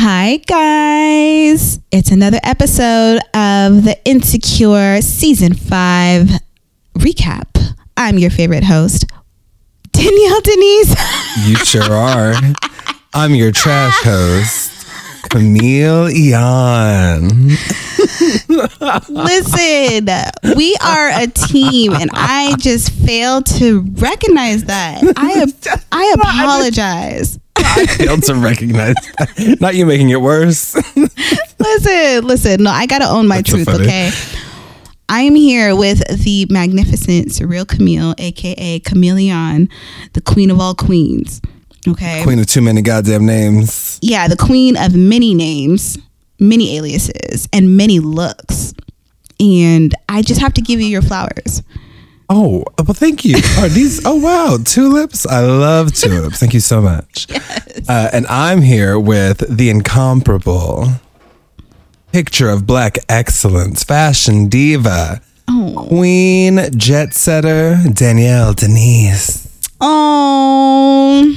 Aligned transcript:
Hi, 0.00 0.36
guys. 0.46 1.80
It's 1.90 2.12
another 2.12 2.38
episode 2.44 3.18
of 3.34 3.82
the 3.82 3.98
Insecure 4.04 5.02
Season 5.02 5.54
5 5.54 6.30
recap. 6.98 7.74
I'm 7.96 8.16
your 8.16 8.30
favorite 8.30 8.62
host, 8.62 9.06
Danielle 9.90 10.40
Denise. 10.40 10.94
You 11.48 11.56
sure 11.56 11.92
are. 11.92 12.34
I'm 13.12 13.34
your 13.34 13.50
trash 13.50 13.96
host, 14.04 14.77
Camille 15.28 16.08
Ian. 16.10 17.48
Listen, 19.08 20.08
we 20.56 20.76
are 20.82 21.10
a 21.10 21.26
team, 21.26 21.92
and 21.94 22.10
I 22.12 22.54
just 22.58 22.90
failed 22.90 23.46
to 23.58 23.80
recognize 23.94 24.64
that. 24.64 25.02
I, 25.16 25.46
I 25.92 26.14
apologize. 26.18 27.38
I 27.56 27.86
failed 27.86 28.22
to 28.24 28.34
recognize 28.34 28.94
that. 29.18 29.58
Not 29.60 29.74
you 29.74 29.86
making 29.86 30.10
it 30.10 30.20
worse. 30.20 30.74
listen, 31.58 32.26
listen. 32.26 32.62
No, 32.62 32.70
I 32.70 32.86
got 32.86 33.00
to 33.00 33.08
own 33.08 33.26
my 33.28 33.36
That's 33.38 33.50
truth, 33.50 33.66
funny. 33.66 33.84
okay? 33.84 34.10
I'm 35.08 35.34
here 35.34 35.74
with 35.74 36.06
the 36.22 36.46
magnificent 36.50 37.28
Surreal 37.28 37.66
Camille, 37.66 38.14
aka 38.18 38.78
Chameleon, 38.80 39.68
the 40.12 40.20
queen 40.20 40.50
of 40.50 40.60
all 40.60 40.74
queens. 40.74 41.40
Okay. 41.86 42.22
Queen 42.22 42.38
of 42.38 42.46
too 42.46 42.60
many 42.62 42.82
goddamn 42.82 43.24
names. 43.26 43.98
Yeah, 44.02 44.28
the 44.28 44.36
queen 44.36 44.76
of 44.76 44.94
many 44.94 45.34
names, 45.34 45.96
many 46.40 46.76
aliases, 46.76 47.48
and 47.52 47.76
many 47.76 48.00
looks. 48.00 48.74
And 49.40 49.94
I 50.08 50.22
just 50.22 50.40
have 50.40 50.54
to 50.54 50.60
give 50.60 50.80
you 50.80 50.86
your 50.86 51.02
flowers. 51.02 51.62
Oh, 52.28 52.64
well, 52.76 52.92
thank 52.94 53.24
you. 53.24 53.36
Are 53.58 53.68
these? 53.68 54.04
Oh, 54.04 54.16
wow, 54.16 54.58
tulips. 54.62 55.24
I 55.26 55.40
love 55.40 55.92
tulips. 55.94 56.38
Thank 56.40 56.52
you 56.52 56.60
so 56.60 56.82
much. 56.82 57.26
Uh, 57.88 58.10
and 58.12 58.26
I'm 58.26 58.60
here 58.60 58.98
with 58.98 59.38
the 59.56 59.70
incomparable 59.70 60.88
picture 62.12 62.48
of 62.50 62.66
black 62.66 62.98
excellence, 63.08 63.84
fashion 63.84 64.48
diva, 64.48 65.20
Oh. 65.50 65.86
queen 65.88 66.60
jet 66.76 67.14
setter 67.14 67.78
Danielle 67.94 68.52
Denise. 68.52 69.48
Oh. 69.80 71.34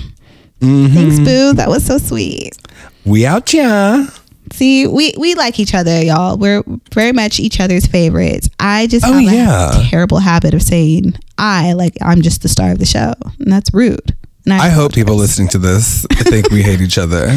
Mm-hmm. 0.61 0.93
Thanks, 0.93 1.19
Boo. 1.19 1.53
That 1.53 1.69
was 1.69 1.85
so 1.85 1.97
sweet. 1.97 2.57
We 3.05 3.25
out, 3.25 3.53
yeah. 3.53 4.07
See, 4.53 4.85
we, 4.85 5.13
we 5.17 5.33
like 5.35 5.59
each 5.59 5.73
other, 5.73 6.03
y'all. 6.03 6.37
We're 6.37 6.61
very 6.93 7.13
much 7.13 7.39
each 7.39 7.59
other's 7.59 7.85
favorites. 7.85 8.49
I 8.59 8.87
just 8.87 9.05
Oh, 9.05 9.13
have 9.13 9.21
a 9.21 9.35
yeah. 9.35 9.83
terrible 9.89 10.19
habit 10.19 10.53
of 10.53 10.61
saying 10.61 11.13
I, 11.37 11.73
like 11.73 11.93
I'm 12.01 12.21
just 12.21 12.41
the 12.41 12.49
star 12.49 12.71
of 12.71 12.79
the 12.79 12.85
show. 12.85 13.13
And 13.39 13.51
that's 13.51 13.73
rude. 13.73 14.15
And 14.45 14.53
I 14.55 14.69
hope 14.69 14.93
people 14.93 15.15
listening 15.15 15.47
to 15.49 15.57
this 15.57 16.05
think 16.11 16.49
we 16.49 16.63
hate 16.63 16.81
each 16.81 16.97
other. 16.97 17.27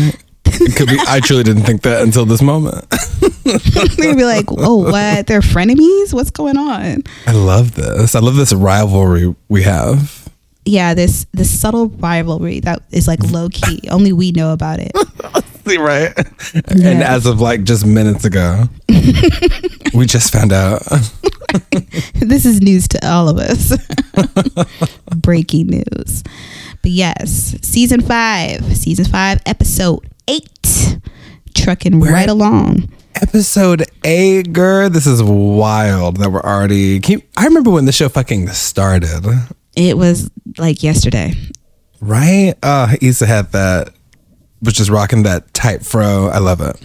Could 0.76 0.88
be, 0.88 0.98
I 1.08 1.20
truly 1.20 1.42
didn't 1.44 1.62
think 1.64 1.82
that 1.82 2.02
until 2.02 2.26
this 2.26 2.42
moment. 2.42 2.88
They'd 3.44 4.16
be 4.16 4.24
like, 4.24 4.46
oh, 4.50 4.76
what? 4.90 5.26
They're 5.26 5.40
frenemies? 5.40 6.12
What's 6.12 6.30
going 6.30 6.56
on? 6.56 7.02
I 7.26 7.32
love 7.32 7.74
this. 7.74 8.14
I 8.14 8.20
love 8.20 8.36
this 8.36 8.52
rivalry 8.52 9.34
we 9.48 9.62
have. 9.62 10.23
Yeah, 10.66 10.94
this 10.94 11.26
this 11.32 11.60
subtle 11.60 11.88
rivalry 11.88 12.60
that 12.60 12.82
is 12.90 13.06
like 13.06 13.22
low 13.30 13.48
key. 13.50 13.82
Only 13.90 14.12
we 14.12 14.32
know 14.32 14.52
about 14.52 14.80
it. 14.80 14.92
See, 15.66 15.78
right? 15.78 16.12
And 16.68 17.02
as 17.02 17.26
of 17.26 17.40
like 17.40 17.64
just 17.64 17.86
minutes 17.86 18.24
ago, 18.24 18.64
we 19.94 20.06
just 20.06 20.32
found 20.32 20.52
out. 20.52 20.82
this 22.14 22.44
is 22.44 22.60
news 22.60 22.86
to 22.88 23.08
all 23.08 23.28
of 23.28 23.38
us. 23.38 23.72
Breaking 25.16 25.68
news. 25.68 26.22
But 26.82 26.90
yes, 26.90 27.56
season 27.62 28.02
five, 28.02 28.76
season 28.76 29.06
five, 29.06 29.40
episode 29.46 30.00
eight, 30.28 30.98
trucking 31.54 31.98
We're 31.98 32.12
right 32.12 32.28
along. 32.28 32.90
Episode 33.22 33.84
eight, 34.04 34.52
girl. 34.52 34.90
This 34.90 35.06
is 35.06 35.22
wild 35.22 36.18
that 36.18 36.30
we're 36.30 36.42
already. 36.42 37.00
You, 37.06 37.22
I 37.38 37.44
remember 37.46 37.70
when 37.70 37.86
the 37.86 37.92
show 37.92 38.10
fucking 38.10 38.48
started, 38.48 39.24
It 39.76 39.96
was 39.98 40.30
like 40.58 40.82
yesterday. 40.82 41.34
right? 42.00 42.54
Uh, 42.62 42.94
Issa 43.00 43.26
had 43.26 43.52
that, 43.52 43.90
was 44.62 44.74
just 44.74 44.90
rocking 44.90 45.22
that 45.24 45.52
tight 45.54 45.84
fro. 45.84 46.28
I 46.28 46.38
love 46.38 46.60
it. 46.60 46.76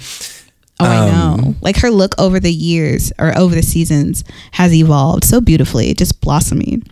Oh, 0.79 0.85
I 0.85 1.09
Um, 1.09 1.41
know. 1.41 1.55
Like 1.61 1.77
her 1.77 1.91
look 1.91 2.16
over 2.17 2.39
the 2.39 2.51
years 2.53 3.11
or 3.19 3.38
over 3.38 3.53
the 3.53 3.61
seasons 3.61 4.23
has 4.51 4.73
evolved 4.73 5.25
so 5.25 5.41
beautifully, 5.41 5.94
just 5.94 6.22
blossoming. 6.22 6.83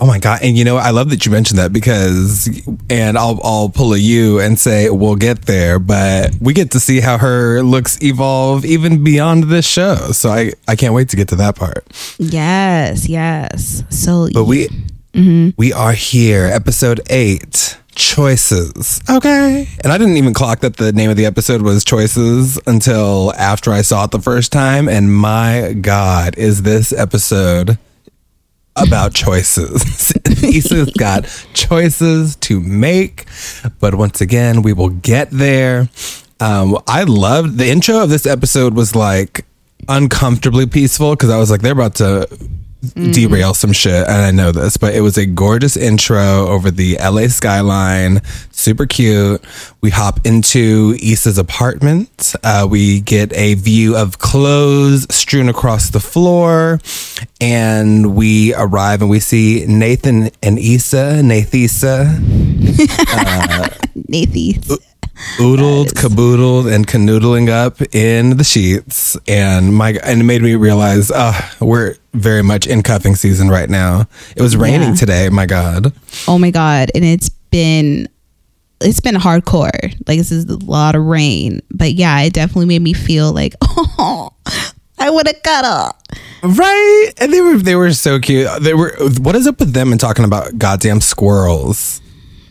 Oh 0.00 0.06
my 0.06 0.18
god! 0.20 0.40
And 0.42 0.56
you 0.56 0.64
know, 0.64 0.76
I 0.76 0.90
love 0.90 1.10
that 1.10 1.26
you 1.26 1.32
mentioned 1.32 1.58
that 1.58 1.72
because, 1.72 2.48
and 2.88 3.18
I'll 3.18 3.40
I'll 3.42 3.68
pull 3.68 3.94
a 3.94 3.98
you 3.98 4.38
and 4.38 4.56
say 4.56 4.88
we'll 4.90 5.16
get 5.16 5.42
there, 5.42 5.80
but 5.80 6.36
we 6.40 6.52
get 6.54 6.70
to 6.70 6.80
see 6.80 7.00
how 7.00 7.18
her 7.18 7.62
looks 7.62 8.00
evolve 8.00 8.64
even 8.64 9.02
beyond 9.02 9.44
this 9.44 9.66
show. 9.66 9.96
So 10.12 10.30
I 10.30 10.52
I 10.68 10.76
can't 10.76 10.94
wait 10.94 11.08
to 11.08 11.16
get 11.16 11.26
to 11.28 11.36
that 11.36 11.56
part. 11.56 11.84
Yes, 12.18 13.08
yes. 13.08 13.82
So 13.90 14.28
But 14.32 14.44
we 14.44 14.68
we 15.18 15.72
are 15.72 15.92
here, 15.92 16.46
episode 16.46 17.00
eight, 17.10 17.76
choices. 17.96 19.00
Okay, 19.10 19.68
and 19.82 19.92
I 19.92 19.98
didn't 19.98 20.16
even 20.16 20.32
clock 20.32 20.60
that 20.60 20.76
the 20.76 20.92
name 20.92 21.10
of 21.10 21.16
the 21.16 21.26
episode 21.26 21.62
was 21.62 21.84
choices 21.84 22.58
until 22.68 23.32
after 23.34 23.72
I 23.72 23.82
saw 23.82 24.04
it 24.04 24.12
the 24.12 24.20
first 24.20 24.52
time. 24.52 24.88
And 24.88 25.12
my 25.12 25.74
god, 25.80 26.38
is 26.38 26.62
this 26.62 26.92
episode 26.92 27.78
about 28.76 29.12
choices. 29.26 30.12
Issa's 30.24 30.92
got 30.92 31.24
choices 31.52 32.36
to 32.36 32.60
make, 32.60 33.26
but 33.80 33.96
once 33.96 34.20
again, 34.20 34.62
we 34.62 34.72
will 34.72 34.90
get 34.90 35.30
there. 35.32 35.88
Um, 36.38 36.78
I 36.86 37.02
loved 37.02 37.58
the 37.58 37.68
intro 37.68 38.04
of 38.04 38.10
this 38.10 38.24
episode 38.24 38.74
was 38.74 38.94
like 38.94 39.44
uncomfortably 39.88 40.66
peaceful 40.66 41.16
because 41.16 41.30
I 41.30 41.38
was 41.38 41.50
like, 41.50 41.62
they're 41.62 41.72
about 41.72 41.96
to 41.96 42.28
derail 42.94 43.54
some 43.54 43.72
shit, 43.72 44.06
and 44.06 44.22
I 44.22 44.30
know 44.30 44.52
this, 44.52 44.76
but 44.76 44.94
it 44.94 45.00
was 45.00 45.18
a 45.18 45.26
gorgeous 45.26 45.76
intro 45.76 46.46
over 46.46 46.70
the 46.70 46.96
LA 46.98 47.28
skyline, 47.28 48.20
super 48.52 48.86
cute. 48.86 49.42
We 49.80 49.90
hop 49.90 50.20
into 50.24 50.96
Issa's 51.02 51.38
apartment. 51.38 52.34
Uh, 52.44 52.66
we 52.70 53.00
get 53.00 53.32
a 53.32 53.54
view 53.54 53.96
of 53.96 54.18
clothes 54.18 55.06
strewn 55.14 55.48
across 55.48 55.90
the 55.90 56.00
floor, 56.00 56.78
and 57.40 58.14
we 58.14 58.54
arrive 58.54 59.00
and 59.02 59.10
we 59.10 59.20
see 59.20 59.64
Nathan 59.66 60.30
and 60.42 60.58
Issa, 60.58 61.20
Nathisa, 61.22 62.18
Nathy. 64.08 64.60
Oodled, 65.40 65.94
caboodled, 65.94 66.66
and 66.66 66.86
canoodling 66.86 67.48
up 67.48 67.80
in 67.94 68.36
the 68.36 68.44
sheets, 68.44 69.16
and 69.26 69.74
my 69.74 69.90
and 70.04 70.20
it 70.20 70.24
made 70.24 70.42
me 70.42 70.54
realize, 70.54 71.10
uh, 71.10 71.32
we're 71.60 71.96
very 72.14 72.42
much 72.42 72.66
in 72.66 72.82
cuffing 72.82 73.14
season 73.14 73.48
right 73.48 73.68
now. 73.70 74.06
It 74.36 74.42
was 74.42 74.56
raining 74.56 74.90
Yeah. 74.90 74.94
today. 74.94 75.28
My 75.28 75.46
God. 75.46 75.92
Oh 76.26 76.38
my 76.38 76.50
god. 76.50 76.90
And 76.94 77.04
it's 77.04 77.28
been 77.28 78.08
it's 78.80 79.00
been 79.00 79.14
hardcore. 79.16 79.92
Like 80.06 80.18
this 80.18 80.30
is 80.32 80.44
a 80.46 80.56
lot 80.64 80.94
of 80.94 81.02
rain. 81.04 81.60
But 81.70 81.92
yeah, 81.94 82.20
it 82.20 82.32
definitely 82.32 82.66
made 82.66 82.82
me 82.82 82.92
feel 82.92 83.32
like, 83.32 83.54
oh 83.62 84.30
I 84.98 85.10
would 85.10 85.26
have 85.26 85.64
up. 85.64 86.02
Right, 86.42 87.10
and 87.18 87.32
they 87.32 87.40
were 87.40 87.56
they 87.58 87.74
were 87.74 87.92
so 87.92 88.18
cute. 88.20 88.48
They 88.62 88.74
were. 88.74 88.94
What 89.20 89.34
is 89.36 89.46
up 89.46 89.58
with 89.60 89.72
them 89.72 89.90
and 89.92 90.00
talking 90.00 90.24
about 90.24 90.56
goddamn 90.58 91.00
squirrels 91.00 92.00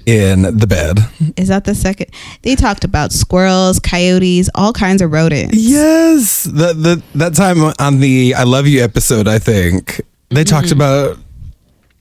in 0.08 0.44
the 0.58 0.66
bed? 0.66 1.00
Is 1.36 1.50
that 1.50 1.66
the 1.66 1.76
second? 1.76 2.08
They 2.42 2.56
talked 2.56 2.84
about 2.86 3.12
squirrels, 3.12 3.78
coyotes, 3.78 4.50
all 4.56 4.74
kinds 4.74 5.02
of 5.02 5.12
rodents. 5.12 5.56
Yes, 5.56 6.46
the 6.46 6.74
the 6.74 7.04
that 7.16 7.36
time 7.36 7.62
on 7.78 8.00
the 8.00 8.34
"I 8.34 8.44
Love 8.44 8.66
You" 8.66 8.84
episode, 8.84 9.28
I 9.28 9.38
think 9.38 10.02
they 10.30 10.44
talked 10.44 10.68
mm-hmm. 10.68 10.78
about. 10.82 11.18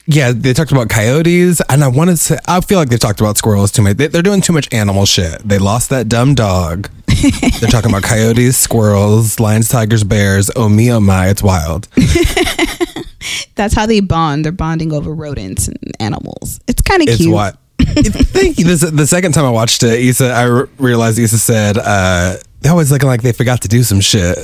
Yeah, 0.08 0.30
they 0.30 0.52
talked 0.52 0.70
about 0.70 0.88
coyotes, 0.88 1.60
and 1.68 1.82
I 1.82 1.88
wanted 1.88 2.18
to. 2.18 2.40
I 2.46 2.60
feel 2.60 2.78
like 2.78 2.90
they 2.90 2.96
talked 2.96 3.20
about 3.20 3.36
squirrels 3.36 3.72
too 3.72 3.82
much. 3.82 3.96
They, 3.96 4.06
they're 4.06 4.22
doing 4.22 4.40
too 4.40 4.52
much 4.52 4.72
animal 4.72 5.04
shit. 5.04 5.40
They 5.46 5.58
lost 5.58 5.90
that 5.90 6.08
dumb 6.08 6.36
dog. 6.36 6.88
they're 7.60 7.70
talking 7.70 7.90
about 7.90 8.04
coyotes, 8.04 8.56
squirrels, 8.56 9.40
lions, 9.40 9.68
tigers, 9.68 10.04
bears. 10.04 10.48
Oh 10.54 10.68
me, 10.68 10.92
oh 10.92 11.00
my, 11.00 11.28
it's 11.28 11.42
wild. 11.42 11.88
That's 13.56 13.74
how 13.74 13.86
they 13.86 13.98
bond. 13.98 14.44
They're 14.44 14.52
bonding 14.52 14.92
over 14.92 15.12
rodents 15.12 15.66
and 15.66 15.78
animals. 15.98 16.60
It's 16.68 16.82
kind 16.82 17.02
of 17.02 17.08
It's 17.08 17.16
cute. 17.16 17.32
what. 17.32 17.58
Thank 17.96 18.58
you. 18.58 18.64
This, 18.64 18.80
the 18.82 19.06
second 19.06 19.32
time 19.32 19.44
I 19.44 19.50
watched 19.50 19.82
it, 19.82 20.00
Issa, 20.00 20.30
I 20.32 20.42
re- 20.44 20.68
realized 20.78 21.18
Issa 21.18 21.38
said, 21.38 21.78
uh, 21.78 22.36
they 22.60 22.68
always 22.68 22.90
looking 22.92 23.08
like 23.08 23.22
they 23.22 23.32
forgot 23.32 23.62
to 23.62 23.68
do 23.68 23.82
some 23.82 24.00
shit. 24.00 24.38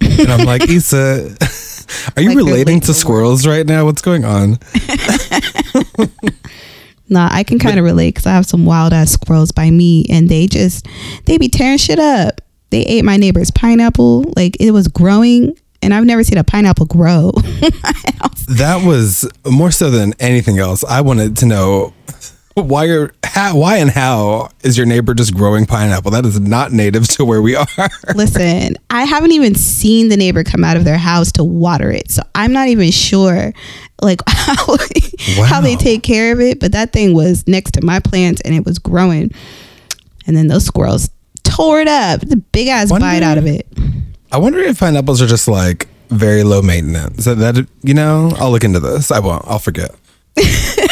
And 0.00 0.32
I'm 0.32 0.46
like, 0.46 0.68
Issa, 0.68 1.36
are 2.16 2.22
you 2.22 2.28
Like 2.30 2.36
relating 2.36 2.80
to 2.80 2.94
squirrels 2.94 3.46
right 3.46 3.66
now? 3.66 3.84
What's 3.84 4.02
going 4.02 4.24
on? 4.24 4.58
Nah, 7.10 7.28
I 7.32 7.42
can 7.42 7.58
kind 7.58 7.78
of 7.78 7.86
relate 7.86 8.10
because 8.10 8.26
I 8.26 8.32
have 8.32 8.44
some 8.44 8.66
wild 8.66 8.92
ass 8.92 9.10
squirrels 9.12 9.50
by 9.50 9.70
me, 9.70 10.04
and 10.10 10.28
they 10.28 10.46
just 10.46 10.86
they 11.24 11.38
be 11.38 11.48
tearing 11.48 11.78
shit 11.78 11.98
up. 11.98 12.42
They 12.70 12.82
ate 12.82 13.02
my 13.02 13.16
neighbor's 13.16 13.50
pineapple, 13.50 14.30
like 14.36 14.60
it 14.60 14.72
was 14.72 14.88
growing, 14.88 15.56
and 15.80 15.94
I've 15.94 16.04
never 16.04 16.22
seen 16.22 16.36
a 16.38 16.44
pineapple 16.44 16.86
grow. 16.86 17.32
That 18.50 18.82
was 18.82 19.28
more 19.46 19.70
so 19.70 19.90
than 19.90 20.14
anything 20.18 20.58
else. 20.58 20.82
I 20.82 21.02
wanted 21.02 21.36
to 21.38 21.46
know 21.46 21.92
why 22.62 22.86
are 22.86 23.12
how, 23.24 23.56
why 23.56 23.76
and 23.76 23.90
how 23.90 24.50
is 24.62 24.76
your 24.76 24.86
neighbor 24.86 25.14
just 25.14 25.34
growing 25.34 25.66
pineapple? 25.66 26.10
That 26.10 26.24
is 26.24 26.40
not 26.40 26.72
native 26.72 27.06
to 27.08 27.24
where 27.24 27.40
we 27.42 27.54
are. 27.54 27.66
Listen, 28.14 28.76
I 28.90 29.04
haven't 29.04 29.32
even 29.32 29.54
seen 29.54 30.08
the 30.08 30.16
neighbor 30.16 30.44
come 30.44 30.64
out 30.64 30.76
of 30.76 30.84
their 30.84 30.98
house 30.98 31.30
to 31.32 31.44
water 31.44 31.90
it. 31.90 32.10
So 32.10 32.22
I'm 32.34 32.52
not 32.52 32.68
even 32.68 32.90
sure 32.90 33.52
like 34.00 34.20
how, 34.28 34.76
how 35.44 35.60
they 35.60 35.76
take 35.76 36.02
care 36.02 36.32
of 36.32 36.40
it, 36.40 36.60
but 36.60 36.72
that 36.72 36.92
thing 36.92 37.14
was 37.14 37.46
next 37.46 37.72
to 37.72 37.84
my 37.84 38.00
plants 38.00 38.40
and 38.42 38.54
it 38.54 38.64
was 38.64 38.78
growing. 38.78 39.30
And 40.26 40.36
then 40.36 40.46
those 40.48 40.64
squirrels 40.64 41.10
tore 41.44 41.80
it 41.80 41.88
up. 41.88 42.20
The 42.20 42.36
big 42.36 42.68
ass 42.68 42.90
Wonder- 42.90 43.06
bite 43.06 43.22
out 43.22 43.38
of 43.38 43.46
it. 43.46 43.66
I 44.30 44.38
wonder 44.38 44.58
if 44.58 44.78
pineapples 44.78 45.22
are 45.22 45.26
just 45.26 45.48
like 45.48 45.88
very 46.10 46.42
low 46.42 46.60
maintenance. 46.62 47.24
So 47.24 47.34
that 47.34 47.66
you 47.82 47.94
know, 47.94 48.32
I'll 48.38 48.50
look 48.50 48.64
into 48.64 48.80
this. 48.80 49.10
I 49.10 49.20
won't. 49.20 49.44
I'll 49.46 49.58
forget. 49.58 49.90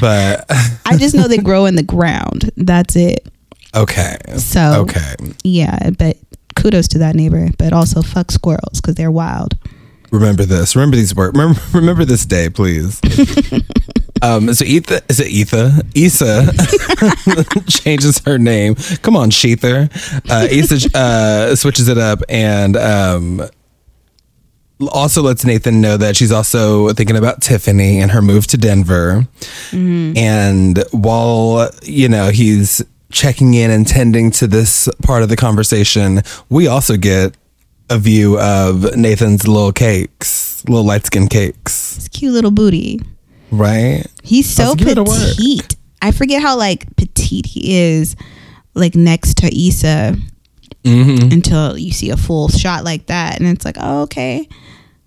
but 0.00 0.46
I 0.86 0.96
just 0.98 1.14
know 1.14 1.28
they 1.28 1.38
grow 1.38 1.66
in 1.66 1.74
the 1.76 1.82
ground. 1.82 2.50
That's 2.56 2.96
it. 2.96 3.26
okay. 3.74 4.16
So 4.38 4.82
Okay. 4.82 5.14
yeah, 5.44 5.90
but 5.98 6.16
kudos 6.56 6.88
to 6.88 6.98
that 6.98 7.14
neighbor, 7.14 7.48
but 7.58 7.72
also 7.72 8.02
fuck 8.02 8.30
squirrels 8.30 8.80
because 8.80 8.94
they're 8.96 9.10
wild. 9.10 9.56
Remember 10.10 10.44
this. 10.44 10.74
Remember 10.74 10.96
these 10.96 11.14
words. 11.14 11.38
Remember, 11.38 11.60
remember 11.72 12.04
this 12.04 12.26
day, 12.26 12.50
please. 12.50 13.00
um. 14.22 14.52
So 14.54 14.64
Etha 14.64 15.02
is 15.08 15.20
it 15.20 15.28
Etha? 15.28 15.86
Issa 15.94 17.60
changes 17.70 18.18
her 18.26 18.36
name. 18.38 18.74
Come 19.02 19.16
on, 19.16 19.30
Sheether. 19.30 19.88
Uh, 20.28 20.48
Issa 20.50 20.98
uh, 20.98 21.54
switches 21.54 21.86
it 21.88 21.96
up 21.98 22.22
and 22.28 22.76
um. 22.76 23.42
Also 24.92 25.22
lets 25.22 25.44
Nathan 25.44 25.80
know 25.80 25.96
that 25.96 26.16
she's 26.16 26.32
also 26.32 26.90
thinking 26.94 27.16
about 27.16 27.42
Tiffany 27.42 28.00
and 28.00 28.10
her 28.12 28.22
move 28.22 28.46
to 28.48 28.56
Denver. 28.56 29.26
Mm-hmm. 29.70 30.16
And 30.16 30.84
while, 30.92 31.70
you 31.82 32.08
know, 32.08 32.30
he's 32.30 32.82
checking 33.12 33.54
in 33.54 33.70
and 33.70 33.86
tending 33.86 34.30
to 34.30 34.46
this 34.46 34.88
part 35.02 35.22
of 35.22 35.28
the 35.28 35.36
conversation, 35.36 36.22
we 36.48 36.66
also 36.66 36.96
get 36.96 37.34
a 37.90 37.98
view 37.98 38.38
of 38.40 38.96
Nathan's 38.96 39.46
little 39.48 39.72
cakes, 39.72 40.64
little 40.68 40.84
light 40.86 41.04
skin 41.06 41.26
cakes, 41.28 41.96
It's 41.98 42.08
cute 42.08 42.32
little 42.32 42.52
booty. 42.52 43.00
right? 43.50 44.04
He's 44.22 44.48
so 44.48 44.70
Let's 44.70 44.76
give 44.76 44.88
it 44.88 44.98
a 44.98 45.02
word. 45.02 45.34
petite. 45.36 45.76
I 46.00 46.12
forget 46.12 46.40
how 46.40 46.56
like 46.56 46.96
petite 46.96 47.46
he 47.46 47.76
is, 47.80 48.14
like 48.74 48.94
next 48.94 49.38
to 49.38 49.48
Issa, 49.54 50.16
Mm-hmm. 50.84 51.32
until 51.32 51.76
you 51.76 51.92
see 51.92 52.10
a 52.10 52.16
full 52.16 52.48
shot 52.48 52.84
like 52.84 53.06
that, 53.06 53.38
and 53.38 53.48
it's 53.48 53.64
like, 53.64 53.76
oh, 53.78 54.02
okay, 54.02 54.48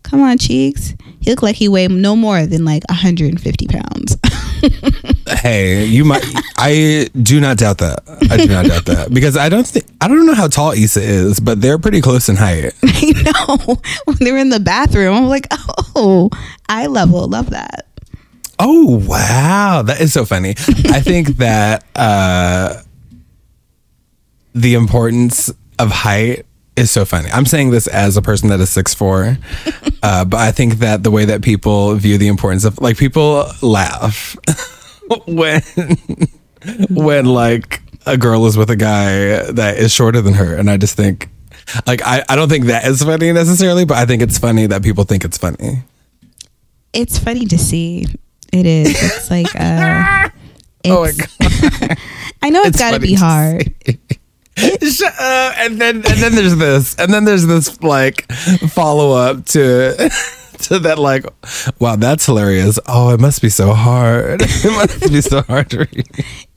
come 0.03 0.21
on, 0.21 0.37
cheeks. 0.37 0.93
He 1.19 1.31
looked 1.31 1.41
like 1.41 1.55
he 1.55 1.67
weighed 1.67 1.89
no 1.89 2.15
more 2.15 2.45
than 2.45 2.63
like 2.65 2.83
150 2.89 3.67
pounds. 3.67 4.17
Hey, 5.43 5.83
you 5.85 6.05
might. 6.05 6.23
I 6.57 7.09
do 7.21 7.41
not 7.41 7.57
doubt 7.57 7.79
that. 7.79 8.01
I 8.31 8.37
do 8.37 8.47
not 8.47 8.65
doubt 8.65 8.85
that 8.85 9.13
because 9.13 9.35
I 9.35 9.49
don't 9.49 9.67
think 9.67 9.85
I 9.99 10.07
don't 10.07 10.25
know 10.25 10.33
how 10.33 10.47
tall 10.47 10.71
Issa 10.71 11.01
is, 11.01 11.39
but 11.41 11.59
they're 11.59 11.77
pretty 11.77 11.99
close 11.99 12.29
in 12.29 12.37
height. 12.37 12.73
I 12.83 13.23
know. 13.25 13.81
When 14.05 14.17
they 14.21 14.31
were 14.31 14.37
in 14.37 14.49
the 14.49 14.61
bathroom, 14.61 15.15
I'm 15.15 15.27
like, 15.27 15.47
oh, 15.95 16.29
eye 16.69 16.87
level, 16.87 17.27
love 17.27 17.49
that. 17.49 17.87
Oh 18.59 18.99
wow, 19.05 19.81
that 19.81 19.99
is 19.99 20.13
so 20.13 20.23
funny. 20.23 20.51
I 20.51 21.01
think 21.01 21.27
that 21.37 21.83
uh, 21.95 22.81
the 24.53 24.75
importance 24.75 25.51
of 25.79 25.91
height 25.91 26.45
is 26.75 26.91
so 26.91 27.05
funny. 27.05 27.29
I'm 27.31 27.45
saying 27.45 27.71
this 27.71 27.87
as 27.87 28.17
a 28.17 28.21
person 28.21 28.49
that 28.49 28.59
is 28.59 28.69
six 28.69 28.93
four, 28.93 29.37
uh, 30.03 30.25
but 30.25 30.39
I 30.39 30.51
think 30.51 30.75
that 30.75 31.03
the 31.03 31.11
way 31.11 31.25
that 31.25 31.41
people 31.41 31.95
view 31.95 32.17
the 32.17 32.27
importance 32.27 32.65
of 32.65 32.79
like 32.79 32.97
people 32.97 33.45
laugh 33.61 34.35
when 35.27 35.61
when 36.89 37.25
like 37.25 37.81
a 38.05 38.17
girl 38.17 38.45
is 38.45 38.57
with 38.57 38.69
a 38.69 38.75
guy 38.75 39.51
that 39.51 39.77
is 39.77 39.91
shorter 39.91 40.21
than 40.21 40.33
her, 40.33 40.55
and 40.55 40.69
I 40.69 40.77
just 40.77 40.95
think. 40.95 41.29
Like 41.87 42.01
I, 42.05 42.21
I 42.27 42.35
don't 42.35 42.49
think 42.49 42.65
that 42.65 42.85
is 42.85 43.01
funny 43.01 43.31
necessarily, 43.31 43.85
but 43.85 43.97
I 43.97 44.05
think 44.05 44.21
it's 44.21 44.37
funny 44.37 44.67
that 44.67 44.83
people 44.83 45.05
think 45.05 45.23
it's 45.23 45.37
funny. 45.37 45.83
It's 46.91 47.17
funny 47.17 47.45
to 47.45 47.57
see. 47.57 48.05
It 48.51 48.65
is. 48.65 48.89
It's 48.89 49.31
like, 49.31 49.47
uh, 49.55 50.29
Oh 50.85 51.03
my 51.03 51.09
it's, 51.09 52.01
I 52.41 52.49
know 52.49 52.59
it's 52.61 52.69
It's 52.69 52.79
got 52.79 52.91
to 52.91 52.99
be 52.99 53.13
hard. 53.13 53.73
Up. 54.57 55.53
And 55.57 55.79
then 55.81 55.95
and 55.97 56.03
then 56.03 56.35
there's 56.35 56.55
this. 56.57 56.95
And 56.99 57.13
then 57.13 57.25
there's 57.25 57.45
this 57.47 57.81
like 57.81 58.31
follow 58.69 59.13
up 59.15 59.45
to 59.47 59.95
to 60.59 60.79
that 60.79 60.99
like 60.99 61.25
wow, 61.79 61.95
that's 61.95 62.25
hilarious. 62.25 62.79
Oh, 62.87 63.13
it 63.13 63.19
must 63.19 63.41
be 63.41 63.49
so 63.49 63.73
hard. 63.73 64.41
It 64.45 64.71
must 64.71 65.11
be 65.11 65.21
so 65.21 65.41
hard 65.41 65.69
to 65.71 65.79
read. 65.79 66.07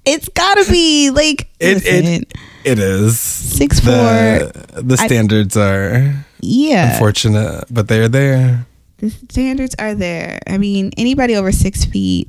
It's 0.04 0.28
gotta 0.28 0.70
be 0.70 1.10
like 1.10 1.48
It 1.58 1.74
listen, 1.84 2.04
it 2.04 2.32
it 2.64 2.78
is. 2.78 3.18
six 3.18 3.80
The, 3.80 4.52
four. 4.72 4.82
the 4.82 4.96
I- 5.00 5.06
standards 5.06 5.56
are 5.56 6.24
Yeah, 6.40 6.92
unfortunate, 6.92 7.64
but 7.70 7.88
they're 7.88 8.08
there. 8.08 8.66
the 8.98 9.10
standards 9.10 9.74
are 9.78 9.94
there. 9.94 10.38
I 10.46 10.58
mean, 10.58 10.92
anybody 10.96 11.34
over 11.34 11.50
six 11.52 11.84
feet. 11.84 12.28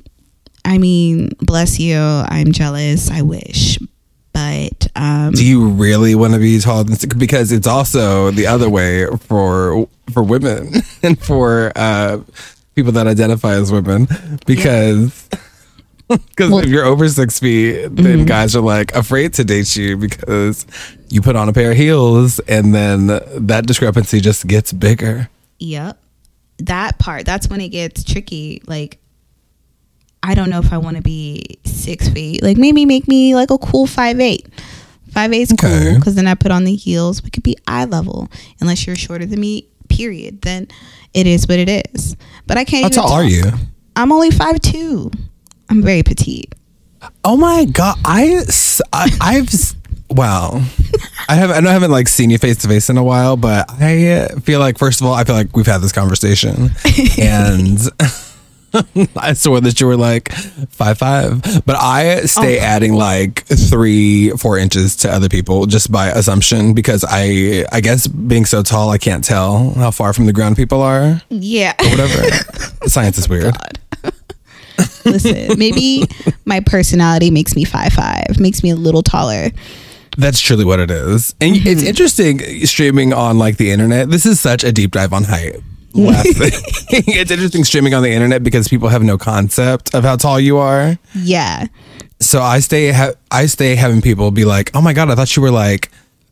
I 0.66 0.78
mean, 0.80 1.30
bless 1.40 1.80
you. 1.80 1.98
I'm 1.98 2.52
jealous. 2.52 3.10
I 3.12 3.22
wish, 3.22 3.78
but 4.38 4.88
um, 4.96 5.32
Do 5.32 5.44
you 5.44 5.68
really 5.70 6.14
want 6.14 6.34
to 6.34 6.40
be 6.40 6.60
tall? 6.60 6.84
Because 7.18 7.52
it's 7.52 7.66
also 7.66 8.30
the 8.30 8.46
other 8.46 8.70
way 8.70 9.08
for 9.22 9.90
for 10.14 10.22
women 10.22 10.74
and 11.04 11.20
for 11.20 11.72
uh, 11.76 12.20
people 12.76 12.92
that 12.92 13.08
identify 13.08 13.54
as 13.54 13.72
women. 13.72 14.08
Because 14.46 15.28
because 16.08 16.52
Well- 16.52 16.60
if 16.60 16.68
you're 16.68 16.86
over 16.86 17.10
six 17.10 17.40
feet, 17.40 17.88
then 17.88 18.26
guys 18.26 18.56
are 18.56 18.62
like 18.62 18.94
afraid 18.94 19.34
to 19.36 19.44
date 19.44 19.76
you 19.76 19.98
because 19.98 20.68
you 21.10 21.22
put 21.22 21.36
on 21.36 21.50
a 21.50 21.54
pair 21.54 21.72
of 21.72 21.78
heels, 21.78 22.40
and 22.42 22.76
then 22.76 23.08
that 23.08 23.66
discrepancy 23.66 24.22
just 24.22 24.46
gets 24.46 24.72
bigger. 24.72 25.30
Yep. 25.58 25.98
That 26.60 27.00
part, 27.00 27.26
that's 27.26 27.48
when 27.50 27.62
it 27.62 27.70
gets 27.70 28.04
tricky. 28.04 28.62
Like, 28.68 29.00
I 30.24 30.34
don't 30.36 30.50
know 30.50 30.60
if 30.60 30.74
I 30.74 30.78
want 30.78 30.98
to 30.98 31.02
be 31.04 31.58
six 31.64 32.10
feet. 32.10 32.44
Like, 32.44 32.58
maybe 32.58 32.86
make 32.86 33.08
me 33.08 33.36
like 33.36 33.52
a 33.52 33.58
cool 33.58 33.88
five 33.88 34.20
eight. 34.20 34.48
Five 35.12 35.32
eight's 35.34 35.54
Okay. 35.54 35.68
cool 35.92 35.96
because 35.96 36.16
then 36.16 36.28
I 36.28 36.36
put 36.36 36.52
on 36.52 36.64
the 36.66 36.76
heels. 36.76 37.24
We 37.24 37.30
could 37.30 37.44
be 37.44 37.56
eye 37.68 37.86
level. 37.86 38.30
Unless 38.60 38.86
you're 38.86 38.96
shorter 38.96 39.26
than 39.26 39.40
me, 39.40 39.68
period. 39.90 40.42
Then 40.42 40.68
it 41.14 41.26
is 41.28 41.48
what 41.48 41.60
it 41.60 41.88
is. 41.94 42.16
But 42.46 42.58
I 42.58 42.66
can't. 42.66 42.94
How 42.94 43.02
tall 43.04 43.14
are 43.14 43.24
you? 43.24 43.44
I'm 43.96 44.12
only 44.12 44.32
five 44.32 44.60
two. 44.62 45.10
I'm 45.70 45.82
very 45.82 46.04
petite. 46.04 46.54
Oh 47.24 47.38
my 47.38 47.66
god, 47.66 47.98
I 48.06 48.42
I've 49.22 49.50
wow. 50.10 50.62
I 51.30 51.36
have 51.36 51.52
I 51.52 51.60
know 51.62 51.70
I 51.70 51.74
haven't 51.74 51.92
like 51.92 52.08
seen 52.08 52.30
you 52.30 52.38
face 52.38 52.58
to 52.58 52.68
face 52.68 52.90
in 52.90 52.98
a 52.98 53.04
while, 53.04 53.38
but 53.38 53.66
I 53.72 54.28
feel 54.44 54.60
like 54.60 54.78
first 54.78 55.00
of 55.02 55.08
all, 55.08 55.14
I 55.14 55.24
feel 55.24 55.36
like 55.36 55.56
we've 55.56 55.66
had 55.68 55.82
this 55.82 55.92
conversation, 55.92 56.72
and 57.20 57.80
I 59.16 59.34
swore 59.34 59.62
that 59.62 59.80
you 59.80 59.88
were 59.88 59.98
like 59.98 60.32
five 60.70 60.98
five, 60.98 61.42
but 61.66 61.76
I 61.76 62.22
stay 62.26 62.60
Oh. 62.60 62.64
adding 62.64 62.94
like 62.94 63.46
three 63.46 64.32
four 64.32 64.58
inches 64.58 64.96
to 64.98 65.12
other 65.12 65.30
people 65.30 65.66
just 65.66 65.92
by 65.92 66.08
assumption 66.08 66.74
because 66.74 67.06
I 67.08 67.66
I 67.72 67.82
guess 67.82 68.08
being 68.08 68.46
so 68.46 68.64
tall 68.64 68.90
I 68.90 68.98
can't 68.98 69.24
tell 69.24 69.72
how 69.72 69.92
far 69.92 70.14
from 70.14 70.26
the 70.26 70.34
ground 70.34 70.58
people 70.58 70.82
are. 70.82 71.22
Yeah. 71.30 71.74
Whatever. 71.80 72.30
Science 72.88 73.18
is 73.18 73.30
weird. 73.30 73.56
Listen, 75.06 75.58
maybe 75.58 76.04
my 76.46 76.60
personality 76.60 77.32
makes 77.32 77.56
me 77.56 77.64
five 77.64 77.94
five, 77.94 78.40
makes 78.40 78.64
me 78.64 78.70
a 78.70 78.76
little 78.76 79.02
taller. 79.02 79.50
That's 80.18 80.40
truly 80.42 80.66
what 80.66 80.80
it 80.80 80.92
is. 80.92 81.36
And 81.40 81.56
it's 81.56 81.82
mm-hmm. 81.82 81.88
interesting 81.88 82.66
streaming 82.66 83.14
on 83.14 83.38
like 83.38 83.58
the 83.58 83.72
internet. 83.72 84.10
This 84.10 84.26
is 84.26 84.40
such 84.40 84.64
a 84.64 84.72
deep 84.72 84.92
dive 84.92 85.14
on 85.14 85.24
height. 85.24 85.58
Last 85.98 86.38
thing. 86.38 86.52
it's 87.08 87.32
interesting 87.32 87.64
streaming 87.64 87.94
on 87.94 88.04
the 88.04 88.12
internet 88.12 88.44
because 88.44 88.68
people 88.68 88.90
have 88.90 89.04
no 89.04 89.18
concept 89.18 89.94
of 89.96 90.04
how 90.04 90.16
tall 90.16 90.40
you 90.40 90.58
are. 90.58 90.98
Yeah. 91.16 91.66
So 92.20 92.42
I 92.42 92.60
stay 92.60 92.92
ha- 92.92 93.14
I 93.32 93.48
stay 93.48 93.76
having 93.76 94.02
people 94.02 94.32
be 94.32 94.46
like, 94.46 94.72
"Oh 94.76 94.82
my 94.82 94.94
god, 94.94 95.10
I 95.10 95.16
thought 95.16 95.36
you 95.36 95.42
were 95.42 95.52
like 95.52 95.90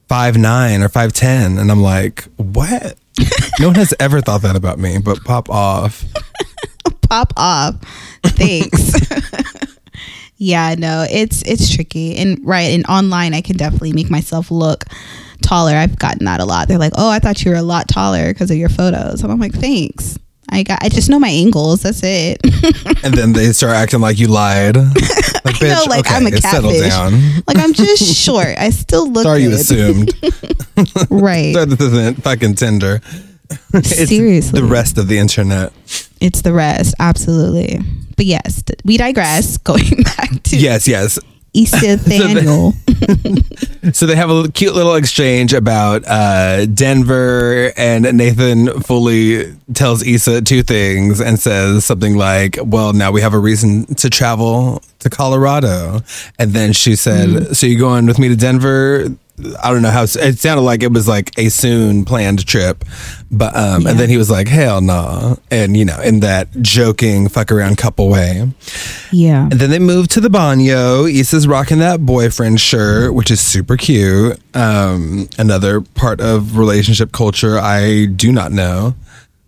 five 0.07 0.37
nine 0.37 0.81
or 0.81 0.89
5'10." 0.89 1.59
And 1.59 1.71
I'm 1.71 1.81
like, 1.81 2.23
"What?" 2.37 2.95
no 3.59 3.67
one 3.67 3.75
has 3.75 3.93
ever 3.99 4.21
thought 4.21 4.41
that 4.43 4.55
about 4.55 4.79
me, 4.79 4.97
but 4.99 5.23
pop 5.23 5.49
off. 5.49 6.03
pop 7.09 7.33
off. 7.37 7.75
Thanks. 8.23 8.93
yeah, 10.37 10.75
no, 10.77 11.05
it's 11.09 11.41
it's 11.43 11.73
tricky. 11.73 12.15
And 12.17 12.39
right, 12.43 12.71
and 12.71 12.85
online 12.87 13.33
I 13.33 13.41
can 13.41 13.57
definitely 13.57 13.93
make 13.93 14.09
myself 14.09 14.51
look 14.51 14.85
taller. 15.41 15.75
I've 15.75 15.97
gotten 15.99 16.25
that 16.25 16.39
a 16.39 16.45
lot. 16.45 16.67
They're 16.67 16.77
like, 16.77 16.93
"Oh, 16.95 17.09
I 17.09 17.19
thought 17.19 17.43
you 17.43 17.51
were 17.51 17.57
a 17.57 17.61
lot 17.63 17.87
taller 17.87 18.27
because 18.33 18.51
of 18.51 18.57
your 18.57 18.69
photos." 18.69 19.21
And 19.23 19.31
I'm 19.31 19.39
like, 19.39 19.53
"Thanks." 19.53 20.17
I 20.49 20.61
got 20.61 20.77
I 20.83 20.89
just 20.89 21.09
know 21.09 21.17
my 21.19 21.29
angles. 21.29 21.81
That's 21.81 22.01
it. 22.03 22.39
And 23.03 23.13
then 23.13 23.33
they 23.33 23.51
start 23.51 23.73
acting 23.75 23.99
like 23.99 24.19
you 24.19 24.27
lied. 24.27 24.77
Like, 25.45 25.61
I 25.61 25.67
know, 25.67 25.83
like 25.87 26.05
I'm 26.09 26.25
a 26.25 26.35
settle 26.37 26.71
catfish. 26.71 26.89
down. 26.89 27.13
like 27.47 27.57
I'm 27.57 27.71
just 27.71 28.15
short. 28.17 28.47
I 28.57 28.71
still 28.71 29.07
look 29.11 29.23
Sorry 29.23 29.43
you 29.43 29.51
assumed. 29.51 30.11
right. 31.11 31.53
This 31.53 31.79
isn't 31.79 32.23
fucking 32.23 32.55
Tinder. 32.55 32.99
It's 33.75 34.09
Seriously. 34.09 34.59
the 34.59 34.65
rest 34.65 34.97
of 34.97 35.07
the 35.07 35.19
internet. 35.19 35.71
It's 36.19 36.41
the 36.41 36.51
rest. 36.51 36.95
Absolutely. 36.99 37.79
but 38.17 38.25
yes, 38.25 38.63
we 38.83 38.97
digress. 38.97 39.57
Going 39.59 40.01
back 40.03 40.41
to 40.43 40.57
Yes, 40.57 40.87
yes. 40.87 41.19
Issa 41.55 41.97
Daniel. 42.09 42.73
So 43.93 44.07
they 44.07 44.15
have 44.15 44.31
a 44.31 44.51
cute 44.51 44.73
little 44.73 44.95
exchange 44.95 45.53
about 45.53 46.03
uh, 46.07 46.65
Denver, 46.65 47.71
and 47.77 48.17
Nathan 48.17 48.81
fully 48.81 49.53
tells 49.75 50.01
Issa 50.01 50.41
two 50.41 50.63
things 50.63 51.21
and 51.21 51.39
says 51.39 51.85
something 51.85 52.17
like, 52.17 52.57
"Well, 52.63 52.93
now 52.93 53.11
we 53.11 53.21
have 53.21 53.35
a 53.35 53.39
reason 53.39 53.85
to 53.95 54.09
travel 54.09 54.81
to 54.99 55.09
Colorado." 55.11 56.01
And 56.39 56.51
then 56.51 56.73
she 56.73 56.95
said, 56.95 57.55
"So 57.55 57.67
you're 57.67 57.79
going 57.79 58.07
with 58.07 58.17
me 58.17 58.27
to 58.29 58.35
Denver?" 58.35 59.05
I 59.61 59.71
don't 59.71 59.81
know 59.81 59.89
how 59.91 60.03
it 60.03 60.39
sounded 60.39 60.61
like 60.61 60.81
it 60.81 60.93
was 60.93 61.07
like 61.09 61.37
a 61.37 61.49
soon 61.49 62.05
planned 62.05 62.45
trip, 62.45 62.85
but 63.29 63.55
um, 63.55 63.81
Yeah. 63.83 63.89
and 63.91 63.99
then 63.99 64.09
he 64.09 64.15
was 64.17 64.29
like, 64.29 64.47
"Hell 64.47 64.79
no," 64.79 65.37
and 65.51 65.75
you 65.75 65.83
know, 65.83 65.99
in 66.01 66.21
that 66.21 66.47
joking 66.61 67.27
fuck 67.27 67.51
around 67.51 67.77
couple 67.77 68.07
way. 68.09 68.49
yeah. 69.11 69.43
And 69.43 69.59
then 69.59 69.69
they 69.71 69.79
moved 69.79 70.11
to 70.11 70.21
the 70.21 70.29
banyo. 70.29 71.11
Issa's 71.11 71.47
rocking 71.47 71.79
that 71.79 72.05
boyfriend 72.05 72.61
shirt, 72.61 73.13
which 73.13 73.29
is 73.29 73.41
super 73.41 73.75
cute. 73.75 74.39
Um, 74.55 75.27
another 75.37 75.81
part 75.81 76.21
of 76.21 76.57
relationship 76.57 77.11
culture 77.11 77.59
I 77.59 78.05
do 78.05 78.31
not 78.31 78.51
know. 78.53 78.95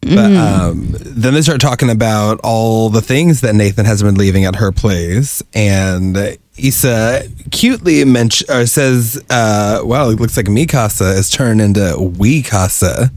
But 0.01 0.31
um, 0.35 0.95
then 0.99 1.33
they 1.33 1.41
start 1.41 1.59
talking 1.59 1.89
about 1.89 2.39
all 2.43 2.89
the 2.89 3.01
things 3.01 3.41
that 3.41 3.55
Nathan 3.55 3.85
has 3.85 4.01
been 4.03 4.15
leaving 4.15 4.45
at 4.45 4.55
her 4.55 4.71
place, 4.71 5.41
and 5.53 6.37
Issa 6.57 7.23
cutely 7.51 8.03
mention 8.05 8.49
or 8.51 8.65
says, 8.65 9.23
uh, 9.29 9.81
"Wow, 9.83 10.09
it 10.09 10.19
looks 10.19 10.37
like 10.37 10.47
mi 10.47 10.65
casa 10.65 11.11
is 11.11 11.29
turned 11.29 11.61
into 11.61 11.95
we 12.17 12.41
casa." 12.41 13.11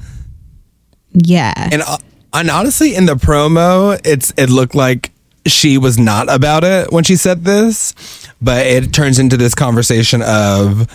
Yeah. 1.12 1.52
And 1.56 1.82
uh, 1.82 1.99
and 2.32 2.50
honestly, 2.50 2.94
in 2.94 3.06
the 3.06 3.14
promo, 3.14 4.00
it's 4.04 4.32
it 4.37 4.50
looked 4.50 4.75
like 4.75 5.11
she 5.47 5.78
was 5.78 5.99
not 5.99 6.32
about 6.32 6.64
it 6.64 6.92
when 6.92 7.04
she 7.04 7.16
said 7.16 7.44
this, 7.44 7.94
but 8.40 8.66
it 8.66 8.92
turns 8.92 9.18
into 9.18 9.37
this 9.37 9.54
conversation 9.54 10.23
of 10.23 10.88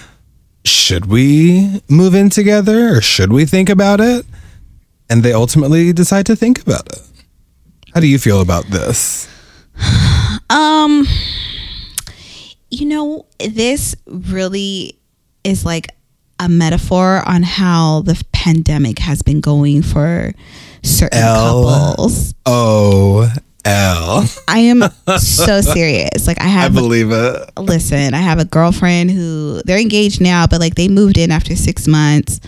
should 0.63 1.05
we 1.07 1.81
move 1.89 2.15
in 2.15 2.29
together 2.29 2.97
or 2.97 3.01
should 3.01 3.31
we 3.31 3.45
think 3.45 3.69
about 3.69 3.99
it? 3.99 4.25
And 5.09 5.23
they 5.23 5.33
ultimately 5.33 5.93
decide 5.93 6.25
to 6.27 6.35
think 6.35 6.61
about 6.61 6.87
it. 6.87 7.01
How 7.93 7.99
do 7.99 8.07
you 8.07 8.19
feel 8.19 8.41
about 8.41 8.65
this? 8.67 9.27
Um, 10.47 11.07
you 12.79 12.85
know, 12.85 13.25
this 13.39 13.95
really 14.05 14.97
is 15.43 15.65
like 15.65 15.87
a 16.39 16.49
metaphor 16.49 17.23
on 17.25 17.43
how 17.43 18.01
the 18.01 18.21
pandemic 18.31 18.99
has 18.99 19.21
been 19.21 19.39
going 19.39 19.81
for 19.81 20.33
certain 20.83 21.19
L. 21.19 21.63
couples. 21.63 22.33
Oh, 22.45 23.31
L. 23.63 24.29
I 24.47 24.59
am 24.59 24.81
so 25.17 25.61
serious. 25.61 26.27
Like 26.27 26.39
I 26.41 26.45
have 26.47 26.71
I 26.71 26.75
believe 26.75 27.11
it. 27.11 27.49
listen, 27.57 28.13
I 28.13 28.19
have 28.19 28.39
a 28.39 28.45
girlfriend 28.45 29.11
who 29.11 29.61
they're 29.65 29.79
engaged 29.79 30.21
now, 30.21 30.45
but 30.45 30.59
like 30.59 30.75
they 30.75 30.87
moved 30.87 31.17
in 31.17 31.31
after 31.31 31.55
six 31.55 31.87
months, 31.87 32.39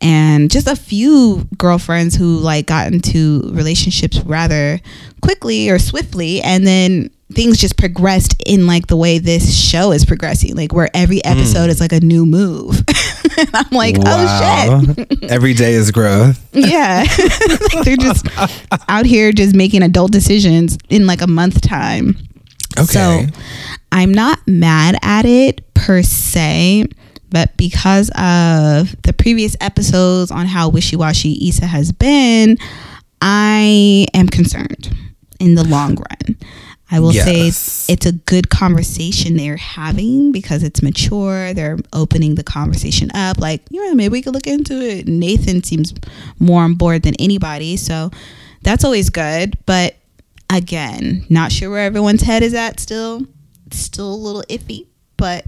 and 0.00 0.50
just 0.50 0.66
a 0.66 0.76
few 0.76 1.46
girlfriends 1.58 2.14
who 2.16 2.38
like 2.38 2.66
got 2.66 2.92
into 2.92 3.42
relationships 3.52 4.20
rather 4.20 4.80
quickly 5.22 5.70
or 5.70 5.78
swiftly, 5.78 6.42
and 6.42 6.66
then 6.66 7.10
things 7.32 7.58
just 7.58 7.76
progressed 7.76 8.40
in 8.46 8.66
like 8.66 8.86
the 8.86 8.96
way 8.96 9.18
this 9.18 9.58
show 9.58 9.92
is 9.92 10.04
progressing, 10.04 10.54
like 10.54 10.72
where 10.72 10.90
every 10.94 11.20
hmm. 11.24 11.32
episode 11.32 11.70
is 11.70 11.80
like 11.80 11.92
a 11.92 12.00
new 12.00 12.26
move. 12.26 12.78
and 13.38 13.50
I'm 13.54 13.70
like, 13.70 13.96
oh 14.04 14.94
shit. 14.96 15.22
Every 15.30 15.54
day 15.54 15.74
is 15.74 15.90
growth. 15.90 16.38
Yeah. 16.52 17.04
like 17.74 17.84
they're 17.84 17.96
just 17.96 18.26
out 18.88 19.06
here 19.06 19.32
just 19.32 19.54
making 19.54 19.82
adult 19.82 20.12
decisions 20.12 20.76
in 20.90 21.06
like 21.06 21.22
a 21.22 21.26
month 21.26 21.62
time. 21.62 22.16
Okay. 22.78 22.84
So 22.84 23.26
I'm 23.90 24.12
not 24.12 24.38
mad 24.46 24.96
at 25.02 25.24
it 25.24 25.72
per 25.74 26.02
se, 26.02 26.86
but 27.30 27.56
because 27.56 28.10
of 28.10 28.94
the 29.02 29.14
previous 29.16 29.56
episodes 29.60 30.30
on 30.30 30.46
how 30.46 30.68
wishy 30.68 30.96
washy 30.96 31.48
Issa 31.48 31.66
has 31.66 31.92
been, 31.92 32.58
I 33.20 34.06
am 34.14 34.28
concerned 34.28 34.94
in 35.42 35.56
the 35.56 35.64
long 35.64 35.96
run. 35.96 36.36
I 36.90 37.00
will 37.00 37.12
say 37.12 37.46
it's 37.48 38.06
a 38.06 38.12
good 38.12 38.50
conversation 38.50 39.36
they're 39.38 39.56
having 39.56 40.30
because 40.30 40.62
it's 40.62 40.82
mature. 40.82 41.54
They're 41.54 41.78
opening 41.94 42.34
the 42.34 42.44
conversation 42.44 43.10
up. 43.14 43.38
Like, 43.38 43.62
you 43.70 43.82
know, 43.82 43.94
maybe 43.94 44.12
we 44.12 44.20
could 44.22 44.34
look 44.34 44.46
into 44.46 44.74
it. 44.74 45.08
Nathan 45.08 45.62
seems 45.64 45.94
more 46.38 46.62
on 46.62 46.74
board 46.74 47.02
than 47.02 47.14
anybody. 47.18 47.78
So 47.78 48.10
that's 48.62 48.84
always 48.84 49.08
good. 49.08 49.56
But 49.64 49.96
again, 50.50 51.24
not 51.30 51.50
sure 51.50 51.70
where 51.70 51.86
everyone's 51.86 52.22
head 52.22 52.42
is 52.42 52.52
at 52.52 52.78
still. 52.78 53.26
It's 53.66 53.78
still 53.78 54.12
a 54.12 54.14
little 54.14 54.42
iffy. 54.50 54.86
But 55.16 55.46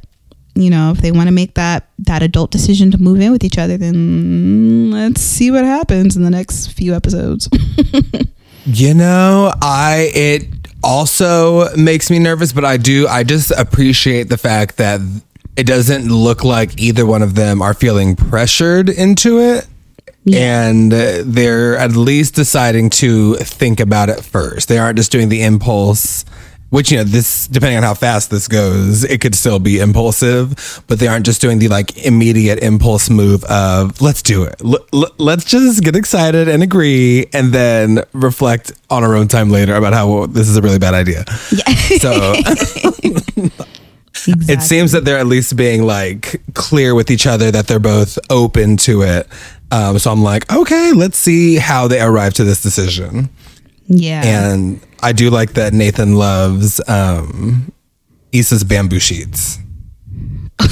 you 0.54 0.70
know, 0.70 0.92
if 0.92 0.98
they 0.98 1.12
want 1.12 1.28
to 1.28 1.34
make 1.34 1.54
that 1.54 1.90
that 1.98 2.22
adult 2.22 2.52
decision 2.52 2.90
to 2.92 2.98
move 2.98 3.20
in 3.20 3.32
with 3.32 3.44
each 3.44 3.58
other, 3.58 3.76
then 3.76 4.90
let's 4.92 5.20
see 5.20 5.50
what 5.50 5.64
happens 5.64 6.16
in 6.16 6.22
the 6.22 6.30
next 6.30 6.68
few 6.68 6.94
episodes. 6.94 7.50
You 8.66 8.94
know, 8.94 9.52
I 9.61 10.11
it 10.14 10.49
also 10.83 11.75
makes 11.76 12.11
me 12.11 12.18
nervous, 12.18 12.52
but 12.52 12.64
I 12.64 12.76
do 12.76 13.06
I 13.09 13.25
just 13.25 13.50
appreciate 13.50 14.25
the 14.28 14.38
fact 14.38 14.76
that 14.78 15.00
it 15.56 15.66
doesn't 15.66 16.09
look 16.09 16.44
like 16.44 16.80
either 16.80 17.06
one 17.06 17.23
of 17.23 17.35
them 17.35 17.62
are 17.62 17.75
feeling 17.75 18.16
pressured 18.16 18.88
into 18.88 19.38
it. 19.38 19.66
And 20.38 20.92
uh, 20.92 21.23
they're 21.25 21.76
at 21.76 21.92
least 21.92 22.35
deciding 22.35 22.88
to 22.90 23.35
think 23.35 23.78
about 23.78 24.09
it 24.09 24.25
first. 24.25 24.68
They 24.68 24.78
aren't 24.78 24.97
just 24.97 25.12
doing 25.12 25.28
the 25.28 25.42
impulse, 25.42 26.25
which, 26.75 26.90
you 26.90 26.99
know, 26.99 27.04
this, 27.04 27.47
depending 27.47 27.76
on 27.76 27.85
how 27.85 27.95
fast 27.95 28.31
this 28.31 28.49
goes, 28.49 29.04
it 29.04 29.21
could 29.21 29.37
still 29.37 29.61
be 29.61 29.78
impulsive, 29.78 30.83
but 30.88 30.99
they 30.99 31.07
aren't 31.07 31.25
just 31.25 31.40
doing 31.40 31.61
the 31.61 31.69
like 31.69 32.04
immediate 32.04 32.59
impulse 32.64 33.09
move 33.09 33.45
of, 33.45 34.00
let's 34.00 34.23
do 34.23 34.43
it. 34.43 34.61
L- 34.61 34.85
l- 34.93 35.14
let's 35.19 35.45
just 35.45 35.85
get 35.85 35.95
excited 35.95 36.49
and 36.49 36.64
agree 36.64 37.26
and 37.33 37.52
then 37.52 38.02
reflect 38.12 38.73
on 38.90 39.04
our 39.04 39.14
own 39.14 39.28
time 39.28 39.50
later 39.50 39.76
about 39.76 39.93
how 39.93 40.12
well, 40.12 40.26
this 40.26 40.49
is 40.49 40.57
a 40.57 40.62
really 40.62 40.81
bad 40.81 40.95
idea. 40.95 41.25
So 42.00 42.33
it 44.26 44.62
seems 44.62 44.90
that 44.93 45.04
they're 45.04 45.19
at 45.19 45.26
least 45.26 45.54
being 45.54 45.85
like 45.85 46.43
clear 46.54 46.95
with 46.95 47.09
each 47.09 47.26
other 47.26 47.52
that 47.52 47.69
they're 47.69 47.78
both 47.78 48.19
open 48.31 48.78
to 48.78 49.02
it. 49.02 49.28
Um, 49.71 49.99
so 50.00 50.11
I'm 50.11 50.25
like, 50.25 50.52
okay, 50.52 50.93
let's 50.93 51.19
see 51.19 51.57
how 51.57 51.87
they 51.87 52.00
arrive 52.00 52.35
to 52.35 52.45
this 52.45 52.62
decision. 52.62 53.28
Yeah. 53.87 54.23
And 54.53 54.81
I 55.03 55.12
do 55.12 55.31
like 55.31 55.55
that 55.55 55.73
Nathan 55.73 56.17
loves 56.17 56.81
um, 56.88 57.73
Issa's 58.33 58.64
bamboo 58.64 59.00
sheets. 59.00 59.59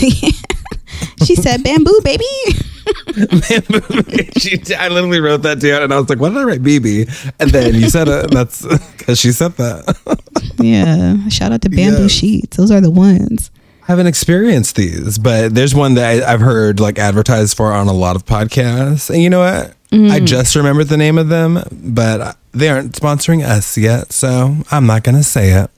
she 1.24 1.36
said 1.36 1.62
bamboo, 1.62 2.00
baby. 2.04 2.24
she, 4.38 4.58
I 4.74 4.88
literally 4.88 5.20
wrote 5.20 5.42
that 5.42 5.60
down, 5.60 5.82
and 5.82 5.92
I 5.92 5.98
was 5.98 6.08
like, 6.08 6.18
"Why 6.18 6.28
did 6.28 6.38
I 6.38 6.44
write 6.44 6.62
BB?" 6.62 7.32
And 7.40 7.50
then 7.50 7.74
you 7.74 7.90
said 7.90 8.08
it. 8.08 8.24
And 8.24 8.32
that's 8.32 8.64
because 8.96 9.18
she 9.18 9.32
said 9.32 9.52
that. 9.56 10.18
yeah. 10.58 11.28
Shout 11.28 11.52
out 11.52 11.62
to 11.62 11.68
bamboo 11.68 12.02
Yes. 12.02 12.10
sheets. 12.12 12.56
Those 12.56 12.70
are 12.70 12.80
the 12.80 12.90
ones. 12.90 13.50
I 13.82 13.86
haven't 13.86 14.06
experienced 14.06 14.76
these, 14.76 15.18
but 15.18 15.54
there's 15.54 15.74
one 15.74 15.94
that 15.94 16.22
I, 16.24 16.32
I've 16.32 16.40
heard 16.40 16.80
like 16.80 16.98
advertised 16.98 17.56
for 17.56 17.72
on 17.72 17.88
a 17.88 17.92
lot 17.92 18.16
of 18.16 18.24
podcasts. 18.24 19.10
And 19.10 19.22
you 19.22 19.30
know 19.30 19.40
what? 19.40 19.74
I 19.92 20.20
just 20.20 20.56
remembered 20.56 20.88
the 20.88 20.96
name 20.96 21.18
of 21.18 21.28
them, 21.28 21.62
but 21.70 22.38
they 22.52 22.68
aren't 22.68 22.92
sponsoring 22.92 23.44
us 23.44 23.76
yet, 23.78 24.12
so 24.12 24.56
I'm 24.70 24.86
not 24.86 25.02
gonna 25.04 25.22
say 25.22 25.50
it. 25.50 25.70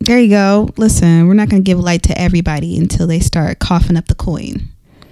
There 0.00 0.18
you 0.20 0.28
go. 0.28 0.68
Listen, 0.76 1.26
we're 1.26 1.34
not 1.34 1.48
going 1.48 1.62
to 1.62 1.66
give 1.66 1.78
light 1.78 2.02
to 2.02 2.20
everybody 2.20 2.76
until 2.76 3.06
they 3.06 3.20
start 3.20 3.58
coughing 3.58 3.96
up 3.96 4.06
the 4.06 4.14
coin. 4.14 4.68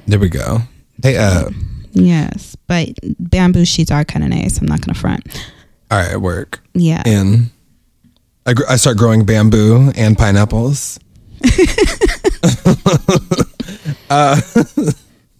There 0.07 0.19
we 0.19 0.29
go. 0.29 0.59
Hey, 1.03 1.17
uh, 1.17 1.49
Yes, 1.93 2.57
but 2.67 2.91
bamboo 3.19 3.65
sheets 3.65 3.91
are 3.91 4.05
kind 4.05 4.23
of 4.23 4.29
nice. 4.31 4.59
I'm 4.59 4.67
not 4.67 4.83
going 4.83 4.93
to 4.93 5.01
front. 5.01 5.27
all 5.91 5.99
right, 5.99 6.17
work. 6.19 6.61
Yeah. 6.75 7.03
In 7.07 7.51
I, 8.45 8.53
gr- 8.53 8.67
I 8.69 8.77
start 8.77 8.99
growing 8.99 9.25
bamboo 9.25 9.93
and 9.97 10.19
pineapples. 10.19 10.99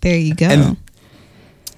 There 0.01 0.17
you 0.19 0.35
go. 0.35 0.47
And- 0.47 0.77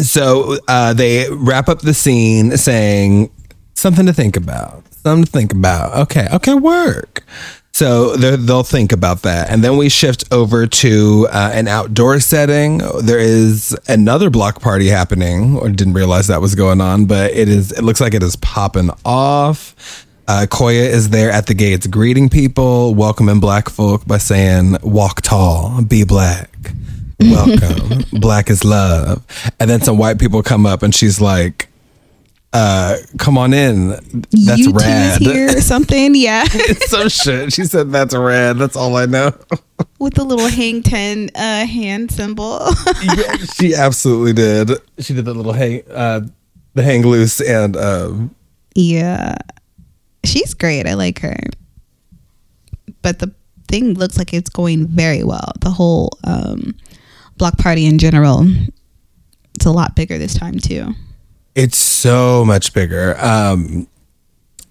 So 0.01 0.57
uh, 0.69 0.93
they 0.93 1.29
wrap 1.31 1.69
up 1.69 1.81
the 1.81 1.95
scene 1.95 2.57
saying 2.57 3.31
something 3.75 4.07
to 4.07 4.13
think 4.13 4.37
about. 4.37 4.85
Something 5.03 5.25
to 5.25 5.31
think 5.31 5.53
about. 5.53 5.97
Okay, 6.05 6.27
okay, 6.33 6.55
work. 6.55 7.23
So 7.73 8.15
they'll 8.15 8.63
think 8.63 8.93
about 8.93 9.23
that, 9.23 9.51
and 9.51 9.65
then 9.65 9.77
we 9.77 9.89
shift 9.89 10.23
over 10.33 10.65
to 10.65 11.27
uh, 11.33 11.51
an 11.53 11.67
outdoor 11.67 12.21
setting. 12.21 12.79
There 13.03 13.19
is 13.19 13.77
another 13.89 14.31
block 14.31 14.61
party 14.61 14.87
happening. 14.87 15.57
Or 15.57 15.69
didn't 15.71 15.95
realize 15.95 16.29
that 16.29 16.41
was 16.41 16.55
going 16.55 16.81
on, 16.81 17.07
but 17.07 17.33
it 17.33 17.49
is. 17.49 17.73
It 17.73 17.83
looks 17.83 18.01
like 18.01 18.15
it 18.15 18.23
is 18.23 18.37
popping 18.37 18.91
off. 19.05 20.07
Uh, 20.29 20.47
Koya 20.49 20.87
is 20.87 21.11
there 21.11 21.31
at 21.33 21.47
the 21.47 21.55
gates, 21.55 21.89
greeting 21.89 22.29
people, 22.29 22.95
welcoming 22.95 23.41
black 23.41 23.69
folk 23.69 24.07
by 24.07 24.19
saying, 24.19 24.77
"Walk 24.83 25.23
tall, 25.23 25.83
be 25.83 26.05
black." 26.05 26.51
welcome 27.21 28.03
black 28.13 28.51
is 28.51 28.65
love 28.65 29.25
and 29.61 29.71
then 29.71 29.81
some 29.81 29.97
white 29.97 30.19
people 30.19 30.43
come 30.43 30.67
up 30.67 30.83
and 30.83 30.93
she's 30.93 31.21
like 31.21 31.69
uh, 32.55 32.99
come 33.19 33.37
on 33.37 33.53
in. 33.53 33.89
That's 33.89 34.67
U2 34.69 34.79
rad. 34.79 35.21
here 35.21 35.57
or 35.57 35.61
something. 35.61 36.15
Yeah. 36.15 36.45
it's 36.47 36.89
some 36.89 37.09
shit. 37.09 37.53
She 37.53 37.65
said 37.65 37.91
that's 37.91 38.15
rad. 38.15 38.59
That's 38.59 38.77
all 38.77 38.97
I 38.97 39.07
know. 39.07 39.33
With 39.99 40.15
the 40.15 40.23
little 40.25 40.47
hang 40.47 40.83
10 40.83 41.31
uh, 41.35 41.67
hand 41.67 42.13
symbol. 42.13 42.61
yeah, 43.03 43.37
she 43.39 43.75
absolutely 43.75 44.33
did. 44.35 44.71
She 45.01 45.15
did 45.15 45.25
the 45.25 45.35
little 45.35 45.53
hang, 45.53 45.83
uh, 45.91 46.21
the 46.75 46.83
hang 46.83 47.03
loose, 47.03 47.41
and 47.41 47.77
um, 47.77 48.35
yeah. 48.77 49.35
She's 50.25 50.55
great. 50.55 50.87
I 50.87 50.95
like 50.95 51.19
her. 51.21 51.37
But 53.03 53.19
the 53.19 53.35
thing 53.69 53.95
looks 53.95 54.17
like 54.17 54.33
it's 54.33 54.49
going 54.49 54.87
very 54.87 55.25
well. 55.25 55.53
The 55.61 55.71
whole 55.71 56.11
um, 56.23 56.77
block 57.37 57.59
party 57.59 57.85
in 57.85 57.99
general. 57.99 58.47
It's 59.57 59.67
a 59.67 59.73
lot 59.73 59.97
bigger 59.97 60.19
this 60.19 60.35
time, 60.35 60.59
too. 60.59 60.95
It's 61.55 61.79
so 61.79 62.45
much 62.45 62.73
bigger. 62.73 63.17
Um, 63.19 63.87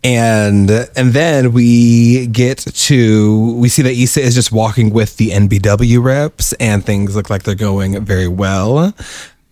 and 0.04 0.70
and 0.70 1.14
then 1.14 1.54
we 1.54 2.28
get 2.28 2.58
to 2.58 3.54
we 3.54 3.70
see 3.70 3.82
that 3.84 3.94
Issa 3.94 4.22
is 4.22 4.36
just 4.36 4.52
walking 4.52 4.92
with 4.92 5.16
the 5.18 5.30
NBW 5.30 6.04
reps, 6.04 6.52
and 6.54 6.86
things 6.86 7.16
look 7.16 7.30
like 7.30 7.44
they're 7.44 7.56
going 7.56 8.04
very 8.04 8.28
well. 8.28 8.94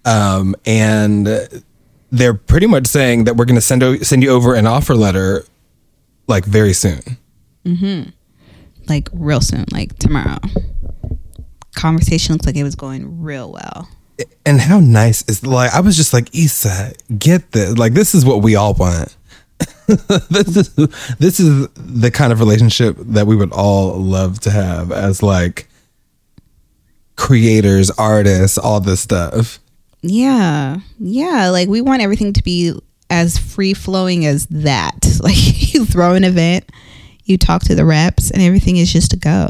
Um, 0.03 0.55
and 0.65 1.27
they're 2.11 2.33
pretty 2.33 2.67
much 2.67 2.88
saying 2.88 3.23
that 3.25 3.38
we're 3.38 3.45
going 3.45 3.55
to 3.55 3.61
send 3.61 3.81
o- 3.83 3.97
send 4.00 4.23
you 4.23 4.29
over 4.31 4.55
an 4.55 4.67
offer 4.67 4.93
letter 4.95 5.45
like 6.27 6.43
very 6.43 6.73
soon. 6.73 7.00
Like 8.89 9.07
real 9.13 9.39
soon, 9.41 9.65
like 9.71 9.97
tomorrow. 10.00 10.39
Conversation 11.75 12.33
looks 12.33 12.45
like 12.45 12.57
it 12.57 12.63
was 12.63 12.75
going 12.75 13.21
real 13.21 13.51
well. 13.53 13.88
And 14.46 14.60
how 14.60 14.80
nice 14.80 15.24
is 15.28 15.46
like 15.46 15.74
I 15.74 15.80
was 15.80 15.96
just 15.96 16.13
like 16.13 16.34
Issa, 16.36 16.94
get 17.18 17.51
this. 17.51 17.78
Like 17.78 17.94
this 17.94 18.16
is 18.16 18.25
what 18.25 18.42
we 18.42 18.56
all 18.56 18.74
want. 18.74 19.16
this 19.88 20.58
is 20.58 21.16
this 21.18 21.40
is 21.40 21.68
the 21.75 22.12
kind 22.12 22.32
of 22.32 22.40
relationship 22.40 22.96
that 22.98 23.28
we 23.28 23.36
would 23.36 23.51
all 23.51 23.98
love 23.98 24.40
to 24.42 24.51
have 24.51 24.92
as 24.92 25.22
like 25.22 25.68
creators, 27.16 27.92
artists, 27.92 28.58
all 28.58 28.80
this 28.80 29.00
stuff. 29.00 29.60
Yeah. 30.01 30.80
Yeah. 31.00 31.50
Like 31.50 31.68
we 31.70 31.82
want 31.82 32.01
everything 32.01 32.34
to 32.34 32.44
be 32.44 32.74
as 33.10 33.38
free 33.38 33.74
flowing 33.74 34.25
as 34.25 34.48
that. 34.48 34.98
Like 35.22 35.74
you 35.74 35.86
throw 35.86 36.16
an 36.16 36.24
event, 36.24 36.68
you 37.25 37.38
talk 37.38 37.62
to 37.66 37.75
the 37.75 37.86
reps, 37.86 38.32
and 38.32 38.42
everything 38.42 38.78
is 38.78 38.92
just 38.92 39.13
a 39.13 39.18
go. 39.18 39.50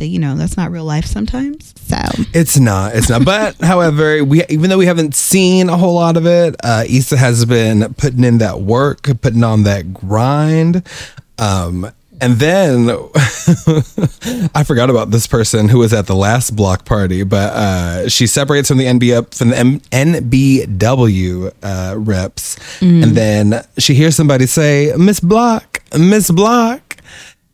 But 0.00 0.08
you 0.08 0.18
know, 0.18 0.34
that's 0.34 0.56
not 0.56 0.70
real 0.70 0.86
life 0.86 1.04
sometimes. 1.04 1.74
So 1.76 1.98
It's 2.32 2.58
not. 2.58 2.96
It's 2.96 3.10
not. 3.10 3.22
But 3.22 3.56
however, 3.60 4.24
we 4.24 4.42
even 4.46 4.70
though 4.70 4.78
we 4.78 4.86
haven't 4.86 5.14
seen 5.14 5.68
a 5.68 5.76
whole 5.76 5.92
lot 5.94 6.16
of 6.16 6.24
it, 6.24 6.56
uh, 6.64 6.84
Issa 6.88 7.18
has 7.18 7.44
been 7.44 7.92
putting 7.94 8.24
in 8.24 8.38
that 8.38 8.62
work, 8.62 9.02
putting 9.20 9.44
on 9.44 9.64
that 9.64 9.92
grind. 9.92 10.88
Um, 11.36 11.92
and 12.22 12.34
then 12.36 12.88
I 14.54 14.64
forgot 14.64 14.88
about 14.88 15.10
this 15.10 15.26
person 15.26 15.68
who 15.68 15.80
was 15.80 15.92
at 15.92 16.06
the 16.06 16.14
last 16.14 16.56
block 16.56 16.86
party, 16.86 17.22
but 17.22 17.52
uh, 17.52 18.08
she 18.08 18.26
separates 18.26 18.68
from 18.68 18.78
the 18.78 18.86
NBA 18.86 19.34
from 19.34 19.50
the 19.50 19.58
M- 19.58 19.80
NBW 19.80 21.52
uh, 21.62 21.94
reps, 21.98 22.56
and 22.80 23.04
then 23.04 23.64
she 23.78 23.92
hears 23.94 24.16
somebody 24.16 24.46
say, 24.46 24.94
"Miss 24.96 25.20
Block, 25.20 25.82
Miss 25.98 26.30
Block." 26.30 26.89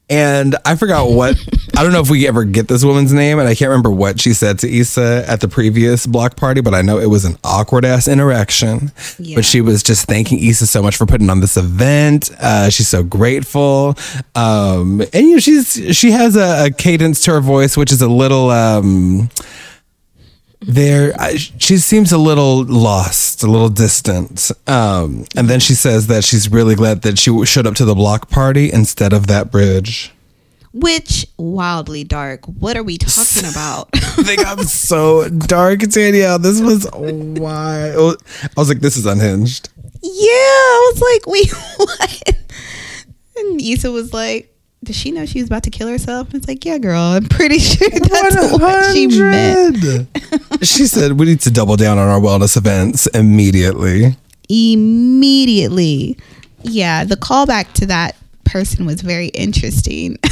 And 0.08 0.54
I 0.64 0.76
forgot 0.76 1.10
what 1.10 1.36
I 1.76 1.82
don't 1.82 1.92
know 1.92 2.00
if 2.00 2.08
we 2.08 2.28
ever 2.28 2.44
get 2.44 2.68
this 2.68 2.84
woman's 2.84 3.12
name, 3.12 3.40
and 3.40 3.48
I 3.48 3.56
can't 3.56 3.70
remember 3.70 3.90
what 3.90 4.20
she 4.20 4.34
said 4.34 4.60
to 4.60 4.72
Issa 4.72 5.24
at 5.26 5.40
the 5.40 5.48
previous 5.48 6.06
block 6.06 6.36
party, 6.36 6.60
but 6.60 6.74
I 6.74 6.82
know 6.82 6.98
it 6.98 7.06
was 7.06 7.24
an 7.24 7.36
awkward 7.42 7.84
ass 7.84 8.06
interaction. 8.06 8.92
Yeah. 9.18 9.34
But 9.34 9.44
she 9.44 9.60
was 9.60 9.82
just 9.82 10.06
thanking 10.06 10.38
Issa 10.38 10.68
so 10.68 10.80
much 10.80 10.96
for 10.96 11.06
putting 11.06 11.28
on 11.28 11.40
this 11.40 11.56
event. 11.56 12.30
Uh, 12.40 12.70
she's 12.70 12.88
so 12.88 13.02
grateful, 13.02 13.96
um, 14.36 15.00
and 15.12 15.26
you 15.26 15.32
know 15.32 15.38
she's 15.40 15.96
she 15.96 16.12
has 16.12 16.36
a, 16.36 16.66
a 16.66 16.70
cadence 16.70 17.22
to 17.24 17.32
her 17.32 17.40
voice, 17.40 17.76
which 17.76 17.90
is 17.90 18.00
a 18.00 18.08
little. 18.08 18.50
Um, 18.50 19.28
there 20.60 21.12
she 21.28 21.76
seems 21.76 22.12
a 22.12 22.18
little 22.18 22.64
lost 22.64 23.42
a 23.42 23.46
little 23.46 23.68
distant 23.68 24.50
um 24.66 25.24
and 25.36 25.48
then 25.48 25.60
she 25.60 25.74
says 25.74 26.06
that 26.06 26.24
she's 26.24 26.50
really 26.50 26.74
glad 26.74 27.02
that 27.02 27.18
she 27.18 27.44
showed 27.44 27.66
up 27.66 27.74
to 27.74 27.84
the 27.84 27.94
block 27.94 28.30
party 28.30 28.72
instead 28.72 29.12
of 29.12 29.26
that 29.26 29.50
bridge 29.50 30.12
which 30.78 31.26
wildly 31.38 32.04
dark. 32.04 32.44
What 32.44 32.76
are 32.76 32.82
we 32.82 32.98
talking 32.98 33.48
about? 33.50 33.90
they 34.26 34.36
got 34.36 34.60
so 34.60 35.28
dark 35.28 35.80
danielle 35.80 36.38
this 36.38 36.60
was 36.60 36.88
wild 36.92 38.22
i 38.42 38.48
was 38.56 38.68
like 38.68 38.80
this 38.80 38.96
is 38.96 39.06
unhinged 39.06 39.70
yeah, 40.02 40.22
I 40.22 40.92
was 40.92 41.02
like, 41.02 41.26
wait, 41.26 41.52
what? 41.78 42.36
And 43.36 43.60
Issa 43.60 43.90
was 43.90 44.12
like, 44.12 44.54
does 44.86 44.96
she 44.96 45.10
know 45.10 45.26
she 45.26 45.40
was 45.40 45.48
about 45.48 45.64
to 45.64 45.70
kill 45.70 45.88
herself? 45.88 46.32
It's 46.34 46.48
like, 46.48 46.64
yeah, 46.64 46.78
girl, 46.78 47.00
I'm 47.00 47.26
pretty 47.26 47.58
sure 47.60 47.88
that's 47.90 48.52
what 48.52 48.94
she 48.94 49.06
meant. 49.06 50.08
she 50.62 50.86
said 50.86 51.12
we 51.18 51.26
need 51.26 51.40
to 51.40 51.50
double 51.50 51.76
down 51.76 51.98
on 51.98 52.08
our 52.08 52.20
wellness 52.20 52.56
events 52.56 53.06
immediately 53.08 54.16
Immediately. 54.48 56.16
Yeah, 56.62 57.04
the 57.04 57.16
callback 57.16 57.72
to 57.74 57.86
that 57.86 58.16
person 58.44 58.86
was 58.86 59.02
very 59.02 59.28
interesting. 59.28 60.18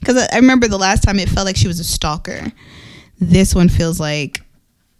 Because 0.00 0.28
I 0.32 0.36
remember 0.36 0.66
the 0.66 0.78
last 0.78 1.04
time 1.04 1.20
it 1.20 1.28
felt 1.28 1.46
like 1.46 1.56
she 1.56 1.68
was 1.68 1.78
a 1.78 1.84
stalker. 1.84 2.52
This 3.20 3.54
one 3.54 3.68
feels 3.68 4.00
like 4.00 4.42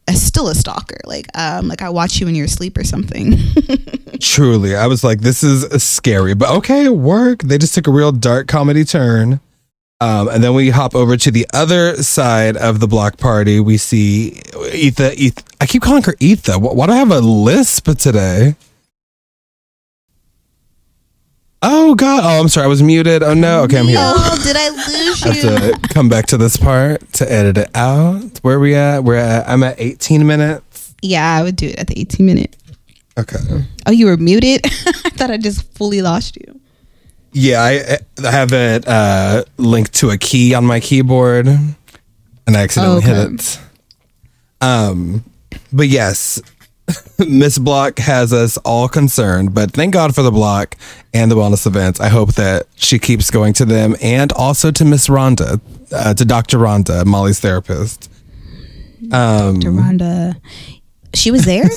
a, 0.08 0.14
still 0.14 0.48
a 0.48 0.54
stalker. 0.54 1.00
Like, 1.04 1.26
um, 1.34 1.68
like 1.68 1.82
I 1.82 1.90
watch 1.90 2.20
you 2.20 2.26
when 2.26 2.34
you're 2.34 2.46
asleep 2.46 2.76
or 2.76 2.84
something. 2.84 3.36
Truly, 4.20 4.76
I 4.76 4.86
was 4.86 5.02
like, 5.02 5.20
this 5.20 5.42
is 5.42 5.82
scary, 5.82 6.34
but 6.34 6.50
okay, 6.50 6.86
it 6.86 6.94
worked. 6.94 7.48
They 7.48 7.58
just 7.58 7.74
took 7.74 7.86
a 7.86 7.90
real 7.90 8.12
dark 8.12 8.48
comedy 8.48 8.84
turn. 8.84 9.40
Um, 10.00 10.28
and 10.28 10.42
then 10.42 10.54
we 10.54 10.70
hop 10.70 10.96
over 10.96 11.16
to 11.16 11.30
the 11.30 11.46
other 11.54 12.02
side 12.02 12.56
of 12.56 12.80
the 12.80 12.88
block 12.88 13.18
party. 13.18 13.60
We 13.60 13.76
see 13.76 14.32
Etha. 14.52 15.14
Etha 15.14 15.44
I 15.60 15.66
keep 15.66 15.82
calling 15.82 16.02
her 16.02 16.14
Etha. 16.14 16.60
Why 16.60 16.86
do 16.86 16.92
I 16.92 16.96
have 16.96 17.12
a 17.12 17.20
lisp 17.20 17.88
today? 17.98 18.56
Oh 21.64 21.94
God! 21.94 22.22
Oh, 22.24 22.40
I'm 22.40 22.48
sorry. 22.48 22.64
I 22.64 22.68
was 22.68 22.82
muted. 22.82 23.22
Oh 23.22 23.34
no. 23.34 23.62
Okay, 23.62 23.78
I'm 23.78 23.86
here. 23.86 23.98
Oh, 24.00 24.40
did 24.42 24.56
I 24.56 24.68
lose 24.70 25.24
you? 25.44 25.48
I 25.50 25.60
have 25.60 25.82
to 25.82 25.88
come 25.94 26.08
back 26.08 26.26
to 26.26 26.36
this 26.36 26.56
part 26.56 27.12
to 27.14 27.30
edit 27.32 27.56
it 27.56 27.70
out. 27.76 28.38
Where 28.42 28.58
we 28.58 28.74
at? 28.74 29.04
We're 29.04 29.14
at. 29.16 29.48
I'm 29.48 29.62
at 29.62 29.76
18 29.80 30.26
minutes. 30.26 30.94
Yeah, 31.02 31.36
I 31.36 31.42
would 31.42 31.56
do 31.56 31.68
it 31.68 31.78
at 31.78 31.86
the 31.86 31.98
18 32.00 32.26
minute. 32.26 32.56
Okay. 33.18 33.36
Oh, 33.86 33.90
you 33.92 34.06
were 34.06 34.16
muted? 34.16 34.62
I 34.86 35.10
thought 35.10 35.30
I 35.30 35.36
just 35.36 35.62
fully 35.76 36.02
lost 36.02 36.36
you. 36.36 36.60
Yeah, 37.32 37.62
I, 37.62 37.98
I 38.26 38.30
have 38.30 38.52
it 38.52 38.86
uh, 38.88 39.44
linked 39.56 39.94
to 39.94 40.10
a 40.10 40.18
key 40.18 40.54
on 40.54 40.64
my 40.66 40.80
keyboard, 40.80 41.46
and 41.46 41.76
I 42.48 42.62
accidentally 42.62 43.02
hit 43.02 43.16
Okay. 43.16 43.34
it. 43.34 43.60
Um, 44.60 45.24
but 45.72 45.88
yes, 45.88 46.40
Miss 47.18 47.58
Block 47.58 47.98
has 47.98 48.32
us 48.32 48.56
all 48.58 48.88
concerned. 48.88 49.54
But 49.54 49.72
thank 49.72 49.92
God 49.92 50.14
for 50.14 50.22
the 50.22 50.30
block 50.30 50.76
and 51.14 51.30
the 51.30 51.34
wellness 51.34 51.66
events. 51.66 52.00
I 52.00 52.08
hope 52.08 52.34
that 52.34 52.66
she 52.76 52.98
keeps 52.98 53.30
going 53.30 53.52
to 53.54 53.64
them, 53.64 53.96
and 54.02 54.32
also 54.32 54.70
to 54.70 54.84
Miss 54.84 55.08
Rhonda, 55.08 55.60
uh, 55.92 56.14
to 56.14 56.24
Doctor 56.24 56.58
Rhonda, 56.58 57.04
Molly's 57.04 57.40
therapist. 57.40 58.10
Um, 59.10 59.60
Dr. 59.60 59.72
Rhonda, 59.72 60.40
she 61.14 61.30
was 61.30 61.44
there? 61.44 61.68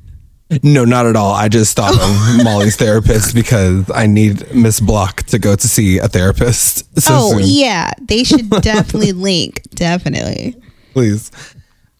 no, 0.62 0.84
not 0.84 1.06
at 1.06 1.16
all. 1.16 1.32
I 1.32 1.48
just 1.48 1.76
thought 1.76 1.94
of 1.94 2.44
Molly's 2.44 2.76
therapist 2.76 3.34
because 3.34 3.90
I 3.90 4.06
need 4.06 4.54
Miss 4.54 4.80
Block 4.80 5.24
to 5.24 5.38
go 5.38 5.54
to 5.54 5.68
see 5.68 5.98
a 5.98 6.08
therapist. 6.08 7.00
So 7.00 7.14
oh, 7.14 7.30
soon. 7.32 7.40
yeah. 7.42 7.92
They 8.00 8.24
should 8.24 8.48
definitely 8.48 9.12
link. 9.12 9.62
Definitely. 9.74 10.56
please. 10.92 11.30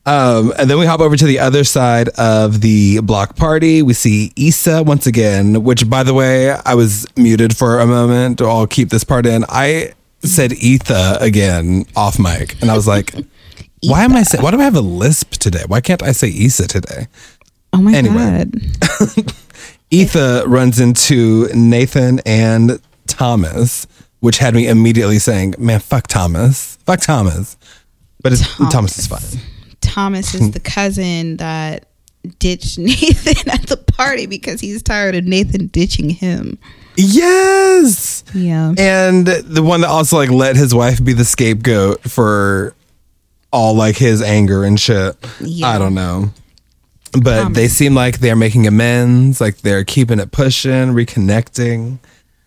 Um, 0.09 0.55
and 0.59 0.71
then 0.71 0.79
we 0.79 0.87
hop 0.87 1.01
over 1.01 1.17
to 1.17 1.27
the 1.27 1.39
other 1.39 1.65
side 1.65 2.09
of 2.17 2.63
the 2.63 3.01
block 3.01 3.37
party. 3.37 3.83
We 3.83 3.93
see 3.93 4.33
Issa 4.37 4.83
once 4.83 5.07
again, 5.07 5.63
which, 5.65 5.89
by 5.91 6.03
the 6.03 6.15
way, 6.15 6.53
I 6.53 6.75
was 6.75 7.07
muted 7.17 7.55
for 7.55 7.81
a 7.81 7.87
moment. 7.87 8.41
I'll 8.41 8.67
keep 8.67 8.89
this 8.89 9.05
part 9.05 9.27
in. 9.27 9.45
I 9.51 9.93
said 10.21 10.53
Etha 10.53 11.21
again 11.21 11.85
off 11.95 12.19
mic, 12.19 12.59
and 12.63 12.71
I 12.71 12.75
was 12.75 12.87
like, 12.89 13.13
"Why 13.83 14.05
am 14.05 14.15
I 14.17 14.23
saying? 14.23 14.43
Why 14.43 14.51
do 14.51 14.59
I 14.61 14.65
have 14.65 14.77
a 14.77 14.81
lisp 14.81 15.33
today? 15.33 15.65
Why 15.67 15.83
can't 15.83 16.03
I 16.03 16.13
say 16.13 16.29
Issa 16.35 16.69
today?" 16.69 17.07
Oh 17.75 17.83
my 17.83 17.95
Anyway. 17.95 18.15
God. 18.15 18.53
Etha 19.91 20.45
runs 20.47 20.81
into 20.81 21.49
Nathan 21.55 22.21
and 22.25 22.81
Thomas, 23.07 23.87
which 24.21 24.39
had 24.39 24.55
me 24.55 24.69
immediately 24.69 25.19
saying, 25.19 25.55
"Man, 25.59 25.81
fuck 25.81 26.07
Thomas, 26.07 26.79
fuck 26.87 27.01
Thomas." 27.01 27.59
But 28.23 28.33
it's, 28.33 28.57
Thomas 28.71 28.99
is 28.99 29.07
fine. 29.07 29.21
Thomas 29.99 30.33
is 30.33 30.51
the 30.53 30.61
cousin 30.61 31.39
that 31.39 31.87
ditched 32.39 32.79
Nathan 32.79 33.51
at 33.51 33.67
the 33.67 33.77
party 33.77 34.27
because 34.27 34.61
he's 34.61 34.81
tired 34.81 35.17
of 35.17 35.25
Nathan 35.25 35.67
ditching 35.69 36.11
him. 36.11 36.57
Yes. 36.97 38.23
Yeah. 38.33 38.75
And 38.79 39.27
the 39.27 39.63
one 39.63 39.81
that 39.81 39.89
also 39.89 40.17
like 40.17 40.31
let 40.31 40.55
his 40.55 40.73
wife 40.73 41.03
be 41.05 41.15
the 41.15 41.25
scapegoat 41.25 42.03
for 42.03 42.75
all 43.53 43.75
like 43.75 43.97
his 43.97 44.23
anger 44.23 44.63
and 44.63 44.79
shit. 44.79 45.17
Yeah. 45.41 45.67
I 45.69 45.79
don't 45.79 45.95
know. 45.95 46.31
but 47.21 47.55
they 47.55 47.67
seem 47.67 47.95
like 47.95 48.19
they're 48.21 48.37
making 48.37 48.69
amends, 48.69 49.41
like 49.41 49.59
they're 49.59 49.85
keeping 49.85 50.21
it 50.21 50.31
pushing, 50.31 50.93
reconnecting. 50.93 51.99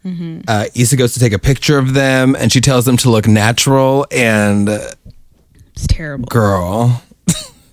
Mm-hmm. 0.06 0.42
Uh, 0.48 0.66
Issa 0.74 0.96
goes 0.96 1.14
to 1.16 1.20
take 1.20 1.34
a 1.34 1.40
picture 1.40 1.78
of 1.78 1.94
them, 1.94 2.36
and 2.36 2.52
she 2.52 2.62
tells 2.62 2.86
them 2.86 2.98
to 2.98 3.10
look 3.10 3.28
natural. 3.28 4.06
And 4.12 4.68
It's 5.74 5.88
terrible. 5.88 6.26
girl, 6.28 7.04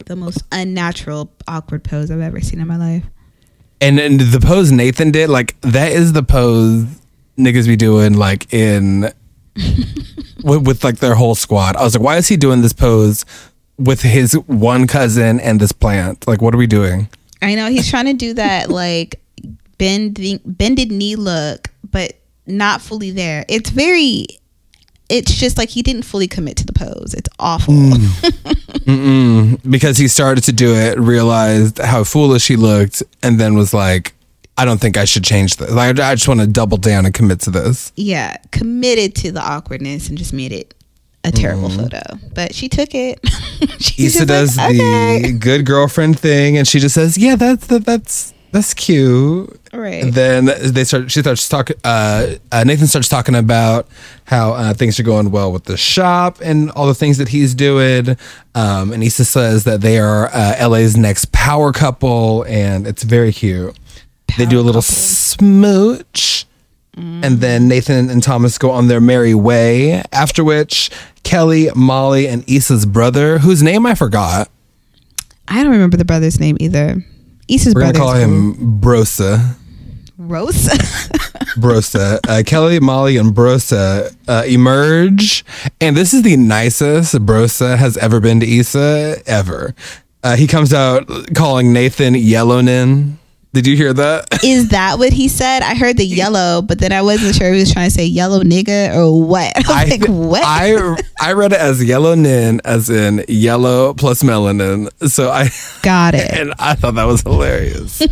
The 0.06 0.16
most 0.16 0.42
unnatural, 0.52 1.30
awkward 1.46 1.84
pose 1.84 2.10
I've 2.10 2.20
ever 2.20 2.40
seen 2.40 2.60
in 2.60 2.66
my 2.66 2.76
life. 2.76 3.04
and, 3.80 3.98
and 4.00 4.20
the 4.20 4.40
pose 4.40 4.72
Nathan 4.72 5.10
did, 5.10 5.28
like 5.28 5.60
that 5.62 5.92
is 5.92 6.12
the 6.12 6.22
pose 6.22 6.86
niggas 7.38 7.66
be 7.66 7.76
doing, 7.76 8.14
like 8.14 8.52
in 8.52 9.02
with, 10.42 10.66
with 10.66 10.84
like 10.84 10.98
their 10.98 11.14
whole 11.14 11.34
squad. 11.34 11.76
I 11.76 11.84
was 11.84 11.94
like, 11.94 12.04
why 12.04 12.16
is 12.16 12.28
he 12.28 12.36
doing 12.36 12.62
this 12.62 12.72
pose 12.72 13.24
with 13.78 14.02
his 14.02 14.34
one 14.46 14.86
cousin 14.86 15.40
and 15.40 15.60
this 15.60 15.72
plant? 15.72 16.26
Like, 16.26 16.42
what 16.42 16.54
are 16.54 16.58
we 16.58 16.66
doing? 16.66 17.08
I 17.40 17.54
know 17.54 17.68
he's 17.68 17.88
trying 17.88 18.06
to 18.06 18.14
do 18.14 18.34
that 18.34 18.68
like 18.70 19.20
bending 19.78 20.40
bended 20.44 20.90
knee 20.90 21.16
look, 21.16 21.70
but 21.90 22.14
not 22.46 22.80
fully 22.80 23.10
there. 23.10 23.44
It's 23.48 23.70
very 23.70 24.26
it's 25.08 25.34
just 25.34 25.56
like 25.58 25.70
he 25.70 25.82
didn't 25.82 26.02
fully 26.02 26.28
commit 26.28 26.56
to 26.58 26.66
the 26.66 26.72
pose. 26.72 27.14
It's 27.14 27.28
awful. 27.38 27.74
Mm. 28.84 29.60
because 29.70 29.96
he 29.96 30.08
started 30.08 30.44
to 30.44 30.52
do 30.52 30.74
it, 30.74 30.98
realized 30.98 31.78
how 31.78 32.04
foolish 32.04 32.48
he 32.48 32.56
looked, 32.56 33.02
and 33.22 33.40
then 33.40 33.54
was 33.54 33.72
like, 33.72 34.14
I 34.56 34.64
don't 34.64 34.80
think 34.80 34.96
I 34.96 35.04
should 35.04 35.24
change 35.24 35.56
this. 35.56 35.70
Like, 35.70 35.98
I 35.98 36.14
just 36.14 36.28
want 36.28 36.40
to 36.40 36.46
double 36.46 36.78
down 36.78 37.06
and 37.06 37.14
commit 37.14 37.40
to 37.40 37.50
this. 37.50 37.92
yeah, 37.96 38.36
committed 38.50 39.14
to 39.16 39.32
the 39.32 39.40
awkwardness 39.40 40.08
and 40.08 40.18
just 40.18 40.32
made 40.32 40.52
it 40.52 40.74
a 41.24 41.30
terrible 41.30 41.68
mm-hmm. 41.68 41.82
photo. 41.82 42.18
But 42.34 42.54
she 42.54 42.68
took 42.68 42.94
it. 42.94 43.20
She's 43.78 44.16
Issa 44.16 44.26
does 44.26 44.56
like, 44.56 44.74
"Okay." 44.74 45.22
the 45.22 45.32
good 45.32 45.64
girlfriend 45.64 46.18
thing, 46.18 46.56
and 46.56 46.66
she 46.66 46.80
just 46.80 46.94
says, 46.94 47.16
"Yeah, 47.16 47.36
that's 47.36 47.66
that, 47.68 47.84
that's 47.84 48.34
that's 48.52 48.74
cute." 48.74 49.58
Right. 49.72 50.02
And 50.02 50.12
then 50.14 50.46
they 50.72 50.84
start. 50.84 51.10
She 51.10 51.20
starts 51.20 51.48
talking. 51.48 51.76
Uh, 51.84 52.36
uh, 52.50 52.64
Nathan 52.64 52.86
starts 52.86 53.08
talking 53.08 53.34
about 53.34 53.86
how 54.24 54.52
uh, 54.52 54.74
things 54.74 54.98
are 54.98 55.02
going 55.04 55.30
well 55.30 55.52
with 55.52 55.64
the 55.64 55.76
shop 55.76 56.38
and 56.42 56.70
all 56.72 56.86
the 56.86 56.94
things 56.94 57.18
that 57.18 57.28
he's 57.28 57.54
doing. 57.54 58.16
Um, 58.54 58.92
and 58.92 59.02
Issa 59.02 59.24
says 59.24 59.64
that 59.64 59.80
they 59.80 59.98
are 59.98 60.28
uh, 60.32 60.68
LA's 60.68 60.96
next 60.96 61.32
power 61.32 61.72
couple, 61.72 62.44
and 62.48 62.86
it's 62.86 63.02
very 63.02 63.32
cute. 63.32 63.76
they 64.36 64.46
do 64.46 64.58
a 64.60 64.62
little 64.62 64.82
smooch. 64.82 66.44
And 66.96 67.38
then 67.38 67.68
Nathan 67.68 68.10
and 68.10 68.20
Thomas 68.20 68.58
go 68.58 68.72
on 68.72 68.88
their 68.88 69.00
merry 69.00 69.32
way. 69.32 70.02
After 70.10 70.42
which, 70.42 70.90
Kelly, 71.22 71.70
Molly, 71.76 72.26
and 72.26 72.42
Issa's 72.50 72.86
brother, 72.86 73.38
whose 73.38 73.62
name 73.62 73.86
I 73.86 73.94
forgot, 73.94 74.50
I 75.46 75.62
don't 75.62 75.70
remember 75.70 75.96
the 75.96 76.04
brother's 76.04 76.40
name 76.40 76.56
either. 76.58 76.96
Issa's 77.48 77.74
we're 77.74 77.80
gonna 77.80 77.98
call 77.98 78.14
him 78.14 78.80
Brosa. 78.80 79.56
Rose. 80.18 80.54
Brosa. 81.56 82.18
Uh, 82.28 82.42
Kelly, 82.44 82.80
Molly, 82.80 83.16
and 83.16 83.34
Brosa 83.34 84.14
uh, 84.26 84.42
emerge, 84.46 85.44
and 85.80 85.96
this 85.96 86.12
is 86.12 86.22
the 86.22 86.36
nicest 86.36 87.14
Brosa 87.24 87.76
has 87.78 87.96
ever 87.96 88.20
been 88.20 88.40
to 88.40 88.46
Issa 88.46 89.22
ever. 89.26 89.74
Uh, 90.22 90.36
he 90.36 90.46
comes 90.46 90.74
out 90.74 91.08
calling 91.34 91.72
Nathan 91.72 92.14
Yellownin. 92.14 93.18
Did 93.54 93.66
you 93.66 93.76
hear 93.76 93.92
that? 93.94 94.26
Is 94.44 94.68
that 94.68 94.98
what 94.98 95.12
he 95.12 95.26
said? 95.28 95.62
I 95.62 95.74
heard 95.74 95.96
the 95.96 96.04
yellow, 96.04 96.60
but 96.62 96.78
then 96.78 96.92
I 96.92 97.00
wasn't 97.02 97.34
sure 97.34 97.48
if 97.48 97.54
he 97.54 97.60
was 97.60 97.72
trying 97.72 97.88
to 97.88 97.94
say 97.94 98.04
yellow 98.04 98.42
nigga 98.42 98.94
or 98.94 99.24
what. 99.26 99.52
I 99.68 99.84
was 99.84 99.90
like, 100.00 100.08
what? 100.08 100.42
I 100.44 100.96
I 101.20 101.32
read 101.32 101.52
it 101.52 101.58
as 101.58 101.82
yellow 101.82 102.14
nin, 102.14 102.60
as 102.64 102.90
in 102.90 103.24
yellow 103.26 103.94
plus 103.94 104.22
melanin. 104.22 104.88
So 105.08 105.30
I 105.30 105.48
Got 105.82 106.14
it. 106.14 106.30
and 106.32 106.52
I 106.58 106.74
thought 106.74 106.94
that 106.96 107.04
was 107.04 107.22
hilarious. 107.22 108.02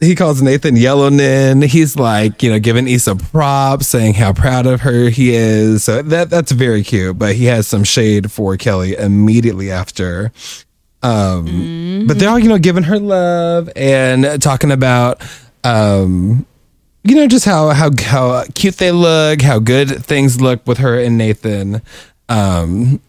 he 0.00 0.14
calls 0.14 0.40
Nathan 0.40 0.76
Yellow 0.76 1.08
Nin. 1.10 1.60
He's 1.62 1.96
like, 1.96 2.42
you 2.42 2.50
know, 2.50 2.58
giving 2.60 2.88
Issa 2.88 3.16
props, 3.16 3.88
saying 3.88 4.14
how 4.14 4.32
proud 4.32 4.64
of 4.66 4.80
her 4.82 5.10
he 5.10 5.34
is. 5.34 5.84
So 5.84 6.02
that 6.02 6.30
that's 6.30 6.52
very 6.52 6.82
cute. 6.82 7.18
But 7.18 7.34
he 7.36 7.44
has 7.46 7.66
some 7.66 7.84
shade 7.84 8.30
for 8.32 8.56
Kelly 8.56 8.96
immediately 8.96 9.70
after. 9.70 10.32
Um, 11.02 12.04
But 12.06 12.18
they're 12.18 12.28
all, 12.28 12.38
you 12.38 12.48
know, 12.48 12.58
giving 12.58 12.84
her 12.84 12.98
love 12.98 13.70
and 13.76 14.42
talking 14.42 14.70
about, 14.72 15.22
um, 15.64 16.44
you 17.04 17.14
know, 17.14 17.26
just 17.26 17.44
how 17.44 17.70
how 17.70 17.90
how 18.02 18.44
cute 18.54 18.76
they 18.78 18.90
look, 18.92 19.40
how 19.42 19.58
good 19.58 20.04
things 20.04 20.40
look 20.40 20.66
with 20.66 20.78
her 20.78 20.98
and 20.98 21.16
Nathan. 21.16 21.82
Um, 22.28 23.00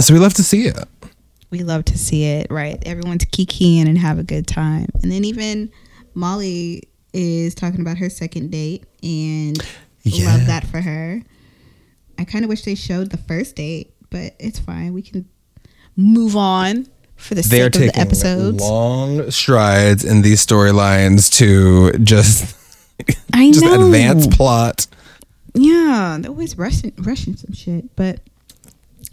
so 0.00 0.14
we 0.14 0.20
love 0.20 0.34
to 0.34 0.42
see 0.44 0.66
it. 0.66 0.76
we 1.50 1.62
love 1.62 1.84
to 1.84 1.96
see 1.98 2.24
it, 2.24 2.48
right? 2.50 2.82
Everyone's 2.84 3.24
kikiing 3.26 3.86
and 3.88 3.96
have 3.98 4.18
a 4.18 4.24
good 4.24 4.46
time. 4.46 4.88
And 5.02 5.12
then 5.12 5.24
even 5.24 5.70
Molly 6.14 6.82
is 7.12 7.54
talking 7.54 7.80
about 7.80 7.98
her 7.98 8.10
second 8.10 8.50
date 8.50 8.82
and 9.04 9.56
Yeah. 10.02 10.32
love 10.32 10.46
that 10.46 10.66
for 10.66 10.80
her. 10.80 11.22
I 12.18 12.24
kind 12.24 12.44
of 12.44 12.48
wish 12.48 12.62
they 12.62 12.74
showed 12.74 13.10
the 13.10 13.18
first 13.18 13.54
date, 13.56 13.92
but 14.10 14.34
it's 14.40 14.58
fine. 14.58 14.94
We 14.94 15.02
can 15.02 15.26
move 15.96 16.36
on 16.36 16.86
for 17.16 17.34
the 17.34 17.42
they 17.42 17.60
are 17.62 17.72
sake 17.72 17.74
of 17.88 17.92
the 17.94 17.98
episodes. 17.98 18.60
long 18.60 19.30
strides 19.30 20.04
in 20.04 20.22
these 20.22 20.44
storylines 20.44 21.30
to 21.38 21.92
just 22.04 22.54
I 23.32 23.50
just 23.50 23.64
know. 23.64 23.86
advance 23.86 24.26
plot. 24.28 24.86
Yeah, 25.54 26.18
they're 26.20 26.30
always 26.30 26.58
rushing 26.58 26.92
rushing 26.98 27.36
some 27.36 27.52
shit, 27.52 27.94
but 27.96 28.20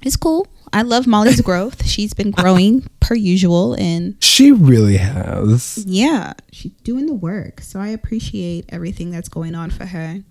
it's 0.01 0.15
cool. 0.15 0.47
I 0.73 0.81
love 0.83 1.05
Molly's 1.05 1.41
growth. 1.49 1.85
She's 1.85 2.13
been 2.13 2.31
growing 2.31 2.87
per 3.01 3.13
usual 3.13 3.73
and 3.75 4.15
She 4.23 4.51
really 4.51 4.97
has. 4.97 5.83
yeah, 5.85 6.33
she's 6.51 6.71
doing 6.83 7.05
the 7.07 7.13
work. 7.13 7.61
So 7.61 7.79
I 7.79 7.89
appreciate 7.89 8.65
everything 8.69 9.11
that's 9.11 9.27
going 9.29 9.53
on 9.53 9.69
for 9.69 9.85
her. 9.85 10.23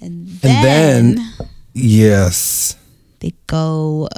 And 0.00 0.26
then, 0.26 1.06
And 1.06 1.18
then 1.18 1.28
yes, 1.74 2.76
they 3.20 3.32
go 3.46 4.08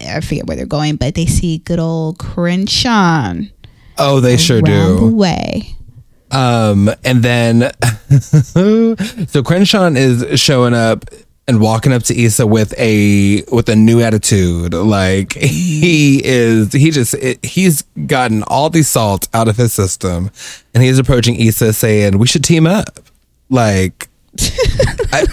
I 0.00 0.20
forget 0.20 0.46
where 0.46 0.56
they're 0.56 0.66
going, 0.66 0.96
but 0.96 1.14
they 1.14 1.26
see 1.26 1.58
good 1.58 1.78
old 1.78 2.18
Crenshaw 2.18 3.34
oh, 3.98 4.20
they 4.20 4.36
sure 4.36 4.60
the 4.60 4.96
do. 5.00 5.14
way. 5.14 5.76
Um, 6.30 6.90
and 7.04 7.22
then 7.22 7.72
so 9.28 9.42
Crenshaw 9.42 9.90
is 9.90 10.40
showing 10.40 10.74
up 10.74 11.04
and 11.48 11.60
walking 11.60 11.92
up 11.92 12.02
to 12.04 12.20
Issa 12.20 12.46
with 12.46 12.74
a 12.78 13.42
with 13.52 13.68
a 13.68 13.76
new 13.76 14.00
attitude. 14.00 14.74
Like 14.74 15.32
he 15.40 16.20
is, 16.24 16.72
he 16.72 16.90
just 16.90 17.14
it, 17.14 17.44
he's 17.44 17.82
gotten 18.06 18.42
all 18.44 18.70
the 18.70 18.82
salt 18.82 19.28
out 19.32 19.48
of 19.48 19.56
his 19.56 19.72
system, 19.72 20.30
and 20.74 20.82
he's 20.82 20.98
approaching 20.98 21.36
Issa 21.36 21.72
saying, 21.72 22.18
"We 22.18 22.26
should 22.26 22.44
team 22.44 22.66
up." 22.66 23.00
Like. 23.48 24.08
I, 25.12 25.24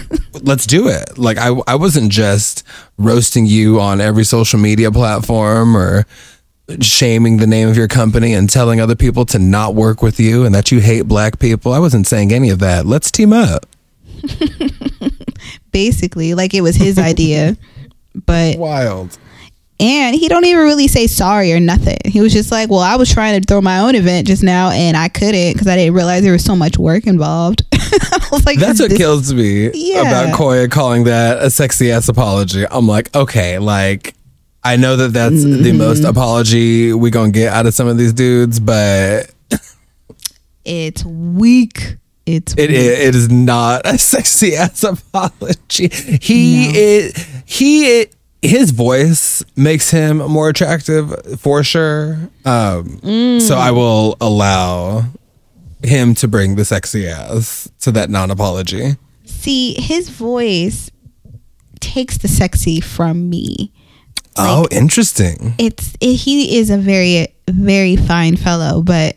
let's 0.42 0.66
do 0.66 0.88
it. 0.88 1.18
Like 1.18 1.38
I, 1.38 1.48
I 1.66 1.74
wasn't 1.76 2.10
just 2.10 2.62
roasting 2.98 3.46
you 3.46 3.80
on 3.80 4.00
every 4.00 4.24
social 4.24 4.58
media 4.58 4.90
platform 4.90 5.76
or 5.76 6.06
shaming 6.80 7.36
the 7.36 7.46
name 7.46 7.68
of 7.68 7.76
your 7.76 7.88
company 7.88 8.32
and 8.32 8.48
telling 8.48 8.80
other 8.80 8.94
people 8.94 9.26
to 9.26 9.38
not 9.38 9.74
work 9.74 10.02
with 10.02 10.18
you 10.18 10.44
and 10.44 10.54
that 10.54 10.72
you 10.72 10.80
hate 10.80 11.02
black 11.02 11.38
people. 11.38 11.72
I 11.72 11.78
wasn't 11.78 12.06
saying 12.06 12.32
any 12.32 12.50
of 12.50 12.58
that. 12.60 12.86
Let's 12.86 13.10
team 13.10 13.32
up. 13.32 13.66
Basically, 15.72 16.34
like 16.34 16.54
it 16.54 16.62
was 16.62 16.76
his 16.76 16.98
idea. 16.98 17.56
But 18.14 18.58
Wild. 18.58 19.18
And 19.80 20.14
he 20.14 20.28
don't 20.28 20.44
even 20.44 20.62
really 20.64 20.86
say 20.88 21.06
sorry 21.06 21.52
or 21.52 21.60
nothing. 21.60 21.98
He 22.04 22.20
was 22.20 22.32
just 22.32 22.50
like, 22.52 22.70
"Well, 22.70 22.80
I 22.80 22.96
was 22.96 23.10
trying 23.12 23.40
to 23.40 23.46
throw 23.46 23.60
my 23.60 23.80
own 23.80 23.94
event 23.94 24.26
just 24.26 24.42
now, 24.42 24.70
and 24.70 24.96
I 24.96 25.08
couldn't 25.08 25.52
because 25.54 25.66
I 25.66 25.76
didn't 25.76 25.94
realize 25.94 26.22
there 26.22 26.32
was 26.32 26.44
so 26.44 26.54
much 26.56 26.78
work 26.78 27.06
involved." 27.06 27.62
I 27.72 28.28
was 28.32 28.44
like, 28.46 28.58
That's 28.58 28.80
what 28.80 28.90
this- 28.90 28.98
kills 28.98 29.32
me 29.32 29.70
Yeah. 29.74 30.02
about 30.02 30.34
Koya 30.38 30.70
calling 30.70 31.04
that 31.04 31.42
a 31.42 31.50
sexy 31.50 31.90
ass 31.92 32.08
apology. 32.08 32.64
I'm 32.70 32.86
like, 32.88 33.14
okay, 33.14 33.58
like 33.58 34.14
I 34.62 34.76
know 34.76 34.96
that 34.96 35.12
that's 35.12 35.42
the 35.42 35.48
Mm-hmm. 35.50 35.78
most 35.78 36.04
apology 36.04 36.92
we 36.92 37.10
gonna 37.10 37.30
get 37.30 37.52
out 37.52 37.66
of 37.66 37.74
some 37.74 37.86
of 37.86 37.96
these 37.98 38.12
dudes, 38.12 38.58
but 38.60 39.30
It's 40.64 41.04
weak. 41.04 41.96
It's 42.26 42.54
it, 42.54 42.70
it, 42.70 42.74
it 43.08 43.14
is 43.14 43.28
not 43.30 43.82
a 43.84 43.98
sexy 43.98 44.56
ass 44.56 44.82
apology. 44.82 45.88
He 46.22 46.68
No. 46.72 46.78
is 46.78 47.26
he 47.44 48.06
his 48.44 48.70
voice 48.70 49.42
makes 49.56 49.90
him 49.90 50.18
more 50.18 50.48
attractive 50.48 51.40
for 51.40 51.62
sure. 51.64 52.18
Um, 52.44 53.40
So 53.40 53.56
I 53.56 53.70
will 53.70 54.16
allow 54.20 55.04
him 55.82 56.14
to 56.16 56.28
bring 56.28 56.56
the 56.56 56.64
sexy 56.64 57.06
ass 57.08 57.68
to 57.80 57.90
that 57.92 58.10
non 58.10 58.30
apology. 58.30 58.96
See, 59.24 59.74
his 59.80 60.08
voice 60.08 60.90
takes 61.80 62.18
the 62.18 62.28
sexy 62.28 62.80
from 62.80 63.28
me. 63.28 63.72
oh, 64.36 64.66
interesting. 64.70 65.54
It's 65.58 65.94
it, 66.00 66.14
he 66.14 66.58
is 66.58 66.70
a 66.70 66.78
very 66.78 67.28
very 67.50 67.96
fine 67.96 68.36
fellow, 68.36 68.82
but 68.82 69.16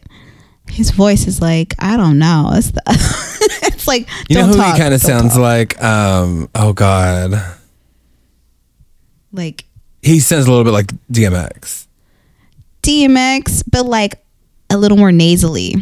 his 0.70 0.92
voice 0.92 1.28
is 1.28 1.42
like 1.42 1.74
I 1.80 1.96
don't 1.98 2.20
know. 2.20 2.52
It's 2.54 2.72
the, 2.72 2.82
it's 3.64 3.88
like 3.88 4.08
You 4.30 4.36
know 4.38 4.48
who 4.48 4.56
talk, 4.56 4.76
he 4.76 4.82
kind 4.82 4.94
of 4.94 5.02
sounds 5.02 5.34
talk. 5.34 5.42
like? 5.42 5.82
Um, 5.84 6.50
oh 6.56 6.74
God, 6.74 7.32
like 9.38 9.66
he 10.02 10.20
sounds 10.20 10.46
a 10.48 10.50
little 10.50 10.64
bit 10.66 10.72
like 10.74 10.88
DMX. 11.12 11.88
DMX, 12.84 13.64
but 13.70 13.86
like 13.86 14.24
a 14.70 14.78
little 14.78 14.98
more 14.98 15.12
nasally, 15.12 15.76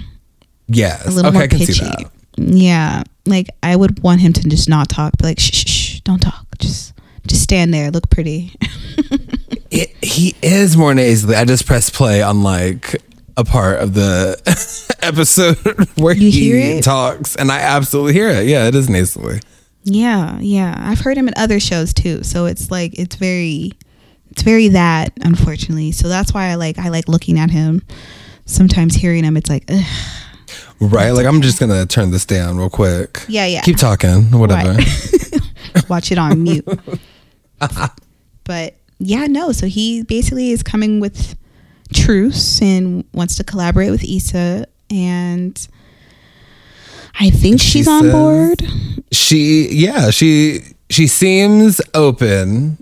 Yes. 0.67 1.05
a 1.05 1.11
little 1.11 1.29
okay, 1.29 1.33
more 1.37 1.43
I 1.43 1.47
can 1.47 1.59
pitchy. 1.59 1.73
see 1.73 1.85
that. 1.85 2.11
Yeah, 2.37 3.03
like 3.25 3.47
I 3.63 3.75
would 3.75 4.01
want 4.03 4.21
him 4.21 4.33
to 4.33 4.49
just 4.49 4.67
not 4.69 4.89
talk, 4.89 5.17
be 5.17 5.25
like 5.25 5.39
shh, 5.39 5.51
shh, 5.53 5.67
shh, 5.69 5.99
don't 6.01 6.19
talk, 6.19 6.45
just 6.59 6.93
just 7.27 7.41
stand 7.43 7.73
there, 7.73 7.91
look 7.91 8.09
pretty. 8.09 8.53
It, 9.71 9.89
he 10.01 10.33
is 10.41 10.77
more 10.77 10.93
nasally. 10.93 11.35
I 11.35 11.43
just 11.43 11.65
pressed 11.65 11.93
play 11.93 12.21
on 12.21 12.43
like 12.43 12.95
a 13.35 13.43
part 13.43 13.79
of 13.81 13.93
the 13.93 14.37
episode 15.01 15.57
where 15.97 16.13
You 16.15 16.31
he 16.31 16.79
talks, 16.81 17.35
and 17.35 17.51
I 17.51 17.59
absolutely 17.59 18.13
hear 18.13 18.29
it. 18.29 18.47
Yeah, 18.47 18.67
it 18.67 18.75
is 18.75 18.89
nasally. 18.89 19.41
Yeah, 19.85 20.39
yeah, 20.41 20.75
I've 20.77 20.99
heard 20.99 21.15
him 21.15 21.27
in 21.27 21.35
other 21.37 21.59
shows 21.59 21.93
too, 21.93 22.23
so 22.23 22.47
it's 22.47 22.71
like 22.71 22.97
it's 22.97 23.15
very, 23.15 23.71
it's 24.31 24.41
very 24.41 24.69
that 24.69 25.13
unfortunately. 25.21 25.91
So 25.91 26.07
that's 26.09 26.33
why 26.33 26.47
I 26.47 26.55
like 26.55 26.79
I 26.79 26.89
like 26.89 27.07
looking 27.07 27.39
at 27.39 27.51
him. 27.51 27.83
Sometimes 28.45 28.95
hearing 28.95 29.23
him, 29.23 29.37
it's 29.37 29.49
like, 29.49 29.63
ugh. 29.69 29.85
Right? 30.79 31.11
Like 31.11 31.27
I'm 31.27 31.41
just 31.41 31.59
gonna 31.59 31.85
turn 31.85 32.09
this 32.09 32.25
down 32.25 32.57
real 32.57 32.69
quick. 32.69 33.23
yeah, 33.27 33.45
yeah. 33.45 33.61
Keep 33.61 33.77
talking. 33.77 34.31
Whatever. 34.31 34.73
Right. 34.73 35.89
watch 35.89 36.11
it 36.11 36.17
on 36.17 36.41
mute. 36.41 36.67
but 38.43 38.75
yeah, 38.97 39.27
no. 39.27 39.51
So 39.51 39.67
he 39.67 40.03
basically 40.03 40.49
is 40.49 40.63
coming 40.63 40.99
with 40.99 41.35
truce 41.93 42.59
and 42.59 43.05
wants 43.13 43.35
to 43.37 43.43
collaborate 43.43 43.91
with 43.91 44.03
Issa, 44.03 44.65
and 44.89 45.67
I 47.19 47.29
think 47.29 47.61
She 47.61 47.67
she's 47.79 47.87
on 47.87 48.03
says- 48.03 48.11
board. 48.11 48.63
She 49.11 49.69
yeah, 49.71 50.09
she 50.09 50.59
she 50.89 51.07
seems 51.07 51.79
open 51.93 52.77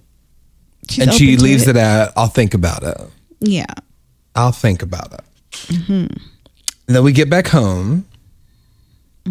She's 0.89 1.03
and 1.05 1.13
she 1.13 1.27
open 1.33 1.37
to 1.37 1.43
leaves 1.43 1.67
it. 1.67 1.75
at 1.75 2.11
I'll 2.17 2.27
think 2.27 2.53
about 2.53 2.83
it. 2.83 2.97
Yeah, 3.39 3.65
I'll 4.35 4.51
think 4.51 4.81
about 4.81 5.13
it. 5.13 5.21
Mm-hmm. 5.51 5.91
And 6.87 6.95
then 6.95 7.03
we 7.03 7.11
get 7.11 7.29
back 7.29 7.47
home, 7.47 8.05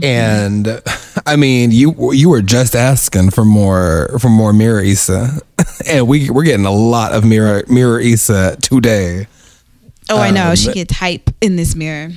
and 0.03 0.81
I 1.27 1.37
mean, 1.37 1.71
you 1.71 2.13
you 2.13 2.29
were 2.31 2.43
just 2.43 2.75
asking 2.75 3.31
for 3.31 3.45
more 3.45 4.17
for 4.21 4.29
more 4.29 4.53
Mirror 4.53 4.83
Issa, 4.83 5.41
and 5.89 6.07
we 6.09 6.31
we're 6.31 6.45
getting 6.45 6.67
a 6.67 6.73
lot 6.73 7.13
of 7.13 7.25
Mirror 7.25 7.65
Mirror 7.69 8.01
Issa 8.01 8.57
today. 8.63 9.27
Oh, 10.09 10.19
I 10.19 10.31
know. 10.31 10.51
Um, 10.51 10.57
She 10.57 10.73
gets 10.73 10.95
hype 10.95 11.31
in 11.41 11.57
this 11.57 11.75
mirror. 11.75 12.11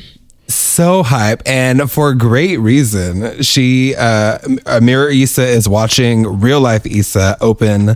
So 0.48 1.04
hype, 1.04 1.42
and 1.46 1.90
for 1.90 2.14
great 2.14 2.58
reason. 2.58 3.42
She 3.42 3.96
uh, 3.96 4.38
Mirror 4.82 5.10
Issa 5.10 5.46
is 5.46 5.68
watching 5.68 6.40
real 6.40 6.62
life 6.62 6.86
Issa 6.86 7.38
open. 7.42 7.96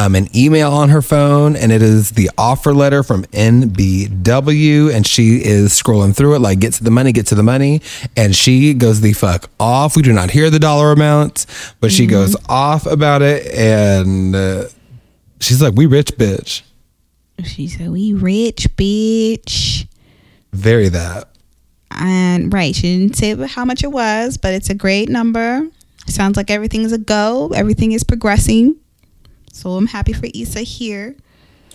Um, 0.00 0.14
an 0.14 0.28
email 0.36 0.70
on 0.72 0.90
her 0.90 1.02
phone, 1.02 1.56
and 1.56 1.72
it 1.72 1.82
is 1.82 2.12
the 2.12 2.30
offer 2.38 2.72
letter 2.72 3.02
from 3.02 3.24
NBW. 3.24 4.94
And 4.94 5.04
she 5.04 5.42
is 5.44 5.70
scrolling 5.72 6.14
through 6.14 6.36
it, 6.36 6.38
like, 6.38 6.60
get 6.60 6.74
to 6.74 6.84
the 6.84 6.92
money, 6.92 7.10
get 7.10 7.26
to 7.28 7.34
the 7.34 7.42
money. 7.42 7.82
And 8.16 8.32
she 8.32 8.74
goes 8.74 9.00
the 9.00 9.12
fuck 9.12 9.50
off. 9.58 9.96
We 9.96 10.02
do 10.02 10.12
not 10.12 10.30
hear 10.30 10.50
the 10.50 10.60
dollar 10.60 10.92
amount, 10.92 11.46
but 11.80 11.90
she 11.90 12.06
goes 12.06 12.36
off 12.48 12.86
about 12.86 13.22
it. 13.22 13.52
And 13.52 14.36
uh, 14.36 14.68
she's 15.40 15.60
like, 15.60 15.74
We 15.74 15.86
rich, 15.86 16.12
bitch. 16.12 16.62
She 17.44 17.68
said, 17.68 17.90
"We 17.90 18.12
rich, 18.14 18.68
bitch." 18.76 19.86
Very 20.52 20.88
that. 20.88 21.28
And 21.90 22.52
right, 22.52 22.74
she 22.74 22.98
didn't 22.98 23.16
say 23.16 23.34
how 23.46 23.64
much 23.64 23.82
it 23.82 23.92
was, 23.92 24.36
but 24.36 24.54
it's 24.54 24.70
a 24.70 24.74
great 24.74 25.08
number. 25.08 25.66
Sounds 26.06 26.36
like 26.36 26.50
everything's 26.50 26.92
a 26.92 26.98
go. 26.98 27.48
Everything 27.54 27.92
is 27.92 28.04
progressing. 28.04 28.76
So 29.52 29.70
I'm 29.70 29.86
happy 29.86 30.12
for 30.12 30.26
Issa 30.34 30.60
here. 30.60 31.16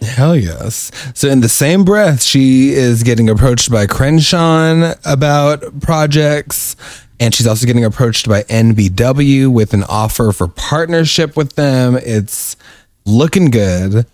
Hell 0.01 0.35
yes. 0.35 0.91
So 1.13 1.27
in 1.29 1.41
the 1.41 1.49
same 1.49 1.83
breath, 1.83 2.21
she 2.21 2.71
is 2.71 3.03
getting 3.03 3.29
approached 3.29 3.71
by 3.71 3.87
Crenshaw 3.87 4.93
about 5.05 5.81
projects. 5.81 6.75
And 7.19 7.33
she's 7.33 7.47
also 7.47 7.65
getting 7.65 7.85
approached 7.85 8.27
by 8.27 8.43
NBW 8.43 9.51
with 9.51 9.73
an 9.73 9.83
offer 9.83 10.31
for 10.31 10.47
partnership 10.47 11.37
with 11.37 11.55
them. 11.55 11.95
It's 11.95 12.57
looking 13.05 13.49
good. 13.49 14.05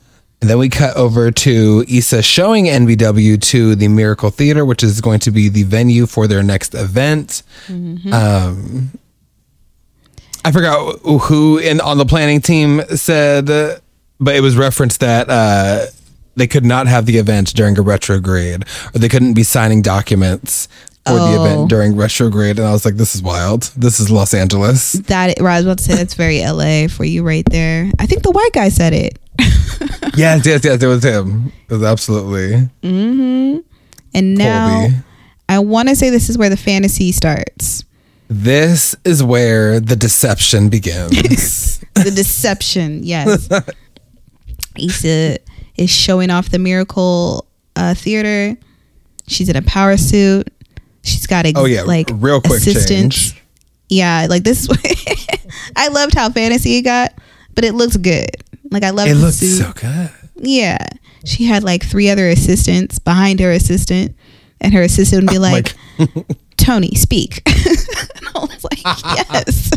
And 0.41 0.49
then 0.49 0.57
we 0.57 0.69
cut 0.69 0.95
over 0.95 1.31
to 1.31 1.83
Issa 1.89 2.21
showing 2.21 2.65
NBW 2.65 3.41
to 3.41 3.75
the 3.75 3.89
Miracle 3.89 4.29
Theater, 4.29 4.63
which 4.63 4.83
is 4.83 5.01
going 5.01 5.19
to 5.19 5.31
be 5.31 5.49
the 5.49 5.63
venue 5.63 6.05
for 6.05 6.27
their 6.27 6.41
next 6.43 6.73
event. 6.75 7.43
Um, 7.69 8.91
I 10.45 10.51
forgot 10.53 10.99
who 11.03 11.57
in 11.57 11.81
on 11.81 11.97
the 11.97 12.05
planning 12.05 12.39
team 12.41 12.81
said, 12.95 13.49
uh, 13.49 13.75
but 14.19 14.35
it 14.35 14.39
was 14.41 14.55
referenced 14.55 15.01
that 15.01 15.29
uh, 15.29 15.87
they 16.35 16.47
could 16.47 16.65
not 16.65 16.87
have 16.87 17.05
the 17.05 17.17
event 17.17 17.53
during 17.53 17.77
a 17.77 17.81
retrograde, 17.81 18.63
or 18.95 18.99
they 18.99 19.09
couldn't 19.09 19.33
be 19.33 19.43
signing 19.43 19.81
documents 19.81 20.69
for 21.05 21.13
the 21.15 21.19
Oh. 21.19 21.43
event 21.45 21.69
during 21.69 21.95
retrograde. 21.97 22.57
And 22.59 22.67
I 22.67 22.71
was 22.71 22.85
like, 22.85 22.95
"This 22.95 23.13
is 23.15 23.21
wild. 23.21 23.63
This 23.75 23.99
is 23.99 24.09
Los 24.09 24.33
Angeles." 24.33 24.93
That 24.93 25.37
I 25.37 25.43
was 25.43 25.65
about 25.65 25.77
to 25.79 25.83
say 25.83 25.95
that's 25.95 26.13
very 26.13 26.39
LA 26.41 26.87
for 26.87 27.03
you 27.03 27.23
right 27.23 27.45
there. 27.51 27.91
I 27.99 28.05
think 28.05 28.23
the 28.23 28.31
white 28.31 28.53
guy 28.53 28.69
said 28.69 28.93
it. 28.93 29.19
yes, 30.15 30.45
yes, 30.45 30.63
yes. 30.63 30.81
It 30.83 30.87
was 30.87 31.03
him. 31.03 31.51
It 31.69 31.73
was 31.73 31.83
absolutely 31.83 32.69
And 32.83 33.63
now 34.37 34.81
Colby. 34.81 34.95
I 35.47 35.59
want 35.59 35.89
to 35.89 35.95
say 35.95 36.09
this 36.09 36.29
is 36.29 36.37
where 36.37 36.49
the 36.49 36.57
fantasy 36.57 37.11
starts. 37.11 37.83
This 38.27 38.95
is 39.05 39.23
where 39.23 39.79
the 39.79 39.95
deception 39.95 40.69
begins. 40.69 41.77
The 41.95 42.11
deception, 42.11 43.03
yes. 43.03 43.49
Issa 44.77 45.37
is 45.75 45.89
showing 45.89 46.29
off 46.29 46.49
the 46.49 46.59
miracle 46.59 47.45
uh, 47.75 47.93
theater. 47.93 48.57
She's 49.27 49.49
in 49.49 49.57
a 49.57 49.61
power 49.63 49.97
suit. 49.97 50.47
She's 51.03 51.27
got 51.27 51.45
ex- 51.45 51.59
oh 51.59 51.65
yeah, 51.65 51.81
like 51.81 52.09
real 52.13 52.39
quick 52.39 52.61
assistants. 52.61 53.31
change. 53.31 53.43
Yeah, 53.89 54.27
like 54.29 54.43
this. 54.43 54.69
I 55.75 55.89
loved 55.89 56.13
how 56.13 56.29
fantasy 56.29 56.77
it 56.77 56.83
got, 56.83 57.13
but 57.53 57.65
it 57.65 57.73
looks 57.73 57.97
good. 57.97 58.29
Like 58.71 58.83
I 58.83 58.89
love 58.91 59.07
It 59.07 59.15
the 59.15 59.19
looks 59.19 59.37
suit. 59.37 59.57
so 59.63 59.71
good. 59.73 60.11
Yeah, 60.41 60.77
she 61.25 61.45
had 61.45 61.63
like 61.63 61.83
three 61.83 62.09
other 62.09 62.29
assistants 62.29 62.99
behind 62.99 63.39
her 63.39 63.51
assistant, 63.51 64.15
and 64.61 64.73
her 64.73 64.81
assistant 64.81 65.23
would 65.23 65.31
be 65.31 65.39
like, 65.39 65.75
"Tony, 66.57 66.93
speak." 66.95 67.41
and 67.47 68.27
I 68.35 68.39
was 68.39 68.63
like, 68.63 68.83
"Yes." 69.33 69.71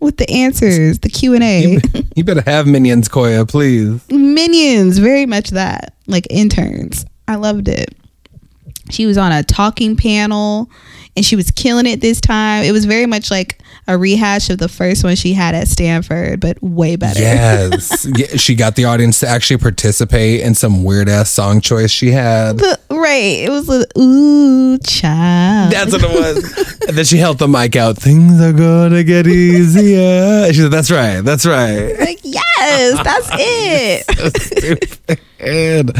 With 0.00 0.16
the 0.18 0.28
answers, 0.30 0.98
the 0.98 1.08
Q 1.08 1.32
and 1.34 1.42
A, 1.42 1.78
You 2.14 2.24
better 2.24 2.42
have 2.42 2.66
minions, 2.66 3.08
Koya, 3.08 3.48
please. 3.48 4.02
minions, 4.10 4.98
very 4.98 5.24
much 5.24 5.50
that 5.50 5.94
like 6.06 6.26
interns. 6.30 7.06
I 7.26 7.36
loved 7.36 7.68
it. 7.68 7.96
She 8.90 9.06
was 9.06 9.16
on 9.18 9.32
a 9.32 9.42
talking 9.42 9.96
panel, 9.96 10.70
and 11.16 11.24
she 11.24 11.36
was 11.36 11.50
killing 11.50 11.86
it 11.86 12.00
this 12.00 12.20
time. 12.20 12.64
It 12.64 12.72
was 12.72 12.84
very 12.84 13.06
much 13.06 13.30
like 13.30 13.60
a 13.86 13.96
rehash 13.98 14.50
of 14.50 14.58
the 14.58 14.68
first 14.68 15.04
one 15.04 15.14
she 15.16 15.32
had 15.34 15.54
at 15.54 15.68
Stanford, 15.68 16.40
but 16.40 16.62
way 16.62 16.96
better. 16.96 17.20
Yes. 17.20 18.06
yeah, 18.16 18.36
she 18.36 18.54
got 18.54 18.76
the 18.76 18.84
audience 18.86 19.20
to 19.20 19.28
actually 19.28 19.58
participate 19.58 20.40
in 20.40 20.54
some 20.54 20.84
weird 20.84 21.08
ass 21.08 21.30
song 21.30 21.60
choice 21.60 21.90
she 21.90 22.10
had. 22.10 22.60
Right. 22.90 23.44
It 23.44 23.50
was 23.50 23.68
a 23.68 23.84
ooh 23.98 24.78
child. 24.78 25.72
That's 25.72 25.92
what 25.92 26.02
it 26.02 26.10
was. 26.10 26.78
and 26.88 26.96
then 26.96 27.04
she 27.04 27.18
held 27.18 27.38
the 27.38 27.48
mic 27.48 27.76
out. 27.76 27.96
Things 27.98 28.40
are 28.40 28.52
gonna 28.52 29.04
get 29.04 29.26
easier. 29.26 30.46
She 30.52 30.60
said, 30.60 30.70
"That's 30.70 30.90
right. 30.90 31.20
That's 31.20 31.44
right." 31.44 31.94
like 32.00 32.20
yes, 32.22 33.02
that's 33.04 33.28
it. 33.38 35.20
and 35.40 35.92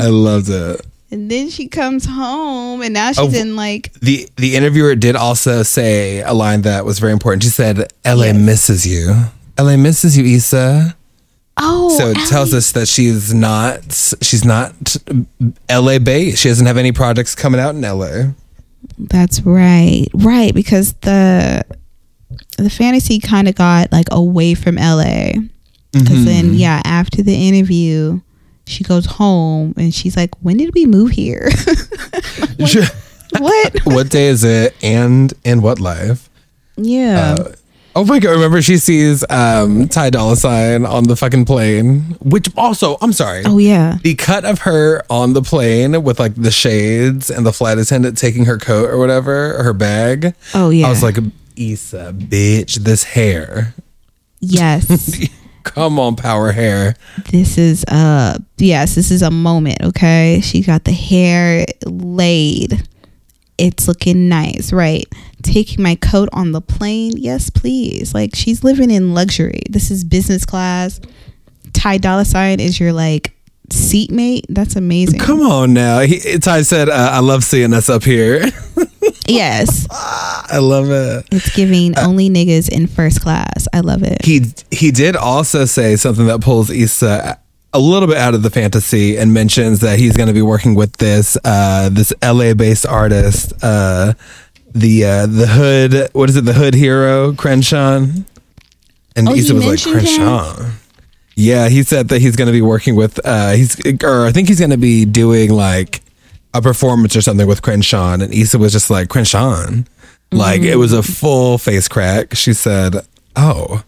I 0.00 0.06
loved 0.06 0.48
it. 0.48 0.86
And 1.12 1.30
then 1.30 1.48
she 1.50 1.68
comes 1.68 2.04
home, 2.06 2.82
and 2.82 2.92
now 2.94 3.12
she's 3.12 3.18
Oh. 3.36 3.40
in 3.40 3.54
like 3.54 3.92
the 4.00 4.28
The 4.36 4.56
interviewer 4.56 4.94
did 4.96 5.14
also 5.14 5.62
say 5.62 6.20
a 6.22 6.32
line 6.32 6.62
that 6.62 6.84
was 6.84 6.98
very 6.98 7.12
important. 7.12 7.42
She 7.44 7.50
said, 7.50 7.92
"L.A. 8.04 8.26
Yes. 8.32 8.36
misses 8.36 8.86
you. 8.86 9.26
L.A. 9.58 9.76
misses 9.76 10.16
you, 10.18 10.24
Issa." 10.24 10.96
oh, 11.58 11.96
So 11.98 12.08
it 12.08 12.16
tells 12.28 12.54
us 12.54 12.72
that 12.72 12.88
she's 12.88 13.32
not 13.34 13.80
she's 14.22 14.44
not 14.44 14.96
LA 15.70 15.98
based. 15.98 16.38
She 16.42 16.48
doesn't 16.48 16.66
have 16.66 16.78
any 16.78 16.92
projects 16.92 17.34
coming 17.34 17.60
out 17.60 17.74
in 17.74 17.82
LA. 17.82 18.32
That's 18.98 19.40
right, 19.42 20.06
right 20.14 20.54
because 20.54 20.94
the 21.02 21.62
the 22.58 22.70
fantasy 22.70 23.18
kind 23.20 23.48
of 23.48 23.54
got 23.54 23.92
like 23.92 24.06
away 24.10 24.54
from 24.54 24.76
LA 24.76 25.32
because 25.92 26.08
Mm-hmm. 26.08 26.24
then 26.24 26.54
yeah, 26.54 26.80
after 26.86 27.22
the 27.22 27.34
interview. 27.48 28.20
She 28.66 28.84
goes 28.84 29.06
home 29.06 29.74
and 29.76 29.92
she's 29.94 30.16
like, 30.16 30.30
"When 30.42 30.56
did 30.56 30.74
we 30.74 30.86
move 30.86 31.10
here? 31.10 31.50
what? 33.38 33.78
what 33.84 34.10
day 34.10 34.28
is 34.28 34.44
it? 34.44 34.74
And 34.82 35.32
in 35.44 35.62
what 35.62 35.80
life? 35.80 36.28
Yeah, 36.76 37.52
Oh 37.94 38.06
my 38.06 38.18
god! 38.18 38.30
Remember, 38.30 38.62
she 38.62 38.78
sees 38.78 39.22
um, 39.28 39.86
Ty 39.86 40.10
Dolla 40.10 40.36
Sign 40.36 40.86
on 40.86 41.04
the 41.04 41.14
fucking 41.14 41.44
plane. 41.44 42.16
Which 42.20 42.48
also, 42.56 42.96
I'm 43.02 43.12
sorry. 43.12 43.42
oh 43.44 43.58
yeah, 43.58 43.98
The 44.02 44.14
cut 44.14 44.46
of 44.46 44.60
her 44.60 45.02
on 45.10 45.34
the 45.34 45.42
plane 45.42 46.02
with 46.02 46.18
like 46.18 46.34
the 46.34 46.50
shades 46.50 47.28
and 47.30 47.44
the 47.44 47.52
flight 47.52 47.76
attendant 47.76 48.16
taking 48.16 48.46
her 48.46 48.56
coat 48.56 48.88
or 48.88 48.96
whatever, 48.96 49.56
or 49.58 49.64
her 49.64 49.74
bag. 49.74 50.34
oh 50.54 50.70
yeah. 50.70 50.86
I 50.86 50.90
was 50.90 51.02
like, 51.02 51.16
Issa, 51.56 52.14
bitch, 52.16 52.76
this 52.76 53.04
hair. 53.04 53.74
Yes. 54.40 55.28
Come 55.64 55.98
on, 55.98 56.16
power 56.16 56.52
hair. 56.52 56.96
This 57.30 57.58
is 57.58 57.84
uh 57.84 58.38
yes, 58.58 58.94
this 58.94 59.10
is 59.10 59.22
a 59.22 59.30
moment, 59.30 59.82
okay? 59.82 60.40
She 60.42 60.62
got 60.62 60.84
the 60.84 60.92
hair 60.92 61.66
laid. 61.84 62.88
It's 63.58 63.86
looking 63.86 64.28
nice, 64.28 64.72
right? 64.72 65.04
Taking 65.42 65.82
my 65.82 65.94
coat 65.96 66.28
on 66.32 66.52
the 66.52 66.60
plane. 66.60 67.16
Yes, 67.16 67.50
please. 67.50 68.14
Like 68.14 68.34
she's 68.34 68.64
living 68.64 68.90
in 68.90 69.14
luxury. 69.14 69.62
This 69.70 69.90
is 69.90 70.04
business 70.04 70.44
class. 70.44 71.00
Ty 71.72 71.98
Dolla 71.98 72.24
Sign 72.24 72.60
is 72.60 72.78
your 72.80 72.92
like 72.92 73.34
seatmate. 73.70 74.46
That's 74.48 74.76
amazing. 74.76 75.20
Come 75.20 75.40
on 75.40 75.72
now. 75.72 76.00
He, 76.00 76.38
Ty 76.38 76.62
said, 76.62 76.88
uh, 76.88 77.10
I 77.12 77.20
love 77.20 77.44
seeing 77.44 77.72
us 77.72 77.88
up 77.88 78.04
here. 78.04 78.44
Yes. 79.34 79.86
I 79.90 80.58
love 80.60 80.90
it. 80.90 81.26
It's 81.32 81.54
giving 81.54 81.98
only 81.98 82.28
niggas 82.30 82.68
in 82.68 82.86
first 82.86 83.20
class. 83.22 83.66
I 83.72 83.80
love 83.80 84.02
it. 84.02 84.24
He 84.24 84.42
he 84.70 84.90
did 84.90 85.16
also 85.16 85.64
say 85.64 85.96
something 85.96 86.26
that 86.26 86.40
pulls 86.40 86.70
Issa 86.70 87.38
a 87.74 87.78
little 87.80 88.06
bit 88.08 88.18
out 88.18 88.34
of 88.34 88.42
the 88.42 88.50
fantasy 88.50 89.16
and 89.16 89.32
mentions 89.32 89.80
that 89.80 89.98
he's 89.98 90.16
going 90.16 90.26
to 90.26 90.34
be 90.34 90.42
working 90.42 90.74
with 90.74 90.92
this 90.98 91.38
uh, 91.44 91.88
this 91.90 92.12
LA 92.22 92.54
based 92.54 92.86
artist, 92.86 93.52
uh, 93.62 94.12
the 94.74 95.04
uh, 95.04 95.26
the 95.26 95.46
hood. 95.46 96.10
What 96.12 96.28
is 96.28 96.36
it? 96.36 96.44
The 96.44 96.52
hood 96.52 96.74
hero 96.74 97.32
Crenshaw. 97.34 98.06
And 99.14 99.28
Oh, 99.28 99.34
Issa 99.34 99.54
was 99.54 99.64
like 99.64 99.70
mentioned 99.86 99.94
him? 99.94 100.00
Crenshaw. 100.00 100.70
Yeah, 101.34 101.68
he 101.70 101.82
said 101.82 102.08
that 102.08 102.20
he's 102.20 102.36
going 102.36 102.46
to 102.46 102.52
be 102.52 102.60
working 102.62 102.94
with. 102.94 103.18
Uh, 103.24 103.52
he's 103.52 103.78
or 104.04 104.26
I 104.26 104.32
think 104.32 104.48
he's 104.48 104.58
going 104.58 104.70
to 104.70 104.76
be 104.76 105.04
doing 105.06 105.50
like 105.50 106.01
a 106.54 106.60
performance 106.62 107.16
or 107.16 107.20
something 107.22 107.46
with 107.46 107.62
Crenshaw, 107.62 108.14
and 108.14 108.22
Issa 108.32 108.58
was 108.58 108.72
just 108.72 108.90
like 108.90 109.08
Crenshaw. 109.08 109.66
Like 110.30 110.62
it 110.62 110.76
was 110.76 110.92
a 110.92 111.02
full 111.02 111.58
face 111.58 111.88
crack. 111.88 112.34
She 112.34 112.52
said, 112.52 112.96
"Oh." 113.36 113.82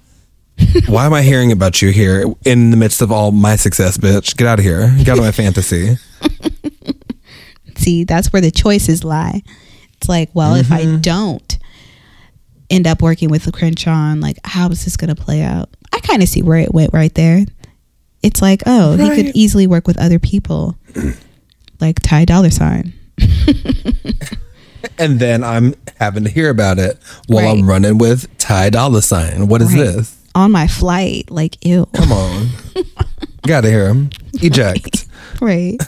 Why 0.87 1.05
am 1.07 1.13
I 1.13 1.23
hearing 1.23 1.51
about 1.51 1.83
you 1.83 1.91
here 1.91 2.25
in 2.45 2.71
the 2.71 2.77
midst 2.77 3.03
of 3.03 3.11
all 3.11 3.33
my 3.33 3.57
success, 3.57 3.99
bitch? 3.99 4.37
Get 4.37 4.47
out 4.47 4.61
of 4.61 4.65
here. 4.65 4.95
Get 4.99 5.09
out 5.09 5.19
of 5.19 5.25
my 5.25 5.33
fantasy. 5.43 5.97
See, 7.77 8.05
that's 8.05 8.33
where 8.33 8.41
the 8.41 8.53
choices 8.53 9.03
lie. 9.03 9.43
It's 9.97 10.09
like, 10.09 10.31
well, 10.33 10.55
if 10.55 10.67
Mm-hmm. 10.69 10.97
I 10.97 11.01
don't 11.01 11.59
end 12.71 12.87
up 12.87 13.03
working 13.03 13.31
with 13.31 13.45
the 13.45 13.53
Crenshaw, 13.53 14.15
like, 14.17 14.39
how 14.45 14.69
is 14.71 14.85
this 14.85 14.97
going 14.97 15.15
to 15.15 15.21
play 15.21 15.43
out? 15.43 15.71
I 15.93 15.99
kind 16.01 16.23
of 16.23 16.29
see 16.29 16.43
where 16.43 16.59
it 16.59 16.73
went 16.73 16.93
right 16.93 17.13
there. 17.15 17.45
It's 18.23 18.41
like, 18.41 18.63
oh, 18.65 18.97
he 18.97 19.09
could 19.11 19.35
easily 19.37 19.67
work 19.67 19.87
with 19.89 19.99
other 19.99 20.19
people, 20.21 20.77
like 21.81 22.01
Ty 22.01 22.25
Dolla 22.27 22.51
Sign. 22.51 22.93
And 24.99 25.19
then 25.19 25.43
I'm 25.43 25.75
having 25.99 26.25
to 26.25 26.31
hear 26.31 26.51
about 26.51 26.79
it 26.79 26.99
while 27.27 27.49
I'm 27.49 27.67
running 27.67 27.97
with 27.97 28.27
Ty 28.39 28.71
Dolla 28.71 29.01
Sign. 29.03 29.49
What 29.49 29.63
is 29.63 29.69
Right. 29.75 29.79
this? 29.85 30.17
on 30.35 30.51
my 30.53 30.67
flight. 30.67 31.31
Like, 31.31 31.65
ew. 31.65 31.87
Come 31.95 32.13
on. 32.13 32.49
Gotta 33.47 33.69
hear 33.71 33.87
him. 33.89 34.11
Eject. 34.43 35.07
right. 35.41 35.81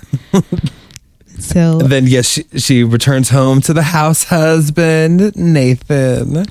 so 1.39 1.81
And 1.81 1.91
then, 1.91 2.07
yes, 2.07 2.27
she, 2.27 2.43
she 2.59 2.85
returns 2.85 3.29
home 3.29 3.61
to 3.63 3.75
the 3.75 3.83
house 3.83 4.25
husband, 4.25 5.35
Nathan. 5.37 6.47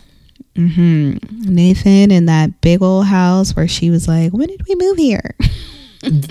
Hmm. 0.57 1.15
Nathan 1.31 2.11
in 2.11 2.25
that 2.27 2.59
big 2.61 2.81
old 2.81 3.05
house 3.07 3.55
where 3.55 3.67
she 3.67 3.89
was 3.89 4.07
like, 4.07 4.33
when 4.33 4.49
did 4.49 4.61
we 4.67 4.75
move 4.75 4.97
here? 4.97 5.35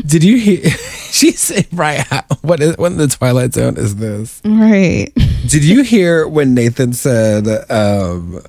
Did 0.07 0.25
you 0.25 0.37
hear? 0.39 0.61
She 1.15 1.31
said, 1.31 1.69
right. 1.73 2.05
What 2.43 2.59
is, 2.61 2.77
what 2.77 2.91
in 2.91 2.99
the 2.99 3.07
Twilight 3.07 3.55
Zone 3.55 3.77
is 3.77 3.95
this? 3.95 4.43
right. 4.45 5.13
Did 5.47 5.63
you 5.63 5.85
hear 5.85 6.27
when 6.27 6.55
Nathan 6.55 6.93
said 6.93 7.47
um, 7.71 8.43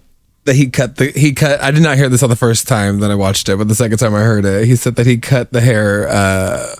that 0.46 0.56
he 0.56 0.72
cut 0.72 0.96
the 0.96 1.12
he 1.12 1.34
cut? 1.34 1.62
I 1.62 1.70
did 1.70 1.84
not 1.84 1.96
hear 1.96 2.10
this 2.10 2.24
on 2.24 2.32
the 2.32 2.36
first 2.36 2.68
time 2.68 3.02
that 3.02 3.12
I 3.12 3.16
watched 3.16 3.50
it, 3.50 3.58
but 3.60 3.68
the 3.68 3.76
second 3.76 4.00
time 4.00 4.16
I 4.16 4.22
heard 4.22 4.46
it, 4.46 4.66
he 4.66 4.76
said 4.76 4.96
that 4.96 5.06
he 5.06 5.18
cut 5.18 5.52
the 5.52 5.62
hair 5.62 6.08
uh, 6.10 6.74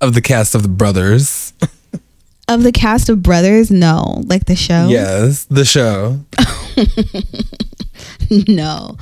of 0.00 0.14
the 0.14 0.20
cast 0.20 0.56
of 0.56 0.62
the 0.62 0.68
brothers. 0.68 1.52
Of 2.48 2.64
the 2.64 2.72
cast 2.72 3.08
of 3.10 3.22
Brothers, 3.22 3.70
no. 3.70 4.22
Like 4.24 4.46
the 4.46 4.56
show? 4.56 4.88
Yes, 4.88 5.44
the 5.44 5.64
show. 5.64 6.18
no. 8.48 8.96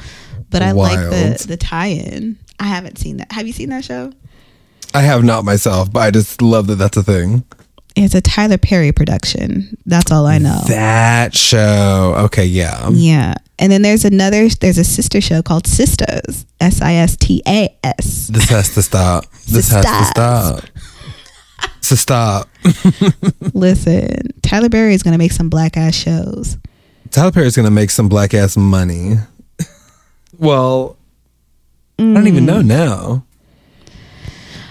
But 0.51 0.63
I 0.63 0.73
like 0.73 0.99
the, 0.99 1.45
the 1.49 1.57
tie 1.57 1.87
in. 1.87 2.39
I 2.59 2.65
haven't 2.65 2.99
seen 2.99 3.19
that. 3.19 3.33
Have 3.33 3.47
you 3.47 3.53
seen 3.53 3.69
that 3.71 3.85
show? 3.85 4.13
I 4.97 5.03
have 5.03 5.23
not 5.23 5.45
myself, 5.45 5.93
but 5.93 6.01
I 6.01 6.11
just 6.11 6.41
love 6.41 6.69
that 6.69 6.77
that's 6.77 6.97
a 6.97 7.03
thing. 7.03 7.45
It's 7.97 8.15
a 8.15 8.23
Tyler 8.23 8.57
Perry 8.57 8.93
production. 8.93 9.77
That's 9.85 10.11
all 10.11 10.27
I 10.27 10.39
know. 10.39 10.59
That 10.69 11.35
show. 11.35 12.15
Okay, 12.25 12.47
yeah. 12.47 12.89
yeah. 12.89 13.35
And 13.59 13.71
then 13.71 13.83
there's 13.83 14.07
another, 14.07 14.49
there's 14.49 14.79
a 14.79 14.85
sister 14.85 15.21
show 15.21 15.43
called 15.43 15.67
Sisters. 15.67 16.47
S 16.63 16.81
I 16.81 16.95
S 16.95 17.15
T 17.17 17.43
A 17.47 17.77
S. 17.85 18.29
This 18.29 18.49
has 18.49 18.73
to 18.73 18.83
stop. 18.83 19.27
This 19.47 19.71
has 19.71 19.85
to 19.85 20.05
stop. 20.07 20.65
To 21.83 21.97
stop. 21.97 22.49
Listen, 23.55 24.33
Tyler 24.41 24.71
Perry 24.71 24.95
is 24.95 25.03
going 25.03 25.13
to 25.13 25.19
make 25.19 25.33
some 25.33 25.51
black 25.51 25.77
ass 25.77 25.95
shows. 25.95 26.57
Tyler 27.11 27.33
Perry 27.33 27.47
is 27.47 27.55
gonna 27.55 27.71
make 27.71 27.91
some 27.91 28.09
black 28.09 28.33
ass 28.33 28.57
money. 28.57 29.17
well, 30.39 30.97
I 31.99 32.03
don't 32.03 32.27
even 32.27 32.45
mm. 32.45 32.47
know 32.47 32.63
now. 32.63 33.26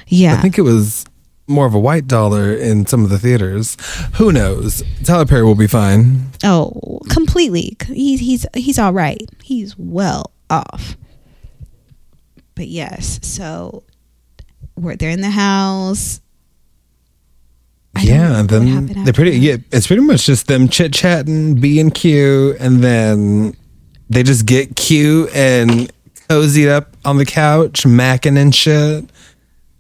Yeah. 0.08 0.34
I 0.34 0.42
think 0.42 0.58
it 0.58 0.64
was 0.64 1.06
more 1.48 1.66
of 1.66 1.74
a 1.74 1.80
white 1.80 2.08
dollar 2.08 2.54
in 2.54 2.86
some 2.86 3.04
of 3.04 3.10
the 3.10 3.20
theaters. 3.20 3.78
Who 4.16 4.32
knows? 4.32 4.84
Tyler 5.04 5.26
Perry 5.26 5.44
will 5.44 5.56
be 5.56 5.68
fine. 5.68 6.30
Oh, 6.44 7.00
completely. 7.10 7.78
He's 7.88 8.20
he's 8.20 8.46
he's 8.56 8.80
all 8.80 8.94
right. 8.94 9.22
He's 9.44 9.78
well 9.78 10.32
off. 10.50 10.98
But 12.56 12.68
yes, 12.68 13.20
so 13.22 13.84
we're 14.76 14.96
they're 14.96 15.10
in 15.10 15.22
the 15.22 15.30
house. 15.30 16.22
I 17.96 18.02
yeah, 18.02 18.28
remember 18.28 18.58
and 18.58 18.88
what 18.88 18.94
then 18.96 19.04
they're 19.06 19.14
pretty. 19.14 19.38
Yeah, 19.38 19.58
it's 19.72 19.88
pretty 19.88 20.02
much 20.02 20.26
just 20.26 20.48
them 20.48 20.68
chit 20.68 20.94
chatting, 20.94 21.56
being 21.56 21.92
cute, 21.92 22.58
and 22.60 22.84
then 22.84 23.56
they 24.10 24.24
just 24.24 24.46
get 24.46 24.76
cute 24.76 25.34
and 25.34 25.92
cozied 26.30 26.70
up 26.70 26.96
on 27.06 27.18
the 27.18 27.26
couch, 27.26 27.84
macking 27.84 28.38
and 28.38 28.54
shit. 28.54 29.10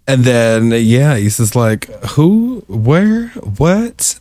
And 0.07 0.23
then 0.23 0.71
yeah, 0.71 1.17
he's 1.17 1.37
just 1.37 1.55
like, 1.55 1.85
who, 2.11 2.63
where, 2.67 3.27
what? 3.29 4.19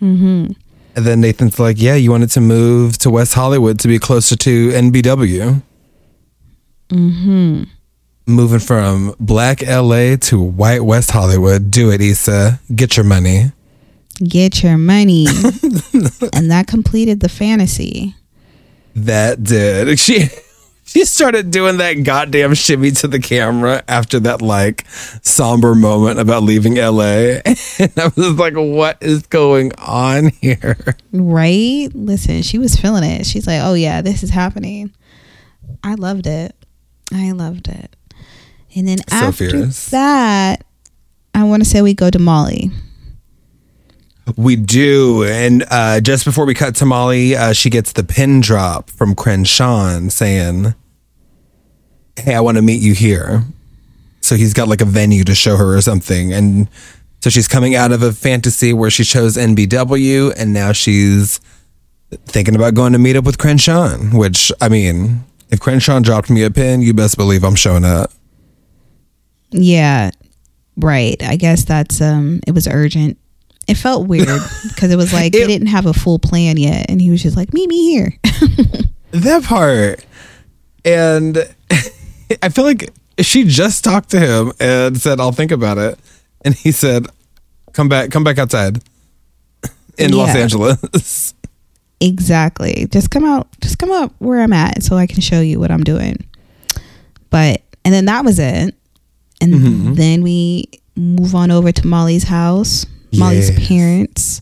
Mm-hmm. 0.00 0.52
And 0.96 1.06
then 1.06 1.20
Nathan's 1.20 1.58
like, 1.58 1.80
yeah, 1.80 1.94
you 1.94 2.10
wanted 2.10 2.30
to 2.30 2.40
move 2.40 2.98
to 2.98 3.10
West 3.10 3.34
Hollywood 3.34 3.78
to 3.80 3.88
be 3.88 3.98
closer 3.98 4.36
to 4.36 4.70
NBW. 4.70 5.62
Mm-hmm. 6.88 7.62
Moving 8.26 8.58
from 8.58 9.14
black 9.18 9.62
LA 9.62 10.16
to 10.16 10.40
white 10.40 10.82
West 10.82 11.10
Hollywood. 11.10 11.70
Do 11.70 11.90
it, 11.90 12.00
Issa. 12.00 12.60
Get 12.74 12.96
your 12.96 13.04
money. 13.04 13.52
Get 14.22 14.62
your 14.62 14.78
money. 14.78 15.26
and 16.32 16.50
that 16.50 16.66
completed 16.66 17.20
the 17.20 17.28
fantasy. 17.28 18.14
That 18.94 19.42
did. 19.42 19.98
She 19.98 20.28
she 20.90 21.04
started 21.04 21.52
doing 21.52 21.76
that 21.76 22.02
goddamn 22.02 22.52
shimmy 22.54 22.90
to 22.90 23.06
the 23.06 23.20
camera 23.20 23.80
after 23.86 24.18
that 24.18 24.42
like 24.42 24.84
somber 25.22 25.76
moment 25.76 26.18
about 26.18 26.42
leaving 26.42 26.74
LA. 26.74 27.38
And 27.78 27.92
I 27.96 28.10
was 28.16 28.36
like, 28.36 28.54
what 28.54 28.98
is 29.00 29.24
going 29.28 29.70
on 29.78 30.30
here? 30.40 30.76
Right? 31.12 31.88
Listen, 31.94 32.42
she 32.42 32.58
was 32.58 32.74
feeling 32.74 33.04
it. 33.04 33.24
She's 33.24 33.46
like, 33.46 33.60
oh, 33.62 33.74
yeah, 33.74 34.02
this 34.02 34.24
is 34.24 34.30
happening. 34.30 34.92
I 35.84 35.94
loved 35.94 36.26
it. 36.26 36.56
I 37.12 37.30
loved 37.30 37.68
it. 37.68 37.94
And 38.74 38.88
then 38.88 38.98
after 39.12 39.48
fierce. 39.48 39.90
that, 39.90 40.64
I 41.36 41.44
want 41.44 41.62
to 41.62 41.68
say 41.68 41.82
we 41.82 41.94
go 41.94 42.10
to 42.10 42.18
Molly. 42.18 42.72
We 44.36 44.56
do. 44.56 45.22
And 45.22 45.64
uh, 45.70 46.00
just 46.00 46.24
before 46.24 46.46
we 46.46 46.54
cut 46.54 46.74
to 46.76 46.84
Molly, 46.84 47.36
uh, 47.36 47.52
she 47.52 47.70
gets 47.70 47.92
the 47.92 48.02
pin 48.02 48.40
drop 48.40 48.90
from 48.90 49.14
Crenshaw 49.14 50.08
saying, 50.08 50.74
Hey, 52.16 52.34
I 52.34 52.40
want 52.40 52.56
to 52.56 52.62
meet 52.62 52.80
you 52.80 52.94
here. 52.94 53.44
So 54.20 54.34
he's 54.36 54.52
got 54.52 54.68
like 54.68 54.80
a 54.80 54.84
venue 54.84 55.24
to 55.24 55.34
show 55.34 55.56
her 55.56 55.76
or 55.76 55.80
something. 55.80 56.32
And 56.32 56.68
so 57.20 57.30
she's 57.30 57.48
coming 57.48 57.74
out 57.74 57.92
of 57.92 58.02
a 58.02 58.12
fantasy 58.12 58.72
where 58.72 58.90
she 58.90 59.04
chose 59.04 59.36
NBW 59.36 60.34
and 60.36 60.52
now 60.52 60.72
she's 60.72 61.40
thinking 62.26 62.54
about 62.54 62.74
going 62.74 62.92
to 62.92 62.98
meet 62.98 63.16
up 63.16 63.24
with 63.24 63.38
Crenshaw, 63.38 63.96
which, 63.96 64.52
I 64.60 64.68
mean, 64.68 65.24
if 65.50 65.60
Crenshaw 65.60 66.00
dropped 66.00 66.28
me 66.30 66.42
a 66.42 66.50
pin, 66.50 66.82
you 66.82 66.92
best 66.94 67.16
believe 67.16 67.44
I'm 67.44 67.54
showing 67.56 67.84
up. 67.84 68.10
Yeah, 69.52 70.10
right. 70.76 71.20
I 71.22 71.36
guess 71.36 71.64
that's 71.64 72.00
um. 72.00 72.40
It 72.46 72.52
was 72.52 72.68
urgent. 72.68 73.18
It 73.66 73.74
felt 73.76 74.06
weird 74.06 74.28
because 74.68 74.90
it 74.92 74.96
was 74.96 75.12
like 75.12 75.32
they 75.32 75.42
It- 75.42 75.48
didn't 75.48 75.68
have 75.68 75.86
a 75.86 75.92
full 75.92 76.18
plan 76.20 76.56
yet, 76.56 76.86
and 76.88 77.00
he 77.00 77.10
was 77.10 77.20
just 77.22 77.36
like, 77.36 77.52
"Meet 77.52 77.68
me 77.68 77.90
here." 77.90 78.14
That 79.12 79.42
part. 79.42 80.04
And 80.84 81.36
I 82.42 82.48
feel 82.48 82.64
like 82.64 82.90
she 83.20 83.44
just 83.44 83.84
talked 83.84 84.10
to 84.10 84.20
him 84.20 84.52
and 84.60 85.00
said, 85.00 85.20
I'll 85.20 85.32
think 85.32 85.50
about 85.50 85.78
it. 85.78 85.98
And 86.44 86.54
he 86.54 86.72
said, 86.72 87.06
Come 87.72 87.88
back, 87.88 88.10
come 88.10 88.24
back 88.24 88.38
outside 88.38 88.82
in 89.98 90.12
Los 90.12 90.34
Angeles. 90.34 91.34
exactly. 92.00 92.86
Just 92.90 93.10
come 93.10 93.24
out. 93.24 93.46
Just 93.60 93.78
come 93.78 93.92
out 93.92 94.12
where 94.18 94.40
I'm 94.42 94.52
at, 94.52 94.82
so 94.82 94.96
I 94.96 95.06
can 95.06 95.20
show 95.20 95.40
you 95.40 95.60
what 95.60 95.70
I'm 95.70 95.84
doing. 95.84 96.16
But 97.30 97.62
and 97.84 97.94
then 97.94 98.06
that 98.06 98.24
was 98.24 98.38
it. 98.38 98.74
And 99.40 99.54
Mm-hmm. 99.54 99.94
then 99.94 100.22
we 100.22 100.64
move 100.96 101.34
on 101.34 101.50
over 101.50 101.72
to 101.72 101.86
Molly's 101.86 102.24
house, 102.24 102.86
Molly's 103.16 103.50
Yes. 103.50 103.68
parents. 103.68 104.40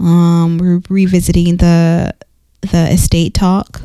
Um, 0.00 0.58
we're 0.58 0.80
revisiting 0.88 1.58
the 1.58 2.14
the 2.62 2.92
estate 2.92 3.34
talk. 3.34 3.82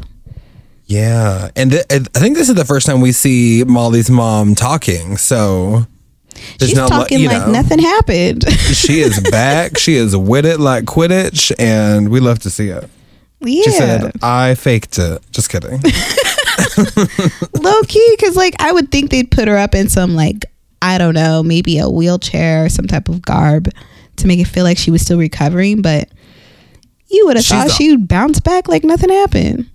Yeah, 0.90 1.50
and 1.56 1.70
th- 1.72 1.86
I 1.92 2.00
think 2.20 2.36
this 2.36 2.50
is 2.50 2.56
the 2.56 2.66
first 2.66 2.88
time 2.88 3.00
we 3.00 3.12
see 3.12 3.64
Molly's 3.64 4.10
mom 4.10 4.56
talking. 4.56 5.18
So 5.18 5.86
She's 6.60 6.74
not 6.74 6.90
li- 6.90 6.98
talking 6.98 7.26
like 7.26 7.46
know, 7.46 7.52
nothing 7.52 7.78
happened. 7.78 8.52
she 8.74 9.02
is 9.02 9.20
back. 9.30 9.78
she 9.78 9.94
is 9.94 10.18
with 10.18 10.48
it 10.48 10.60
like 10.60 10.86
Quidditch, 10.86 11.52
and 11.60 12.10
we 12.10 12.20
love 12.20 12.40
to 12.40 12.50
see 12.50 12.70
it. 12.70 12.90
yeah, 13.40 13.64
She 13.66 13.70
said, 13.72 14.12
"I 14.24 14.56
faked 14.56 14.98
it." 14.98 15.22
Just 15.32 15.52
kidding. 15.52 15.80
low 17.62 17.82
key, 17.84 18.16
because 18.18 18.36
like 18.36 18.56
I 18.60 18.72
would 18.72 18.92
think 18.92 19.12
they'd 19.12 19.30
put 19.30 19.48
her 19.48 19.58
up 19.58 19.76
in 19.76 19.90
some 19.90 20.16
like 20.16 20.46
I 20.82 20.98
don't 20.98 21.14
know, 21.14 21.44
maybe 21.44 21.78
a 21.78 21.88
wheelchair 21.88 22.66
or 22.66 22.70
some 22.70 22.88
type 22.88 23.10
of 23.10 23.22
garb 23.22 23.70
to 24.16 24.28
make 24.28 24.40
it 24.40 24.48
feel 24.48 24.64
like 24.64 24.80
she 24.80 24.90
was 24.90 25.04
still 25.04 25.20
recovering, 25.20 25.84
but. 25.84 26.10
You 27.12 27.26
would 27.26 27.38
have 27.38 27.46
thought 27.46 27.72
she'd 27.72 28.08
bounce 28.08 28.40
back 28.40 28.68
like 28.68 28.84
nothing 28.84 29.10
happened. 29.10 29.69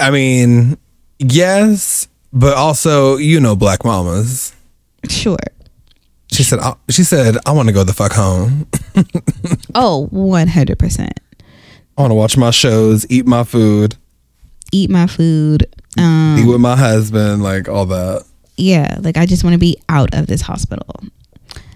I 0.00 0.10
mean, 0.10 0.78
yes, 1.18 2.08
but 2.32 2.54
also 2.56 3.16
you 3.16 3.40
know, 3.40 3.56
black 3.56 3.84
mamas. 3.84 4.54
Sure. 5.08 5.36
She 6.32 6.42
said, 6.42 6.58
I, 6.60 6.74
"She 6.90 7.04
said 7.04 7.36
I 7.46 7.52
want 7.52 7.68
to 7.68 7.74
go 7.74 7.84
the 7.84 7.92
fuck 7.92 8.12
home. 8.12 8.66
Oh, 9.76 10.08
100%. 10.12 11.08
I 11.96 12.00
want 12.00 12.10
to 12.10 12.14
watch 12.14 12.36
my 12.36 12.50
shows, 12.50 13.04
eat 13.10 13.26
my 13.26 13.42
food, 13.44 13.96
Eat 14.72 14.88
my 14.90 15.06
food. 15.06 15.66
Um, 15.98 16.36
be 16.36 16.44
with 16.44 16.60
my 16.60 16.76
husband, 16.76 17.42
like 17.42 17.68
all 17.68 17.86
that." 17.86 18.24
yeah, 18.56 18.98
like 19.00 19.16
I 19.16 19.26
just 19.26 19.42
want 19.44 19.54
to 19.54 19.58
be 19.58 19.76
out 19.88 20.14
of 20.14 20.26
this 20.28 20.40
hospital. 20.40 20.86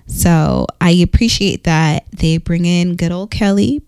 So 0.07 0.67
I 0.81 0.91
appreciate 0.91 1.65
that 1.65 2.07
they 2.13 2.39
bring 2.39 2.65
in 2.65 2.97
good 2.97 3.13
old 3.13 3.31
Kelly. 3.31 3.83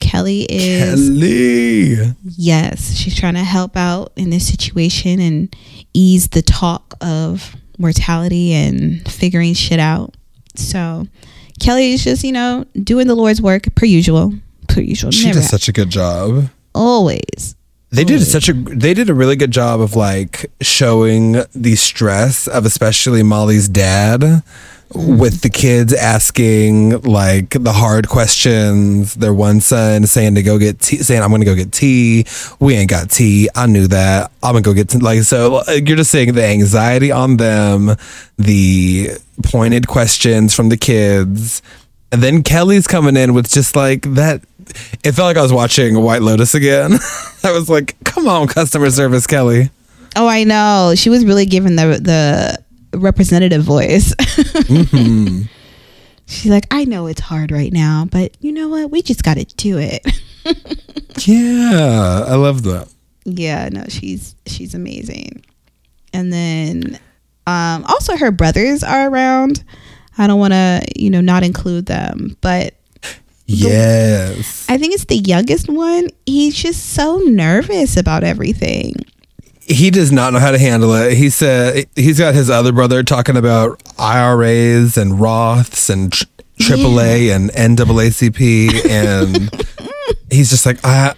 Kelly 0.00 0.42
is, 0.48 1.08
Kelly. 1.08 2.14
yes, 2.36 2.94
she's 2.96 3.14
trying 3.14 3.34
to 3.34 3.44
help 3.44 3.76
out 3.76 4.12
in 4.16 4.30
this 4.30 4.46
situation 4.48 5.20
and 5.20 5.54
ease 5.94 6.28
the 6.28 6.42
talk 6.42 6.94
of 7.00 7.54
mortality 7.78 8.52
and 8.52 9.06
figuring 9.10 9.54
shit 9.54 9.78
out. 9.78 10.16
So 10.56 11.06
Kelly 11.60 11.92
is 11.92 12.02
just, 12.04 12.24
you 12.24 12.32
know, 12.32 12.64
doing 12.82 13.06
the 13.06 13.14
Lord's 13.14 13.40
work 13.40 13.64
per 13.76 13.86
usual. 13.86 14.34
Per 14.68 14.80
usual. 14.80 15.10
She 15.10 15.26
Never 15.26 15.40
does 15.40 15.48
such 15.48 15.68
a 15.68 15.72
good 15.72 15.90
job. 15.90 16.48
always. 16.74 17.54
They 17.92 18.04
did 18.04 18.22
such 18.22 18.48
a 18.48 18.52
they 18.52 18.94
did 18.94 19.10
a 19.10 19.14
really 19.14 19.34
good 19.34 19.50
job 19.50 19.80
of 19.80 19.96
like 19.96 20.48
showing 20.60 21.42
the 21.56 21.74
stress 21.74 22.46
of 22.46 22.64
especially 22.64 23.24
Molly's 23.24 23.68
dad 23.68 24.44
with 24.94 25.42
the 25.42 25.48
kids 25.48 25.92
asking 25.92 27.00
like 27.02 27.50
the 27.50 27.72
hard 27.72 28.08
questions. 28.08 29.14
Their 29.14 29.32
one 29.32 29.60
son 29.60 30.06
saying 30.06 30.34
to 30.34 30.42
go 30.42 30.58
get 30.58 30.80
tea, 30.80 30.98
saying 30.98 31.22
I'm 31.22 31.30
gonna 31.30 31.44
go 31.44 31.54
get 31.54 31.72
tea. 31.72 32.26
We 32.58 32.74
ain't 32.74 32.90
got 32.90 33.10
tea. 33.10 33.48
I 33.54 33.66
knew 33.66 33.86
that. 33.88 34.32
I'm 34.42 34.52
gonna 34.52 34.62
go 34.62 34.74
get 34.74 34.88
tea. 34.88 34.98
like 34.98 35.22
so. 35.22 35.62
You're 35.70 35.96
just 35.96 36.10
seeing 36.10 36.32
the 36.34 36.44
anxiety 36.44 37.12
on 37.12 37.36
them, 37.36 37.96
the 38.36 39.10
pointed 39.42 39.86
questions 39.86 40.54
from 40.54 40.68
the 40.68 40.76
kids. 40.76 41.62
And 42.12 42.22
then 42.22 42.42
Kelly's 42.42 42.88
coming 42.88 43.16
in 43.16 43.34
with 43.34 43.48
just 43.48 43.76
like 43.76 44.02
that. 44.14 44.42
It 45.04 45.12
felt 45.12 45.26
like 45.26 45.36
I 45.36 45.42
was 45.42 45.52
watching 45.52 46.00
White 46.00 46.22
Lotus 46.22 46.54
again. 46.54 46.92
I 47.44 47.52
was 47.52 47.68
like, 47.68 47.96
come 48.04 48.28
on, 48.28 48.48
customer 48.48 48.90
service, 48.90 49.26
Kelly. 49.26 49.70
Oh, 50.16 50.26
I 50.26 50.44
know. 50.44 50.94
She 50.96 51.10
was 51.10 51.24
really 51.24 51.46
giving 51.46 51.76
the 51.76 52.00
the 52.02 52.64
representative 52.94 53.62
voice. 53.62 54.14
Mm-hmm. 54.14 55.42
She's 56.26 56.50
like, 56.50 56.66
I 56.70 56.84
know 56.84 57.06
it's 57.08 57.20
hard 57.20 57.50
right 57.50 57.72
now, 57.72 58.06
but 58.10 58.36
you 58.40 58.52
know 58.52 58.68
what? 58.68 58.90
We 58.92 59.02
just 59.02 59.24
got 59.24 59.34
to 59.36 59.44
do 59.44 59.78
it. 59.78 60.06
Yeah, 61.26 62.24
I 62.26 62.36
love 62.36 62.62
that. 62.62 62.88
yeah, 63.24 63.68
no, 63.70 63.84
she's 63.88 64.34
she's 64.46 64.74
amazing. 64.74 65.44
And 66.14 66.32
then 66.32 66.98
um 67.46 67.84
also 67.88 68.16
her 68.16 68.30
brothers 68.30 68.82
are 68.82 69.10
around. 69.10 69.62
I 70.16 70.26
don't 70.26 70.38
want 70.38 70.54
to, 70.54 70.82
you 70.96 71.10
know, 71.10 71.20
not 71.20 71.42
include 71.42 71.86
them, 71.86 72.36
but 72.40 72.74
Yes. 73.46 74.64
I 74.70 74.78
think 74.78 74.94
it's 74.94 75.04
the 75.06 75.16
youngest 75.18 75.68
one. 75.68 76.08
He's 76.24 76.54
just 76.54 76.90
so 76.94 77.18
nervous 77.18 77.96
about 77.98 78.22
everything. 78.24 78.94
He 79.62 79.90
does 79.90 80.10
not 80.10 80.32
know 80.32 80.38
how 80.40 80.50
to 80.50 80.58
handle 80.58 80.92
it. 80.94 81.16
He 81.16 81.30
said 81.30 81.86
he's 81.94 82.18
got 82.18 82.34
his 82.34 82.50
other 82.50 82.72
brother 82.72 83.02
talking 83.02 83.36
about 83.36 83.80
IRAs 83.98 84.96
and 84.96 85.12
Roths 85.20 85.88
and 85.90 86.12
tr- 86.12 86.24
AAA 86.58 87.34
and 87.34 87.50
NAACP. 87.50 88.86
And 88.90 89.50
he's 90.30 90.50
just 90.50 90.66
like, 90.66 90.78
I, 90.84 91.14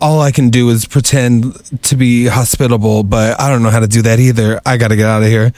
all 0.00 0.20
I 0.20 0.32
can 0.32 0.50
do 0.50 0.68
is 0.70 0.84
pretend 0.84 1.54
to 1.84 1.94
be 1.96 2.26
hospitable, 2.26 3.04
but 3.04 3.40
I 3.40 3.48
don't 3.50 3.62
know 3.62 3.70
how 3.70 3.80
to 3.80 3.86
do 3.86 4.02
that 4.02 4.18
either. 4.18 4.60
I 4.66 4.76
got 4.78 4.88
to 4.88 4.96
get 4.96 5.06
out 5.06 5.22
of 5.22 5.28
here. 5.28 5.52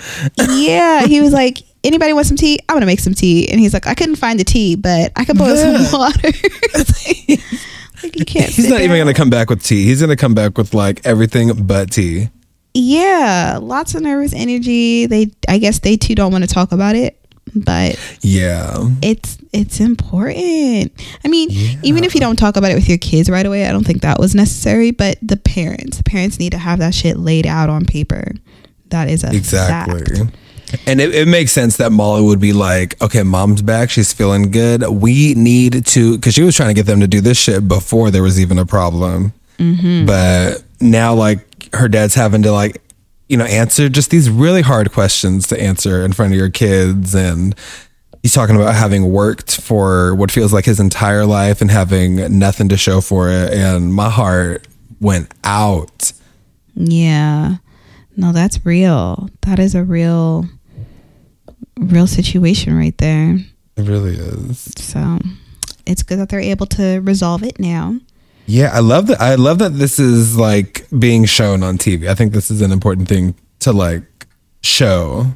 yeah, 0.50 1.06
he 1.06 1.22
was 1.22 1.32
like, 1.32 1.62
anybody 1.82 2.12
want 2.12 2.26
some 2.26 2.36
tea? 2.36 2.58
I'm 2.68 2.76
gonna 2.76 2.86
make 2.86 3.00
some 3.00 3.14
tea. 3.14 3.48
And 3.50 3.58
he's 3.60 3.72
like, 3.72 3.86
I 3.86 3.94
couldn't 3.94 4.16
find 4.16 4.38
the 4.40 4.44
tea, 4.44 4.74
but 4.76 5.12
I 5.16 5.24
can 5.24 5.36
boil 5.36 5.54
Yeah. 5.56 5.78
some 5.84 5.98
water. 6.00 6.28
like 8.02 8.18
you 8.18 8.24
can't. 8.24 8.50
He's 8.50 8.68
not 8.68 8.80
even 8.80 8.96
going 8.96 9.06
to 9.06 9.14
come 9.14 9.30
back 9.30 9.50
with 9.50 9.62
tea. 9.62 9.84
He's 9.84 10.00
going 10.00 10.10
to 10.10 10.16
come 10.16 10.34
back 10.34 10.58
with 10.58 10.74
like 10.74 11.00
everything 11.04 11.52
but 11.66 11.90
tea. 11.92 12.28
Yeah, 12.76 13.58
lots 13.62 13.94
of 13.94 14.02
nervous 14.02 14.32
energy. 14.34 15.06
They, 15.06 15.30
I 15.48 15.58
guess, 15.58 15.78
they 15.78 15.96
too 15.96 16.14
don't 16.14 16.32
want 16.32 16.42
to 16.42 16.52
talk 16.52 16.72
about 16.72 16.96
it, 16.96 17.20
but 17.54 17.96
Yeah. 18.20 18.88
it's 19.00 19.38
it's 19.52 19.78
important. 19.78 20.92
I 21.24 21.28
mean, 21.28 21.50
even 21.84 22.02
if 22.02 22.14
you 22.14 22.20
don't 22.20 22.34
talk 22.36 22.56
about 22.56 22.72
it 22.72 22.74
with 22.74 22.88
your 22.88 22.98
kids 22.98 23.30
right 23.30 23.46
away, 23.46 23.66
I 23.66 23.70
don't 23.70 23.84
think 23.86 24.02
that 24.02 24.18
was 24.18 24.34
necessary. 24.34 24.90
But 24.90 25.18
the 25.22 25.36
parents, 25.36 25.98
the 25.98 26.02
parents 26.02 26.40
need 26.40 26.50
to 26.50 26.58
have 26.58 26.80
that 26.80 26.94
shit 26.94 27.16
laid 27.16 27.46
out 27.46 27.70
on 27.70 27.84
paper. 27.84 28.32
That 28.88 29.08
is 29.08 29.22
a 29.22 29.32
Exactly. 29.32 30.04
fact. 30.04 30.34
And 30.86 31.00
it, 31.00 31.14
it 31.14 31.28
makes 31.28 31.52
sense 31.52 31.76
that 31.78 31.90
Molly 31.90 32.22
would 32.22 32.40
be 32.40 32.52
like, 32.52 33.00
okay, 33.02 33.22
mom's 33.22 33.62
back. 33.62 33.90
She's 33.90 34.12
feeling 34.12 34.50
good. 34.50 34.82
We 34.88 35.34
need 35.34 35.86
to, 35.86 36.16
because 36.16 36.34
she 36.34 36.42
was 36.42 36.56
trying 36.56 36.68
to 36.70 36.74
get 36.74 36.86
them 36.86 37.00
to 37.00 37.08
do 37.08 37.20
this 37.20 37.38
shit 37.38 37.66
before 37.66 38.10
there 38.10 38.22
was 38.22 38.40
even 38.40 38.58
a 38.58 38.66
problem. 38.66 39.32
Mm-hmm. 39.58 40.06
But 40.06 40.64
now, 40.80 41.14
like, 41.14 41.74
her 41.74 41.88
dad's 41.88 42.14
having 42.14 42.42
to, 42.42 42.52
like, 42.52 42.80
you 43.28 43.36
know, 43.36 43.44
answer 43.44 43.88
just 43.88 44.10
these 44.10 44.28
really 44.28 44.62
hard 44.62 44.92
questions 44.92 45.46
to 45.48 45.60
answer 45.60 46.04
in 46.04 46.12
front 46.12 46.32
of 46.32 46.38
your 46.38 46.50
kids. 46.50 47.14
And 47.14 47.54
he's 48.22 48.34
talking 48.34 48.56
about 48.56 48.74
having 48.74 49.12
worked 49.12 49.60
for 49.60 50.14
what 50.14 50.30
feels 50.30 50.52
like 50.52 50.64
his 50.64 50.80
entire 50.80 51.24
life 51.24 51.60
and 51.60 51.70
having 51.70 52.38
nothing 52.38 52.68
to 52.68 52.76
show 52.76 53.00
for 53.00 53.30
it. 53.30 53.52
And 53.52 53.94
my 53.94 54.10
heart 54.10 54.66
went 55.00 55.32
out. 55.42 56.12
Yeah. 56.74 57.56
No, 58.16 58.32
that's 58.32 58.64
real. 58.64 59.28
That 59.42 59.58
is 59.58 59.74
a 59.74 59.84
real 59.84 60.48
real 61.78 62.06
situation 62.06 62.76
right 62.76 62.96
there. 62.98 63.38
It 63.76 63.88
really 63.88 64.14
is. 64.14 64.72
So 64.76 65.18
it's 65.86 66.02
good 66.02 66.18
that 66.18 66.28
they're 66.28 66.40
able 66.40 66.66
to 66.66 67.00
resolve 67.00 67.42
it 67.42 67.58
now. 67.58 67.98
Yeah, 68.46 68.70
I 68.72 68.80
love 68.80 69.06
that. 69.06 69.20
I 69.20 69.36
love 69.36 69.58
that 69.58 69.74
this 69.74 69.98
is 69.98 70.36
like 70.36 70.86
being 70.98 71.24
shown 71.24 71.62
on 71.62 71.78
TV. 71.78 72.08
I 72.08 72.14
think 72.14 72.32
this 72.32 72.50
is 72.50 72.60
an 72.60 72.72
important 72.72 73.08
thing 73.08 73.34
to 73.60 73.72
like 73.72 74.26
show. 74.62 75.26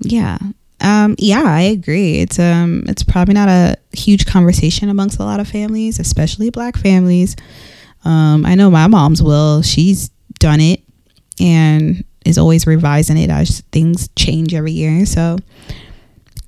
Yeah. 0.00 0.38
Um 0.80 1.14
yeah, 1.18 1.42
I 1.44 1.60
agree. 1.62 2.20
It's 2.20 2.38
um 2.38 2.84
it's 2.88 3.02
probably 3.02 3.34
not 3.34 3.48
a 3.48 3.76
huge 3.92 4.26
conversation 4.26 4.88
amongst 4.88 5.18
a 5.18 5.24
lot 5.24 5.38
of 5.38 5.48
families, 5.48 5.98
especially 5.98 6.50
black 6.50 6.76
families. 6.76 7.36
Um 8.04 8.46
I 8.46 8.54
know 8.54 8.70
my 8.70 8.86
mom's 8.86 9.22
will. 9.22 9.62
She's 9.62 10.08
done 10.40 10.60
it 10.60 10.80
and 11.40 12.04
is 12.24 12.38
always 12.38 12.66
revising 12.66 13.18
it 13.18 13.30
as 13.30 13.60
things 13.72 14.08
change 14.16 14.54
every 14.54 14.72
year. 14.72 15.06
So 15.06 15.38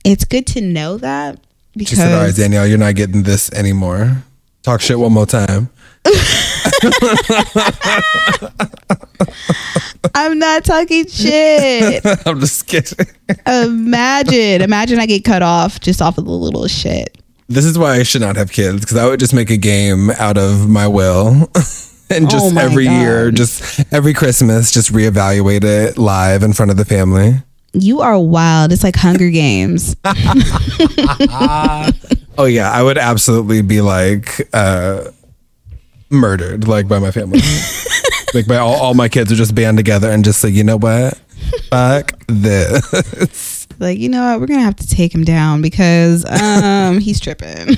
it's 0.04 0.24
good 0.24 0.46
to 0.48 0.60
know 0.60 0.98
that 0.98 1.38
because 1.74 1.90
She 1.90 1.96
said, 1.96 2.14
"All 2.14 2.24
right, 2.24 2.34
Danielle, 2.34 2.66
you're 2.66 2.78
not 2.78 2.94
getting 2.94 3.22
this 3.22 3.52
anymore. 3.52 4.22
Talk 4.62 4.80
shit 4.80 4.98
one 4.98 5.12
more 5.12 5.26
time." 5.26 5.68
I'm 10.14 10.38
not 10.38 10.64
talking 10.64 11.06
shit. 11.06 12.04
I'm 12.26 12.40
just 12.40 12.66
kidding. 12.66 13.06
imagine, 13.46 14.62
imagine 14.62 14.98
I 14.98 15.06
get 15.06 15.24
cut 15.24 15.42
off 15.42 15.80
just 15.80 16.00
off 16.00 16.18
of 16.18 16.24
the 16.24 16.30
little 16.30 16.66
shit. 16.68 17.18
This 17.48 17.64
is 17.64 17.78
why 17.78 17.94
I 17.96 18.02
should 18.02 18.22
not 18.22 18.36
have 18.36 18.50
kids 18.50 18.80
because 18.80 18.96
I 18.96 19.06
would 19.06 19.20
just 19.20 19.34
make 19.34 19.50
a 19.50 19.56
game 19.56 20.10
out 20.10 20.36
of 20.38 20.68
my 20.68 20.88
will. 20.88 21.50
and 22.10 22.30
just 22.30 22.54
Oh 22.54 22.60
every 22.60 22.86
year, 22.86 23.30
just 23.30 23.84
every 23.92 24.14
Christmas, 24.14 24.70
just 24.70 24.92
reevaluate 24.92 25.64
it 25.64 25.98
live 25.98 26.42
in 26.42 26.52
front 26.52 26.70
of 26.70 26.76
the 26.76 26.84
family. 26.84 27.34
You 27.72 28.00
are 28.00 28.18
wild. 28.18 28.72
It's 28.72 28.82
like 28.84 28.96
Hunger 28.96 29.30
Games. 29.30 29.96
Oh 32.38 32.44
yeah, 32.44 32.70
I 32.70 32.82
would 32.82 32.98
absolutely 32.98 33.62
be 33.62 33.80
like 33.80 34.46
uh 34.52 35.10
murdered 36.10 36.68
like 36.68 36.86
by 36.86 36.98
my 36.98 37.10
family. 37.10 37.40
like 38.34 38.46
by 38.46 38.56
all, 38.56 38.74
all 38.74 38.94
my 38.94 39.08
kids 39.08 39.30
would 39.30 39.38
just 39.38 39.54
band 39.54 39.78
together 39.78 40.10
and 40.10 40.24
just 40.24 40.40
say, 40.40 40.50
you 40.50 40.62
know 40.62 40.76
what? 40.76 41.18
Fuck 41.70 42.12
this. 42.28 43.55
Like, 43.78 43.98
you 43.98 44.08
know 44.08 44.30
what? 44.32 44.40
We're 44.40 44.46
gonna 44.46 44.60
have 44.60 44.76
to 44.76 44.88
take 44.88 45.14
him 45.14 45.24
down 45.24 45.62
because 45.62 46.24
um 46.30 46.98
he's 46.98 47.20
tripping. 47.20 47.76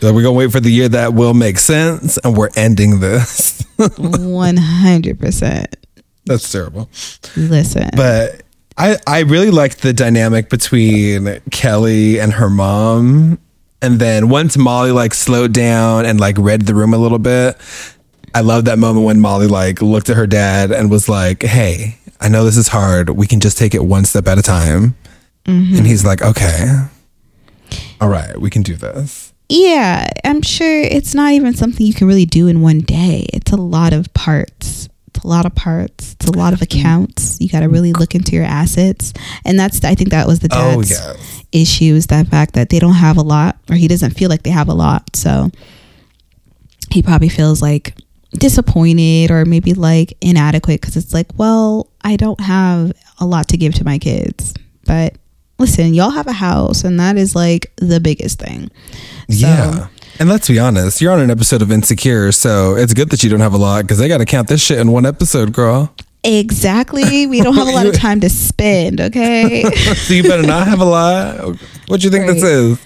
So 0.00 0.14
we're 0.14 0.22
gonna 0.22 0.32
wait 0.32 0.50
for 0.50 0.60
the 0.60 0.70
year 0.70 0.88
that 0.88 1.12
will 1.12 1.34
make 1.34 1.58
sense, 1.58 2.16
and 2.18 2.34
we're 2.36 2.48
ending 2.56 3.00
this. 3.00 3.62
One 3.98 4.56
hundred 4.56 5.20
percent. 5.20 5.76
That's 6.24 6.50
terrible. 6.50 6.88
Listen. 7.36 7.90
But 7.94 8.42
I 8.78 8.96
I 9.06 9.20
really 9.20 9.50
liked 9.50 9.82
the 9.82 9.92
dynamic 9.92 10.48
between 10.48 11.40
Kelly 11.50 12.18
and 12.18 12.32
her 12.32 12.48
mom. 12.48 13.38
And 13.82 13.98
then 13.98 14.28
once 14.28 14.56
Molly 14.58 14.92
like 14.92 15.14
slowed 15.14 15.52
down 15.52 16.04
and 16.04 16.20
like 16.20 16.36
read 16.38 16.62
the 16.62 16.74
room 16.74 16.92
a 16.94 16.98
little 16.98 17.18
bit, 17.18 17.56
I 18.34 18.40
love 18.40 18.66
that 18.66 18.78
moment 18.78 19.06
when 19.06 19.20
Molly 19.20 19.46
like 19.46 19.82
looked 19.82 20.10
at 20.10 20.16
her 20.16 20.26
dad 20.26 20.70
and 20.70 20.90
was 20.90 21.08
like, 21.08 21.42
"Hey, 21.42 21.98
I 22.20 22.28
know 22.28 22.44
this 22.44 22.56
is 22.56 22.68
hard. 22.68 23.10
We 23.10 23.26
can 23.26 23.40
just 23.40 23.58
take 23.58 23.74
it 23.74 23.84
one 23.84 24.04
step 24.04 24.28
at 24.28 24.38
a 24.38 24.42
time." 24.42 24.94
Mm-hmm. 25.46 25.76
And 25.76 25.86
he's 25.86 26.04
like, 26.04 26.22
"Okay, 26.22 26.86
all 28.00 28.08
right, 28.08 28.40
we 28.40 28.50
can 28.50 28.62
do 28.62 28.76
this." 28.76 29.30
yeah, 29.50 30.06
I'm 30.24 30.42
sure 30.42 30.80
it's 30.80 31.12
not 31.12 31.32
even 31.32 31.54
something 31.54 31.84
you 31.84 31.92
can 31.92 32.06
really 32.06 32.24
do 32.24 32.46
in 32.46 32.60
one 32.60 32.78
day. 32.78 33.26
It's 33.32 33.50
a 33.50 33.56
lot 33.56 33.92
of 33.92 34.12
parts. 34.14 34.88
It's 35.08 35.24
a 35.24 35.26
lot 35.26 35.44
of 35.44 35.56
parts. 35.56 36.12
It's 36.12 36.26
a 36.26 36.38
lot 36.38 36.52
of 36.52 36.60
mm-hmm. 36.60 36.78
accounts. 36.78 37.40
You 37.40 37.48
got 37.48 37.60
to 37.60 37.68
really 37.68 37.92
look 37.92 38.14
into 38.14 38.36
your 38.36 38.44
assets, 38.44 39.12
and 39.44 39.58
that's 39.58 39.84
I 39.84 39.96
think 39.96 40.10
that 40.10 40.28
was 40.28 40.38
the 40.38 40.48
Oh 40.52 40.76
dad's 40.76 40.90
yes, 40.90 41.44
issue 41.50 41.94
is 41.94 42.06
that 42.06 42.28
fact 42.28 42.54
that 42.54 42.68
they 42.68 42.78
don't 42.78 42.94
have 42.94 43.16
a 43.16 43.22
lot, 43.22 43.58
or 43.68 43.74
he 43.74 43.88
doesn't 43.88 44.12
feel 44.12 44.30
like 44.30 44.44
they 44.44 44.50
have 44.50 44.68
a 44.68 44.74
lot. 44.74 45.16
So 45.16 45.50
he 46.92 47.02
probably 47.02 47.28
feels 47.28 47.60
like 47.60 47.96
disappointed 48.32 49.30
or 49.30 49.44
maybe 49.44 49.74
like 49.74 50.16
inadequate 50.20 50.80
because 50.80 50.96
it's 50.96 51.12
like, 51.12 51.26
well, 51.36 51.90
I 52.02 52.16
don't 52.16 52.40
have 52.40 52.92
a 53.18 53.26
lot 53.26 53.48
to 53.48 53.56
give 53.56 53.74
to 53.74 53.84
my 53.84 53.98
kids, 53.98 54.54
but 54.86 55.16
listen, 55.58 55.94
y'all 55.94 56.10
have 56.10 56.26
a 56.26 56.32
house, 56.32 56.84
and 56.84 56.98
that 56.98 57.16
is 57.16 57.34
like 57.34 57.72
the 57.76 58.00
biggest 58.00 58.38
thing. 58.38 58.70
So, 59.28 59.46
yeah. 59.46 59.88
And 60.18 60.28
let's 60.28 60.48
be 60.48 60.58
honest, 60.58 61.00
you're 61.00 61.12
on 61.12 61.20
an 61.20 61.30
episode 61.30 61.62
of 61.62 61.70
Insecure, 61.70 62.32
so 62.32 62.76
it's 62.76 62.94
good 62.94 63.10
that 63.10 63.22
you 63.22 63.30
don't 63.30 63.40
have 63.40 63.54
a 63.54 63.58
lot 63.58 63.82
because 63.82 63.98
they 63.98 64.08
got 64.08 64.18
to 64.18 64.26
count 64.26 64.48
this 64.48 64.62
shit 64.62 64.78
in 64.78 64.92
one 64.92 65.06
episode, 65.06 65.52
girl. 65.52 65.94
Exactly. 66.22 67.26
We 67.26 67.40
don't 67.40 67.54
have 67.54 67.68
a 67.68 67.72
lot 67.72 67.86
of 67.86 67.94
time 67.98 68.20
to 68.20 68.28
spend, 68.28 69.00
okay? 69.00 69.62
so 69.94 70.14
you 70.14 70.22
better 70.22 70.42
not 70.42 70.66
have 70.66 70.80
a 70.80 70.84
lot. 70.84 71.56
What 71.88 72.00
do 72.00 72.06
you 72.06 72.10
think 72.10 72.26
this 72.26 72.42
is? 72.42 72.78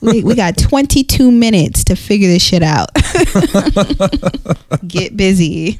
we, 0.00 0.22
we 0.22 0.34
got 0.34 0.58
22 0.58 1.30
minutes 1.30 1.84
to 1.84 1.94
figure 1.96 2.28
this 2.28 2.42
shit 2.42 2.62
out. 2.62 2.88
Get 4.88 5.16
busy. 5.16 5.78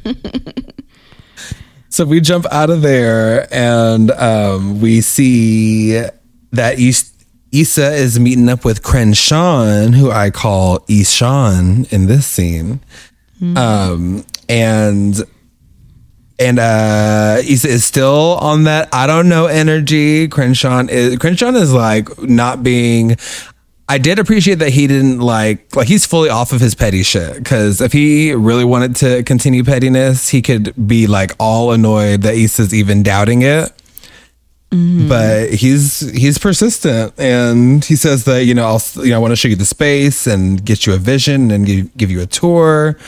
So 1.89 2.05
we 2.05 2.20
jump 2.20 2.47
out 2.53 2.70
of 2.70 2.82
there 2.82 3.53
and 3.53 4.11
um, 4.12 4.80
we 4.80 5.01
see 5.01 5.93
that 6.53 6.78
Is- 6.78 7.12
Issa 7.53 7.95
is 7.95 8.20
meeting 8.20 8.49
up 8.49 8.64
with 8.64 8.82
Crenshawn, 8.82 9.93
who 9.95 10.11
I 10.11 10.30
call 10.30 10.84
Ishan 10.89 11.87
in 11.91 12.07
this 12.07 12.26
scene. 12.26 12.80
Um, 13.55 14.24
and 14.49 15.22
and 16.39 16.59
uh 16.59 17.39
Issa 17.39 17.68
is 17.68 17.84
still 17.84 18.37
on 18.41 18.64
that? 18.64 18.89
I 18.93 19.07
don't 19.07 19.28
know 19.28 19.47
energy. 19.47 20.28
Crenshaw 20.28 20.84
is 20.89 21.18
Crenshaw 21.18 21.53
is 21.55 21.72
like 21.72 22.20
not 22.22 22.62
being 22.62 23.16
I 23.89 23.99
did 23.99 24.18
appreciate 24.18 24.57
that 24.57 24.70
he 24.70 24.87
didn't 24.87 25.20
like 25.20 25.76
like 25.76 25.87
he's 25.87 26.07
fully 26.07 26.28
off 26.28 26.53
of 26.53 26.61
his 26.61 26.74
petty 26.74 27.03
shit. 27.03 27.34
Because 27.34 27.80
if 27.80 27.93
he 27.93 28.32
really 28.32 28.64
wanted 28.64 28.97
to 28.97 29.22
continue 29.22 29.62
pettiness, 29.62 30.28
he 30.28 30.43
could 30.43 30.74
be 30.89 31.07
like 31.07 31.32
all 31.39 31.70
annoyed 31.72 32.22
that 32.22 32.34
Issa's 32.34 32.74
even 32.74 33.03
doubting 33.03 33.43
it. 33.43 33.72
But 35.09 35.55
he's 35.55 36.01
he's 36.12 36.37
persistent. 36.37 37.14
And 37.16 37.84
he 37.84 37.95
says 37.95 38.24
that 38.24 38.45
you 38.45 38.55
know 38.55 38.66
I'll 38.66 38.82
you 39.05 39.11
know 39.11 39.16
I 39.16 39.18
want 39.20 39.30
to 39.30 39.37
show 39.37 39.47
you 39.49 39.57
the 39.57 39.64
space 39.64 40.26
and 40.26 40.64
get 40.64 40.87
you 40.87 40.93
a 40.93 40.99
vision 40.99 41.53
and 41.53 41.64
give, 41.64 41.97
give 41.97 42.11
you 42.11 42.20
a 42.20 42.26
tour, 42.26 42.99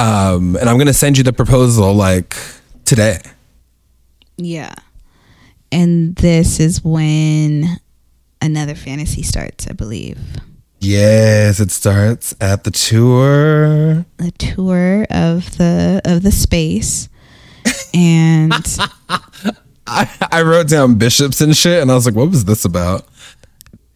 um, 0.00 0.56
and 0.56 0.68
I'm 0.68 0.78
gonna 0.78 0.92
send 0.92 1.16
you 1.16 1.22
the 1.22 1.32
proposal 1.32 1.94
like 1.94 2.36
today. 2.84 3.18
Yeah. 4.36 4.74
And 5.72 6.16
this 6.16 6.60
is 6.60 6.84
when 6.84 7.80
another 8.40 8.74
fantasy 8.74 9.22
starts, 9.22 9.66
I 9.66 9.72
believe. 9.72 10.18
Yes, 10.80 11.60
it 11.60 11.70
starts 11.70 12.34
at 12.40 12.64
the 12.64 12.70
tour. 12.70 14.04
A 14.18 14.30
tour 14.38 15.06
of 15.10 15.56
the 15.56 16.02
of 16.04 16.22
the 16.22 16.32
space. 16.32 17.08
And 17.94 18.52
I, 19.86 20.10
I 20.32 20.42
wrote 20.42 20.68
down 20.68 20.96
bishops 20.96 21.40
and 21.40 21.56
shit, 21.56 21.80
and 21.80 21.90
I 21.90 21.94
was 21.94 22.06
like, 22.06 22.14
"What 22.16 22.28
was 22.28 22.44
this 22.44 22.64
about?" 22.64 23.06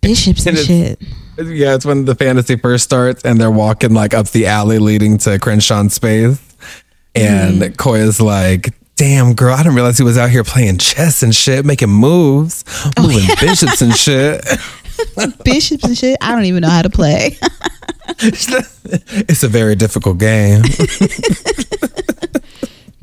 bishops 0.01 0.47
and 0.47 0.57
And 0.57 0.67
shit. 0.67 1.03
Yeah, 1.39 1.75
it's 1.75 1.85
when 1.85 2.05
the 2.05 2.15
fantasy 2.15 2.57
first 2.57 2.85
starts, 2.85 3.23
and 3.25 3.41
they're 3.41 3.51
walking 3.51 3.95
like 3.95 4.15
up 4.15 4.29
the 4.29 4.47
alley 4.47 4.79
leading 4.79 5.19
to 5.19 5.39
Crenshaw's 5.39 5.95
space, 5.95 6.41
and 7.15 7.61
mm-hmm. 7.61 7.73
Koya's 7.75 8.21
like, 8.21 8.75
"Damn, 8.99 9.35
girl, 9.35 9.55
I 9.55 9.59
didn't 9.59 9.77
realize 9.77 9.97
he 9.97 10.05
was 10.05 10.19
out 10.19 10.29
here 10.31 10.43
playing 10.43 10.79
chess 10.79 11.23
and 11.23 11.33
shit, 11.35 11.65
making 11.65 11.89
moves, 11.89 12.65
oh, 12.97 13.03
moving 13.03 13.29
bishops 13.41 13.81
and 13.81 13.95
shit." 13.95 14.45
Bishops 15.45 15.85
and 15.85 15.97
shit. 15.97 16.19
I 16.21 16.35
don't 16.35 16.47
even 16.47 16.63
know 16.63 16.69
how 16.69 16.83
to 16.83 16.91
play. 16.91 17.39
it's 18.19 19.45
a 19.45 19.49
very 19.49 19.77
difficult 19.77 20.19
game. 20.19 20.63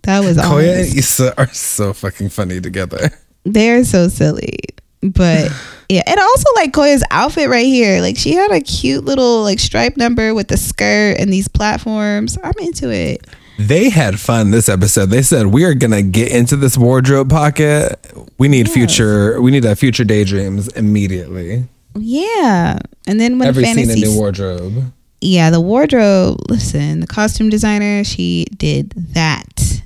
that 0.03 0.19
was 0.21 0.35
Koya 0.37 0.73
honest. 0.73 0.89
and 0.89 0.99
Issa 0.99 1.39
are 1.39 1.47
so 1.53 1.93
fucking 1.93 2.27
funny 2.29 2.59
together. 2.59 3.11
They're 3.45 3.85
so 3.85 4.09
silly. 4.09 4.59
But 5.01 5.51
yeah, 5.89 6.03
and 6.05 6.19
also 6.19 6.49
like 6.55 6.73
Koya's 6.73 7.03
outfit 7.11 7.47
right 7.49 7.65
here. 7.65 8.01
Like 8.01 8.17
she 8.17 8.33
had 8.33 8.51
a 8.51 8.59
cute 8.59 9.05
little 9.05 9.43
like 9.43 9.59
stripe 9.59 9.95
number 9.95 10.33
with 10.33 10.49
the 10.49 10.57
skirt 10.57 11.17
and 11.17 11.31
these 11.31 11.47
platforms. 11.47 12.37
I'm 12.43 12.53
into 12.59 12.91
it. 12.91 13.25
They 13.57 13.89
had 13.89 14.19
fun 14.19 14.51
this 14.51 14.67
episode. 14.67 15.07
They 15.07 15.21
said 15.21 15.47
we 15.47 15.63
are 15.63 15.73
gonna 15.73 16.01
get 16.01 16.31
into 16.31 16.55
this 16.55 16.77
wardrobe 16.77 17.29
pocket. 17.29 17.99
We 18.37 18.47
need 18.47 18.69
future. 18.69 19.41
We 19.41 19.51
need 19.51 19.65
a 19.65 19.75
future 19.75 20.03
daydreams 20.03 20.67
immediately. 20.69 21.65
Yeah. 21.97 22.79
And 23.07 23.19
then 23.19 23.39
when 23.39 23.47
Every 23.47 23.63
scene 23.63 23.79
a 23.79 23.85
fantasy 23.85 24.01
new 24.01 24.17
wardrobe. 24.17 24.91
yeah, 25.21 25.49
the 25.49 25.61
wardrobe, 25.61 26.39
listen, 26.49 26.99
the 26.99 27.07
costume 27.07 27.49
designer, 27.49 28.03
she 28.03 28.45
did 28.57 28.91
that. 28.91 29.81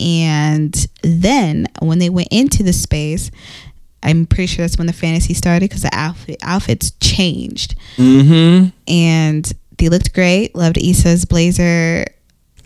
And 0.00 0.86
then 1.02 1.66
when 1.80 1.98
they 1.98 2.10
went 2.10 2.28
into 2.30 2.62
the 2.62 2.72
space, 2.72 3.30
I'm 4.02 4.26
pretty 4.26 4.46
sure 4.46 4.62
that's 4.64 4.78
when 4.78 4.86
the 4.86 4.92
fantasy 4.92 5.34
started 5.34 5.68
because 5.68 5.82
the 5.82 5.90
outfit 5.92 6.38
outfits 6.42 6.92
changed. 7.00 7.74
Mm-hmm. 7.96 8.68
And 8.86 9.52
they 9.78 9.88
looked 9.88 10.12
great. 10.14 10.54
Loved 10.54 10.78
Issa's 10.78 11.24
blazer, 11.24 12.06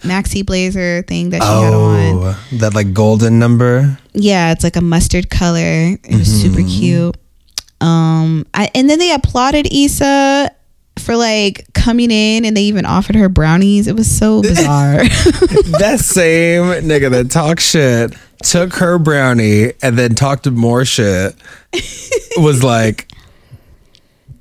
maxi 0.02 0.44
blazer 0.44 1.02
thing 1.02 1.30
that 1.30 1.42
she 1.42 1.48
had 1.48 1.72
on. 1.74 1.98
Oh, 2.24 2.46
that 2.58 2.74
like 2.74 2.92
golden 2.92 3.38
number. 3.38 3.98
Yeah, 4.12 4.52
it's 4.52 4.64
like 4.64 4.76
a 4.76 4.80
mustard 4.80 5.30
color. 5.30 5.60
It 5.60 6.18
was 6.18 6.28
super 6.28 6.62
cute. 6.62 7.16
Um, 7.80 8.46
I, 8.54 8.70
and 8.74 8.88
then 8.88 8.98
they 8.98 9.12
applauded 9.12 9.72
Issa 9.72 10.50
for 10.98 11.16
like 11.16 11.72
coming 11.72 12.10
in, 12.10 12.44
and 12.44 12.56
they 12.56 12.62
even 12.62 12.86
offered 12.86 13.16
her 13.16 13.28
brownies. 13.28 13.88
It 13.88 13.96
was 13.96 14.10
so 14.10 14.42
bizarre. 14.42 14.98
that 15.78 15.98
same 16.00 16.64
nigga 16.84 17.10
that 17.10 17.30
talked 17.30 17.62
shit 17.62 18.14
took 18.42 18.74
her 18.74 18.98
brownie 18.98 19.72
and 19.82 19.98
then 19.98 20.14
talked 20.14 20.50
more 20.50 20.84
shit. 20.84 21.34
Was 22.36 22.62
like, 22.62 23.08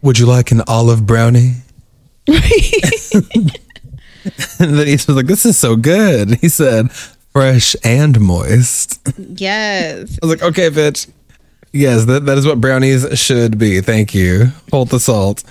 "Would 0.01 0.19
you 0.19 0.25
like 0.25 0.51
an 0.51 0.61
olive 0.67 1.05
brownie?" 1.05 1.55
And 4.59 4.77
then 4.77 4.87
he 4.87 4.93
was 4.93 5.09
like, 5.09 5.25
"This 5.25 5.45
is 5.45 5.57
so 5.57 5.75
good." 5.75 6.35
He 6.41 6.49
said, 6.49 6.91
"Fresh 6.91 7.75
and 7.83 8.19
moist." 8.19 8.99
yes. 9.17 10.19
I 10.21 10.25
was 10.25 10.31
like, 10.31 10.43
"Okay, 10.43 10.69
bitch." 10.69 11.09
Yes, 11.73 12.05
that, 12.05 12.25
that 12.25 12.37
is 12.37 12.45
what 12.45 12.59
brownies 12.59 13.17
should 13.17 13.57
be. 13.57 13.81
Thank 13.81 14.13
you. 14.13 14.47
Hold 14.71 14.89
the 14.89 14.99
salt. 14.99 15.43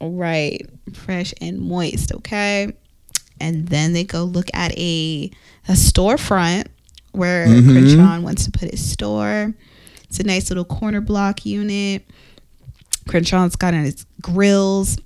Right. 0.00 0.68
Fresh 0.92 1.34
and 1.40 1.60
moist. 1.60 2.12
Okay. 2.12 2.72
And 3.40 3.68
then 3.68 3.92
they 3.92 4.04
go 4.04 4.24
look 4.24 4.48
at 4.54 4.76
a 4.76 5.30
a 5.68 5.72
storefront 5.72 6.66
where 7.12 7.46
mm-hmm. 7.46 7.72
Crenshaw 7.72 8.20
wants 8.20 8.44
to 8.44 8.50
put 8.50 8.70
his 8.70 8.90
store. 8.90 9.54
It's 10.04 10.18
a 10.18 10.24
nice 10.24 10.50
little 10.50 10.64
corner 10.64 11.00
block 11.00 11.44
unit. 11.44 12.04
Crenshaw's 13.08 13.56
got 13.56 13.74
in 13.74 13.84
his 13.84 14.06
grills. 14.20 14.98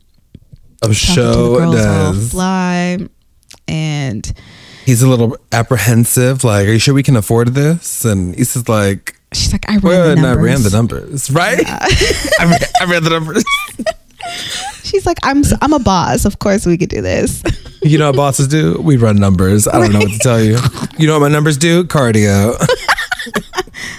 To 0.83 0.95
show 0.95 1.53
the 1.53 1.59
girls 1.59 1.77
all 1.87 2.13
does. 2.13 2.31
fly. 2.31 2.99
And 3.69 4.33
He's 4.85 5.01
a 5.03 5.09
little 5.09 5.37
apprehensive. 5.53 6.43
Like, 6.45 6.67
are 6.67 6.73
you 6.73 6.79
sure 6.81 6.93
we 6.95 7.03
can 7.05 7.17
afford 7.17 7.49
this? 7.55 8.05
And 8.05 8.35
he's 8.35 8.55
just 8.55 8.69
like, 8.69 9.17
she's 9.33 9.53
like, 9.53 9.69
I 9.71 9.75
ran 9.75 9.83
Well, 9.83 10.05
the 10.07 10.11
and 10.13 10.21
I 10.21 10.23
numbers. 10.35 10.45
ran 10.45 10.63
the 10.63 10.71
numbers, 10.71 11.31
right? 11.31 11.63
I, 11.67 12.45
ran, 12.51 12.61
I 12.81 12.85
ran 12.91 13.05
the 13.05 13.11
numbers. 13.11 13.45
She's 14.85 15.05
like, 15.07 15.19
I'm 15.23 15.43
I'm 15.61 15.73
a 15.73 15.79
boss. 15.79 16.25
Of 16.25 16.39
course 16.39 16.65
we 16.67 16.77
could 16.79 16.89
do 16.89 17.01
this. 17.03 17.43
you 17.83 17.99
know 17.99 18.09
what 18.11 18.17
bosses 18.17 18.47
do? 18.49 18.81
We 18.81 18.97
run 18.97 19.17
numbers. 19.17 19.67
I 19.67 19.79
don't 19.79 19.93
know 19.93 19.99
what 20.01 20.11
to 20.13 20.19
tell 20.19 20.41
you. 20.43 20.59
You 20.99 21.07
know 21.07 21.15
what 21.15 21.21
my 21.21 21.29
numbers 21.29 21.57
do? 21.59 21.85
Cardio. 21.85 22.57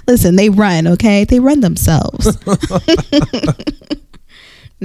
Listen, 0.07 0.36
they 0.36 0.49
run, 0.49 0.88
okay? 0.88 1.23
They 1.25 1.39
run 1.39 1.59
themselves. 1.61 2.38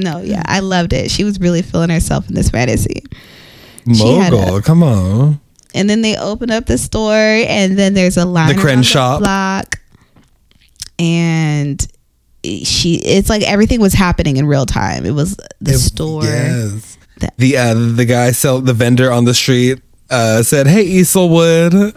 No, 0.01 0.21
yeah, 0.21 0.43
I 0.47 0.61
loved 0.61 0.93
it. 0.93 1.11
She 1.11 1.25
was 1.25 1.39
really 1.41 1.63
feeling 1.63 1.91
herself 1.91 2.29
in 2.29 2.35
this 2.35 2.51
fantasy. 2.51 3.03
Mogul, 3.87 4.57
a- 4.57 4.63
come 4.63 4.83
on. 4.83 5.41
And 5.75 5.89
then 5.89 6.03
they 6.03 6.17
open 6.17 6.51
up 6.51 6.67
the 6.67 6.79
store, 6.79 7.13
and 7.15 7.79
then 7.79 7.95
there's 7.95 8.17
a 8.17 8.25
line 8.25 8.49
The 8.49 8.55
around 8.55 8.63
Crenshaw. 8.63 9.19
block, 9.19 9.79
and 10.99 11.87
she. 12.45 12.97
It's 13.05 13.29
like 13.29 13.43
everything 13.43 13.81
was 13.81 13.93
happening 13.93 14.37
in 14.39 14.47
real 14.47 14.67
time. 14.67 15.05
It 15.07 15.13
was 15.13 15.37
the 15.61 15.73
It- 15.73 15.79
store. 15.79 16.25
Yes. 16.25 16.97
The- 17.21 17.33
The 17.39 17.57
uh, 17.57 17.75
the 17.97 18.05
guy 18.05 18.31
sell 18.33 18.61
the 18.61 18.73
vendor 18.75 19.11
on 19.13 19.25
the 19.25 19.35
street 19.35 19.81
uh, 20.11 20.43
said, 20.43 20.67
"Hey, 20.67 20.87
Easelwood." 20.87 21.95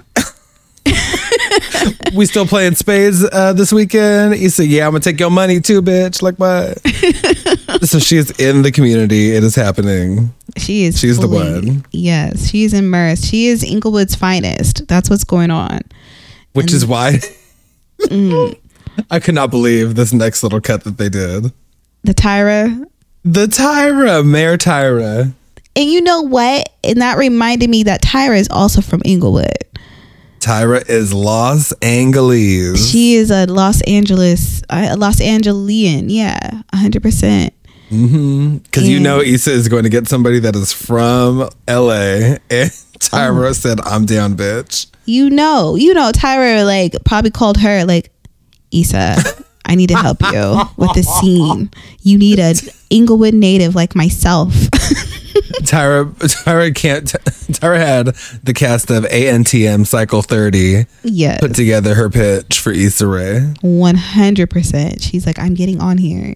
we 2.16 2.26
still 2.26 2.45
playing 2.45 2.76
spades 2.76 3.24
uh, 3.32 3.54
this 3.54 3.72
weekend. 3.72 4.36
He 4.36 4.49
said, 4.49 4.66
"Yeah, 4.68 4.86
I'm 4.88 4.91
gonna 4.91 4.99
take 5.02 5.20
your 5.20 5.30
money 5.32 5.60
too, 5.62 5.82
bitch." 5.82 6.22
Like 6.22 6.36
what? 6.38 6.78
so 7.84 8.00
she 8.00 8.18
is 8.18 8.32
in 8.40 8.62
the 8.62 8.72
community. 8.72 9.36
It 9.36 9.44
is 9.44 9.56
happening. 9.56 10.34
She 10.58 10.86
is. 10.86 11.00
She's 11.00 11.18
fully, 11.18 11.62
the 11.62 11.68
one. 11.68 11.86
Yes, 11.92 12.50
she 12.50 12.64
is 12.64 12.74
immersed. 12.74 13.26
She 13.26 13.48
is 13.48 13.64
Inglewood's 13.64 14.16
finest. 14.16 14.88
That's 14.88 15.10
what's 15.10 15.24
going 15.24 15.50
on. 15.50 15.82
Which 16.54 16.68
and, 16.68 16.74
is 16.74 16.86
why 16.86 17.20
mm, 18.02 18.58
I 19.12 19.20
could 19.20 19.36
not 19.36 19.50
believe 19.50 19.96
this 19.96 20.14
next 20.14 20.44
little 20.44 20.62
cut 20.62 20.84
that 20.84 20.98
they 20.98 21.10
did. 21.10 21.52
The 22.04 22.14
Tyra. 22.14 22.86
The 23.24 23.48
Tyra, 23.48 24.26
Mayor 24.26 24.58
Tyra. 24.58 25.34
And 25.76 25.90
you 25.90 26.02
know 26.02 26.22
what? 26.22 26.70
And 26.84 27.02
that 27.02 27.18
reminded 27.18 27.70
me 27.70 27.84
that 27.84 28.02
Tyra 28.02 28.38
is 28.38 28.50
also 28.52 28.82
from 28.82 29.02
Inglewood. 29.06 29.48
Tyra 30.40 30.88
is 30.90 31.14
Los 31.14 31.72
Angeles. 31.84 32.90
She 32.90 33.14
is 33.14 33.32
a 33.32 33.46
Los 33.46 33.82
Angeles, 33.84 34.64
a 34.70 34.98
Los 34.98 35.20
Angelian. 35.20 36.06
Yeah, 36.10 36.62
100%. 36.74 37.52
Mm-hmm. 37.92 38.58
Because 38.58 38.88
you 38.88 39.00
know 39.00 39.20
Issa 39.20 39.52
is 39.52 39.68
going 39.68 39.84
to 39.84 39.89
get 39.89 40.08
somebody 40.08 40.39
that 40.39 40.56
is 40.56 40.72
from 40.72 41.50
LA, 41.68 42.38
and 42.50 42.72
Tyra 43.00 43.34
mm-hmm. 43.34 43.54
said, 43.54 43.82
"I'm 43.82 44.06
down, 44.06 44.36
bitch." 44.36 44.88
You 45.06 45.30
know, 45.30 45.76
you 45.76 45.94
know, 45.94 46.12
Tyra 46.12 46.66
like 46.66 46.96
probably 47.04 47.32
called 47.32 47.58
her 47.58 47.84
like, 47.84 48.12
Issa, 48.72 49.18
I 49.66 49.76
need 49.76 49.88
to 49.88 49.98
help 49.98 50.22
you 50.32 50.62
with 50.78 50.94
the 50.94 51.04
scene. 51.04 51.70
You 52.02 52.18
need 52.18 52.39
a 52.39 52.54
Inglewood 52.89 53.34
native 53.34 53.76
like 53.76 53.94
myself. 53.94 54.54
Tyra, 55.64 56.06
Tyra 56.14 56.74
can't. 56.74 57.06
Tyra 57.06 57.78
had 57.78 58.06
the 58.44 58.54
cast 58.54 58.89
of 58.89 59.04
ANTM 59.06 59.86
Cycle 59.86 60.22
Thirty. 60.22 60.86
Yes. 61.04 61.42
put 61.42 61.56
together 61.56 61.96
her 61.96 62.10
pitch 62.10 62.60
for 62.60 62.72
Issa 62.72 63.08
Rae. 63.08 63.54
One 63.62 63.96
hundred 63.96 64.50
percent. 64.50 65.02
She's 65.02 65.26
like, 65.26 65.39
I'm 65.39 65.56
getting 65.56 65.82
on 65.82 65.98
here. 65.98 66.36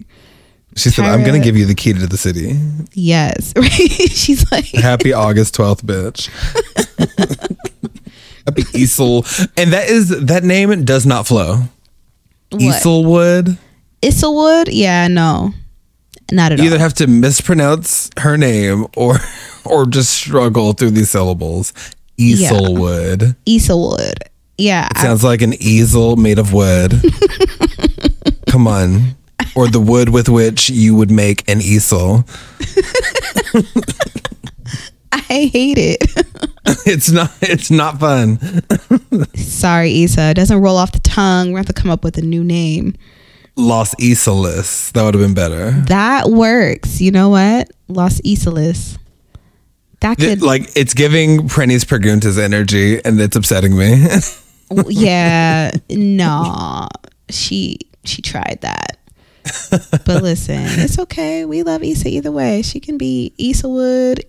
She 0.76 0.90
said, 0.90 1.06
I'm 1.06 1.24
gonna 1.24 1.38
give 1.40 1.56
you 1.56 1.64
the 1.66 1.74
key 1.74 1.92
to 1.94 2.06
the 2.06 2.18
city. 2.18 2.58
Yes. 2.92 3.52
She's 3.64 4.50
like, 4.52 4.66
Happy 4.74 5.12
August 5.12 5.56
12th, 5.56 5.82
bitch. 5.82 6.28
Happy 8.46 8.62
Easel. 8.78 9.24
And 9.56 9.72
that 9.72 9.88
is 9.88 10.08
that 10.26 10.44
name 10.44 10.84
does 10.84 11.04
not 11.06 11.26
flow. 11.26 11.62
what? 12.50 12.60
Easelwood. 12.60 13.58
Issawood? 14.02 14.68
Yeah, 14.70 15.08
no, 15.08 15.52
not 16.30 16.52
at 16.52 16.60
all. 16.60 16.64
You 16.64 16.70
either 16.70 16.78
have 16.78 16.94
to 16.94 17.06
mispronounce 17.06 18.10
her 18.18 18.36
name 18.36 18.86
or 18.96 19.16
or 19.64 19.86
just 19.86 20.12
struggle 20.12 20.74
through 20.74 20.90
these 20.90 21.10
syllables. 21.10 21.72
Yeah. 22.18 22.50
Easelwood. 22.50 23.36
Issawood. 23.46 24.14
Yeah, 24.58 24.88
I- 24.94 25.02
Sounds 25.02 25.24
like 25.24 25.42
an 25.42 25.54
easel 25.54 26.16
made 26.16 26.38
of 26.38 26.52
wood. 26.52 26.92
Come 28.48 28.66
on. 28.68 29.16
Or 29.54 29.68
the 29.68 29.80
wood 29.80 30.10
with 30.10 30.28
which 30.28 30.68
you 30.70 30.94
would 30.96 31.10
make 31.10 31.48
an 31.48 31.60
easel. 31.60 32.24
I 35.12 35.18
hate 35.18 35.78
it. 35.78 36.02
It's 36.84 37.10
not 37.12 37.30
it's 37.42 37.70
not 37.70 38.00
fun. 38.00 38.38
Sorry, 39.36 40.02
Issa. 40.02 40.30
It 40.30 40.34
doesn't 40.34 40.60
roll 40.60 40.76
off 40.76 40.90
the 40.90 40.98
tongue. 40.98 41.52
We 41.52 41.58
have 41.60 41.66
to 41.66 41.72
come 41.72 41.90
up 41.92 42.02
with 42.02 42.18
a 42.18 42.22
new 42.22 42.42
name. 42.42 42.94
Los 43.54 43.94
Iselis. 43.96 44.90
That 44.92 45.04
would 45.04 45.14
have 45.14 45.22
been 45.22 45.32
better. 45.34 45.70
That 45.70 46.28
works. 46.28 47.00
You 47.00 47.12
know 47.12 47.28
what? 47.28 47.70
Los 47.86 48.20
Iselis. 48.22 48.98
That 50.00 50.18
Th- 50.18 50.38
could, 50.40 50.42
like 50.46 50.70
it's 50.76 50.92
giving 50.92 51.48
Prenny's 51.48 51.84
Preguntas 51.84 52.36
energy 52.36 53.00
and 53.04 53.20
it's 53.20 53.36
upsetting 53.36 53.76
me. 53.78 54.04
yeah. 54.88 55.70
No, 55.90 56.88
she 57.30 57.78
she 58.04 58.22
tried 58.22 58.58
that. 58.62 58.98
But 60.04 60.22
listen, 60.22 60.58
it's 60.60 60.98
okay. 60.98 61.44
We 61.44 61.62
love 61.62 61.82
Issa 61.82 62.08
either 62.08 62.30
way. 62.32 62.62
She 62.62 62.80
can 62.80 62.96
be 62.98 63.32
Issa 63.38 63.68
Wood, 63.68 64.24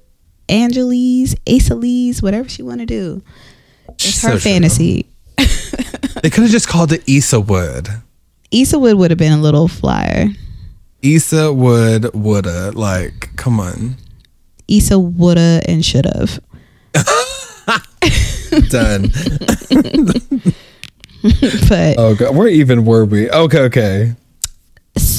Angeles, 0.49 1.36
Acelise, 1.45 2.22
whatever 2.22 2.47
she 2.49 2.61
want 2.63 2.80
to 2.82 2.86
do. 2.86 3.22
It's 3.89 4.15
So 4.22 4.28
her 4.30 4.34
true. 4.34 4.39
fantasy. 4.41 5.05
They 6.24 6.32
could 6.32 6.41
have 6.43 6.51
just 6.51 6.68
called 6.68 6.91
it 6.93 7.03
Issa 7.07 7.39
Wood. 7.39 7.89
Issa 8.51 8.80
Wood 8.80 8.97
would 8.97 9.11
have 9.11 9.20
been 9.20 9.34
a 9.34 9.41
little 9.41 9.68
flyer. 9.68 10.26
Issa 11.03 11.53
Wood 11.53 12.11
woulda. 12.15 12.72
Like, 12.72 13.30
come 13.36 13.59
on. 13.59 13.97
Issa 14.68 14.97
woulda 14.97 15.61
and 15.68 15.86
should 15.86 16.05
have. 16.05 16.39
Done. 18.70 19.11
But 21.68 21.95
oh 21.97 22.15
god. 22.15 22.36
Where 22.36 22.47
even 22.47 22.86
were 22.86 23.03
we? 23.03 23.30
Okay, 23.30 23.59
okay. 23.61 24.15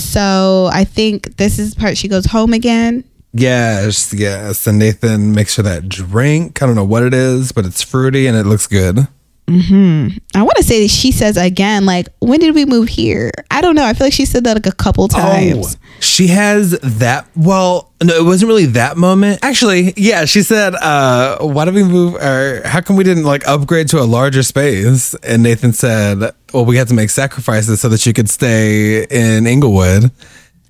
So 0.09 0.71
I 0.73 0.85
think 0.85 1.37
this 1.37 1.59
is 1.59 1.75
part 1.75 1.97
she 1.97 2.09
goes 2.09 2.27
home 2.27 2.53
again. 2.53 3.05
Yes, 3.33 4.13
yes. 4.15 4.67
And 4.67 4.79
Nathan 4.79 5.35
makes 5.35 5.57
her 5.57 5.63
that 5.63 5.89
drink. 5.89 6.63
I 6.63 6.67
don't 6.67 6.75
know 6.75 6.85
what 6.85 7.03
it 7.03 7.15
is, 7.15 7.53
but 7.53 7.67
it's 7.67 7.83
fruity 7.83 8.27
and 8.27 8.37
it 8.37 8.45
looks 8.45 8.67
good. 8.67 9.07
I 9.51 10.43
want 10.43 10.57
to 10.57 10.63
say 10.63 10.83
that 10.83 10.91
she 10.91 11.11
says 11.11 11.39
again, 11.39 11.87
like, 11.87 12.09
when 12.19 12.39
did 12.39 12.55
we 12.55 12.67
move 12.67 12.89
here? 12.89 13.31
I 13.51 13.63
don't 13.63 13.75
know. 13.75 13.85
I 13.85 13.95
feel 13.95 14.07
like 14.07 14.13
she 14.13 14.27
said 14.27 14.45
that 14.45 14.55
like 14.55 14.67
a 14.67 14.73
couple 14.73 15.09
times. 15.09 15.77
Oh, 15.77 15.79
she 16.01 16.27
has 16.27 16.73
that. 16.81 17.27
Well, 17.35 17.91
no, 18.03 18.15
it 18.15 18.25
wasn't 18.25 18.49
really 18.49 18.67
that 18.67 18.99
moment. 18.99 19.41
Actually, 19.43 19.95
yeah, 19.97 20.27
she 20.27 20.43
said, 20.43 20.75
uh, 20.75 21.39
"Why 21.39 21.65
did 21.65 21.75
we 21.75 21.83
move? 21.83 22.17
Or 22.17 22.61
how 22.67 22.83
come 22.83 22.97
we 22.97 23.05
didn't 23.05 23.25
like 23.25 23.49
upgrade 23.49 23.89
to 23.89 24.01
a 24.01 24.05
larger 24.05 24.43
space?" 24.43 25.15
And 25.23 25.43
Nathan 25.43 25.73
said, 25.73 26.31
"Well, 26.53 26.65
we 26.65 26.77
had 26.77 26.89
to 26.89 26.95
make 26.95 27.11
sacrifices 27.11 27.81
so 27.81 27.89
that 27.89 28.01
she 28.01 28.13
could 28.13 28.29
stay 28.31 29.05
in 29.05 29.47
Inglewood." 29.47 30.11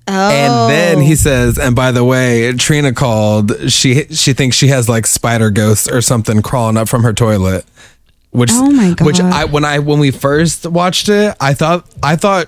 Oh, 0.07 0.29
And 0.29 0.71
then 0.71 1.01
he 1.01 1.15
says, 1.15 1.59
"And 1.59 1.75
by 1.75 1.91
the 1.91 2.03
way, 2.03 2.51
Trina 2.53 2.93
called. 2.93 3.71
She 3.71 4.05
she 4.11 4.33
thinks 4.33 4.55
she 4.55 4.67
has 4.69 4.89
like 4.89 5.05
spider 5.05 5.51
ghosts 5.51 5.87
or 5.87 6.01
something 6.01 6.41
crawling 6.41 6.77
up 6.77 6.89
from 6.89 7.03
her 7.03 7.13
toilet." 7.13 7.65
Which 8.31 8.51
Oh 8.53 8.69
my 8.71 8.95
which 9.01 9.17
God. 9.19 9.33
I 9.33 9.45
when 9.45 9.65
I 9.65 9.79
when 9.79 9.99
we 9.99 10.11
first 10.11 10.65
watched 10.65 11.09
it, 11.09 11.35
I 11.39 11.53
thought 11.53 11.85
I 12.03 12.15
thought 12.15 12.47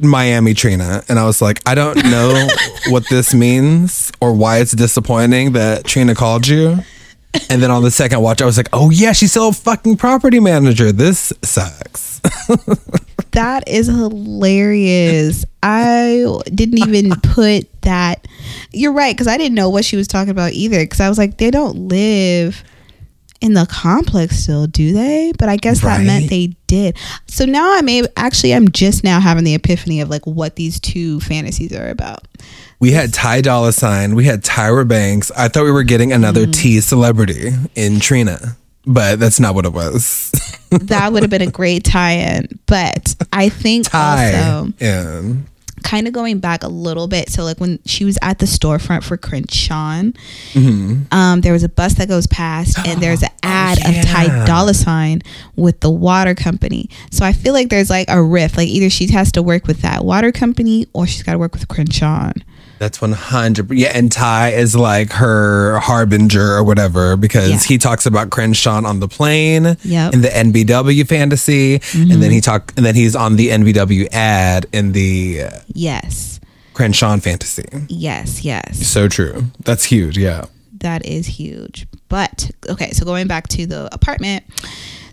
Miami 0.00 0.54
Trina, 0.54 1.02
and 1.08 1.18
I 1.18 1.24
was 1.24 1.42
like, 1.42 1.60
I 1.66 1.74
don't 1.74 1.96
know 2.04 2.46
what 2.88 3.08
this 3.10 3.34
means 3.34 4.12
or 4.20 4.32
why 4.32 4.58
it's 4.58 4.72
disappointing 4.72 5.52
that 5.52 5.84
Trina 5.84 6.14
called 6.14 6.46
you. 6.46 6.78
And 7.50 7.62
then 7.62 7.70
on 7.70 7.82
the 7.82 7.90
second 7.90 8.20
watch, 8.20 8.42
I 8.42 8.46
was 8.46 8.56
like, 8.56 8.68
oh 8.72 8.90
yeah, 8.90 9.12
she's 9.12 9.30
still 9.30 9.48
a 9.48 9.52
fucking 9.52 9.96
property 9.96 10.40
manager. 10.40 10.92
This 10.92 11.32
sucks. 11.42 12.20
that 13.32 13.64
is 13.68 13.86
hilarious. 13.86 15.44
I 15.62 16.24
didn't 16.54 16.78
even 16.88 17.12
put 17.20 17.68
that. 17.82 18.26
You're 18.72 18.92
right, 18.92 19.14
because 19.14 19.26
I 19.28 19.36
didn't 19.36 19.54
know 19.54 19.68
what 19.68 19.84
she 19.84 19.96
was 19.96 20.08
talking 20.08 20.30
about 20.30 20.52
either. 20.52 20.80
Because 20.80 21.00
I 21.00 21.08
was 21.08 21.18
like, 21.18 21.38
they 21.38 21.50
don't 21.50 21.88
live 21.88 22.64
in 23.40 23.54
the 23.54 23.66
complex 23.66 24.36
still, 24.36 24.66
do 24.66 24.92
they? 24.92 25.32
But 25.38 25.48
I 25.48 25.56
guess 25.56 25.82
that 25.82 26.04
meant 26.04 26.28
they 26.28 26.54
did. 26.66 26.96
So 27.26 27.44
now 27.44 27.76
I'm 27.76 27.88
able, 27.88 28.08
actually, 28.16 28.54
I'm 28.54 28.70
just 28.70 29.04
now 29.04 29.20
having 29.20 29.44
the 29.44 29.54
epiphany 29.54 30.00
of 30.00 30.08
like 30.10 30.26
what 30.26 30.56
these 30.56 30.80
two 30.80 31.20
fantasies 31.20 31.72
are 31.72 31.88
about. 31.88 32.26
We 32.80 32.92
had 32.92 33.12
Ty 33.12 33.40
Dolla 33.42 33.72
Sign. 33.72 34.14
We 34.14 34.24
had 34.24 34.42
Tyra 34.44 34.86
Banks. 34.86 35.30
I 35.32 35.48
thought 35.48 35.64
we 35.64 35.72
were 35.72 35.82
getting 35.84 36.12
another 36.12 36.46
Mm. 36.46 36.52
T 36.52 36.80
celebrity 36.80 37.50
in 37.74 38.00
Trina, 38.00 38.56
but 38.86 39.18
that's 39.18 39.40
not 39.40 39.54
what 39.54 39.66
it 39.66 39.72
was. 39.72 40.30
that 40.70 41.12
would 41.12 41.22
have 41.22 41.30
been 41.30 41.42
a 41.42 41.50
great 41.50 41.84
tie-in. 41.84 42.58
But 42.66 43.14
I 43.32 43.48
think 43.48 43.92
also 43.94 44.72
and 44.80 45.46
kind 45.82 46.06
of 46.06 46.12
going 46.12 46.38
back 46.38 46.62
a 46.62 46.68
little 46.68 47.08
bit. 47.08 47.30
So 47.30 47.44
like 47.44 47.58
when 47.60 47.78
she 47.86 48.04
was 48.04 48.18
at 48.22 48.38
the 48.38 48.46
storefront 48.46 49.04
for 49.04 49.16
Crenshaw, 49.16 49.78
Mm-hmm. 50.52 51.02
um, 51.12 51.40
there 51.40 51.52
was 51.52 51.62
a 51.62 51.68
bus 51.68 51.94
that 51.94 52.08
goes 52.08 52.26
past, 52.26 52.78
and 52.86 53.00
there's 53.00 53.22
an 53.22 53.30
ad 53.42 53.78
Oh, 53.84 53.90
yeah. 53.90 54.00
of 54.00 54.06
Ty 54.06 54.44
Dolla 54.46 54.74
Sign 54.74 55.22
with 55.56 55.80
the 55.80 55.90
water 55.90 56.34
company. 56.34 56.88
So 57.10 57.24
I 57.24 57.32
feel 57.32 57.52
like 57.52 57.68
there's 57.68 57.90
like 57.90 58.08
a 58.08 58.22
riff. 58.22 58.56
Like 58.56 58.68
either 58.68 58.90
she 58.90 59.06
has 59.12 59.30
to 59.32 59.42
work 59.42 59.66
with 59.66 59.82
that 59.82 60.04
water 60.04 60.32
company 60.32 60.86
or 60.92 61.06
she's 61.06 61.22
got 61.22 61.32
to 61.32 61.38
work 61.38 61.52
with 61.52 61.68
Crenshaw. 61.68 62.32
That's 62.78 63.00
100. 63.00 63.70
Yeah, 63.72 63.92
and 63.94 64.10
Ty 64.10 64.50
is 64.52 64.74
like 64.76 65.12
her 65.12 65.78
harbinger 65.80 66.54
or 66.54 66.62
whatever 66.64 67.16
because 67.16 67.50
Yeah. 67.50 67.58
he 67.58 67.78
talks 67.78 68.06
about 68.06 68.30
Crenshaw 68.30 68.82
on 68.84 69.00
the 69.00 69.08
plane 69.08 69.76
Yep. 69.82 70.14
in 70.14 70.20
the 70.22 70.28
NBW 70.28 71.04
fantasy 71.08 71.80
and 71.94 72.22
then 72.22 72.30
he 72.30 72.40
talk 72.40 72.72
and 72.76 72.86
then 72.86 72.94
he's 72.94 73.16
on 73.16 73.36
the 73.36 73.48
NBW 73.50 74.08
ad 74.12 74.66
in 74.72 74.92
the 74.92 75.42
uh, 75.42 75.50
Yes. 75.74 76.40
Crenshaw 76.74 77.16
fantasy. 77.18 77.64
Yes, 77.88 78.44
yes. 78.44 78.86
So 78.86 79.08
true. 79.08 79.46
That's 79.64 79.84
huge, 79.84 80.16
yeah. 80.16 80.44
That 80.80 81.04
is 81.04 81.26
huge. 81.26 81.88
But 82.08 82.50
okay, 82.68 82.92
so 82.92 83.04
going 83.04 83.26
back 83.26 83.48
to 83.48 83.66
the 83.66 83.92
apartment. 83.92 84.44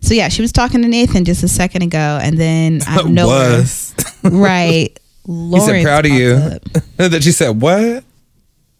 So 0.02 0.14
yeah, 0.14 0.30
she 0.30 0.44
was 0.44 0.52
talking 0.52 0.84
to 0.84 0.88
Nathan 0.88 1.26
just 1.26 1.42
a 1.42 1.48
second 1.48 1.82
ago, 1.82 2.20
and 2.22 2.38
then 2.38 2.82
I 2.88 3.02
know 3.02 3.26
nowhere, 3.28 3.64
Right? 5.28 5.60
He 5.60 5.66
said 5.66 5.84
proud 5.84 6.06
of 6.06 6.12
you. 6.12 6.36
that 6.98 7.24
she 7.24 7.32
said 7.32 7.62
what? 7.62 8.04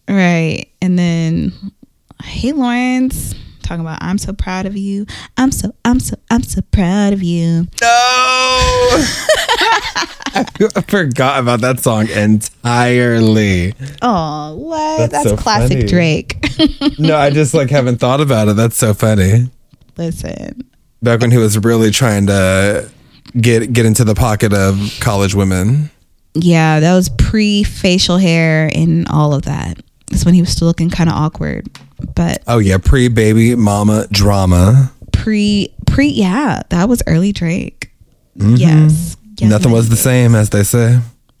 right? 0.08 0.66
And 0.80 0.98
then, 0.98 1.52
hey, 2.22 2.52
Lawrence, 2.52 3.34
talking 3.62 3.80
about 3.80 3.98
I'm 4.00 4.18
so 4.18 4.32
proud 4.32 4.66
of 4.66 4.76
you. 4.76 5.06
I'm 5.36 5.50
so 5.52 5.74
I'm 5.84 6.00
so 6.00 6.16
I'm 6.30 6.42
so 6.42 6.62
proud 6.70 7.12
of 7.12 7.22
you. 7.22 7.66
No. 7.80 7.86
I 10.38 10.82
forgot 10.86 11.40
about 11.40 11.60
that 11.62 11.80
song 11.80 12.08
entirely. 12.08 13.72
Oh, 14.02 14.54
what? 14.56 14.98
That's 14.98 15.12
That's, 15.12 15.30
so 15.30 15.36
classic 15.36 15.78
funny. 15.78 15.88
Drake. 15.88 16.36
No, 16.98 17.16
I 17.16 17.28
just 17.30 17.52
like 17.52 17.68
haven't 17.70 17.98
thought 17.98 18.20
about 18.22 18.48
it. 18.48 18.56
That's 18.56 18.76
so 18.76 18.94
funny. 18.94 19.50
Listen, 19.98 20.64
Back 21.02 21.20
when 21.20 21.30
he 21.30 21.36
was 21.36 21.58
really 21.58 21.90
trying 21.90 22.26
to 22.28 22.88
get 23.38 23.72
get 23.72 23.84
into 23.84 24.04
the 24.04 24.14
pocket 24.14 24.52
of 24.54 24.96
college 25.00 25.34
women. 25.34 25.90
Yeah, 26.42 26.80
that 26.80 26.94
was 26.94 27.08
pre 27.08 27.62
facial 27.64 28.18
hair 28.18 28.70
and 28.74 29.06
all 29.08 29.32
of 29.34 29.42
that. 29.42 29.78
That's 30.10 30.24
when 30.24 30.34
he 30.34 30.40
was 30.40 30.50
still 30.50 30.68
looking 30.68 30.90
kind 30.90 31.10
of 31.10 31.16
awkward, 31.16 31.68
but 32.14 32.42
Oh 32.46 32.58
yeah, 32.58 32.78
pre 32.78 33.08
baby 33.08 33.54
mama 33.54 34.06
drama. 34.12 34.92
pre 35.12 35.74
pre 35.86 36.06
yeah, 36.08 36.62
that 36.70 36.88
was 36.88 37.02
early 37.06 37.32
Drake. 37.32 37.90
Yes, 38.36 38.58
yes, 38.60 39.16
Mm-hmm. 39.36 39.48
Nothing 39.50 39.72
was 39.72 39.88
the 39.90 39.96
same, 39.96 40.34
as 40.34 40.48
they 40.50 40.62
say. 40.62 40.98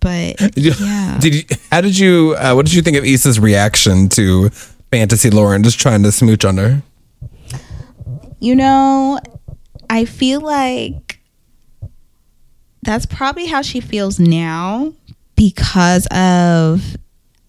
But 0.00 0.36
Did 0.36 0.64
you, 0.64 0.72
yeah, 0.80 1.18
did 1.18 1.34
you? 1.34 1.42
How 1.72 1.80
did 1.80 1.98
you? 1.98 2.34
Uh, 2.38 2.52
what 2.54 2.66
did 2.66 2.74
you 2.74 2.82
think 2.82 2.96
of 2.98 3.04
Issa's 3.06 3.40
reaction 3.40 4.10
to 4.10 4.50
Fantasy 4.90 5.30
Lauren 5.30 5.62
just 5.62 5.80
trying 5.80 6.02
to 6.02 6.12
smooch 6.12 6.44
on 6.44 6.58
her? 6.58 6.82
you 8.38 8.54
know, 8.54 9.18
I 9.88 10.04
feel 10.04 10.42
like 10.42 11.03
that's 12.84 13.06
probably 13.06 13.46
how 13.46 13.62
she 13.62 13.80
feels 13.80 14.18
now 14.18 14.92
because 15.36 16.06
of 16.10 16.96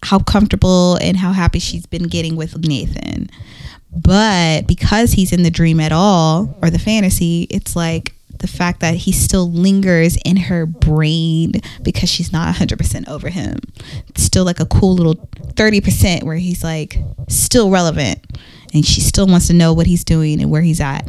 how 0.02 0.18
comfortable 0.18 0.96
and 1.00 1.16
how 1.16 1.32
happy 1.32 1.58
she's 1.58 1.86
been 1.86 2.04
getting 2.04 2.36
with 2.36 2.56
Nathan. 2.58 3.28
But 3.92 4.66
because 4.66 5.12
he's 5.12 5.32
in 5.32 5.42
the 5.42 5.50
dream 5.50 5.80
at 5.80 5.92
all 5.92 6.56
or 6.62 6.70
the 6.70 6.78
fantasy, 6.78 7.46
it's 7.50 7.74
like 7.74 8.12
the 8.38 8.46
fact 8.46 8.80
that 8.80 8.94
he 8.94 9.12
still 9.12 9.50
lingers 9.50 10.18
in 10.24 10.36
her 10.36 10.66
brain 10.66 11.52
because 11.82 12.10
she's 12.10 12.32
not 12.32 12.54
100% 12.54 13.08
over 13.08 13.30
him. 13.30 13.58
It's 14.08 14.22
still 14.22 14.44
like 14.44 14.60
a 14.60 14.66
cool 14.66 14.94
little 14.94 15.14
30% 15.54 16.24
where 16.24 16.36
he's 16.36 16.62
like 16.62 16.98
still 17.28 17.70
relevant 17.70 18.18
and 18.74 18.84
she 18.84 19.00
still 19.00 19.26
wants 19.26 19.46
to 19.46 19.54
know 19.54 19.72
what 19.72 19.86
he's 19.86 20.04
doing 20.04 20.42
and 20.42 20.50
where 20.50 20.62
he's 20.62 20.80
at. 20.80 21.08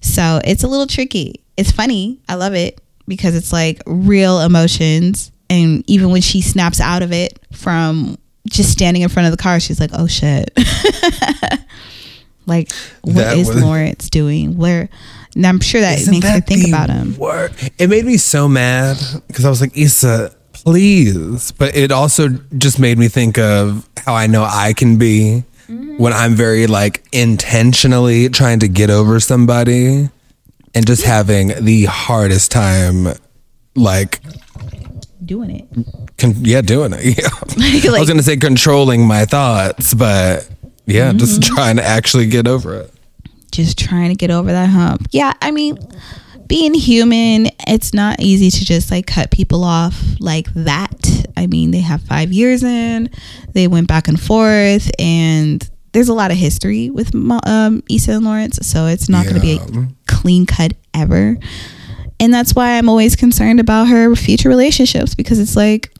So 0.00 0.40
it's 0.44 0.62
a 0.62 0.68
little 0.68 0.86
tricky. 0.86 1.42
It's 1.56 1.72
funny. 1.72 2.20
I 2.28 2.36
love 2.36 2.54
it 2.54 2.80
because 3.06 3.34
it's 3.34 3.52
like 3.52 3.82
real 3.86 4.40
emotions. 4.40 5.30
And 5.48 5.84
even 5.88 6.10
when 6.10 6.22
she 6.22 6.40
snaps 6.40 6.80
out 6.80 7.02
of 7.02 7.12
it 7.12 7.38
from 7.52 8.18
just 8.48 8.70
standing 8.72 9.02
in 9.02 9.08
front 9.08 9.26
of 9.26 9.36
the 9.36 9.42
car, 9.42 9.60
she's 9.60 9.78
like, 9.80 9.90
oh 9.92 10.06
shit. 10.06 10.50
like, 12.46 12.72
what 13.02 13.14
That 13.16 13.36
is 13.38 13.48
was- 13.48 13.62
Lawrence 13.62 14.08
doing? 14.10 14.56
Where, 14.56 14.88
and 15.34 15.46
I'm 15.46 15.60
sure 15.60 15.80
that 15.80 15.98
makes 16.08 16.26
her 16.26 16.40
that 16.40 16.46
think 16.46 16.66
about 16.68 16.90
him. 16.90 17.16
wor- 17.16 17.50
It 17.78 17.88
made 17.90 18.04
me 18.04 18.16
so 18.16 18.48
mad 18.48 18.96
because 19.26 19.44
I 19.44 19.48
was 19.50 19.60
like, 19.60 19.76
Issa, 19.76 20.34
please. 20.52 21.52
But 21.52 21.76
it 21.76 21.92
also 21.92 22.28
just 22.56 22.78
made 22.80 22.98
me 22.98 23.08
think 23.08 23.38
of 23.38 23.88
how 23.98 24.14
I 24.14 24.26
know 24.26 24.44
I 24.44 24.72
can 24.72 24.98
be 24.98 25.44
Mm-hmm. 25.68 25.96
when 25.98 26.12
I'm 26.12 26.34
very 26.36 26.68
like 26.68 27.04
intentionally 27.10 28.28
trying 28.28 28.60
to 28.60 28.68
get 28.68 28.88
over 28.88 29.18
somebody 29.18 30.08
and 30.76 30.86
just 30.86 31.02
having 31.04 31.48
the 31.64 31.86
hardest 31.86 32.52
time, 32.52 33.08
like, 33.74 34.20
Doing 35.24 35.50
it. 35.50 35.68
con- 36.18 36.36
yeah, 36.44 36.60
doing 36.60 36.92
it. 36.94 37.18
Yeah. 37.18 37.28
I 37.94 37.98
was 37.98 38.06
going 38.08 38.18
to 38.18 38.22
say 38.22 38.36
controlling 38.36 39.06
my 39.06 39.24
thoughts, 39.24 39.92
but 39.94 40.48
yeah, 40.86 41.12
just 41.12 41.40
Mm-hmm. 41.40 41.54
trying 41.56 41.76
to 41.76 41.82
actually 41.84 42.28
get 42.28 42.46
over 42.46 42.74
it. 42.76 42.92
just 43.50 43.76
trying 43.78 44.10
to 44.10 44.14
get 44.14 44.30
over 44.30 44.52
that 44.52 44.66
hump. 44.68 45.08
Yeah, 45.10 45.32
I 45.42 45.50
mean, 45.50 45.78
being 46.46 46.74
human, 46.74 47.48
it's 47.66 47.92
not 47.92 48.20
easy 48.20 48.50
to 48.56 48.64
just 48.64 48.90
like 48.92 49.06
cut 49.08 49.32
people 49.32 49.64
off 49.64 50.00
like 50.20 50.46
that. 50.54 51.26
I 51.36 51.48
mean, 51.48 51.72
they 51.72 51.80
have 51.80 52.02
five 52.02 52.32
years 52.32 52.62
in, 52.62 53.10
they 53.52 53.66
went 53.66 53.88
back 53.88 54.06
and 54.06 54.20
forth, 54.20 54.90
and 55.00 55.68
there's 55.92 56.08
a 56.08 56.14
lot 56.14 56.30
of 56.30 56.36
history 56.36 56.88
with 56.90 57.12
um, 57.46 57.82
Issa 57.90 58.12
and 58.12 58.24
Lawrence, 58.24 58.58
so 58.62 58.86
it's 58.86 59.08
not 59.08 59.24
going 59.24 59.36
to 59.36 59.40
be 59.40 59.54
Yeah. 59.54 59.86
Clean 60.26 60.44
cut 60.44 60.72
ever. 60.92 61.38
And 62.18 62.34
that's 62.34 62.52
why 62.52 62.78
I'm 62.78 62.88
always 62.88 63.14
concerned 63.14 63.60
about 63.60 63.86
her 63.86 64.16
future 64.16 64.48
relationships 64.48 65.14
because 65.14 65.38
it's 65.38 65.54
like, 65.54 65.92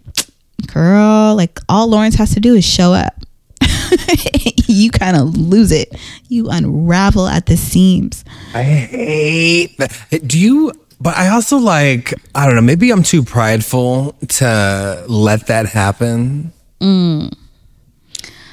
girl, 0.67 1.37
like 1.37 1.61
all 1.69 1.87
Lawrence 1.87 2.17
has 2.17 2.35
to 2.35 2.41
do 2.41 2.57
is 2.57 2.65
show 2.65 2.93
up. 2.93 3.15
you 4.67 4.91
kind 4.91 5.17
of 5.17 5.37
lose 5.37 5.71
it. 5.71 5.95
You 6.29 6.49
unravel 6.51 7.29
at 7.29 7.47
the 7.47 7.57
seams. 7.57 8.25
I 8.53 8.65
hate 8.65 9.79
that. 9.79 9.97
Do 10.27 10.41
you? 10.41 10.73
But 11.01 11.17
I 11.17 11.29
also 11.29 11.59
like, 11.59 12.13
I 12.35 12.47
don't 12.47 12.57
know, 12.57 12.63
maybe 12.63 12.91
I'm 12.91 13.05
too 13.05 13.23
prideful 13.23 14.17
to 14.27 15.05
let 15.07 15.47
that 15.47 15.67
happen. 15.67 16.53
Mm. 16.81 17.33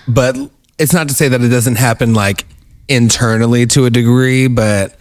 But 0.07 0.37
it's 0.77 0.93
not 0.93 1.07
to 1.07 1.15
say 1.15 1.29
that 1.29 1.41
it 1.41 1.49
doesn't 1.49 1.77
happen 1.77 2.13
like 2.13 2.45
internally 2.87 3.65
to 3.67 3.85
a 3.85 3.89
degree, 3.89 4.47
but 4.47 4.95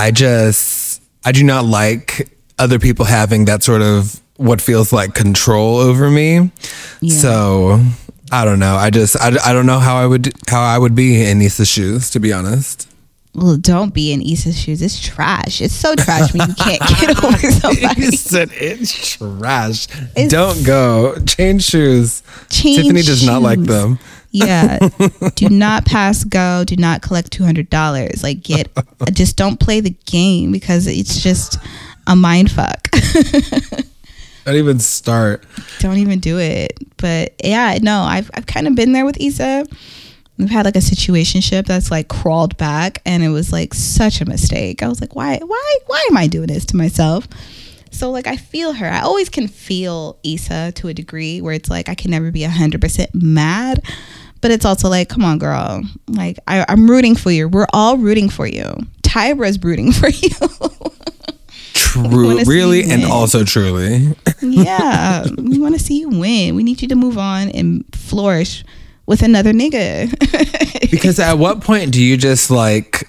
I 0.00 0.10
just, 0.10 1.02
I 1.24 1.32
do 1.32 1.44
not 1.44 1.64
like 1.64 2.28
other 2.58 2.78
people 2.78 3.04
having 3.04 3.44
that 3.46 3.62
sort 3.62 3.82
of 3.82 4.20
what 4.36 4.60
feels 4.60 4.92
like 4.92 5.14
control 5.14 5.76
over 5.76 6.10
me. 6.10 6.50
Yeah. 7.00 7.14
So 7.14 7.84
I 8.32 8.44
don't 8.44 8.58
know. 8.58 8.76
I 8.76 8.90
just, 8.90 9.16
I, 9.20 9.28
I 9.44 9.52
don't 9.52 9.66
know 9.66 9.78
how 9.78 9.96
I 9.96 10.06
would, 10.06 10.32
how 10.48 10.62
I 10.62 10.78
would 10.78 10.94
be 10.94 11.22
in 11.22 11.42
Issa's 11.42 11.68
shoes, 11.68 12.10
to 12.10 12.20
be 12.20 12.32
honest. 12.32 12.86
Well, 13.34 13.56
don't 13.58 13.94
be 13.94 14.12
in 14.12 14.22
Issa's 14.22 14.58
shoes. 14.58 14.82
It's 14.82 14.98
trash. 14.98 15.60
It's 15.60 15.74
so 15.74 15.94
trash 15.94 16.32
when 16.34 16.48
you 16.48 16.54
can't 16.54 16.80
get 16.98 17.24
over 17.24 17.38
You 17.46 17.50
somebody. 17.52 18.10
said 18.16 18.50
it's 18.54 19.16
trash. 19.18 19.86
It's- 20.16 20.30
Don't 20.30 20.64
go. 20.66 21.14
Change 21.26 21.62
shoes. 21.62 22.22
Change 22.50 22.78
Tiffany 22.78 23.02
does 23.02 23.24
not 23.24 23.42
like 23.42 23.60
them. 23.60 23.98
Yeah. 24.30 24.78
do 25.34 25.48
not 25.48 25.84
pass 25.84 26.24
go. 26.24 26.64
Do 26.64 26.76
not 26.76 27.02
collect 27.02 27.32
two 27.32 27.44
hundred 27.44 27.68
dollars. 27.70 28.22
Like 28.22 28.42
get 28.42 28.68
just 29.12 29.36
don't 29.36 29.58
play 29.58 29.80
the 29.80 29.94
game 30.06 30.52
because 30.52 30.86
it's 30.86 31.22
just 31.22 31.58
a 32.06 32.14
mind 32.16 32.50
fuck. 32.50 32.88
Don't 34.46 34.56
even 34.56 34.78
start. 34.78 35.44
don't 35.80 35.98
even 35.98 36.18
do 36.18 36.38
it. 36.38 36.72
But 36.96 37.34
yeah, 37.44 37.78
no, 37.82 38.00
I've 38.00 38.30
I've 38.34 38.46
kind 38.46 38.66
of 38.66 38.74
been 38.74 38.92
there 38.92 39.04
with 39.04 39.20
Issa. 39.20 39.66
We've 40.38 40.50
had 40.50 40.64
like 40.64 40.76
a 40.76 40.80
situationship 40.80 41.66
that's 41.66 41.90
like 41.90 42.08
crawled 42.08 42.56
back 42.56 43.02
and 43.04 43.22
it 43.22 43.28
was 43.28 43.52
like 43.52 43.74
such 43.74 44.22
a 44.22 44.24
mistake. 44.24 44.82
I 44.82 44.88
was 44.88 45.00
like, 45.00 45.14
why 45.14 45.38
why 45.44 45.78
why 45.86 46.06
am 46.10 46.16
I 46.16 46.26
doing 46.26 46.46
this 46.46 46.64
to 46.66 46.76
myself? 46.76 47.28
So 48.00 48.10
like 48.10 48.26
I 48.26 48.36
feel 48.36 48.72
her. 48.72 48.88
I 48.88 49.00
always 49.00 49.28
can 49.28 49.46
feel 49.46 50.18
Issa 50.24 50.72
to 50.76 50.88
a 50.88 50.94
degree 50.94 51.42
where 51.42 51.52
it's 51.52 51.68
like 51.68 51.90
I 51.90 51.94
can 51.94 52.10
never 52.10 52.30
be 52.30 52.42
hundred 52.44 52.80
percent 52.80 53.10
mad. 53.12 53.84
But 54.40 54.50
it's 54.50 54.64
also 54.64 54.88
like, 54.88 55.10
come 55.10 55.22
on, 55.22 55.38
girl. 55.38 55.82
Like 56.08 56.38
I, 56.46 56.64
I'm 56.66 56.90
rooting 56.90 57.14
for 57.14 57.30
you. 57.30 57.46
We're 57.46 57.66
all 57.74 57.98
rooting 57.98 58.30
for 58.30 58.46
you. 58.46 58.64
Tyra's 59.02 59.62
rooting 59.62 59.92
for 59.92 60.08
you. 60.22 60.30
True. 61.74 62.42
Really 62.44 62.90
and 62.90 63.04
also 63.04 63.44
truly. 63.44 64.16
yeah, 64.40 65.26
we 65.36 65.58
want 65.58 65.74
to 65.74 65.78
see 65.78 66.00
you 66.00 66.08
win. 66.08 66.54
We 66.54 66.62
need 66.62 66.80
you 66.80 66.88
to 66.88 66.96
move 66.96 67.18
on 67.18 67.50
and 67.50 67.84
flourish 67.94 68.64
with 69.04 69.22
another 69.22 69.52
nigga. 69.52 70.10
Because 70.90 71.20
at 71.20 71.34
what 71.34 71.60
point 71.60 71.92
do 71.92 72.02
you 72.02 72.16
just 72.16 72.50
like 72.50 73.06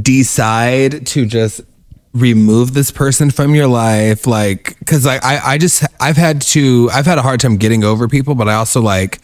decide 0.00 1.06
to 1.08 1.26
just 1.26 1.60
remove 2.20 2.74
this 2.74 2.90
person 2.90 3.30
from 3.30 3.54
your 3.54 3.66
life? 3.66 4.26
Like, 4.26 4.78
because 4.78 5.04
like 5.06 5.24
I, 5.24 5.52
I 5.52 5.58
just 5.58 5.84
I've 6.00 6.16
had 6.16 6.42
to 6.42 6.90
I've 6.92 7.06
had 7.06 7.18
a 7.18 7.22
hard 7.22 7.40
time 7.40 7.56
getting 7.56 7.84
over 7.84 8.08
people, 8.08 8.34
but 8.34 8.48
I 8.48 8.54
also 8.54 8.80
like 8.80 9.20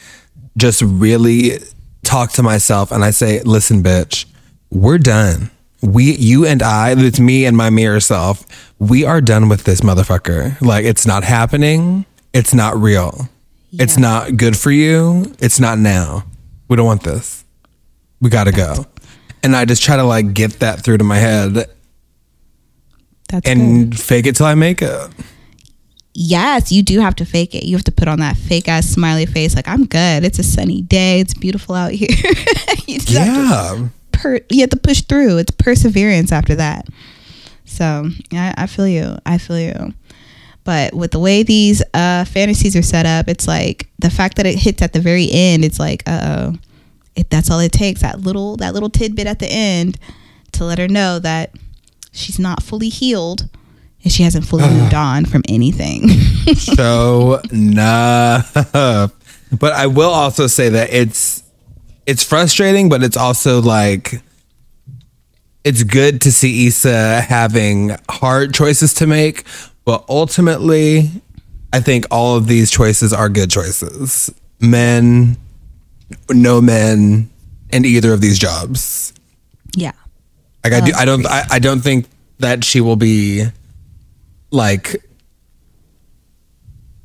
just 0.56 0.82
really 0.82 1.58
talk 2.02 2.32
to 2.32 2.42
myself 2.42 2.92
and 2.92 3.04
I 3.04 3.10
say, 3.10 3.42
listen, 3.42 3.82
bitch, 3.82 4.26
we're 4.70 4.98
done. 4.98 5.50
We, 5.80 6.14
you 6.14 6.46
and 6.46 6.62
I, 6.62 6.94
it's 6.96 7.18
me 7.18 7.44
and 7.44 7.56
my 7.56 7.70
mirror 7.70 8.00
self. 8.00 8.46
We 8.78 9.04
are 9.04 9.20
done 9.20 9.48
with 9.48 9.64
this 9.64 9.80
motherfucker. 9.80 10.60
Like, 10.60 10.84
it's 10.84 11.06
not 11.06 11.24
happening. 11.24 12.06
it's 12.32 12.54
not 12.54 12.76
real. 12.76 13.28
It's 13.72 13.96
not 13.96 14.36
good 14.36 14.56
for 14.56 14.70
you. 14.70 15.34
It's 15.38 15.58
not 15.58 15.78
now. 15.78 16.24
We 16.68 16.76
don't 16.76 16.86
want 16.86 17.02
this. 17.02 17.44
We 18.20 18.28
got 18.28 18.44
to 18.44 18.52
go. 18.52 18.86
And 19.42 19.56
I 19.56 19.64
just 19.64 19.82
try 19.82 19.96
to 19.96 20.04
like 20.04 20.34
get 20.34 20.60
that 20.60 20.84
through 20.84 20.98
to 20.98 21.04
my 21.04 21.16
head 21.16 21.66
That's 23.32 23.44
good. 23.48 23.56
and 23.58 23.98
fake 23.98 24.26
it 24.26 24.36
till 24.36 24.46
I 24.46 24.54
make 24.54 24.80
it. 24.82 25.10
yes, 26.14 26.70
you 26.70 26.82
do 26.82 27.00
have 27.00 27.16
to 27.16 27.24
fake 27.24 27.54
it. 27.54 27.64
You 27.64 27.74
have 27.76 27.84
to 27.84 27.92
put 27.92 28.06
on 28.08 28.20
that 28.20 28.36
fake 28.36 28.68
ass 28.68 28.86
smiley 28.86 29.26
face, 29.26 29.56
like 29.56 29.66
I'm 29.66 29.86
good. 29.86 30.24
It's 30.24 30.38
a 30.38 30.42
sunny 30.44 30.82
day. 30.82 31.20
It's 31.20 31.34
beautiful 31.34 31.74
out 31.74 31.92
here. 31.92 32.08
you, 32.86 32.98
just 33.00 33.16
have 33.18 33.26
to 33.76 33.82
Yeah. 33.82 33.88
per- 34.12 34.40
you 34.50 34.60
have 34.60 34.70
to 34.70 34.76
push 34.78 35.00
through. 35.02 35.38
It's 35.38 35.50
perseverance 35.50 36.30
after 36.32 36.54
that. 36.56 36.86
So 37.64 38.08
I, 38.32 38.54
I 38.56 38.66
feel 38.66 38.86
you. 38.86 39.16
I 39.26 39.38
feel 39.38 39.58
you. 39.58 39.94
But 40.64 40.94
with 40.94 41.10
the 41.10 41.18
way 41.18 41.42
these 41.42 41.82
uh, 41.92 42.24
fantasies 42.24 42.76
are 42.76 42.82
set 42.82 43.04
up, 43.06 43.26
it's 43.28 43.48
like 43.48 43.88
the 43.98 44.10
fact 44.10 44.36
that 44.36 44.46
it 44.46 44.58
hits 44.60 44.80
at 44.80 44.92
the 44.92 45.00
very 45.00 45.28
end. 45.32 45.64
It's 45.64 45.80
like, 45.80 46.02
uh 46.06 46.52
oh, 46.52 47.22
that's 47.30 47.50
all 47.50 47.58
it 47.60 47.72
takes. 47.72 48.02
That 48.02 48.20
little 48.20 48.56
that 48.58 48.72
little 48.74 48.90
tidbit 48.90 49.26
at 49.26 49.38
the 49.40 49.48
end 49.50 49.98
to 50.52 50.64
let 50.64 50.78
her 50.78 50.86
know 50.86 51.18
that 51.18 51.52
she's 52.12 52.38
not 52.38 52.62
fully 52.62 52.88
healed 52.88 53.48
and 54.04 54.12
she 54.12 54.22
hasn't 54.22 54.46
fully 54.46 54.64
ah. 54.64 54.70
moved 54.70 54.94
on 54.94 55.24
from 55.24 55.42
anything. 55.48 56.08
so 56.56 57.40
enough. 57.50 58.56
But 59.58 59.74
I 59.74 59.86
will 59.86 60.10
also 60.10 60.46
say 60.46 60.70
that 60.70 60.92
it's 60.94 61.42
it's 62.06 62.24
frustrating, 62.24 62.88
but 62.88 63.02
it's 63.02 63.18
also 63.18 63.60
like 63.60 64.22
it's 65.62 65.82
good 65.82 66.22
to 66.22 66.32
see 66.32 66.66
Issa 66.66 67.20
having 67.20 67.96
hard 68.08 68.54
choices 68.54 68.94
to 68.94 69.06
make. 69.06 69.44
But 69.84 70.04
ultimately, 70.08 71.10
I 71.72 71.80
think 71.80 72.06
all 72.10 72.36
of 72.36 72.46
these 72.46 72.70
choices 72.70 73.12
are 73.12 73.28
good 73.28 73.50
choices. 73.50 74.32
Men, 74.58 75.36
no 76.30 76.60
men, 76.60 77.30
in 77.70 77.84
either 77.84 78.12
of 78.12 78.20
these 78.20 78.38
jobs. 78.38 79.12
yeah. 79.76 79.92
Like 80.64 80.72
I 80.74 80.80
do, 80.80 80.92
oh. 80.94 80.98
I 80.98 81.04
don't, 81.04 81.26
I, 81.26 81.44
I 81.52 81.58
don't 81.58 81.80
think 81.80 82.06
that 82.38 82.64
she 82.64 82.80
will 82.80 82.96
be 82.96 83.44
like 84.50 85.04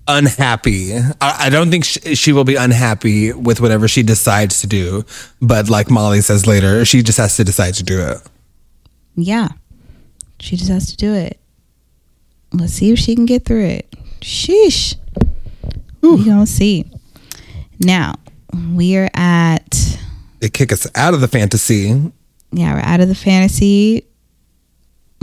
unhappy. 0.07 0.93
I, 0.95 1.45
I 1.47 1.49
don't 1.49 1.69
think 1.69 1.85
she, 1.85 2.15
she 2.15 2.33
will 2.33 2.43
be 2.43 2.55
unhappy 2.55 3.33
with 3.33 3.59
whatever 3.59 3.87
she 3.87 4.03
decides 4.03 4.61
to 4.61 4.67
do. 4.67 5.03
But 5.41 5.69
like 5.69 5.89
Molly 5.89 6.21
says 6.21 6.45
later, 6.47 6.85
she 6.85 7.01
just 7.01 7.17
has 7.17 7.35
to 7.37 7.43
decide 7.43 7.73
to 7.75 7.83
do 7.83 8.01
it. 8.01 8.17
Yeah. 9.15 9.49
She 10.39 10.55
just 10.55 10.69
has 10.69 10.91
to 10.91 10.97
do 10.97 11.13
it. 11.13 11.39
Let's 12.53 12.73
see 12.73 12.91
if 12.91 12.99
she 12.99 13.15
can 13.15 13.25
get 13.25 13.43
through 13.45 13.65
it. 13.65 13.91
Sheesh. 14.21 14.95
We 16.01 16.23
gonna 16.23 16.45
see. 16.45 16.85
Now 17.79 18.15
we 18.73 18.95
are 18.97 19.09
at 19.13 19.99
They 20.39 20.49
kick 20.49 20.71
us 20.71 20.87
out 20.95 21.13
of 21.13 21.21
the 21.21 21.27
fantasy, 21.27 22.11
yeah 22.51 22.73
we're 22.73 22.81
out 22.81 22.99
of 22.99 23.07
the 23.07 23.15
fantasy. 23.15 24.05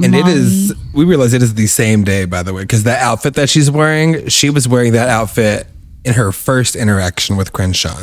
and 0.03 0.15
it 0.15 0.21
Molly- 0.23 0.33
is. 0.33 0.75
We 0.93 1.05
realize 1.05 1.33
it 1.35 1.43
is 1.43 1.55
the 1.55 1.67
same 1.67 2.05
day, 2.05 2.25
by 2.25 2.43
the 2.43 2.53
way, 2.53 2.63
because 2.63 2.85
that 2.85 3.03
outfit 3.03 3.35
that 3.35 3.49
she's 3.49 3.71
wearing, 3.71 4.29
she 4.29 4.51
was 4.51 4.67
wearing 4.69 4.93
that 4.93 5.09
outfit 5.09 5.67
in 6.05 6.15
her 6.15 6.33
first 6.33 6.77
interaction 6.77 7.37
with 7.37 7.53
Crenshaw. 7.53 7.97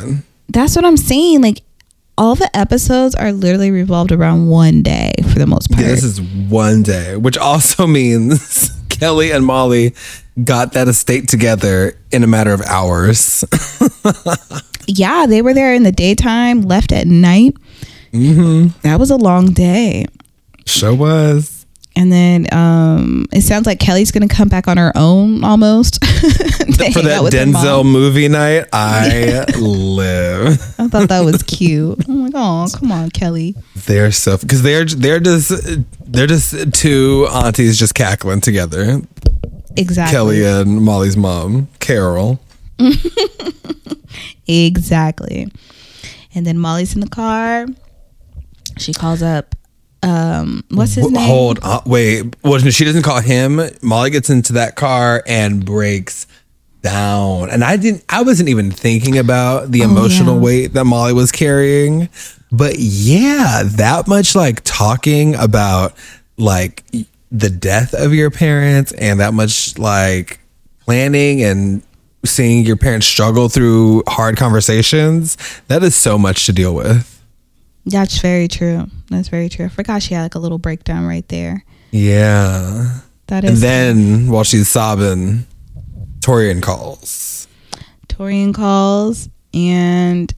That's 0.48 0.74
what 0.76 0.84
I'm 0.84 0.96
saying. 0.96 1.40
Like 1.42 1.62
all 2.18 2.34
the 2.34 2.50
episodes 2.56 3.14
are 3.14 3.32
literally 3.32 3.70
revolved 3.70 4.12
around 4.12 4.48
one 4.48 4.82
day 4.82 5.12
for 5.32 5.38
the 5.38 5.46
most 5.46 5.70
part. 5.70 5.82
Yeah, 5.82 5.88
this 5.88 6.04
is 6.04 6.20
one 6.20 6.82
day, 6.82 7.16
which 7.16 7.38
also 7.38 7.86
means 7.98 8.70
Kelly 8.88 9.30
and 9.30 9.44
Molly 9.46 9.94
got 10.44 10.72
that 10.72 10.88
estate 10.88 11.28
together 11.28 11.96
in 12.10 12.22
a 12.22 12.26
matter 12.26 12.52
of 12.52 12.60
hours. 12.62 13.44
yeah, 14.86 15.26
they 15.26 15.42
were 15.42 15.54
there 15.54 15.74
in 15.74 15.82
the 15.82 15.92
daytime, 15.92 16.62
left 16.62 16.92
at 16.92 17.06
night. 17.06 17.54
Mm-hmm. 18.12 18.78
That 18.82 18.98
was 18.98 19.10
a 19.10 19.16
long 19.16 19.52
day. 19.52 20.06
sure 20.66 20.94
was. 20.94 21.66
And 21.94 22.10
then 22.10 22.46
um, 22.52 23.26
it 23.32 23.42
sounds 23.42 23.66
like 23.66 23.78
Kelly's 23.78 24.10
gonna 24.12 24.28
come 24.28 24.48
back 24.48 24.66
on 24.66 24.78
her 24.78 24.92
own 24.94 25.44
almost 25.44 26.02
For 26.92 27.02
that 27.02 27.20
with 27.22 27.34
her 27.34 27.46
mom. 27.46 27.62
Denzel 27.64 27.84
movie 27.84 28.28
night, 28.28 28.66
I 28.72 29.44
live. 29.58 30.58
I 30.78 30.88
thought 30.88 31.10
that 31.10 31.20
was 31.20 31.42
cute. 31.42 32.08
I'm 32.08 32.24
like, 32.24 32.32
oh, 32.34 32.66
come 32.74 32.90
on, 32.92 33.10
Kelly. 33.10 33.54
They're 33.76 34.10
so 34.10 34.38
because 34.38 34.62
they're 34.62 34.86
they're 34.86 35.20
just 35.20 35.50
they're 36.10 36.26
just 36.26 36.72
two 36.72 37.28
aunties 37.30 37.78
just 37.78 37.94
cackling 37.94 38.40
together. 38.40 39.02
Exactly. 39.76 40.14
Kelly 40.14 40.44
and 40.44 40.82
Molly's 40.82 41.16
mom, 41.16 41.68
Carol. 41.78 42.40
Exactly. 44.46 45.50
And 46.34 46.46
then 46.46 46.58
Molly's 46.58 46.94
in 46.94 47.00
the 47.00 47.08
car. 47.08 47.66
She 48.78 48.92
calls 48.92 49.22
up. 49.22 49.54
Um, 50.04 50.64
what's 50.70 50.94
his 50.94 51.08
name? 51.10 51.22
Hold 51.26 51.60
on, 51.62 51.82
wait. 51.86 52.34
Well, 52.42 52.58
she 52.58 52.84
doesn't 52.84 53.02
call 53.02 53.20
him. 53.20 53.60
Molly 53.82 54.10
gets 54.10 54.30
into 54.30 54.54
that 54.54 54.74
car 54.74 55.22
and 55.26 55.64
breaks 55.64 56.26
down. 56.82 57.50
And 57.50 57.62
I 57.62 57.76
didn't. 57.76 58.04
I 58.08 58.22
wasn't 58.22 58.48
even 58.48 58.72
thinking 58.72 59.16
about 59.18 59.70
the 59.70 59.82
emotional 59.82 60.34
Oh, 60.34 60.38
yeah. 60.38 60.42
weight 60.44 60.72
that 60.72 60.84
Molly 60.84 61.12
was 61.12 61.30
carrying. 61.30 62.08
But 62.50 62.74
yeah, 62.78 63.62
that 63.64 64.08
much 64.08 64.34
like 64.34 64.62
talking 64.64 65.36
about 65.36 65.94
like 66.36 66.82
the 67.30 67.48
death 67.48 67.94
of 67.94 68.12
your 68.12 68.30
parents 68.32 68.90
and 68.92 69.20
that 69.20 69.32
much 69.34 69.78
like 69.78 70.40
planning 70.80 71.42
and 71.42 71.82
seeing 72.24 72.66
your 72.66 72.76
parents 72.76 73.06
struggle 73.06 73.48
through 73.48 74.02
hard 74.08 74.36
conversations. 74.36 75.36
That 75.68 75.82
is 75.84 75.94
so 75.94 76.18
much 76.18 76.46
to 76.46 76.52
deal 76.52 76.74
with. 76.74 77.08
That's 77.84 78.18
very 78.20 78.48
true. 78.48 78.86
That's 79.10 79.28
very 79.28 79.48
true. 79.48 79.66
I 79.66 79.68
forgot 79.68 80.02
she 80.02 80.14
had 80.14 80.22
like 80.22 80.34
a 80.34 80.38
little 80.38 80.58
breakdown 80.58 81.06
right 81.06 81.26
there. 81.28 81.64
Yeah. 81.90 83.00
That 83.26 83.44
is. 83.44 83.50
And 83.50 83.58
then 83.58 84.30
while 84.30 84.44
she's 84.44 84.68
sobbing, 84.68 85.46
Torian 86.20 86.62
calls. 86.62 87.48
Torian 88.08 88.54
calls 88.54 89.28
and 89.52 90.32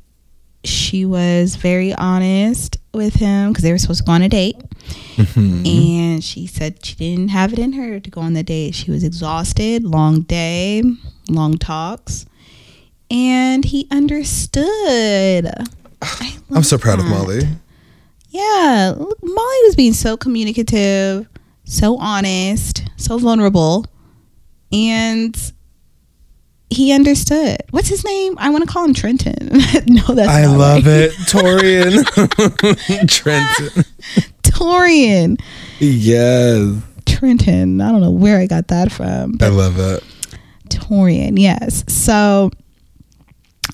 she 0.64 1.04
was 1.04 1.56
very 1.56 1.92
honest 1.94 2.78
with 2.94 3.14
him 3.14 3.52
because 3.52 3.62
they 3.62 3.72
were 3.72 3.78
supposed 3.78 4.00
to 4.00 4.06
go 4.06 4.12
on 4.12 4.22
a 4.22 4.28
date. 4.28 4.56
Mm-hmm. 5.16 5.66
And 5.66 6.24
she 6.24 6.46
said 6.46 6.84
she 6.84 6.94
didn't 6.94 7.28
have 7.28 7.52
it 7.52 7.58
in 7.58 7.74
her 7.74 8.00
to 8.00 8.10
go 8.10 8.20
on 8.20 8.32
the 8.32 8.42
date. 8.42 8.74
She 8.74 8.90
was 8.90 9.04
exhausted, 9.04 9.84
long 9.84 10.22
day, 10.22 10.82
long 11.28 11.58
talks. 11.58 12.26
And 13.10 13.64
he 13.64 13.86
understood. 13.90 15.52
I'm 16.54 16.62
so 16.62 16.78
proud 16.78 16.98
of. 16.98 17.06
Molly. 17.06 17.42
Yeah, 18.28 18.94
look, 18.96 19.18
Molly 19.22 19.58
was 19.64 19.76
being 19.76 19.92
so 19.92 20.16
communicative, 20.16 21.28
so 21.64 21.96
honest, 21.98 22.82
so 22.96 23.18
vulnerable, 23.18 23.86
and 24.72 25.36
he 26.70 26.92
understood. 26.92 27.58
What's 27.70 27.88
his 27.88 28.04
name? 28.04 28.34
I 28.38 28.50
want 28.50 28.64
to 28.64 28.70
call 28.70 28.84
him 28.84 28.94
Trenton. 28.94 29.48
no, 29.86 30.02
that's 30.14 30.28
I 30.28 30.46
love 30.46 30.84
right. 30.86 30.94
it. 30.94 31.12
Torian. 31.28 32.04
Trenton. 33.08 33.84
Torian. 34.42 35.40
Yes. 35.78 36.82
Trenton. 37.06 37.80
I 37.80 37.92
don't 37.92 38.00
know 38.00 38.10
where 38.10 38.38
I 38.38 38.46
got 38.46 38.68
that 38.68 38.90
from. 38.90 39.38
I 39.40 39.48
love 39.48 39.78
it. 39.78 40.02
Torian, 40.68 41.38
yes. 41.38 41.84
So 41.86 42.50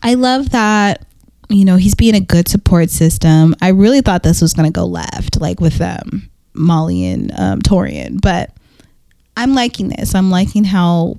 I 0.02 0.14
love 0.14 0.50
that, 0.50 1.06
you 1.50 1.64
know, 1.64 1.76
he's 1.76 1.94
being 1.94 2.14
a 2.14 2.20
good 2.20 2.48
support 2.48 2.90
system. 2.90 3.54
I 3.60 3.68
really 3.68 4.00
thought 4.00 4.22
this 4.22 4.40
was 4.40 4.54
going 4.54 4.72
to 4.72 4.72
go 4.72 4.86
left, 4.86 5.40
like 5.40 5.60
with 5.60 5.80
um, 5.80 6.30
Molly 6.54 7.04
and 7.06 7.32
um, 7.38 7.60
Torian, 7.60 8.20
but 8.20 8.52
I'm 9.36 9.54
liking 9.54 9.88
this. 9.88 10.14
I'm 10.14 10.30
liking 10.30 10.64
how 10.64 11.18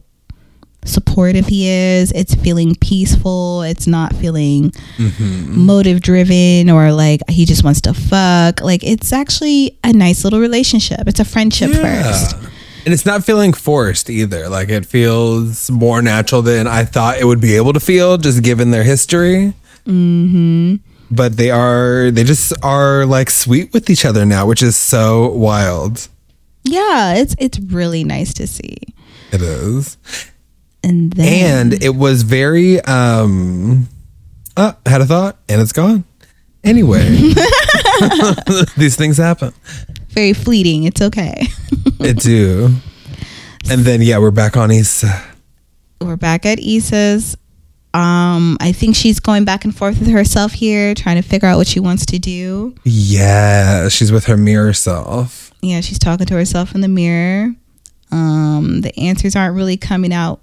supportive 0.85 1.45
he 1.47 1.67
is. 1.69 2.11
It's 2.13 2.33
feeling 2.33 2.75
peaceful. 2.75 3.61
It's 3.61 3.87
not 3.87 4.15
feeling 4.15 4.71
motive 5.47 6.01
driven 6.01 6.69
or 6.69 6.91
like 6.91 7.21
he 7.29 7.45
just 7.45 7.63
wants 7.63 7.81
to 7.81 7.93
fuck. 7.93 8.61
Like 8.61 8.83
it's 8.83 9.13
actually 9.13 9.77
a 9.83 9.93
nice 9.93 10.23
little 10.23 10.39
relationship. 10.39 11.01
It's 11.07 11.19
a 11.19 11.25
friendship 11.25 11.71
first. 11.71 12.35
And 12.83 12.95
it's 12.95 13.05
not 13.05 13.23
feeling 13.23 13.53
forced 13.53 14.09
either. 14.09 14.49
Like 14.49 14.69
it 14.69 14.87
feels 14.87 15.69
more 15.69 16.01
natural 16.01 16.41
than 16.41 16.65
I 16.65 16.83
thought 16.83 17.19
it 17.19 17.25
would 17.25 17.41
be 17.41 17.55
able 17.55 17.73
to 17.73 17.79
feel, 17.79 18.17
just 18.17 18.41
given 18.41 18.71
their 18.71 18.83
history. 18.83 19.53
Mm-hmm. 19.85 20.75
But 21.13 21.37
they 21.37 21.51
are, 21.51 22.11
they 22.11 22.23
just 22.23 22.53
are 22.63 23.05
like 23.05 23.29
sweet 23.29 23.73
with 23.73 23.89
each 23.89 24.05
other 24.05 24.25
now, 24.25 24.45
which 24.45 24.63
is 24.63 24.75
so 24.75 25.29
wild. 25.29 26.07
Yeah, 26.63 27.15
it's 27.15 27.35
it's 27.39 27.59
really 27.59 28.03
nice 28.03 28.33
to 28.35 28.47
see. 28.47 28.77
It 29.31 29.41
is. 29.41 29.97
And 30.83 31.11
then 31.13 31.71
and 31.73 31.83
it 31.83 31.95
was 31.95 32.23
very 32.23 32.79
um 32.81 33.87
uh, 34.57 34.73
had 34.85 35.01
a 35.01 35.05
thought 35.05 35.37
and 35.47 35.61
it's 35.61 35.71
gone 35.71 36.03
anyway 36.63 37.07
these 38.77 38.95
things 38.95 39.17
happen 39.17 39.53
very 40.09 40.33
fleeting. 40.33 40.83
It's 40.83 41.01
okay. 41.01 41.47
it 41.99 42.17
do 42.17 42.75
and 43.69 43.81
then 43.81 44.01
yeah 44.01 44.17
we're 44.17 44.31
back 44.31 44.57
on 44.57 44.71
Issa 44.71 45.23
we're 46.01 46.17
back 46.17 46.45
at 46.45 46.59
Issa's. 46.59 47.37
Um, 47.93 48.57
I 48.61 48.71
think 48.71 48.95
she's 48.95 49.19
going 49.19 49.43
back 49.43 49.65
and 49.65 49.75
forth 49.75 49.99
with 49.99 50.09
herself 50.09 50.53
here, 50.53 50.95
trying 50.95 51.21
to 51.21 51.27
figure 51.27 51.47
out 51.47 51.57
what 51.57 51.67
she 51.67 51.79
wants 51.79 52.05
to 52.07 52.19
do. 52.19 52.73
Yeah, 52.83 53.89
she's 53.89 54.11
with 54.11 54.25
her 54.25 54.37
mirror 54.37 54.73
self. 54.73 55.51
Yeah, 55.61 55.81
she's 55.81 55.99
talking 55.99 56.25
to 56.25 56.33
herself 56.33 56.73
in 56.73 56.81
the 56.81 56.87
mirror. 56.87 57.53
Um, 58.11 58.81
the 58.81 58.97
answers 58.97 59.35
aren't 59.35 59.55
really 59.55 59.77
coming 59.77 60.13
out 60.13 60.39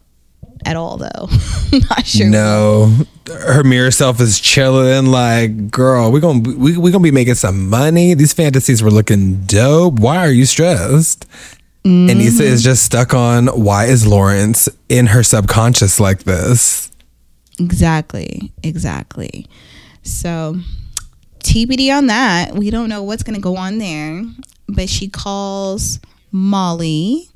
at 0.65 0.77
all, 0.77 0.99
though. 0.99 1.29
Not 1.73 2.07
sure. 2.07 2.29
No, 2.29 2.95
her 3.27 3.65
mirror 3.65 3.91
self 3.91 4.21
is 4.21 4.39
chilling. 4.41 5.07
Like, 5.07 5.71
girl, 5.71 6.13
we're 6.13 6.21
gonna 6.21 6.41
we 6.57 6.77
we 6.77 6.91
gonna 6.91 7.03
be 7.03 7.11
making 7.11 7.35
some 7.35 7.69
money. 7.71 8.15
These 8.15 8.33
fantasies 8.35 8.83
were 8.83 8.91
looking 8.91 9.45
dope. 9.45 9.99
Why 10.01 10.19
are 10.19 10.31
you 10.31 10.45
stressed? 10.45 11.27
And 11.85 12.11
Issa 12.11 12.43
is 12.43 12.63
just 12.63 12.85
stuck 12.85 13.15
on 13.15 13.47
why 13.47 13.87
is 13.87 14.07
Lawrence 14.07 14.69
in 14.91 15.07
her 15.07 15.23
subconscious 15.23 15.99
like 15.99 16.25
this? 16.25 16.91
Exactly. 17.59 18.53
Exactly. 18.63 19.47
So, 20.03 20.57
TBD 21.41 21.97
on 21.97 22.07
that. 22.07 22.55
We 22.55 22.71
don't 22.71 22.89
know 22.89 23.03
what's 23.03 23.23
going 23.23 23.35
to 23.35 23.41
go 23.41 23.57
on 23.57 23.79
there, 23.79 24.25
but 24.69 24.89
she 24.89 25.09
calls 25.09 26.01
Molly 26.31 27.31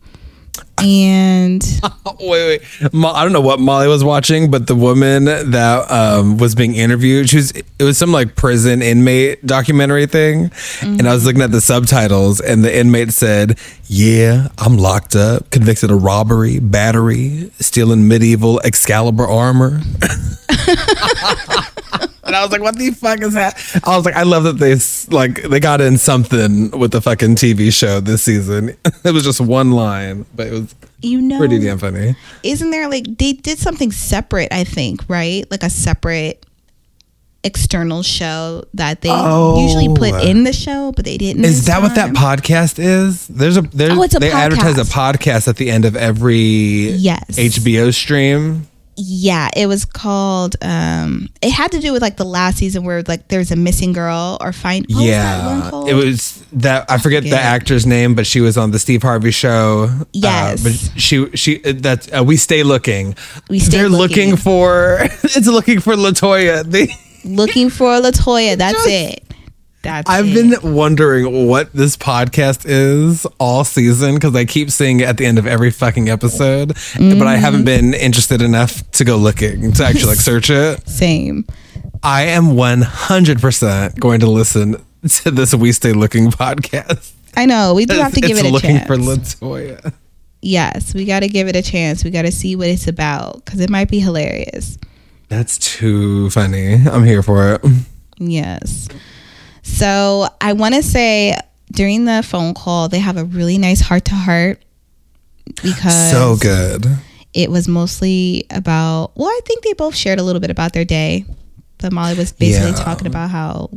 and 0.82 1.62
wait, 2.20 2.62
wait. 2.80 2.92
Mo- 2.92 3.12
I 3.12 3.22
don't 3.22 3.32
know 3.32 3.40
what 3.40 3.60
Molly 3.60 3.86
was 3.88 4.02
watching, 4.02 4.50
but 4.50 4.66
the 4.66 4.74
woman 4.74 5.24
that 5.24 5.90
um, 5.90 6.38
was 6.38 6.54
being 6.54 6.74
interviewed, 6.74 7.28
she 7.28 7.36
was. 7.36 7.52
It 7.52 7.84
was 7.84 7.98
some 7.98 8.12
like 8.12 8.36
prison 8.36 8.82
inmate 8.82 9.44
documentary 9.46 10.06
thing, 10.06 10.50
and 10.82 11.08
I 11.08 11.14
was 11.14 11.24
looking 11.24 11.42
at 11.42 11.52
the 11.52 11.60
subtitles, 11.60 12.40
and 12.40 12.64
the 12.64 12.76
inmate 12.76 13.12
said, 13.12 13.58
"Yeah, 13.86 14.48
I'm 14.58 14.76
locked 14.76 15.14
up, 15.14 15.50
convicted 15.50 15.90
of 15.90 16.02
robbery, 16.02 16.58
battery, 16.58 17.50
stealing 17.60 18.08
medieval 18.08 18.60
Excalibur 18.60 19.26
armor." 19.26 19.80
And 22.24 22.36
I 22.36 22.42
was 22.42 22.50
like, 22.50 22.62
"What 22.62 22.78
the 22.78 22.90
fuck 22.92 23.20
is 23.20 23.34
that?" 23.34 23.60
I 23.84 23.94
was 23.94 24.06
like, 24.06 24.16
"I 24.16 24.22
love 24.22 24.44
that 24.44 24.58
they 24.58 24.76
like 25.14 25.42
they 25.42 25.60
got 25.60 25.82
in 25.82 25.98
something 25.98 26.70
with 26.70 26.92
the 26.92 27.02
fucking 27.02 27.34
TV 27.34 27.70
show 27.70 28.00
this 28.00 28.22
season. 28.22 28.74
it 29.04 29.12
was 29.12 29.24
just 29.24 29.38
one 29.38 29.72
line, 29.72 30.24
but 30.34 30.41
it 30.42 30.52
was 30.52 30.74
you 31.00 31.20
know 31.20 31.38
pretty 31.38 31.58
damn 31.58 31.78
funny." 31.78 32.14
isn't 32.42 32.70
there 32.70 32.88
like 32.88 33.04
they 33.18 33.32
did 33.32 33.58
something 33.58 33.90
separate 33.92 34.52
i 34.52 34.64
think 34.64 35.00
right 35.08 35.50
like 35.50 35.62
a 35.62 35.70
separate 35.70 36.44
external 37.44 38.04
show 38.04 38.62
that 38.72 39.00
they 39.00 39.08
usually 39.08 39.88
put 39.88 40.12
Oh. 40.12 40.22
in 40.22 40.44
the 40.44 40.52
show 40.52 40.92
but 40.92 41.04
they 41.04 41.18
didn't 41.18 41.44
Is 41.44 41.66
that 41.66 41.82
what 41.82 41.96
that 41.96 42.10
podcast 42.10 42.78
is? 42.78 43.26
There's 43.26 43.56
a 43.56 43.62
there's 43.62 43.98
Oh, 43.98 44.02
it's 44.04 44.14
a 44.14 44.20
they 44.20 44.30
advertise 44.30 44.78
a 44.78 44.84
podcast 44.84 45.48
at 45.48 45.56
the 45.56 45.68
end 45.68 45.84
of 45.84 45.96
every 45.96 46.36
Yes. 46.92 47.24
HBO 47.36 47.92
stream. 47.92 48.68
Yeah 48.96 49.48
it 49.56 49.66
was 49.66 49.84
called 49.86 50.54
um 50.60 51.28
it 51.40 51.50
had 51.50 51.72
to 51.72 51.80
do 51.80 51.92
with 51.92 52.02
like 52.02 52.16
the 52.18 52.24
last 52.24 52.58
season 52.58 52.84
where 52.84 53.02
like 53.08 53.28
there's 53.28 53.50
a 53.50 53.56
missing 53.56 53.92
girl 53.94 54.36
or 54.40 54.52
find 54.52 54.84
was 54.88 54.96
one 54.96 55.04
yeah, 55.06 55.68
called? 55.70 55.88
it 55.88 55.94
was 55.94 56.44
that 56.52 56.90
I 56.90 56.98
forget 56.98 57.22
the 57.22 57.30
forget. 57.30 57.42
actor's 57.44 57.86
name, 57.86 58.14
but 58.14 58.26
she 58.26 58.40
was 58.42 58.58
on 58.58 58.70
the 58.70 58.78
Steve 58.78 59.02
Harvey 59.02 59.30
show. 59.30 59.84
Uh, 59.90 60.04
Yes. 60.12 60.62
but 60.62 61.00
she 61.00 61.34
she 61.34 61.58
that 61.58 62.12
uh, 62.14 62.22
we 62.22 62.36
stay 62.36 62.62
looking. 62.62 63.14
We 63.48 63.58
Stay 63.60 63.78
They're 63.78 63.88
Looking. 63.88 64.30
looking 64.32 64.36
for 64.36 64.98
it's 65.22 65.46
looking 65.46 65.80
for 65.80 65.94
Latoya. 65.94 66.62
They, 66.64 66.88
looking 67.24 67.70
for 67.70 67.86
latoya 68.00 68.56
that's 68.58 68.84
it 68.86 69.22
that's 69.82 70.08
I've 70.08 70.26
it. 70.28 70.60
been 70.62 70.74
wondering 70.74 71.46
what 71.48 71.72
this 71.72 71.96
podcast 71.96 72.64
is 72.66 73.26
all 73.40 73.64
season 73.64 74.14
because 74.14 74.34
I 74.36 74.44
keep 74.44 74.70
seeing 74.70 75.00
it 75.00 75.08
at 75.08 75.16
the 75.16 75.26
end 75.26 75.38
of 75.38 75.46
every 75.46 75.70
fucking 75.70 76.08
episode, 76.08 76.68
but 76.68 76.76
Mm-hmm. 76.76 77.22
I 77.22 77.36
haven't 77.36 77.64
been 77.64 77.94
interested 77.94 78.42
enough 78.42 78.88
to 78.92 79.04
go 79.04 79.16
looking 79.16 79.72
to 79.72 79.84
actually 79.84 80.10
like 80.10 80.18
search 80.20 80.50
it. 80.50 80.86
same 80.88 81.44
I 82.04 82.22
am 82.26 82.56
100% 82.56 83.98
going 84.00 84.20
to 84.20 84.30
listen 84.30 84.76
to 85.08 85.30
this 85.30 85.54
We 85.54 85.72
Stay 85.72 85.92
Looking 85.92 86.30
podcast. 86.30 87.12
i 87.36 87.46
know 87.46 87.74
we 87.74 87.86
do 87.86 87.94
have 87.94 88.12
to 88.14 88.20
give 88.20 88.36
it 88.38 88.44
a 88.44 88.48
looking 88.48 88.76
chance 88.76 88.86
for 88.86 88.96
Latoya. 88.96 89.92
yes 90.42 90.92
we 90.94 91.04
got 91.04 91.20
to 91.20 91.28
give 91.28 91.48
it 91.48 91.56
a 91.56 91.62
chance 91.62 92.04
we 92.04 92.10
got 92.10 92.22
to 92.22 92.30
see 92.32 92.54
what 92.56 92.68
it's 92.68 92.86
about 92.88 93.42
because 93.44 93.58
it 93.60 93.70
might 93.70 93.88
be 93.88 93.98
hilarious 94.00 94.78
That's 95.28 95.56
too 95.58 96.28
funny. 96.30 96.74
I'm 96.74 97.04
here 97.04 97.22
for 97.22 97.54
it. 97.54 97.64
Yes. 98.18 98.86
So 99.62 100.26
I 100.40 100.52
want 100.54 100.74
to 100.74 100.82
say 100.82 101.36
during 101.72 102.04
the 102.04 102.22
phone 102.22 102.54
call, 102.54 102.88
they 102.88 102.98
have 102.98 103.16
a 103.16 103.24
really 103.24 103.58
nice 103.58 103.80
heart 103.80 104.04
to 104.06 104.14
heart 104.14 104.60
because 105.62 106.10
So 106.10 106.36
good. 106.40 106.86
it 107.32 107.50
was 107.50 107.68
mostly 107.68 108.44
about, 108.50 109.12
well, 109.16 109.28
I 109.28 109.40
think 109.46 109.64
they 109.64 109.72
both 109.72 109.94
shared 109.94 110.18
a 110.18 110.22
little 110.22 110.40
bit 110.40 110.50
about 110.50 110.72
their 110.72 110.84
day. 110.84 111.24
But 111.78 111.92
Molly 111.92 112.14
was 112.14 112.32
basically 112.32 112.70
Yeah. 112.70 112.84
talking 112.84 113.06
about 113.06 113.30
how 113.30 113.70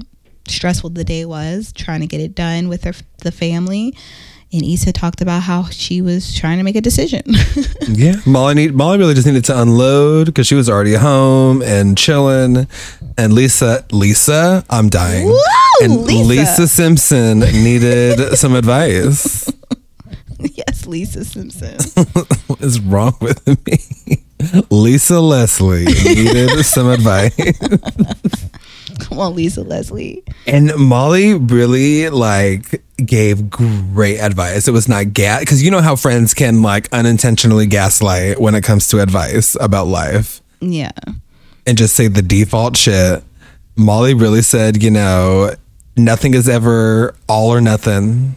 stressful 0.47 0.91
the 0.91 1.03
day 1.03 1.25
was, 1.25 1.71
trying 1.73 2.01
to 2.01 2.07
get 2.07 2.19
it 2.21 2.35
done 2.35 2.67
with 2.67 2.83
her, 2.83 2.93
the 3.23 3.31
family. 3.31 3.95
And 4.55 4.63
Issa 4.63 4.93
talked 4.93 5.21
about 5.21 5.43
how 5.43 5.65
she 5.65 6.01
was 6.01 6.33
trying 6.33 6.57
to 6.59 6.63
make 6.63 6.75
a 6.77 6.81
decision. 6.81 7.21
Yeah, 7.87 8.15
Molly 8.25 8.55
need 8.55 8.73
Molly 8.73 8.97
really 8.97 9.13
just 9.13 9.27
needed 9.27 9.45
to 9.45 9.61
unload 9.61 10.25
because 10.27 10.47
she 10.47 10.55
was 10.55 10.69
already 10.69 10.95
home 10.95 11.61
and 11.61 11.95
chilling. 11.97 12.67
And 13.17 13.31
Lisa, 13.33 13.85
Lisa, 13.91 14.63
I'm 14.69 14.89
dying. 14.89 15.27
Woo, 15.27 15.37
and 15.83 16.01
Lisa. 16.01 16.27
Lisa 16.27 16.67
Simpson 16.67 17.39
needed 17.39 18.37
some 18.37 18.55
advice. 18.55 19.51
yes, 20.39 20.87
Lisa 20.87 21.23
Simpson. 21.25 21.77
What 22.47 22.61
is 22.61 22.79
wrong 22.79 23.15
with 23.21 23.45
me? 23.67 23.77
Lisa 24.69 25.19
Leslie 25.19 25.85
needed 25.85 26.63
some 26.65 26.87
advice. 26.89 27.35
Come 28.99 29.19
on, 29.19 29.35
Lisa 29.35 29.61
Leslie. 29.61 30.23
And 30.47 30.75
Molly 30.77 31.33
really 31.33 32.09
like 32.09 32.83
gave 32.97 33.49
great 33.49 34.19
advice. 34.19 34.67
It 34.67 34.71
was 34.71 34.87
not 34.87 35.13
gas 35.13 35.41
because 35.41 35.63
you 35.63 35.71
know 35.71 35.81
how 35.81 35.95
friends 35.95 36.33
can 36.33 36.61
like 36.61 36.91
unintentionally 36.91 37.67
gaslight 37.67 38.39
when 38.39 38.55
it 38.55 38.63
comes 38.63 38.87
to 38.89 39.01
advice 39.01 39.55
about 39.59 39.87
life. 39.87 40.41
Yeah. 40.61 40.91
and 41.67 41.77
just 41.77 41.95
say 41.95 42.07
the 42.07 42.21
default 42.21 42.77
shit. 42.77 43.23
Molly 43.75 44.13
really 44.13 44.41
said, 44.41 44.81
you 44.81 44.89
know, 44.89 45.53
nothing 45.97 46.33
is 46.33 46.47
ever 46.47 47.15
all 47.27 47.49
or 47.49 47.61
nothing. 47.61 48.35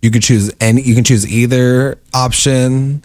You 0.00 0.10
could 0.10 0.22
choose 0.22 0.50
any 0.60 0.82
you 0.82 0.94
can 0.94 1.04
choose 1.04 1.30
either 1.30 1.98
option 2.12 3.04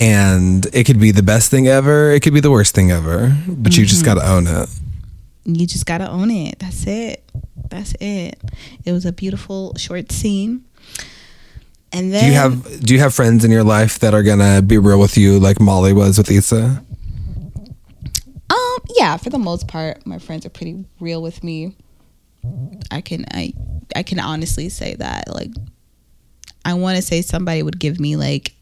and 0.00 0.66
it 0.72 0.84
could 0.84 1.00
be 1.00 1.10
the 1.10 1.22
best 1.22 1.50
thing 1.50 1.66
ever, 1.66 2.12
it 2.12 2.22
could 2.22 2.34
be 2.34 2.40
the 2.40 2.50
worst 2.50 2.74
thing 2.74 2.90
ever, 2.90 3.36
but 3.48 3.76
you 3.76 3.84
just 3.84 4.04
mm-hmm. 4.04 4.14
got 4.14 4.22
to 4.22 4.30
own 4.30 4.46
it. 4.46 4.68
You 5.56 5.66
just 5.66 5.86
gotta 5.86 6.08
own 6.08 6.30
it. 6.30 6.58
That's 6.58 6.86
it. 6.86 7.24
That's 7.70 7.94
it. 8.00 8.38
It 8.84 8.92
was 8.92 9.04
a 9.04 9.12
beautiful 9.12 9.74
short 9.76 10.12
scene. 10.12 10.64
And 11.92 12.12
then 12.12 12.24
Do 12.24 12.26
you 12.26 12.34
have 12.34 12.80
do 12.84 12.94
you 12.94 13.00
have 13.00 13.14
friends 13.14 13.44
in 13.44 13.50
your 13.50 13.64
life 13.64 13.98
that 14.00 14.12
are 14.14 14.22
to 14.22 14.62
be 14.66 14.76
real 14.78 15.00
with 15.00 15.16
you 15.16 15.38
like 15.38 15.60
Molly 15.60 15.92
was 15.92 16.18
with 16.18 16.30
Issa? 16.30 16.82
um 18.50 18.78
yeah, 18.96 19.16
for 19.16 19.30
the 19.30 19.38
most 19.38 19.68
part, 19.68 20.06
my 20.06 20.18
friends 20.18 20.44
are 20.46 20.50
pretty 20.50 20.84
real 21.00 21.22
with 21.22 21.42
me. 21.42 21.74
I 22.90 23.00
can 23.00 23.24
I 23.32 23.52
I 23.96 24.02
can 24.02 24.20
honestly 24.20 24.68
say 24.68 24.94
that. 24.96 25.28
Like 25.28 25.50
I 26.64 26.74
want 26.74 26.96
to 26.96 27.02
say 27.02 27.22
somebody 27.22 27.62
would 27.62 27.78
give 27.78 27.98
me 27.98 28.16
like 28.16 28.54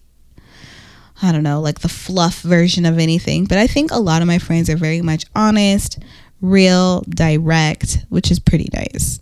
I 1.23 1.33
don't 1.33 1.43
know, 1.43 1.61
like 1.61 1.81
the 1.81 1.89
fluff 1.89 2.43
version 2.43 2.85
of 2.85 2.99
anything, 2.99 3.47
but 3.47 3.57
I 3.59 3.67
think 3.67 3.91
a 3.91 3.99
lot 3.99 4.21
of 4.21 4.29
my 4.29 4.39
friends 4.39 4.69
are 4.69 4.77
very 4.77 5.01
much 5.01 5.25
honest, 5.35 5.99
real, 6.41 7.03
direct, 7.09 8.05
which 8.09 8.31
is 8.31 8.39
pretty 8.39 8.69
nice. 8.73 9.21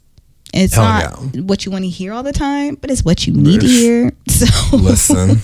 It's 0.53 0.75
Hell 0.75 0.85
not 0.85 1.37
what 1.37 1.67
you 1.67 1.73
want 1.73 1.83
to 1.83 1.91
hear 1.91 2.13
all 2.13 2.23
the 2.23 2.33
time, 2.33 2.77
but 2.77 2.89
it's 2.91 3.05
what 3.05 3.27
you 3.27 3.33
need 3.33 3.61
to 3.61 3.67
hear. 3.67 4.13
So 4.35 4.77
Listen. 4.77 5.41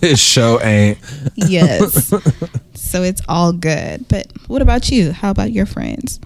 His 0.02 0.20
show 0.20 0.60
ain't 0.60 0.98
yes. 1.34 2.08
so 2.74 3.02
it's 3.02 3.22
all 3.26 3.52
good. 3.54 4.06
But 4.08 4.26
what 4.48 4.60
about 4.60 4.90
you? 4.90 5.12
How 5.12 5.30
about 5.30 5.50
your 5.50 5.64
friends? 5.64 6.20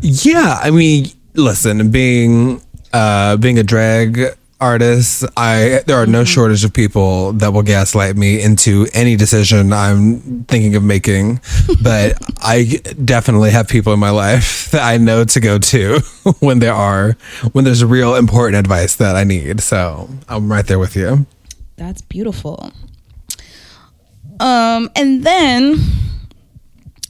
Yeah, 0.00 0.58
I 0.60 0.70
mean, 0.72 1.06
listen, 1.34 1.90
being 1.92 2.60
uh 2.92 3.36
being 3.36 3.60
a 3.60 3.62
drag 3.62 4.36
artist, 4.60 5.24
I 5.36 5.82
there 5.86 5.96
are 5.96 6.06
no 6.06 6.24
shortage 6.24 6.64
of 6.64 6.72
people 6.72 7.32
that 7.34 7.52
will 7.52 7.62
gaslight 7.62 8.16
me 8.16 8.42
into 8.42 8.86
any 8.92 9.16
decision 9.16 9.72
I'm 9.72 10.44
thinking 10.44 10.74
of 10.76 10.82
making. 10.82 11.40
But 11.82 12.18
I 12.42 12.80
definitely 13.04 13.50
have 13.50 13.66
people 13.68 13.92
in 13.94 14.00
my 14.00 14.10
life 14.10 14.70
that 14.72 14.82
I 14.82 14.98
know 14.98 15.24
to 15.24 15.40
go 15.40 15.58
to 15.58 15.98
when 16.40 16.58
there 16.58 16.74
are 16.74 17.12
when 17.52 17.64
there's 17.64 17.82
real 17.84 18.14
important 18.16 18.58
advice 18.58 18.96
that 18.96 19.16
I 19.16 19.24
need. 19.24 19.60
So 19.62 20.08
I'm 20.28 20.50
right 20.52 20.66
there 20.66 20.78
with 20.78 20.94
you. 20.96 21.26
That's 21.76 22.02
beautiful. 22.02 22.70
Um, 24.40 24.90
and 24.94 25.24
then 25.24 25.76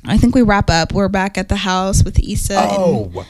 I 0.05 0.19
think 0.19 0.35
we 0.37 0.43
wrap 0.43 0.71
up. 0.71 0.93
We're 0.93 1.09
back 1.09 1.37
at 1.37 1.49
the 1.49 1.57
house 1.57 2.05
with 2.05 2.19
Issa. 2.21 2.55
and- 2.59 3.27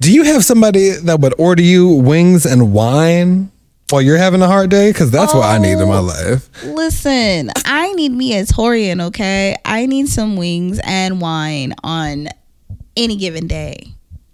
Do 0.00 0.12
you 0.12 0.24
have 0.24 0.44
somebody 0.44 0.90
that 0.90 1.20
would 1.20 1.34
order 1.38 1.62
you 1.62 1.88
wings 1.88 2.44
and 2.44 2.72
wine? 2.72 3.51
While 3.92 4.00
you're 4.00 4.16
having 4.16 4.40
a 4.40 4.46
hard 4.46 4.70
day? 4.70 4.90
Because 4.90 5.10
that's 5.10 5.34
what 5.34 5.44
I 5.44 5.58
need 5.58 5.72
in 5.78 5.86
my 5.86 5.98
Oh. 5.98 6.02
life. 6.02 6.48
Listen, 6.64 7.50
I 7.66 7.92
need 7.92 8.10
me 8.12 8.34
a 8.38 8.44
Taurean, 8.44 9.02
okay? 9.08 9.54
I 9.66 9.84
need 9.84 10.08
some 10.08 10.36
wings 10.36 10.80
and 10.82 11.20
wine 11.20 11.74
on 11.84 12.28
any 12.96 13.16
given 13.16 13.46
day. 13.46 13.88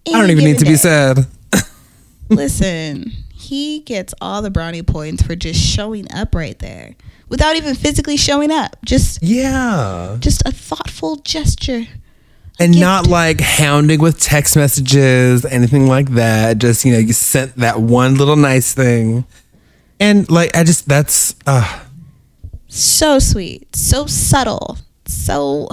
I 0.06 0.12
don't 0.12 0.30
even 0.30 0.44
need 0.44 0.58
to 0.58 0.64
given 0.64 0.74
be 0.74 0.76
sad. 0.76 1.26
Listen, 2.28 3.12
he 3.34 3.80
gets 3.80 4.14
all 4.20 4.42
the 4.42 4.50
brownie 4.50 4.82
points 4.82 5.22
for 5.22 5.34
just 5.34 5.58
showing 5.60 6.06
up 6.12 6.34
right 6.36 6.58
there 6.60 6.94
without 7.28 7.56
even 7.56 7.74
physically 7.74 8.16
showing 8.16 8.50
up. 8.52 8.76
Just 8.84 9.20
Yeah. 9.22 10.16
just 10.20 10.40
a 10.46 10.52
thoughtful 10.52 11.16
gesture. 11.16 11.86
And 12.60 12.72
gift. 12.72 12.80
not 12.80 13.06
like 13.06 13.40
hounding 13.40 14.00
with 14.00 14.20
text 14.20 14.56
messages, 14.56 15.44
anything 15.44 15.86
like 15.86 16.10
that. 16.14 16.58
Just, 16.58 16.84
you 16.84 16.92
know, 16.92 16.98
you 16.98 17.12
sent 17.12 17.56
that 17.56 17.80
one 17.80 18.16
little 18.16 18.34
nice 18.36 18.72
thing. 18.72 19.24
And 20.00 20.30
like, 20.30 20.54
I 20.56 20.64
just, 20.64 20.88
that's, 20.88 21.34
uh, 21.46 21.80
So 22.68 23.18
sweet, 23.18 23.74
so 23.74 24.06
subtle, 24.06 24.78
so 25.06 25.68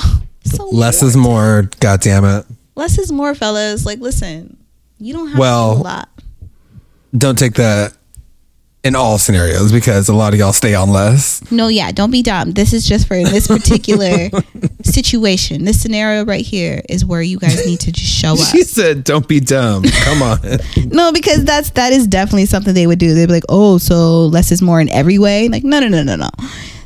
so 0.46 0.70
less 0.70 1.04
is 1.04 1.16
more. 1.18 1.70
God 1.80 2.02
damn 2.02 2.24
it. 2.26 2.46
Less 2.76 2.98
is 2.98 3.12
more, 3.12 3.36
fellas. 3.36 3.86
Like, 3.86 4.00
listen, 4.00 4.58
you 5.00 5.14
don't 5.14 5.28
have 5.30 5.38
Well- 5.40 5.72
to 5.72 5.76
do 5.78 5.82
a 5.82 5.84
lot. 5.84 6.10
Don't 7.18 7.38
take 7.40 7.54
that 7.56 7.94
in 8.86 8.96
all 8.96 9.18
scenarios 9.18 9.72
because 9.72 10.08
a 10.10 10.14
lot 10.14 10.32
of 10.32 10.40
y'all 10.40 10.54
stay 10.54 10.76
on 10.76 10.92
less. 10.92 11.42
No, 11.52 11.68
yeah, 11.70 11.92
don't 11.92 12.12
be 12.12 12.22
dumb. 12.22 12.52
This 12.52 12.72
is 12.72 12.88
just 12.88 13.08
for 13.08 13.16
this 13.16 13.48
particular 13.48 14.30
situation. 14.84 15.66
This 15.66 15.82
scenario 15.82 16.24
right 16.24 16.46
here 16.46 16.84
is 16.88 17.04
where 17.04 17.24
you 17.24 17.40
guys 17.40 17.66
need 17.66 17.80
to 17.80 17.92
just 17.92 18.08
show 18.08 18.34
up. 18.34 18.38
She 18.52 18.62
said, 18.62 19.04
don't 19.04 19.28
be 19.28 19.40
dumb. 19.40 19.84
Come 19.84 20.22
on. 20.22 20.40
No, 20.86 21.12
because 21.12 21.44
that's 21.44 21.72
that 21.72 21.94
is 21.94 22.06
definitely 22.06 22.46
something 22.46 22.76
they 22.76 22.86
would 22.86 23.00
do. 23.00 23.16
They'd 23.16 23.26
be 23.26 23.34
like, 23.34 23.44
"Oh, 23.50 23.80
so 23.80 24.28
less 24.28 24.52
is 24.52 24.62
more 24.62 24.80
in 24.80 24.90
every 24.90 25.18
way." 25.18 25.50
Like, 25.50 25.64
no, 25.64 25.80
no, 25.80 25.88
no, 25.88 26.04
no, 26.04 26.16
no. 26.16 26.30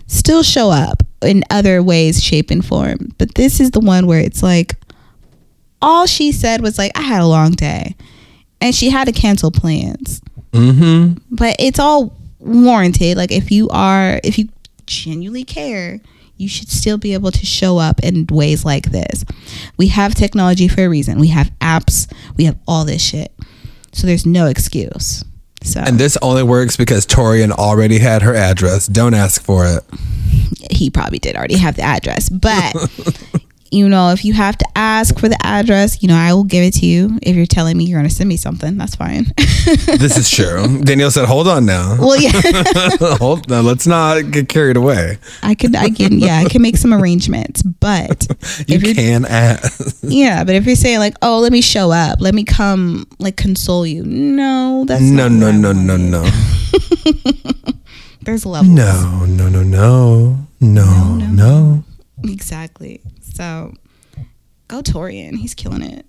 Still 0.08 0.42
show 0.42 0.72
up 0.72 1.04
in 1.22 1.44
other 1.50 1.84
ways, 1.84 2.24
shape, 2.24 2.50
and 2.50 2.66
form. 2.66 3.14
But 3.18 3.36
this 3.36 3.60
is 3.60 3.72
the 3.72 3.82
one 3.82 4.08
where 4.08 4.22
it's 4.22 4.42
like, 4.42 4.76
all 5.82 6.06
she 6.06 6.32
said 6.32 6.62
was 6.62 6.78
like, 6.78 6.94
"I 6.96 7.02
had 7.02 7.22
a 7.22 7.28
long 7.28 7.52
day," 7.52 7.98
and 8.62 8.74
she 8.74 8.90
had 8.90 9.06
to 9.06 9.12
cancel 9.12 9.52
plans. 9.52 10.22
Mm-hmm. 10.52 11.20
But 11.32 11.56
it's 11.60 11.80
all 11.80 12.18
warranted. 12.40 13.18
Like, 13.18 13.32
if 13.32 13.52
you 13.52 13.70
are, 13.70 14.20
if 14.24 14.38
you 14.38 14.50
genuinely 14.90 15.44
care. 15.44 16.00
You 16.38 16.48
should 16.50 16.70
still 16.70 16.98
be 16.98 17.14
able 17.14 17.32
to 17.32 17.46
show 17.46 17.78
up 17.78 18.00
in 18.02 18.26
ways 18.30 18.66
like 18.66 18.92
this. 18.92 19.24
We 19.78 19.88
have 19.90 20.16
technology 20.16 20.68
for 20.68 20.82
a 20.86 20.90
reason. 20.90 21.20
We 21.20 21.28
have 21.28 21.52
apps. 21.60 22.12
We 22.38 22.46
have 22.46 22.58
all 22.68 22.86
this 22.86 23.02
shit. 23.04 23.34
So 23.92 24.08
there's 24.08 24.26
no 24.26 24.48
excuse. 24.48 25.24
So 25.64 25.82
And 25.82 26.00
this 26.00 26.18
only 26.22 26.44
works 26.44 26.78
because 26.78 27.06
Taurean 27.06 27.52
already 27.52 28.00
had 28.00 28.22
her 28.22 28.34
address. 28.34 28.88
Don't 28.88 29.14
ask 29.14 29.42
for 29.44 29.66
it. 29.66 29.84
he 30.72 30.90
probably 30.90 31.20
did 31.20 31.36
already 31.36 31.58
have 31.58 31.76
the 31.76 31.82
address. 31.82 32.30
But 32.30 32.74
you 33.72 33.88
know, 33.88 34.12
if 34.12 34.26
you 34.26 34.34
have 34.34 34.58
to 34.58 34.66
ask 34.76 35.18
for 35.20 35.30
the 35.30 35.38
address, 35.46 36.02
you 36.02 36.08
know, 36.08 36.16
I 36.16 36.34
will 36.34 36.44
give 36.44 36.64
it 36.64 36.74
to 36.76 36.86
you. 36.86 37.20
If 37.22 37.36
you're 37.36 37.46
telling 37.46 37.78
me 37.78 37.86
you're 37.86 38.00
gonna 38.00 38.10
send 38.10 38.28
me 38.30 38.38
something, 38.38 38.78
that's 38.78 38.96
fine. 38.96 39.26
This 40.00 40.18
is 40.18 40.30
true. 40.32 40.82
Danielle 40.84 41.12
said, 41.12 41.26
hold 41.26 41.48
on 41.48 41.66
now. 41.66 41.96
well, 42.00 42.16
yeah, 42.20 42.32
hold 43.18 43.50
now. 43.50 43.62
Let's 43.62 43.86
not 43.86 44.32
get 44.32 44.50
carried 44.50 44.78
away. 44.78 45.18
I 45.44 45.54
could, 45.54 45.76
I 45.76 45.90
can, 45.90 46.18
yeah, 46.20 46.38
I 46.38 46.46
can 46.46 46.62
make 46.62 46.78
some 46.78 46.94
arrangements. 46.94 47.62
But 47.64 48.28
You 48.68 48.80
can 48.80 49.26
ask. 49.26 50.00
yeah, 50.02 50.44
but 50.44 50.56
if 50.56 50.66
you're 50.66 50.76
saying 50.76 51.00
like, 51.00 51.16
oh, 51.22 51.40
let 51.40 51.52
me 51.52 51.62
show 51.62 51.92
up, 51.92 52.20
let 52.22 52.34
me 52.34 52.44
come, 52.44 53.06
like 53.20 53.36
console 53.36 53.86
you, 53.86 54.04
no, 54.06 54.86
that's 54.88 55.02
No, 55.02 55.28
no, 55.28 55.48
what 55.48 55.56
no, 55.56 55.72
no, 55.74 55.98
no. 55.98 56.24
There's 58.22 58.46
levels. 58.46 58.70
No, 58.72 59.26
no, 59.26 59.50
no, 59.50 59.64
no. 59.64 60.38
No, 60.62 61.16
no. 61.16 61.84
Exactly. 62.24 63.02
So 63.40 63.74
go 64.68 64.82
Taurean. 64.82 65.38
He's 65.38 65.54
killing 65.54 65.82
it. 65.82 66.06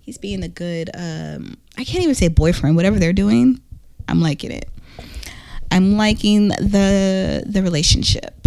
He's 0.00 0.18
being 0.18 0.44
a 0.44 0.48
good 0.48 0.88
um 0.94 1.56
I 1.76 1.82
can't 1.82 2.04
even 2.04 2.14
say 2.14 2.28
boyfriend, 2.28 2.76
whatever 2.76 3.00
they're 3.00 3.12
doing. 3.12 3.60
I'm 4.06 4.20
liking 4.20 4.52
it. 4.52 4.68
I'm 5.72 5.96
liking 5.96 6.48
the 6.48 7.42
the 7.44 7.60
relationship. 7.60 8.46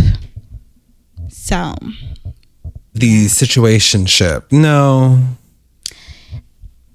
So 1.28 1.76
The 2.94 3.26
situationship. 3.26 4.54
No. 4.54 5.22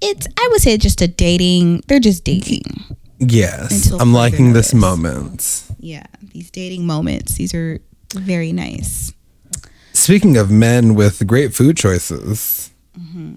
it's 0.01 0.25
I 0.35 0.47
would 0.51 0.61
say 0.61 0.77
just 0.77 0.99
a 1.03 1.07
dating 1.07 1.83
they're 1.87 1.99
just 1.99 2.23
dating. 2.23 2.63
Yes. 3.19 3.91
I'm 3.91 4.13
liking 4.13 4.53
this 4.53 4.73
moment. 4.73 5.63
Yeah. 5.77 6.07
These 6.33 6.49
dating 6.49 6.87
moments. 6.87 7.35
These 7.35 7.53
are 7.53 7.79
very 8.15 8.51
nice. 8.51 9.13
Speaking 10.03 10.35
of 10.35 10.51
men 10.51 10.95
with 10.95 11.25
great 11.25 11.53
food 11.53 11.77
choices, 11.77 12.69
Mm-hmm. 12.99 13.35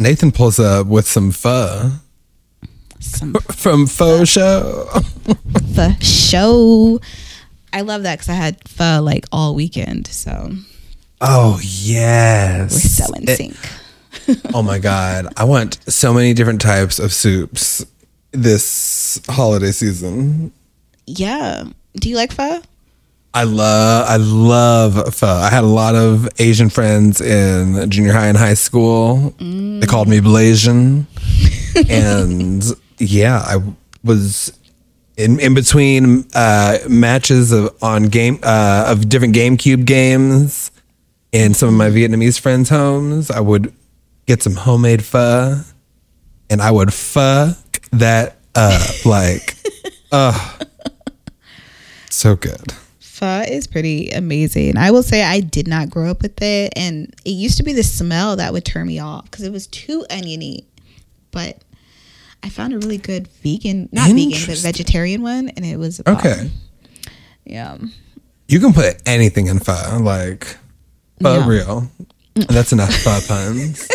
Nathan 0.00 0.32
pulls 0.32 0.58
up 0.58 0.86
with 0.88 1.06
some 1.06 1.30
pho 1.30 1.92
Some 2.98 3.32
from 3.52 3.86
Faux 3.86 4.28
Show. 4.28 4.86
pho 5.74 5.92
show. 6.00 7.00
I 7.72 7.80
love 7.82 8.02
that 8.02 8.16
because 8.18 8.28
I 8.28 8.34
had 8.34 8.68
pho 8.68 9.00
like 9.00 9.24
all 9.30 9.54
weekend. 9.54 10.08
So 10.08 10.50
Oh 11.20 11.60
yes, 11.62 12.72
we're 12.72 13.06
so 13.06 13.12
in 13.14 13.28
It- 13.28 13.36
sync. 13.36 13.56
oh 14.54 14.62
my 14.62 14.78
god, 14.80 15.32
I 15.36 15.44
want 15.44 15.78
so 15.88 16.12
many 16.12 16.34
different 16.34 16.60
types 16.60 16.98
of 16.98 17.12
soups 17.12 17.86
this 18.32 19.20
holiday 19.28 19.70
season. 19.70 20.52
Yeah. 21.06 21.64
Do 21.94 22.10
you 22.10 22.16
like 22.16 22.32
pho? 22.32 22.60
I 23.36 23.42
love 23.42 24.08
I 24.08 24.16
love 24.16 25.14
pho. 25.14 25.26
I 25.26 25.50
had 25.50 25.62
a 25.62 25.66
lot 25.66 25.94
of 25.94 26.26
Asian 26.38 26.70
friends 26.70 27.20
in 27.20 27.90
junior 27.90 28.14
high 28.14 28.28
and 28.28 28.38
high 28.38 28.54
school. 28.54 29.34
They 29.38 29.86
called 29.86 30.08
me 30.08 30.20
Blasian. 30.20 31.04
and 31.90 32.64
yeah, 32.96 33.42
I 33.44 33.58
was 34.02 34.58
in 35.18 35.38
in 35.38 35.52
between 35.52 36.24
uh, 36.34 36.78
matches 36.88 37.52
of 37.52 37.76
on 37.82 38.04
game 38.04 38.38
uh, 38.42 38.86
of 38.88 39.06
different 39.10 39.34
GameCube 39.34 39.84
games 39.84 40.70
in 41.30 41.52
some 41.52 41.68
of 41.68 41.74
my 41.74 41.90
Vietnamese 41.90 42.40
friends' 42.40 42.70
homes. 42.70 43.30
I 43.30 43.40
would 43.40 43.70
get 44.24 44.42
some 44.42 44.54
homemade 44.54 45.04
pho, 45.04 45.60
and 46.48 46.62
I 46.62 46.70
would 46.70 46.94
fuck 46.94 47.58
that 47.90 48.38
up 48.54 49.04
like, 49.04 49.56
uh 50.10 50.58
so 52.08 52.34
good. 52.34 52.72
Pho 53.16 53.44
is 53.48 53.66
pretty 53.66 54.10
amazing. 54.10 54.76
I 54.76 54.90
will 54.90 55.02
say 55.02 55.22
I 55.22 55.40
did 55.40 55.66
not 55.66 55.88
grow 55.88 56.10
up 56.10 56.20
with 56.20 56.42
it, 56.42 56.74
and 56.76 57.14
it 57.24 57.30
used 57.30 57.56
to 57.56 57.62
be 57.62 57.72
the 57.72 57.82
smell 57.82 58.36
that 58.36 58.52
would 58.52 58.66
turn 58.66 58.86
me 58.86 58.98
off 58.98 59.24
because 59.24 59.42
it 59.44 59.50
was 59.52 59.66
too 59.68 60.04
oniony. 60.10 60.66
But 61.30 61.62
I 62.42 62.50
found 62.50 62.74
a 62.74 62.78
really 62.78 62.98
good 62.98 63.28
vegan, 63.42 63.88
not 63.90 64.10
vegan, 64.10 64.38
but 64.46 64.58
vegetarian 64.58 65.22
one, 65.22 65.48
and 65.48 65.64
it 65.64 65.78
was 65.78 66.00
Okay. 66.06 66.34
bomb. 66.36 66.50
Yeah, 67.46 67.78
You 68.48 68.60
can 68.60 68.74
put 68.74 69.00
anything 69.06 69.46
in 69.46 69.60
pho, 69.60 69.98
like 70.00 70.58
pho 71.22 71.46
real. 71.46 71.90
That's 72.34 72.72
enough 72.74 72.92
pho 72.96 73.18
puns. 73.26 73.88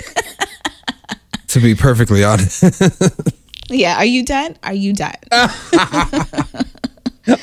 to 1.49 1.59
be 1.59 1.75
perfectly 1.75 2.23
honest, 2.23 2.63
yeah. 3.69 3.97
Are 3.97 4.05
you 4.05 4.25
done? 4.25 4.57
Are 4.63 4.73
you 4.73 4.93
done? 4.93 5.13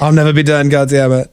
I'll 0.01 0.13
never 0.13 0.33
be 0.33 0.43
done. 0.43 0.71
God 0.71 0.89
damn 0.89 1.13
it! 1.13 1.31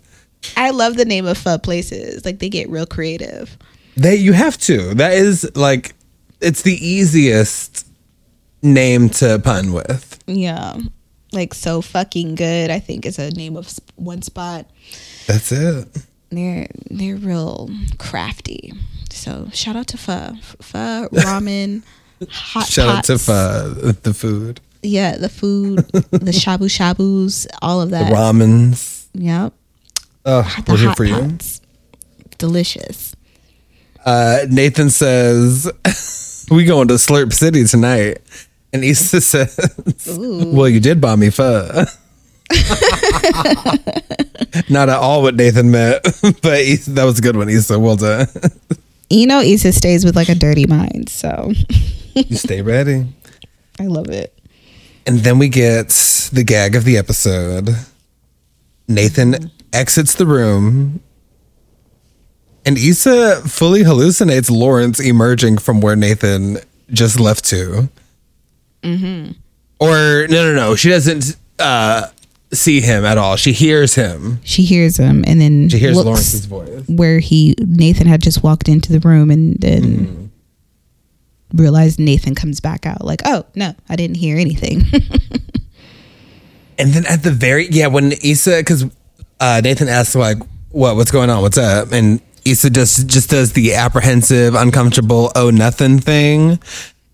I 0.58 0.70
love 0.72 0.96
the 0.98 1.06
name 1.06 1.26
of 1.26 1.38
pho 1.38 1.58
places. 1.58 2.26
Like 2.26 2.40
they 2.40 2.50
get 2.50 2.70
real 2.70 2.86
creative. 2.86 3.58
They, 3.98 4.16
you 4.16 4.34
have 4.34 4.58
to. 4.60 4.94
That 4.96 5.14
is 5.14 5.50
like, 5.56 5.96
it's 6.42 6.64
the 6.64 6.74
easiest 6.86 7.88
name 8.62 9.10
to 9.10 9.40
pun 9.40 9.72
with. 9.74 10.20
Yeah, 10.28 10.78
like 11.32 11.54
so 11.54 11.82
fucking 11.82 12.36
good. 12.36 12.70
I 12.72 12.80
think 12.80 13.06
is 13.06 13.20
a 13.20 13.32
name 13.32 13.56
of 13.56 13.72
one 13.96 14.22
spot. 14.22 14.66
That's 15.28 15.52
it. 15.52 15.88
they're 16.30 16.68
they're 16.90 17.16
real 17.16 17.70
crafty. 17.98 18.74
So 19.12 19.50
shout 19.54 19.76
out 19.78 19.88
to 19.88 19.98
pho, 19.98 20.34
pho 20.62 21.08
ramen, 21.14 21.84
hot 22.30 22.68
Shout 22.68 22.90
out 22.98 23.04
to 23.06 23.14
pots. 23.14 23.26
pho, 23.26 23.70
the 24.04 24.14
food, 24.14 24.60
Yeah, 24.84 25.16
the 25.18 25.30
food, 25.30 25.88
the 25.88 26.32
shabu 26.34 26.68
shabus, 26.70 27.48
all 27.62 27.82
of 27.82 27.92
that. 27.92 28.10
the 28.10 28.14
that. 28.14 28.14
ramens. 28.36 29.06
Yep, 29.14 29.54
Oh, 30.26 30.42
the 30.66 30.72
we're 30.72 30.78
here 30.78 30.88
hot 30.90 30.98
for 30.98 31.06
you. 31.06 31.16
pots, 31.16 31.62
delicious. 32.38 33.16
Uh, 34.06 34.46
Nathan 34.50 34.90
says, 34.90 35.70
"We 36.52 36.66
going 36.66 36.88
to 36.90 36.96
Slurp 36.96 37.32
City 37.34 37.64
tonight," 37.66 38.20
and 38.74 38.84
Issa 38.84 39.22
says, 39.48 40.08
Ooh. 40.10 40.52
"Well, 40.54 40.68
you 40.70 40.80
did 40.80 41.00
buy 41.02 41.16
me 41.16 41.30
pho." 41.30 41.86
Not 44.70 44.90
at 44.90 44.98
all 44.98 45.22
what 45.24 45.36
Nathan 45.36 45.72
meant, 45.72 46.04
but 46.42 46.60
Issa, 46.60 46.92
that 46.92 47.04
was 47.04 47.20
a 47.20 47.22
good 47.22 47.36
one, 47.36 47.50
Issa. 47.50 47.78
Well 47.80 47.96
done. 47.96 48.28
You 49.10 49.28
know, 49.28 49.42
Issa 49.42 49.72
stays 49.74 50.04
with 50.06 50.16
like 50.16 50.30
a 50.30 50.36
dirty 50.36 50.66
mind, 50.66 51.10
so 51.10 51.52
you 52.16 52.36
stay 52.38 52.62
ready. 52.62 53.06
I 53.80 53.84
love 53.86 54.10
it. 54.10 54.32
And 55.08 55.20
then 55.20 55.38
we 55.38 55.50
get 55.50 55.90
the 56.34 56.44
gag 56.44 56.76
of 56.76 56.84
the 56.84 56.98
episode. 56.98 57.70
Nathan 58.88 59.52
exits 59.76 60.16
the 60.16 60.26
room. 60.26 61.02
And 62.66 62.78
Issa 62.78 63.42
fully 63.48 63.84
hallucinates 63.84 64.50
Lawrence 64.50 65.00
emerging 65.00 65.60
from 65.60 65.82
where 65.82 65.96
Nathan 65.96 66.58
just 66.92 67.20
left 67.20 67.46
to. 67.46 67.90
Mm-hmm. 68.82 69.34
Or, 69.80 70.28
no, 70.28 70.52
no, 70.52 70.54
no. 70.56 70.76
She 70.76 70.90
doesn't 70.90 71.36
uh, 71.60 72.08
see 72.52 72.82
him 72.82 73.06
at 73.06 73.20
all. 73.20 73.36
She 73.36 73.52
hears 73.52 73.94
him. 73.94 74.40
She 74.44 74.64
hears 74.64 74.98
him 74.98 75.24
and 75.28 75.40
then 75.40 75.70
She 75.70 75.78
hears 75.78 75.96
Lawrence's 75.96 76.46
voice. 76.46 76.84
where 76.88 77.20
he 77.20 77.54
Nathan 77.60 78.08
had 78.08 78.22
just 78.24 78.42
walked 78.42 78.68
into 78.68 78.92
the 78.98 79.00
room 79.08 79.30
and 79.30 79.58
then 79.60 79.84
Mm-hmm. 81.52 81.58
realized 81.62 82.00
Nathan 82.00 82.34
comes 82.34 82.60
back 82.60 82.88
out 82.88 83.06
like, 83.06 83.22
oh 83.26 83.46
no, 83.54 83.76
I 83.90 83.96
didn't 83.96 84.18
hear 84.18 84.38
anything. 84.38 84.82
And 86.78 86.92
then 86.92 87.06
at 87.06 87.24
the 87.24 87.32
very 87.32 87.68
yeah, 87.70 87.88
when 87.88 88.12
Issa 88.22 88.58
because 88.58 88.84
uh, 89.40 89.62
Nathan 89.64 89.88
asks 89.88 90.16
like, 90.16 90.38
"What? 90.70 90.96
What's 90.96 91.12
going 91.12 91.30
on? 91.30 91.42
What's 91.42 91.58
up?" 91.58 91.92
and 91.92 92.22
Issa 92.46 92.70
just 92.70 93.08
just 93.08 93.30
does 93.30 93.54
the 93.54 93.74
apprehensive, 93.74 94.54
uncomfortable, 94.56 95.32
oh 95.36 95.50
nothing 95.50 96.00
thing, 96.00 96.60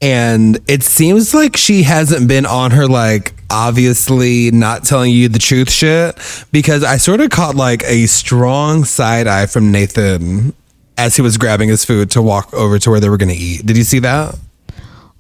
and 0.02 0.60
it 0.68 0.84
seems 0.84 1.34
like 1.34 1.56
she 1.56 1.84
hasn't 1.84 2.28
been 2.28 2.46
on 2.46 2.72
her 2.72 2.88
like 2.88 3.34
obviously 3.50 4.52
not 4.52 4.84
telling 4.84 5.12
you 5.12 5.30
the 5.30 5.40
truth 5.40 5.70
shit 5.70 6.18
because 6.52 6.84
I 6.84 6.98
sort 6.98 7.22
of 7.22 7.30
caught 7.30 7.56
like 7.56 7.84
a 7.84 8.06
strong 8.08 8.84
side 8.84 9.28
eye 9.28 9.46
from 9.46 9.72
Nathan 9.72 10.54
as 10.98 11.16
he 11.16 11.22
was 11.22 11.38
grabbing 11.38 11.70
his 11.70 11.86
food 11.86 12.12
to 12.12 12.22
walk 12.22 12.54
over 12.54 12.80
to 12.80 12.90
where 12.90 13.00
they 13.00 13.10
were 13.10 13.18
going 13.18 13.30
to 13.30 13.36
eat. 13.36 13.66
Did 13.66 13.78
you 13.78 13.84
see 13.84 14.00
that? 14.00 14.38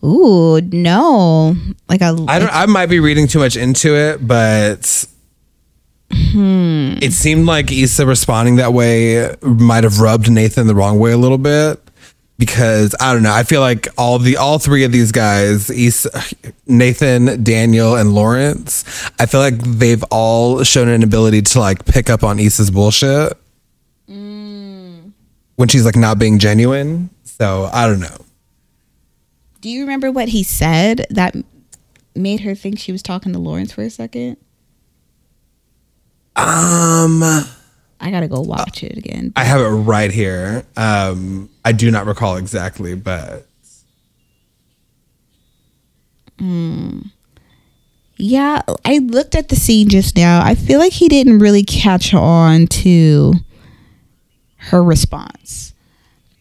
Ooh, 0.03 0.59
no. 0.61 1.55
Like 1.87 2.01
I, 2.01 2.09
I 2.27 2.39
don't. 2.39 2.49
I 2.51 2.65
might 2.65 2.87
be 2.87 2.99
reading 2.99 3.27
too 3.27 3.39
much 3.39 3.55
into 3.55 3.95
it, 3.95 4.25
but 4.25 5.05
Hmm. 6.13 6.97
it 7.01 7.13
seemed 7.13 7.45
like 7.45 7.71
Issa 7.71 8.05
responding 8.05 8.57
that 8.57 8.73
way 8.73 9.35
might 9.41 9.83
have 9.83 9.99
rubbed 9.99 10.29
Nathan 10.29 10.67
the 10.67 10.75
wrong 10.75 10.99
way 10.99 11.11
a 11.11 11.17
little 11.17 11.37
bit 11.37 11.79
because 12.41 12.95
I 12.99 13.13
don't 13.13 13.21
know. 13.21 13.31
I 13.31 13.43
feel 13.43 13.61
like 13.61 13.87
all 13.99 14.17
the 14.17 14.37
all 14.37 14.57
three 14.57 14.83
of 14.83 14.91
these 14.91 15.11
guys, 15.11 15.69
Issa, 15.69 16.09
Nathan, 16.65 17.43
Daniel, 17.43 17.95
and 17.95 18.15
Lawrence, 18.15 18.83
I 19.19 19.27
feel 19.27 19.39
like 19.41 19.59
they've 19.59 20.03
all 20.09 20.63
shown 20.63 20.87
an 20.89 21.03
ability 21.03 21.43
to 21.43 21.59
like 21.59 21.85
pick 21.85 22.09
up 22.09 22.23
on 22.23 22.39
Issa's 22.39 22.71
bullshit 22.71 23.37
hmm. 24.07 25.09
when 25.55 25.69
she's 25.69 25.85
like 25.85 25.95
not 25.95 26.17
being 26.17 26.39
genuine. 26.39 27.11
So 27.23 27.69
I 27.71 27.85
don't 27.85 27.99
know. 27.99 28.17
Do 29.61 29.69
you 29.69 29.81
remember 29.81 30.11
what 30.11 30.29
he 30.29 30.41
said 30.41 31.05
that 31.11 31.35
made 32.15 32.39
her 32.39 32.55
think 32.55 32.79
she 32.79 32.91
was 32.91 33.03
talking 33.03 33.33
to 33.33 33.39
Lawrence 33.39 33.71
for 33.71 33.83
a 33.83 33.89
second? 33.91 34.37
Um. 36.35 37.21
I 38.03 38.09
gotta 38.09 38.27
go 38.27 38.41
watch 38.41 38.83
it 38.83 38.97
again. 38.97 39.31
I 39.35 39.43
have 39.43 39.61
it 39.61 39.65
right 39.69 40.09
here. 40.11 40.65
Um, 40.75 41.49
I 41.63 41.71
do 41.71 41.91
not 41.91 42.07
recall 42.07 42.35
exactly, 42.37 42.95
but 42.95 43.45
Yeah, 48.17 48.61
I 48.85 48.97
looked 48.99 49.35
at 49.35 49.49
the 49.49 49.55
scene 49.55 49.89
just 49.89 50.15
now. 50.15 50.43
I 50.43 50.55
feel 50.55 50.79
like 50.79 50.93
he 50.93 51.07
didn't 51.07 51.39
really 51.39 51.63
catch 51.63 52.13
on 52.13 52.67
to 52.67 53.33
her 54.57 54.83
response. 54.83 55.73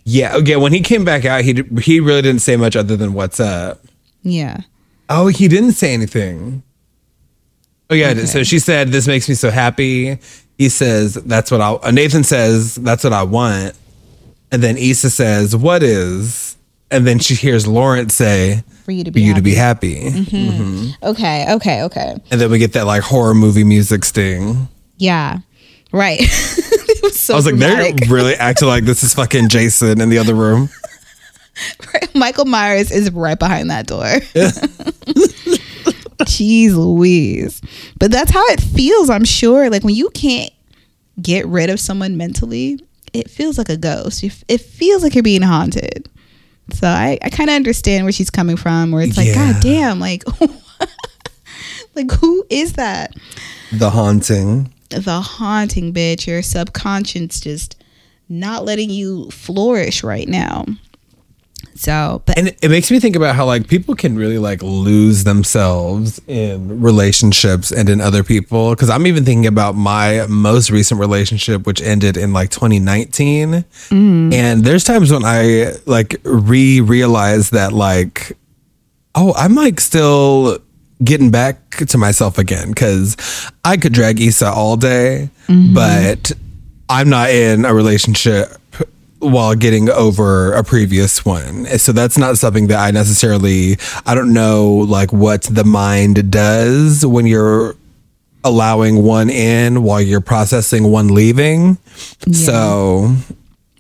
yeah, 0.05 0.35
okay. 0.37 0.57
When 0.57 0.73
he 0.73 0.81
came 0.81 1.05
back 1.05 1.25
out, 1.25 1.43
he 1.45 1.53
d- 1.55 1.81
he 1.83 2.01
really 2.01 2.23
didn't 2.23 2.41
say 2.43 2.57
much 2.57 2.77
other 2.77 2.97
than 2.97 3.13
"What's 3.15 3.41
up." 3.41 3.83
Yeah. 4.23 4.61
Oh, 5.09 5.27
he 5.29 5.49
didn't 5.49 5.73
say 5.73 5.93
anything. 5.95 6.63
Oh 7.91 7.95
yeah. 7.95 8.25
So 8.25 8.43
she 8.45 8.59
said, 8.59 8.89
"This 8.89 9.07
makes 9.07 9.29
me 9.29 9.35
so 9.35 9.51
happy." 9.51 10.19
He 10.59 10.69
says, 10.69 11.15
"That's 11.15 11.51
what 11.51 11.61
I." 11.61 11.73
uh, 11.73 11.91
Nathan 11.91 12.23
says, 12.25 12.77
"That's 12.77 13.03
what 13.05 13.13
I 13.13 13.25
want," 13.25 13.75
and 14.53 14.63
then 14.63 14.77
Issa 14.77 15.11
says, 15.11 15.57
"What 15.57 15.83
is?" 15.83 16.57
And 16.93 17.07
then 17.07 17.19
she 17.21 17.35
hears 17.35 17.67
Lawrence 17.69 18.15
say, 18.15 18.65
For 18.85 18.91
you 18.91 19.05
to 19.05 19.11
"For 19.11 19.15
be 19.15 19.23
you 19.23 19.35
to 19.35 19.43
be 19.43 19.55
happy. 19.55 20.11
happy." 20.11 20.95
Okay, 21.03 21.53
okay, 21.55 21.83
okay. 21.85 22.17
And 22.31 22.41
then 22.41 22.51
we 22.51 22.59
get 22.59 22.73
that 22.73 22.87
like 22.87 23.03
horror 23.03 23.35
movie 23.35 23.65
music 23.65 24.05
sting. 24.05 24.69
Yeah. 24.99 25.39
Right. 25.93 26.19
it 26.23 27.03
was 27.03 27.19
so 27.19 27.35
I 27.35 27.37
was 27.37 27.47
like, 27.47 27.57
dramatic. 27.57 27.97
they're 27.97 28.15
really 28.15 28.35
acting 28.37 28.69
like 28.69 28.85
this 28.85 29.03
is 29.03 29.15
fucking 29.15 29.49
Jason 29.49 30.01
in 30.01 30.09
the 30.11 30.19
other 30.19 30.35
room. 30.35 30.69
Michael 32.15 32.45
Myers 32.45 32.91
is 32.91 33.11
right 33.13 33.39
behind 33.39 33.71
that 33.71 33.87
door. 33.87 34.05
Jeez 36.21 36.75
Louise. 36.75 37.61
But 37.99 38.11
that's 38.11 38.31
how 38.31 38.45
it 38.49 38.61
feels, 38.61 39.11
I'm 39.11 39.25
sure. 39.25 39.71
Like 39.71 39.85
when 39.85 39.95
you 39.95 40.11
can't 40.11 40.53
get 41.21 41.47
rid 41.47 41.71
of 41.71 41.81
someone 41.81 42.17
mentally, 42.17 42.79
it 43.13 43.31
feels 43.31 43.59
like 43.59 43.69
a 43.69 43.77
ghost. 43.77 44.23
It 44.23 44.61
feels 44.61 45.03
like 45.03 45.15
you're 45.15 45.23
being 45.23 45.43
haunted. 45.43 46.09
So 46.73 46.87
I, 46.87 47.19
I 47.23 47.31
kind 47.31 47.51
of 47.51 47.57
understand 47.57 48.05
where 48.05 48.13
she's 48.13 48.31
coming 48.31 48.57
from, 48.57 48.93
where 48.93 49.03
it's 49.03 49.17
like, 49.17 49.29
Yeah. 49.29 49.53
God 49.53 49.63
damn, 49.63 49.99
like, 50.01 50.23
like 51.95 52.11
who 52.13 52.47
is 52.49 52.75
that? 52.75 53.15
The 53.73 53.91
haunting. 53.91 54.73
The 54.91 55.21
haunting 55.21 55.93
bitch. 55.93 56.27
Your 56.27 56.43
subconscious 56.43 57.41
just 57.41 57.83
not 58.29 58.65
letting 58.65 58.91
you 58.91 59.31
flourish 59.31 60.05
right 60.05 60.29
now. 60.29 60.65
So, 61.81 62.21
but 62.27 62.37
And 62.37 62.49
it- 62.61 62.71
makes 62.71 62.91
me 62.91 63.01
think 63.01 63.17
about 63.17 63.35
how 63.35 63.47
like 63.47 63.67
people 63.67 63.95
can 63.95 64.15
really 64.15 64.37
like 64.37 64.63
lose 64.63 65.25
themselves 65.25 66.21
in 66.27 66.83
relationships 66.83 67.73
and 67.73 67.89
in 67.89 68.03
other 68.03 68.23
people. 68.23 68.77
Cause 68.77 68.91
I'm 68.91 69.07
even 69.07 69.25
thinking 69.25 69.47
about 69.47 69.77
my 69.77 70.27
most 70.29 70.71
recent 70.71 71.01
relationship, 71.01 71.67
which 71.67 71.81
ended 71.81 72.19
in 72.19 72.35
like 72.35 72.51
2019. 72.51 73.65
Mm. 73.89 74.35
And 74.35 74.63
there's 74.63 74.85
times 74.85 75.11
when 75.11 75.25
I 75.25 75.73
like 75.87 76.21
re 76.23 76.83
realize 76.83 77.49
that 77.51 77.73
like, 77.73 78.37
oh, 79.15 79.33
I'm 79.33 79.55
like 79.55 79.81
still 79.81 80.59
getting 81.03 81.31
back 81.31 81.77
to 81.77 81.97
myself 81.97 82.37
again. 82.37 82.75
Cause 82.75 83.17
I 83.65 83.79
could 83.79 83.95
drag 83.95 84.21
Issa 84.21 84.49
all 84.51 84.77
day, 84.77 85.31
mm-hmm. 85.49 85.73
but 85.73 86.33
I'm 86.91 87.09
not 87.09 87.31
in 87.31 87.65
a 87.65 87.73
relationship 87.73 88.60
while 89.21 89.55
getting 89.55 89.91
over 89.91 90.53
a 90.55 90.65
previous 90.65 91.25
one. 91.25 91.67
So 91.79 91.93
that's 91.93 92.19
not 92.19 92.39
something 92.39 92.67
that 92.69 92.79
I 92.79 92.91
necessarily 92.91 93.77
I 94.07 94.15
don't 94.15 94.33
know 94.33 94.73
like 94.75 95.13
what 95.13 95.43
the 95.43 95.65
mind 95.65 96.31
does 96.31 97.07
when 97.07 97.27
you're 97.27 97.77
allowing 98.43 99.03
one 99.03 99.29
in 99.29 99.83
while 99.83 100.01
you're 100.01 100.23
processing 100.23 100.91
one 100.91 101.09
leaving. 101.09 101.77
So 102.33 103.15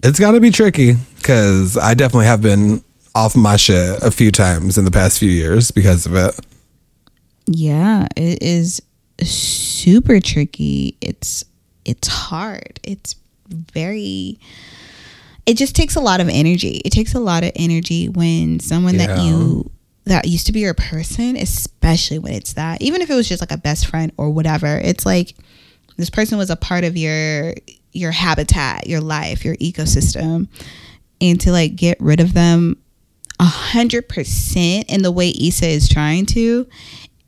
it's 0.02 0.20
got 0.20 0.32
to 0.32 0.40
be 0.40 0.50
tricky 0.50 0.96
cuz 1.22 1.76
I 1.76 1.94
definitely 1.94 2.26
have 2.26 2.42
been 2.42 2.84
off 3.14 3.34
my 3.34 3.56
shit 3.56 4.02
a 4.02 4.10
few 4.10 4.30
times 4.30 4.78
in 4.78 4.84
the 4.84 4.90
past 4.90 5.18
few 5.18 5.30
years 5.30 5.70
because 5.70 6.06
of 6.06 6.14
it. 6.14 6.38
Yeah, 7.46 8.06
it 8.16 8.42
is 8.42 8.80
super 9.22 10.20
tricky. 10.20 10.96
It's 11.00 11.44
it's 11.84 12.08
hard. 12.08 12.78
It's 12.82 13.16
very 13.48 14.38
it 15.46 15.56
just 15.56 15.74
takes 15.74 15.96
a 15.96 16.00
lot 16.00 16.20
of 16.20 16.28
energy. 16.28 16.80
It 16.84 16.90
takes 16.90 17.14
a 17.14 17.20
lot 17.20 17.44
of 17.44 17.52
energy 17.56 18.08
when 18.08 18.60
someone 18.60 18.96
that 18.98 19.20
you 19.22 19.70
that 20.04 20.26
used 20.26 20.46
to 20.46 20.52
be 20.52 20.60
your 20.60 20.74
person, 20.74 21.36
especially 21.36 22.18
when 22.18 22.32
it's 22.32 22.54
that. 22.54 22.82
Even 22.82 23.02
if 23.02 23.10
it 23.10 23.14
was 23.14 23.28
just 23.28 23.40
like 23.42 23.52
a 23.52 23.58
best 23.58 23.86
friend 23.86 24.12
or 24.16 24.30
whatever. 24.30 24.78
It's 24.82 25.06
like 25.06 25.34
this 25.96 26.10
person 26.10 26.38
was 26.38 26.50
a 26.50 26.56
part 26.56 26.84
of 26.84 26.96
your 26.96 27.54
your 27.92 28.12
habitat, 28.12 28.86
your 28.86 29.00
life, 29.00 29.44
your 29.44 29.56
ecosystem. 29.56 30.48
And 31.20 31.40
to 31.42 31.52
like 31.52 31.76
get 31.76 32.00
rid 32.00 32.20
of 32.20 32.32
them 32.32 32.76
a 33.38 33.44
hundred 33.44 34.08
percent 34.08 34.90
in 34.90 35.02
the 35.02 35.12
way 35.12 35.32
Issa 35.38 35.66
is 35.66 35.88
trying 35.88 36.26
to, 36.26 36.66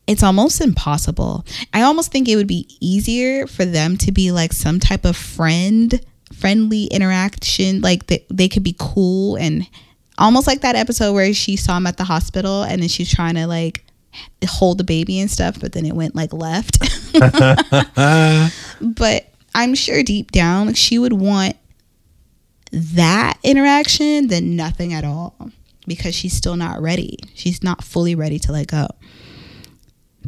it's 0.07 0.23
almost 0.23 0.61
impossible. 0.61 1.45
I 1.73 1.83
almost 1.83 2.11
think 2.13 2.29
it 2.29 2.37
would 2.37 2.47
be 2.47 2.67
easier 2.81 3.47
for 3.47 3.65
them 3.65 3.97
to 3.99 4.13
be 4.13 4.33
like 4.33 4.53
some 4.53 4.81
type 4.81 5.05
of 5.05 5.17
friend, 5.17 6.01
friendly 6.33 6.85
interaction. 6.87 7.81
Like 7.81 8.07
they, 8.07 8.25
they 8.31 8.49
could 8.49 8.63
be 8.63 8.77
cool 8.79 9.37
and 9.37 9.67
almost 10.19 10.47
like 10.47 10.61
that 10.61 10.77
episode 10.77 11.13
where 11.13 11.33
she 11.35 11.57
saw 11.57 11.77
him 11.77 11.87
at 11.87 11.97
the 11.97 12.05
hospital 12.05 12.63
and 12.63 12.83
then 12.83 12.89
she's 12.89 13.11
trying 13.11 13.35
to 13.35 13.47
like 13.47 13.85
hold 14.47 14.79
the 14.79 14.85
baby 14.85 15.19
and 15.21 15.31
stuff, 15.31 15.61
but 15.61 15.73
then 15.73 15.85
it 15.85 15.95
went 15.95 16.15
like 16.15 16.33
left. 16.33 16.79
but 18.81 19.27
I'm 19.55 19.75
sure 19.75 20.03
deep 20.03 20.31
down 20.31 20.69
like, 20.69 20.77
she 20.77 20.99
would 20.99 21.13
want 21.13 21.57
that 22.73 23.39
interaction 23.43 24.29
than 24.29 24.57
nothing 24.57 24.95
at 24.95 25.05
all 25.05 25.51
because 25.87 26.15
she's 26.15 26.33
still 26.33 26.57
not 26.57 26.81
ready. 26.81 27.19
She's 27.35 27.63
not 27.63 27.85
fully 27.85 28.15
ready 28.15 28.39
to 28.41 28.53
let 28.53 28.69
go. 28.69 28.89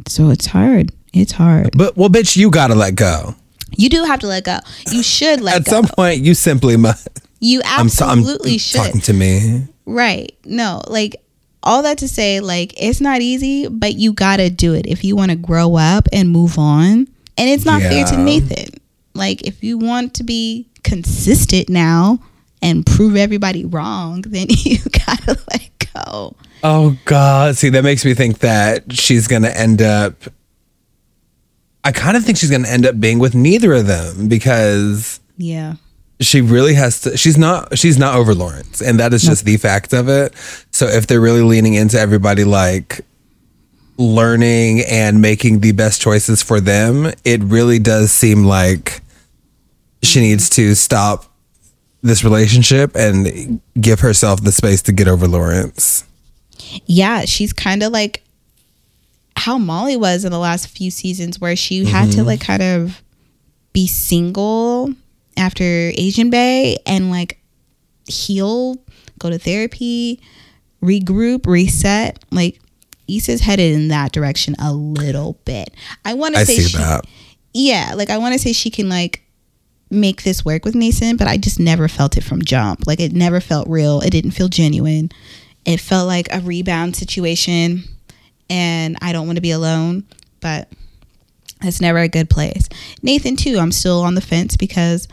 So 0.07 0.29
it's 0.29 0.47
hard. 0.47 0.91
It's 1.13 1.31
hard. 1.31 1.77
But 1.77 1.95
well 1.95 2.09
bitch 2.09 2.35
you 2.35 2.51
got 2.51 2.67
to 2.67 2.75
let 2.75 2.95
go. 2.95 3.35
You 3.71 3.89
do 3.89 4.03
have 4.03 4.19
to 4.21 4.27
let 4.27 4.45
go. 4.45 4.59
You 4.91 5.03
should 5.03 5.41
let 5.41 5.51
go. 5.51 5.57
At 5.57 5.65
go. 5.65 5.71
some 5.71 5.95
point 5.95 6.21
you 6.21 6.33
simply 6.33 6.77
must 6.77 7.09
you 7.39 7.61
I'm 7.65 7.89
so, 7.89 8.05
I'm 8.05 8.19
absolutely 8.19 8.57
should. 8.57 8.77
talking 8.77 9.01
to 9.01 9.13
me. 9.13 9.67
Right. 9.85 10.35
No, 10.45 10.81
like 10.87 11.21
all 11.63 11.83
that 11.83 11.97
to 11.99 12.07
say, 12.07 12.39
like, 12.39 12.73
it's 12.81 13.01
not 13.01 13.21
easy, 13.21 13.67
but 13.67 13.95
you 13.95 14.13
gotta 14.13 14.49
do 14.49 14.73
it 14.73 14.85
if 14.87 15.03
you 15.03 15.15
want 15.15 15.31
to 15.31 15.37
grow 15.37 15.75
up 15.75 16.07
and 16.13 16.29
move 16.29 16.57
on. 16.57 17.07
And 17.37 17.49
it's 17.49 17.65
not 17.65 17.81
fair 17.81 18.05
to 18.05 18.17
Nathan. 18.17 18.79
Like, 19.13 19.41
if 19.43 19.63
you 19.63 19.77
want 19.77 20.13
to 20.15 20.23
be 20.23 20.67
consistent 20.83 21.69
now 21.69 22.19
and 22.61 22.85
prove 22.85 23.15
everybody 23.15 23.65
wrong, 23.65 24.21
then 24.27 24.47
you 24.49 24.77
gotta 25.05 25.37
let 25.51 25.69
go. 25.93 26.35
Oh 26.63 26.97
God! 27.05 27.55
See, 27.57 27.69
that 27.69 27.83
makes 27.83 28.05
me 28.05 28.13
think 28.13 28.39
that 28.39 28.93
she's 28.93 29.27
gonna 29.27 29.49
end 29.49 29.81
up. 29.81 30.15
I 31.85 31.91
kind 31.93 32.17
of 32.17 32.25
think 32.25 32.37
she's 32.37 32.51
gonna 32.51 32.67
end 32.67 32.85
up 32.85 32.99
being 32.99 33.19
with 33.19 33.33
neither 33.35 33.71
of 33.73 33.87
them 33.87 34.27
because 34.27 35.19
Yeah. 35.37 35.75
she 36.19 36.41
really 36.41 36.73
has 36.73 36.99
to. 37.01 37.15
She's 37.15 37.37
not. 37.37 37.77
She's 37.77 37.97
not 37.97 38.15
over 38.15 38.33
Lawrence, 38.35 38.81
and 38.81 38.99
that 38.99 39.13
is 39.13 39.21
just 39.23 39.45
the 39.45 39.55
fact 39.57 39.93
of 39.93 40.09
it. 40.09 40.33
So 40.71 40.87
if 40.87 41.05
they're 41.07 41.21
really 41.21 41.43
leaning 41.43 41.75
into 41.75 41.99
everybody 41.99 42.43
like 42.43 43.01
learning 43.97 44.81
and 44.89 45.21
making 45.21 45.59
the 45.61 45.71
best 45.71 46.01
choices 46.01 46.41
for 46.41 46.59
them, 46.59 47.11
it 47.23 47.41
really 47.43 47.79
does 47.79 48.11
seem 48.11 48.43
like 48.43 49.01
she 50.03 50.19
needs 50.19 50.49
to 50.51 50.75
stop 50.75 51.25
this 52.01 52.23
relationship 52.23 52.95
and 52.95 53.61
give 53.79 53.99
herself 54.01 54.43
the 54.43 54.51
space 54.51 54.81
to 54.83 54.91
get 54.91 55.07
over 55.07 55.27
Lawrence. 55.27 56.03
yeah, 56.87 57.25
she's 57.25 57.53
kind 57.53 57.83
of 57.83 57.91
like 57.91 58.21
how 59.37 59.57
Molly 59.57 59.97
was 59.97 60.25
in 60.25 60.31
the 60.31 60.39
last 60.39 60.67
few 60.67 60.91
seasons, 60.91 61.39
where 61.39 61.55
she 61.55 61.85
had 61.85 62.11
to 62.11 62.17
mm-hmm. 62.17 62.27
like 62.27 62.41
kind 62.41 62.63
of 62.63 63.01
be 63.73 63.87
single 63.87 64.93
after 65.37 65.63
Asian 65.63 66.29
Bae 66.29 66.77
and 66.85 67.11
like 67.11 67.39
heal, 68.07 68.77
go 69.19 69.29
to 69.29 69.37
therapy, 69.37 70.21
regroup, 70.81 71.45
reset. 71.45 72.23
Like 72.31 72.59
Issa's 73.07 73.41
headed 73.41 73.73
in 73.73 73.89
that 73.89 74.11
direction 74.11 74.55
a 74.59 74.73
little 74.73 75.39
bit. 75.45 75.73
I 76.03 76.13
want 76.13 76.35
to 76.35 76.45
say 76.45 76.59
she, 76.59 76.77
that. 76.77 77.05
yeah, 77.53 77.93
like 77.95 78.09
I 78.09 78.17
want 78.17 78.33
to 78.33 78.39
say 78.39 78.53
she 78.53 78.69
can 78.69 78.89
like 78.89 79.21
make 79.89 80.23
this 80.23 80.43
work 80.43 80.65
with 80.65 80.75
Nathan, 80.75 81.17
but 81.17 81.27
I 81.27 81.37
just 81.37 81.59
never 81.59 81.87
felt 81.87 82.17
it 82.17 82.23
from 82.23 82.41
jump. 82.41 82.87
Like 82.87 82.99
it 82.99 83.13
never 83.13 83.39
felt 83.39 83.67
real. 83.67 84.01
It 84.01 84.09
didn't 84.09 84.31
feel 84.31 84.47
genuine. 84.47 85.11
It 85.65 85.79
felt 85.79 86.07
like 86.07 86.27
a 86.31 86.41
rebound 86.41 86.95
situation, 86.95 87.83
and 88.49 88.97
I 89.01 89.11
don't 89.11 89.25
want 89.25 89.37
to 89.37 89.41
be 89.41 89.51
alone, 89.51 90.03
but 90.39 90.69
it's 91.61 91.81
never 91.81 91.99
a 91.99 92.07
good 92.07 92.29
place. 92.29 92.67
Nathan 93.01 93.35
too. 93.35 93.57
I'm 93.57 93.71
still 93.71 94.01
on 94.01 94.15
the 94.15 94.21
fence 94.21 94.57
because 94.57 95.07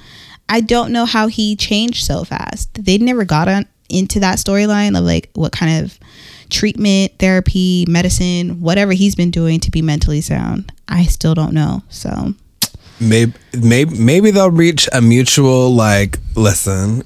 I 0.48 0.60
don't 0.60 0.92
know 0.92 1.04
how 1.04 1.28
he 1.28 1.56
changed 1.56 2.04
so 2.04 2.24
fast. 2.24 2.68
They 2.74 2.98
never 2.98 3.24
got 3.24 3.48
on 3.48 3.66
into 3.88 4.20
that 4.20 4.38
storyline 4.38 4.98
of 4.98 5.04
like 5.04 5.30
what 5.34 5.52
kind 5.52 5.84
of 5.84 5.98
treatment, 6.50 7.12
therapy, 7.18 7.86
medicine, 7.88 8.60
whatever 8.60 8.92
he's 8.92 9.14
been 9.14 9.30
doing 9.30 9.60
to 9.60 9.70
be 9.70 9.82
mentally 9.82 10.20
sound. 10.20 10.72
I 10.88 11.04
still 11.04 11.34
don't 11.34 11.54
know. 11.54 11.82
So 11.88 12.34
maybe 13.00 13.32
maybe 13.58 13.98
maybe 13.98 14.30
they'll 14.30 14.50
reach 14.50 14.88
a 14.92 15.00
mutual 15.00 15.74
like 15.74 16.18
listen 16.36 17.02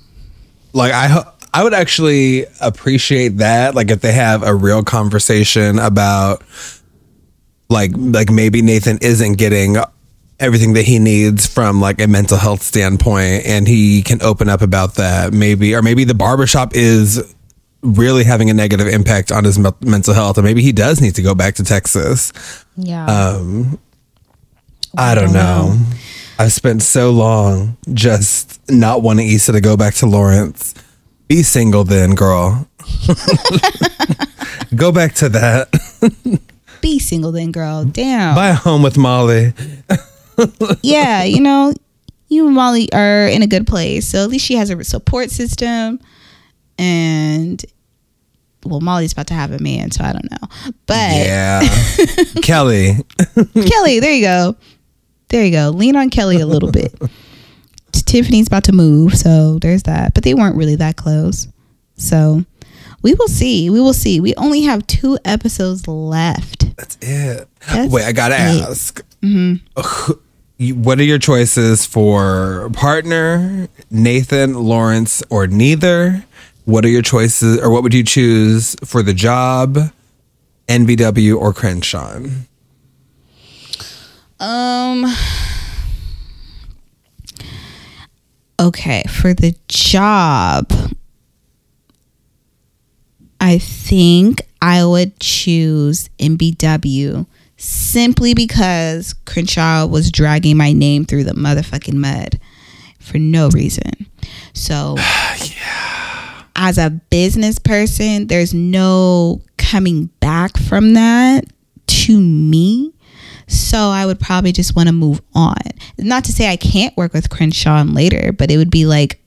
like 0.73 0.93
i 0.93 1.09
ho- 1.09 1.33
i 1.57 1.65
would 1.65 1.75
actually 1.75 2.45
appreciate 2.61 3.39
that 3.39 3.75
like 3.75 3.91
if 3.91 4.01
they 4.01 4.13
have 4.13 4.43
a 4.43 4.55
real 4.55 4.83
conversation 4.83 5.79
about 5.79 6.43
like 7.69 7.91
like 7.95 8.31
maybe 8.31 8.63
nathan 8.63 8.99
isn't 9.01 9.35
getting 9.35 9.77
everything 10.39 10.75
that 10.75 10.83
he 10.83 10.99
needs 10.99 11.47
from 11.47 11.81
like 11.81 12.01
a 12.01 12.07
mental 12.07 12.37
health 12.37 12.63
standpoint 12.63 13.45
and 13.47 13.67
he 13.67 14.03
can 14.03 14.21
open 14.23 14.49
up 14.49 14.61
about 14.61 14.97
that 14.97 15.33
maybe 15.33 15.75
or 15.75 15.83
maybe 15.83 16.05
the 16.05 16.15
barbershop 16.15 16.75
is 16.75 17.35
really 17.83 18.25
having 18.25 18.51
a 18.51 18.55
negative 18.55 18.87
impact 18.87 19.33
on 19.33 19.45
his 19.45 19.59
me- 19.59 19.71
mental 19.81 20.13
health 20.13 20.37
and 20.37 20.45
maybe 20.45 20.61
he 20.61 20.73
does 20.73 21.01
need 21.01 21.15
to 21.15 21.23
go 21.23 21.35
back 21.35 21.55
to 21.55 21.65
texas 21.65 22.33
yeah. 22.77 23.07
um 23.07 23.79
I 24.99 25.15
don't 25.15 25.33
know. 25.33 25.79
I've 26.39 26.53
spent 26.53 26.83
so 26.83 27.11
long 27.11 27.77
just 27.93 28.61
not 28.71 29.03
wanting 29.03 29.29
Issa 29.29 29.53
to 29.53 29.61
go 29.61 29.77
back 29.77 29.95
to 29.97 30.07
Lawrence. 30.07 30.75
Be 31.29 31.43
single 31.43 31.85
then, 31.85 32.15
girl. 32.15 32.69
go 34.77 34.93
back 34.93 35.15
to 35.15 35.29
that. 35.29 36.41
be 36.81 36.99
single 36.99 37.33
then, 37.33 37.51
girl. 37.51 37.85
Damn. 37.85 38.35
Buy 38.35 38.49
a 38.49 38.55
home 38.55 38.83
with 38.83 38.97
Molly. 38.97 39.53
yeah, 40.83 41.25
you 41.25 41.41
know, 41.41 41.73
you 42.29 42.47
and 42.47 42.55
Molly 42.55 42.93
are 42.93 43.27
in 43.27 43.43
a 43.43 43.47
good 43.47 43.67
place. 43.67 44.07
So 44.07 44.23
at 44.23 44.31
least 44.31 44.45
she 44.45 44.55
has 44.55 44.71
a 44.71 44.85
support 44.85 45.31
system. 45.31 45.99
And 46.79 47.65
well, 48.65 48.81
Molly's 48.81 49.13
about 49.13 49.27
to 49.29 49.35
have 49.35 49.53
a 49.53 49.59
man, 49.59 49.91
so 49.91 50.05
I 50.05 50.13
don't 50.13 50.31
know. 50.31 50.73
But 50.87 51.27
Yeah. 51.27 51.63
Kelly. 52.43 52.97
Kelly, 53.55 54.01
there 54.01 54.13
you 54.13 54.23
go. 54.23 54.57
There 55.29 55.45
you 55.45 55.51
go. 55.51 55.71
Lean 55.71 55.97
on 55.97 56.11
Kelly 56.11 56.41
a 56.41 56.47
little 56.47 56.71
bit. 56.71 56.95
Tiffany's 58.03 58.47
about 58.47 58.65
to 58.65 58.73
move, 58.73 59.15
so 59.15 59.59
there's 59.61 59.85
that. 59.85 60.15
But 60.15 60.25
they 60.25 60.35
weren't 60.35 60.57
really 60.57 60.77
that 60.77 60.97
close. 60.97 61.49
So 61.97 62.45
we 63.03 63.15
will 63.15 63.29
see. 63.29 63.71
We 63.71 63.81
will 63.81 63.93
see. 63.95 64.21
We 64.21 64.35
only 64.37 64.63
have 64.63 64.87
two 64.87 65.19
episodes 65.25 65.87
left. 65.89 66.77
That's 66.77 66.99
it. 67.01 67.49
That's 67.69 67.93
Wait, 67.93 68.05
I 68.05 68.13
gotta 68.13 68.35
it. 68.35 68.63
ask. 68.69 69.03
You- 69.23 70.75
What 70.75 70.99
are 70.99 71.05
your 71.05 71.19
choices 71.19 71.85
for 71.85 72.71
partner, 72.73 73.69
Nathan, 73.91 74.55
Lawrence, 74.55 75.23
or 75.29 75.47
neither? 75.47 76.25
What 76.65 76.85
are 76.85 76.89
your 76.89 77.03
choices, 77.03 77.59
or 77.61 77.71
what 77.71 77.83
would 77.83 77.93
you 77.95 78.03
choose 78.03 78.75
for 78.85 79.03
the 79.03 79.13
job, 79.15 79.79
NBW 80.69 81.39
or 81.39 81.53
Crenshaw? 81.53 82.21
Um 84.41 85.05
Okay, 88.59 89.03
for 89.09 89.35
the 89.35 89.55
job 89.69 90.73
I 93.41 93.59
think 93.59 94.43
I 94.63 94.85
would 94.85 95.19
choose 95.21 96.09
MBW 96.19 97.27
simply 97.57 98.35
because 98.35 99.13
Crenshaw 99.25 99.87
was 99.87 100.11
dragging 100.11 100.57
my 100.57 100.73
name 100.73 101.05
through 101.05 101.25
the 101.25 101.33
motherfucking 101.33 101.95
mud 101.95 102.41
for 102.99 103.19
no 103.19 103.49
reason. 103.51 103.93
So 104.53 104.97
as 106.57 106.79
a 106.79 106.91
business 106.91 107.59
person, 107.59 108.27
there's 108.27 108.55
no 108.55 109.43
coming 109.59 110.07
back 110.21 110.57
from 110.57 110.95
that 110.95 111.45
to 111.87 112.21
me. 112.21 112.93
So 113.47 113.79
I 113.79 114.07
would 114.07 114.19
probably 114.19 114.53
just 114.53 114.75
want 114.75 114.89
to 114.89 114.93
move 114.93 115.21
on. 115.35 115.57
Not 115.99 116.25
to 116.25 116.33
say 116.33 116.49
I 116.49 116.57
can't 116.57 116.97
work 116.97 117.13
with 117.13 117.31
Crenshaw 117.31 117.83
later, 117.83 118.33
but 118.33 118.51
it 118.51 118.57
would 118.57 118.71
be 118.71 118.87
like 118.87 119.21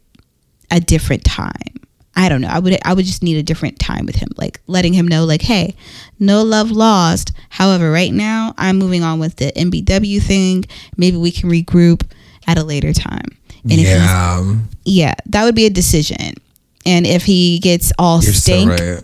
a 0.71 0.79
different 0.79 1.23
time. 1.23 1.79
I 2.15 2.27
don't 2.27 2.41
know. 2.41 2.49
I 2.49 2.59
would 2.59 2.77
I 2.83 2.93
would 2.93 3.05
just 3.05 3.23
need 3.23 3.37
a 3.37 3.43
different 3.43 3.79
time 3.79 4.05
with 4.05 4.15
him, 4.17 4.27
like 4.35 4.59
letting 4.67 4.93
him 4.93 5.07
know, 5.07 5.23
like, 5.23 5.41
hey, 5.41 5.75
no 6.19 6.43
love 6.43 6.69
lost. 6.69 7.31
However, 7.49 7.91
right 7.91 8.11
now 8.11 8.53
I'm 8.57 8.77
moving 8.77 9.03
on 9.03 9.19
with 9.19 9.37
the 9.37 9.53
MBW 9.53 10.21
thing. 10.21 10.65
Maybe 10.97 11.15
we 11.15 11.31
can 11.31 11.49
regroup 11.49 12.05
at 12.45 12.57
a 12.57 12.63
later 12.63 12.91
time. 12.91 13.25
And 13.63 13.73
if 13.73 13.87
yeah, 13.87 14.55
yeah, 14.83 15.15
that 15.27 15.45
would 15.45 15.55
be 15.55 15.65
a 15.65 15.69
decision. 15.69 16.33
And 16.85 17.05
if 17.05 17.23
he 17.23 17.59
gets 17.59 17.93
all 17.97 18.21
so 18.21 18.31
stink, 18.31 18.71
right. 18.71 19.03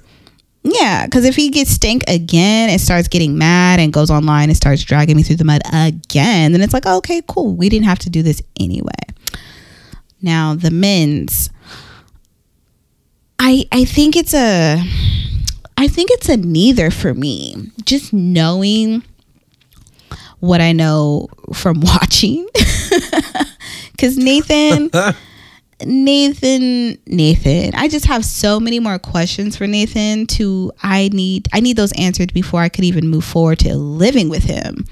Yeah, 0.65 1.05
because 1.05 1.25
if 1.25 1.35
he 1.35 1.49
gets 1.51 1.69
stink 1.69 2.03
again 2.07 2.71
and 2.71 2.81
starts 2.81 3.07
getting 3.07 3.37
mad 3.37 3.79
and 3.79 3.93
goes 3.93 4.09
online 4.09 4.49
and 4.49 4.57
starts 4.57 4.83
dragging 4.83 5.15
me 5.15 5.21
through 5.21 5.35
the 5.35 5.43
mud 5.43 5.61
again, 5.71 6.53
then 6.53 6.61
it's 6.61 6.73
like, 6.73 6.87
oh, 6.87 6.97
okay, 6.97 7.21
cool. 7.27 7.55
We 7.55 7.69
didn't 7.69 7.85
have 7.85 7.99
to 7.99 8.09
do 8.09 8.23
this 8.23 8.41
anyway. 8.59 8.89
Now 10.23 10.55
the 10.55 10.71
men's, 10.71 11.51
I 13.37 13.67
I 13.71 13.85
think 13.85 14.15
it's 14.15 14.33
a, 14.33 14.81
I 15.77 15.87
think 15.87 16.09
it's 16.11 16.29
a 16.29 16.37
neither 16.37 16.89
for 16.89 17.13
me. 17.13 17.71
Just 17.83 18.11
knowing 18.11 19.03
what 20.39 20.61
I 20.61 20.71
know 20.71 21.27
from 21.53 21.79
watching, 21.81 22.47
because 23.91 24.17
Nathan. 24.17 24.89
Nathan 25.83 26.97
Nathan 27.05 27.75
I 27.75 27.89
just 27.89 28.05
have 28.05 28.23
so 28.23 28.59
many 28.59 28.79
more 28.79 28.97
questions 28.97 29.57
for 29.57 29.67
Nathan 29.67 30.25
to 30.27 30.71
I 30.81 31.09
need 31.11 31.49
I 31.53 31.59
need 31.59 31.75
those 31.75 31.91
answered 31.93 32.33
before 32.33 32.61
I 32.61 32.69
could 32.69 32.85
even 32.85 33.09
move 33.09 33.25
forward 33.25 33.59
to 33.59 33.75
living 33.75 34.29
with 34.29 34.43
him. 34.43 34.85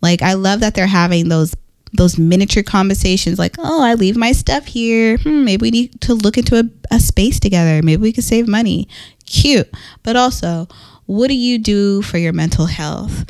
Like 0.00 0.22
I 0.22 0.34
love 0.34 0.60
that 0.60 0.74
they're 0.74 0.86
having 0.86 1.28
those 1.28 1.54
those 1.92 2.18
miniature 2.18 2.62
conversations 2.62 3.38
like, 3.38 3.56
"Oh, 3.58 3.82
I 3.82 3.94
leave 3.94 4.16
my 4.16 4.32
stuff 4.32 4.66
here. 4.66 5.16
Hmm, 5.18 5.44
maybe 5.44 5.62
we 5.62 5.70
need 5.70 6.00
to 6.02 6.14
look 6.14 6.36
into 6.36 6.58
a, 6.58 6.64
a 6.94 7.00
space 7.00 7.40
together. 7.40 7.80
Maybe 7.82 8.02
we 8.02 8.12
could 8.12 8.24
save 8.24 8.48
money." 8.48 8.88
Cute. 9.24 9.70
But 10.02 10.16
also, 10.16 10.68
what 11.06 11.28
do 11.28 11.34
you 11.34 11.58
do 11.58 12.02
for 12.02 12.18
your 12.18 12.32
mental 12.32 12.66
health? 12.66 13.24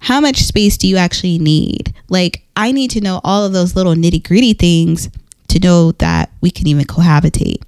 How 0.00 0.20
much 0.20 0.42
space 0.42 0.76
do 0.76 0.88
you 0.88 0.96
actually 0.96 1.38
need? 1.38 1.94
Like, 2.08 2.42
I 2.56 2.72
need 2.72 2.90
to 2.92 3.00
know 3.00 3.20
all 3.22 3.44
of 3.44 3.52
those 3.52 3.76
little 3.76 3.94
nitty 3.94 4.26
gritty 4.26 4.54
things 4.54 5.10
to 5.50 5.58
know 5.60 5.92
that 5.92 6.30
we 6.40 6.50
can 6.50 6.66
even 6.66 6.84
cohabitate. 6.84 7.62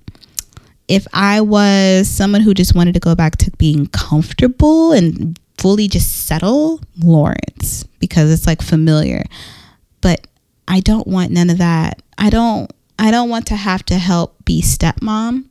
if 0.89 1.07
I 1.13 1.41
was 1.41 2.09
someone 2.09 2.41
who 2.43 2.53
just 2.55 2.75
wanted 2.75 2.95
to 2.95 3.01
go 3.01 3.15
back 3.15 3.37
to 3.39 3.51
being 3.53 3.87
comfortable 3.87 4.93
and 4.93 5.39
fully 5.57 5.89
just 5.89 6.27
settle, 6.27 6.81
Lawrence, 6.99 7.85
because 7.99 8.31
it's 8.33 8.47
like 8.47 8.61
familiar. 8.61 9.25
But 10.01 10.27
I 10.69 10.81
don't 10.81 11.07
want 11.07 11.31
none 11.31 11.51
of 11.51 11.59
that. 11.59 12.03
I 12.19 12.31
don't 12.31 12.71
I 12.99 13.11
don't 13.11 13.31
want 13.31 13.47
to 13.47 13.57
have 13.57 13.85
to 13.87 13.95
help 13.97 14.45
be 14.45 14.61
stepmom. 14.63 15.45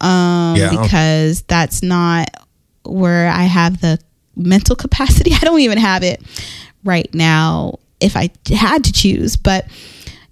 Um 0.00 0.56
Yeah. 0.56 0.70
because 0.70 1.42
that's 1.42 1.82
not 1.82 2.28
where 2.84 3.28
I 3.28 3.44
have 3.44 3.80
the 3.80 3.98
mental 4.36 4.76
capacity. 4.84 5.32
I 5.32 5.38
don't 5.38 5.60
even 5.60 5.78
have 5.78 6.02
it 6.02 6.22
right 6.84 7.12
now 7.14 7.78
if 8.00 8.16
I 8.16 8.30
had 8.52 8.84
to 8.84 8.92
choose, 8.92 9.36
but 9.36 9.66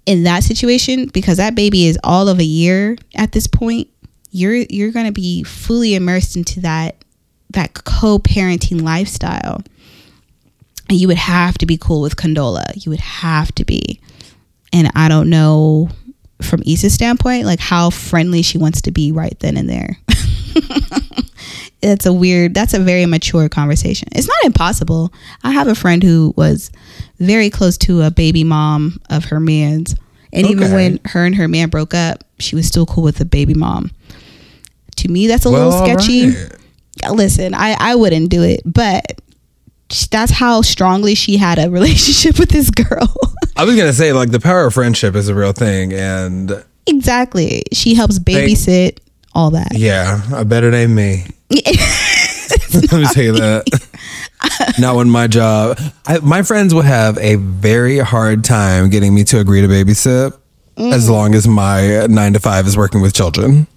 in 0.05 0.23
that 0.23 0.43
situation 0.43 1.07
because 1.07 1.37
that 1.37 1.55
baby 1.55 1.87
is 1.87 1.97
all 2.03 2.27
of 2.27 2.39
a 2.39 2.43
year 2.43 2.97
at 3.15 3.31
this 3.31 3.47
point, 3.47 3.87
you're 4.31 4.55
you're 4.55 4.91
going 4.91 5.05
to 5.05 5.11
be 5.11 5.43
fully 5.43 5.95
immersed 5.95 6.35
into 6.35 6.59
that 6.61 7.03
that 7.51 7.73
co-parenting 7.73 8.81
lifestyle. 8.81 9.61
And 10.89 10.99
you 10.99 11.07
would 11.07 11.17
have 11.17 11.57
to 11.59 11.65
be 11.65 11.77
cool 11.77 12.01
with 12.01 12.17
Condola. 12.17 12.63
You 12.83 12.89
would 12.89 12.99
have 12.99 13.53
to 13.55 13.63
be. 13.63 14.01
And 14.73 14.91
I 14.95 15.07
don't 15.07 15.29
know 15.29 15.89
from 16.41 16.61
Issa's 16.65 16.93
standpoint, 16.93 17.45
like 17.45 17.59
how 17.59 17.89
friendly 17.89 18.41
she 18.41 18.57
wants 18.57 18.81
to 18.81 18.91
be 18.91 19.11
right 19.11 19.37
then 19.39 19.55
and 19.55 19.69
there. 19.69 19.97
it's 21.81 22.05
a 22.05 22.11
weird, 22.11 22.53
that's 22.53 22.73
a 22.73 22.79
very 22.79 23.05
mature 23.05 23.47
conversation. 23.47 24.09
It's 24.11 24.27
not 24.27 24.43
impossible. 24.43 25.13
I 25.43 25.51
have 25.51 25.67
a 25.67 25.75
friend 25.75 26.03
who 26.03 26.33
was 26.35 26.69
very 27.25 27.49
close 27.49 27.77
to 27.79 28.01
a 28.03 28.11
baby 28.11 28.43
mom 28.43 28.99
of 29.09 29.25
her 29.25 29.39
man's. 29.39 29.95
And 30.31 30.47
even 30.47 30.71
when 30.73 30.99
her 31.05 31.25
and 31.25 31.35
her 31.35 31.47
man 31.47 31.69
broke 31.69 31.93
up, 31.93 32.23
she 32.39 32.55
was 32.55 32.67
still 32.67 32.85
cool 32.85 33.03
with 33.03 33.17
the 33.17 33.25
baby 33.25 33.53
mom. 33.53 33.91
To 34.97 35.07
me, 35.07 35.27
that's 35.27 35.45
a 35.45 35.51
Well, 35.51 35.69
little 35.69 35.85
sketchy 35.85 36.27
alright. 36.27 37.11
listen, 37.11 37.53
I, 37.53 37.75
I 37.79 37.95
wouldn't 37.95 38.29
do 38.29 38.41
it, 38.43 38.61
but 38.65 39.19
that's 40.09 40.31
how 40.31 40.61
strongly 40.61 41.13
she 41.15 41.37
had 41.37 41.59
a 41.59 41.69
relationship 41.69 42.39
with 42.39 42.49
this 42.49 42.69
girl. 42.71 43.13
I 43.55 43.65
was 43.65 43.75
gonna 43.75 43.93
say 43.93 44.11
like 44.13 44.31
the 44.31 44.39
power 44.39 44.65
of 44.65 44.73
friendship 44.73 45.15
is 45.15 45.27
a 45.29 45.35
real 45.35 45.51
thing, 45.53 45.93
and 45.93 46.63
exactly. 46.87 47.63
She 47.71 47.93
helps 47.93 48.17
babysit, 48.17 48.97
all 49.35 49.51
that. 49.51 49.73
yeah, 49.77 50.21
I 50.33 50.43
bet 50.43 50.63
it 50.63 50.73
ain't 50.73 50.91
me. 50.91 51.25
Let 51.51 52.91
me 52.93 53.05
tell 53.13 53.23
you 53.23 53.33
that. 53.33 53.63
Not 54.79 54.95
when 54.95 55.09
my 55.09 55.27
job. 55.27 55.79
I, 56.05 56.19
my 56.19 56.43
friends 56.43 56.73
would 56.73 56.85
have 56.85 57.17
a 57.17 57.35
very 57.35 57.99
hard 57.99 58.43
time 58.43 58.89
getting 58.89 59.13
me 59.13 59.23
to 59.25 59.39
agree 59.39 59.61
to 59.61 59.67
babysit 59.67 60.37
as 60.77 61.07
mm. 61.07 61.09
long 61.09 61.35
as 61.35 61.47
my 61.47 62.07
nine 62.07 62.33
to 62.33 62.39
five 62.39 62.67
is 62.67 62.75
working 62.75 63.01
with 63.01 63.13
children. 63.13 63.67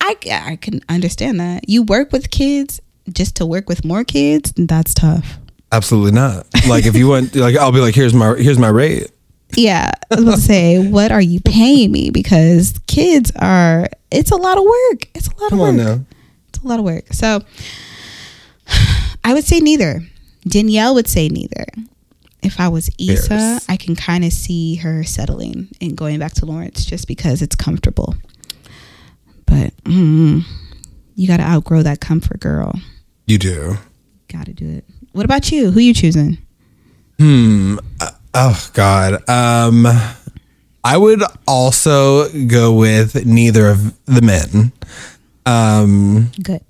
I, 0.00 0.16
I 0.30 0.56
can 0.56 0.80
understand 0.88 1.40
that. 1.40 1.68
You 1.68 1.82
work 1.82 2.12
with 2.12 2.30
kids 2.30 2.80
just 3.12 3.36
to 3.36 3.46
work 3.46 3.68
with 3.68 3.84
more 3.84 4.04
kids, 4.04 4.52
that's 4.56 4.94
tough. 4.94 5.38
Absolutely 5.72 6.12
not. 6.12 6.46
Like 6.68 6.86
if 6.86 6.96
you 6.96 7.08
want, 7.08 7.34
like 7.36 7.56
I'll 7.56 7.72
be 7.72 7.80
like, 7.80 7.94
here's 7.94 8.14
my 8.14 8.34
here's 8.36 8.58
my 8.58 8.68
rate. 8.68 9.10
Yeah, 9.56 9.92
I 10.10 10.14
was 10.16 10.24
about 10.24 10.34
to 10.36 10.40
say, 10.40 10.90
what 10.90 11.12
are 11.12 11.20
you 11.20 11.40
paying 11.40 11.92
me? 11.92 12.10
Because 12.10 12.78
kids 12.88 13.30
are, 13.36 13.88
it's 14.10 14.32
a 14.32 14.36
lot 14.36 14.58
of 14.58 14.64
work. 14.64 15.08
It's 15.14 15.28
a 15.28 15.40
lot 15.40 15.50
Come 15.50 15.60
of 15.60 15.62
work. 15.62 15.68
on 15.68 15.76
now. 15.76 16.04
It's 16.48 16.58
a 16.58 16.66
lot 16.66 16.80
of 16.80 16.84
work. 16.84 17.12
So 17.12 17.42
I 19.26 19.34
would 19.34 19.44
say 19.44 19.58
neither. 19.58 20.02
Danielle 20.46 20.94
would 20.94 21.08
say 21.08 21.28
neither. 21.28 21.66
If 22.42 22.60
I 22.60 22.68
was 22.68 22.88
Issa, 22.98 23.34
Yes. 23.34 23.66
I 23.68 23.76
can 23.76 23.96
kind 23.96 24.24
of 24.24 24.32
see 24.32 24.76
her 24.76 25.02
settling 25.02 25.68
and 25.80 25.96
going 25.96 26.18
back 26.20 26.32
to 26.34 26.46
Lawrence 26.46 26.84
just 26.84 27.08
because 27.08 27.42
it's 27.42 27.56
comfortable. 27.56 28.14
But 29.46 29.76
mm, 29.84 30.42
you 31.16 31.26
got 31.26 31.38
to 31.38 31.42
outgrow 31.42 31.82
that 31.82 32.00
comfort, 32.00 32.38
girl. 32.40 32.72
You 33.26 33.38
do. 33.38 33.76
Got 34.28 34.46
to 34.46 34.52
do 34.52 34.68
it. 34.68 34.84
What 35.12 35.24
about 35.24 35.50
you? 35.50 35.72
Who 35.72 35.80
you 35.80 35.92
choosing? 35.92 36.38
Hmm. 37.18 37.78
Uh, 38.00 38.10
Oh 38.38 38.70
God. 38.74 39.26
Um, 39.30 39.86
I 40.84 40.96
would 40.98 41.22
also 41.48 42.28
go 42.46 42.74
with 42.74 43.24
neither 43.24 43.66
of 43.68 43.94
the 44.04 44.20
men. 44.20 44.72
Um, 45.46 46.30
Good. 46.42 46.60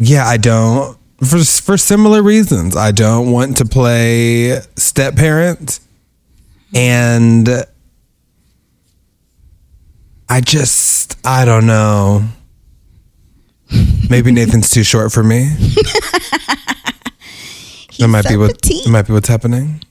yeah, 0.00 0.26
I 0.26 0.38
don't 0.38 0.97
for 1.24 1.38
for 1.44 1.76
similar 1.76 2.22
reasons. 2.22 2.76
I 2.76 2.92
don't 2.92 3.30
want 3.30 3.56
to 3.58 3.64
play 3.64 4.60
step 4.76 5.16
parent, 5.16 5.80
and 6.74 7.48
I 10.28 10.40
just 10.40 11.18
I 11.26 11.44
don't 11.44 11.66
know. 11.66 12.24
Maybe 14.08 14.32
Nathan's 14.32 14.70
too 14.70 14.82
short 14.82 15.12
for 15.12 15.22
me. 15.22 15.40
that 17.98 18.08
might 18.08 18.26
be 18.26 18.36
what 18.36 18.62
petite. 18.62 18.84
that 18.84 18.90
might 18.90 19.06
be 19.06 19.12
what's 19.12 19.28
happening. 19.28 19.82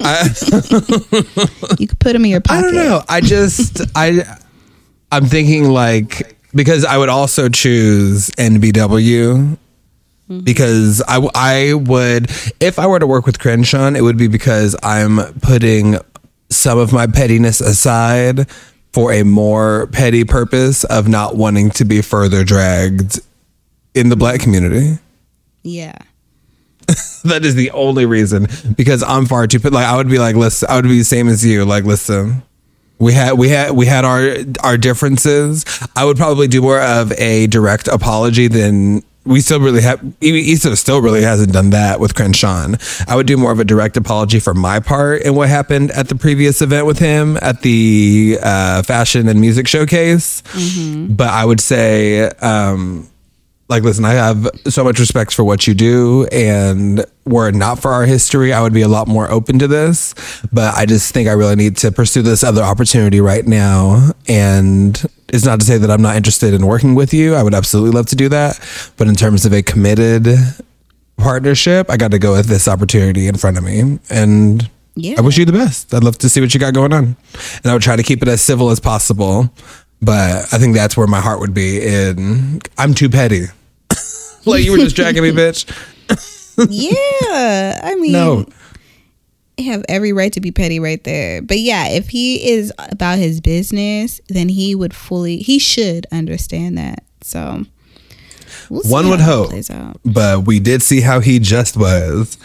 I, 0.00 0.28
You 1.78 1.88
could 1.88 1.98
put 1.98 2.14
him 2.14 2.24
in 2.24 2.30
your 2.30 2.40
pocket. 2.40 2.58
I 2.58 2.62
don't 2.62 2.74
know. 2.74 3.02
I 3.08 3.20
just 3.20 3.80
I 3.96 4.22
I'm 5.10 5.24
thinking 5.26 5.70
like 5.70 6.36
because 6.54 6.84
I 6.84 6.98
would 6.98 7.08
also 7.08 7.48
choose 7.48 8.30
NBW 8.30 9.58
Mm-hmm. 10.32 10.44
because 10.44 11.02
I, 11.06 11.28
I 11.34 11.74
would 11.74 12.30
if 12.60 12.78
I 12.78 12.86
were 12.86 12.98
to 12.98 13.06
work 13.06 13.26
with 13.26 13.38
Crenshaw, 13.38 13.88
it 13.88 14.00
would 14.00 14.16
be 14.16 14.28
because 14.28 14.74
I'm 14.82 15.18
putting 15.40 15.98
some 16.48 16.78
of 16.78 16.92
my 16.92 17.06
pettiness 17.06 17.60
aside 17.60 18.48
for 18.92 19.12
a 19.12 19.22
more 19.24 19.88
petty 19.88 20.24
purpose 20.24 20.84
of 20.84 21.08
not 21.08 21.36
wanting 21.36 21.70
to 21.70 21.84
be 21.84 22.02
further 22.02 22.44
dragged 22.44 23.20
in 23.94 24.08
the 24.08 24.16
black 24.16 24.40
community. 24.40 24.98
Yeah. 25.62 25.96
That 27.24 27.44
is 27.44 27.54
the 27.54 27.70
only 27.70 28.04
reason 28.04 28.48
because 28.76 29.04
I'm 29.04 29.26
far 29.26 29.46
too 29.46 29.60
like 29.60 29.86
I 29.86 29.96
would 29.96 30.08
be 30.08 30.18
like 30.18 30.34
listen 30.34 30.68
I 30.68 30.74
would 30.74 30.82
be 30.84 30.98
the 30.98 31.04
same 31.04 31.28
as 31.28 31.46
you 31.46 31.64
like 31.64 31.84
listen 31.84 32.42
we 32.98 33.12
had 33.12 33.34
we 33.34 33.48
had 33.48 33.70
we 33.70 33.86
had 33.86 34.04
our 34.04 34.38
our 34.64 34.76
differences 34.76 35.64
I 35.94 36.04
would 36.04 36.16
probably 36.16 36.48
do 36.48 36.60
more 36.60 36.80
of 36.80 37.12
a 37.12 37.46
direct 37.46 37.86
apology 37.86 38.48
than 38.48 39.04
we 39.24 39.40
still 39.40 39.60
really 39.60 39.82
have 39.82 40.02
Issa 40.20 40.76
still 40.76 41.00
really 41.00 41.22
hasn't 41.22 41.52
done 41.52 41.70
that 41.70 42.00
with 42.00 42.14
Crenshaw 42.14 42.66
I 43.06 43.16
would 43.16 43.26
do 43.26 43.36
more 43.36 43.52
of 43.52 43.60
a 43.60 43.64
direct 43.64 43.96
apology 43.96 44.40
for 44.40 44.52
my 44.54 44.80
part 44.80 45.22
in 45.22 45.34
what 45.34 45.48
happened 45.48 45.90
at 45.92 46.08
the 46.08 46.14
previous 46.14 46.60
event 46.60 46.86
with 46.86 46.98
him 46.98 47.38
at 47.40 47.62
the 47.62 48.38
uh, 48.42 48.82
fashion 48.82 49.28
and 49.28 49.40
music 49.40 49.68
showcase. 49.68 50.42
But 51.16 51.28
I 51.30 51.44
would 51.44 51.60
say 51.60 52.24
um 52.40 53.08
like 53.68 53.84
listen 53.84 54.04
i 54.04 54.12
have 54.12 54.46
so 54.66 54.84
much 54.84 54.98
respect 54.98 55.32
for 55.32 55.44
what 55.44 55.66
you 55.66 55.72
do 55.72 56.26
and 56.26 57.06
were 57.24 57.48
it 57.48 57.54
not 57.54 57.80
for 57.80 57.90
our 57.90 58.04
history 58.04 58.52
i 58.52 58.60
would 58.60 58.74
be 58.74 58.82
a 58.82 58.88
lot 58.88 59.08
more 59.08 59.30
open 59.30 59.58
to 59.58 59.66
this. 59.68 60.14
But 60.52 60.74
i 60.76 60.84
just 60.84 61.14
think 61.14 61.28
i 61.28 61.32
really 61.32 61.56
need 61.56 61.76
to 61.78 61.90
pursue 61.90 62.22
this 62.22 62.44
other 62.44 62.62
opportunity 62.62 63.20
right 63.20 63.46
now 63.46 64.10
and 64.28 65.02
it's 65.32 65.44
not 65.44 65.58
to 65.60 65.66
say 65.66 65.78
that 65.78 65.90
i'm 65.90 66.02
not 66.02 66.14
interested 66.16 66.54
in 66.54 66.66
working 66.66 66.94
with 66.94 67.12
you 67.14 67.34
i 67.34 67.42
would 67.42 67.54
absolutely 67.54 67.90
love 67.90 68.06
to 68.06 68.16
do 68.16 68.28
that 68.28 68.58
but 68.96 69.08
in 69.08 69.14
terms 69.14 69.44
of 69.46 69.52
a 69.52 69.62
committed 69.62 70.26
partnership 71.16 71.90
i 71.90 71.96
got 71.96 72.10
to 72.10 72.18
go 72.18 72.32
with 72.32 72.46
this 72.46 72.68
opportunity 72.68 73.26
in 73.28 73.36
front 73.36 73.56
of 73.58 73.64
me 73.64 73.98
and 74.10 74.68
Yeah. 74.94 75.14
i 75.18 75.20
wish 75.20 75.38
you 75.38 75.44
the 75.44 75.52
best 75.52 75.92
i'd 75.94 76.04
love 76.04 76.18
to 76.18 76.28
see 76.28 76.40
what 76.40 76.52
you 76.54 76.60
got 76.60 76.74
going 76.74 76.92
on 76.92 77.16
and 77.62 77.66
i 77.66 77.72
would 77.72 77.82
try 77.82 77.96
to 77.96 78.02
keep 78.02 78.22
it 78.22 78.28
as 78.28 78.40
civil 78.42 78.70
as 78.70 78.80
possible 78.80 79.52
but 80.04 80.52
I 80.52 80.58
think 80.58 80.74
that's 80.74 80.96
where 80.96 81.06
my 81.06 81.20
heart 81.20 81.38
would 81.38 81.54
be. 81.54 81.80
In 81.80 82.60
I'm 82.76 82.92
too 82.92 83.08
petty. 83.08 83.42
like 84.44 84.64
you 84.64 84.72
were 84.72 84.78
just 84.78 84.96
dragging 84.96 85.22
me, 85.22 85.30
bitch. 85.30 85.64
yeah. 86.68 87.80
I 87.84 87.94
mean, 87.94 88.10
No, 88.10 88.46
have 89.58 89.84
every 89.88 90.12
right 90.12 90.32
to 90.32 90.40
be 90.40 90.50
petty 90.50 90.80
right 90.80 91.02
there. 91.04 91.42
But 91.42 91.58
yeah, 91.58 91.88
if 91.88 92.08
he 92.08 92.50
is 92.50 92.72
about 92.78 93.18
his 93.18 93.40
business, 93.40 94.20
then 94.28 94.48
he 94.48 94.74
would 94.74 94.94
fully, 94.94 95.38
he 95.38 95.58
should 95.58 96.06
understand 96.12 96.78
that. 96.78 97.04
So 97.20 97.64
we'll 98.68 98.82
one 98.82 99.08
would 99.08 99.20
hope, 99.20 99.52
but 100.04 100.46
we 100.46 100.60
did 100.60 100.82
see 100.82 101.00
how 101.00 101.20
he 101.20 101.38
just 101.38 101.76
was. 101.76 102.38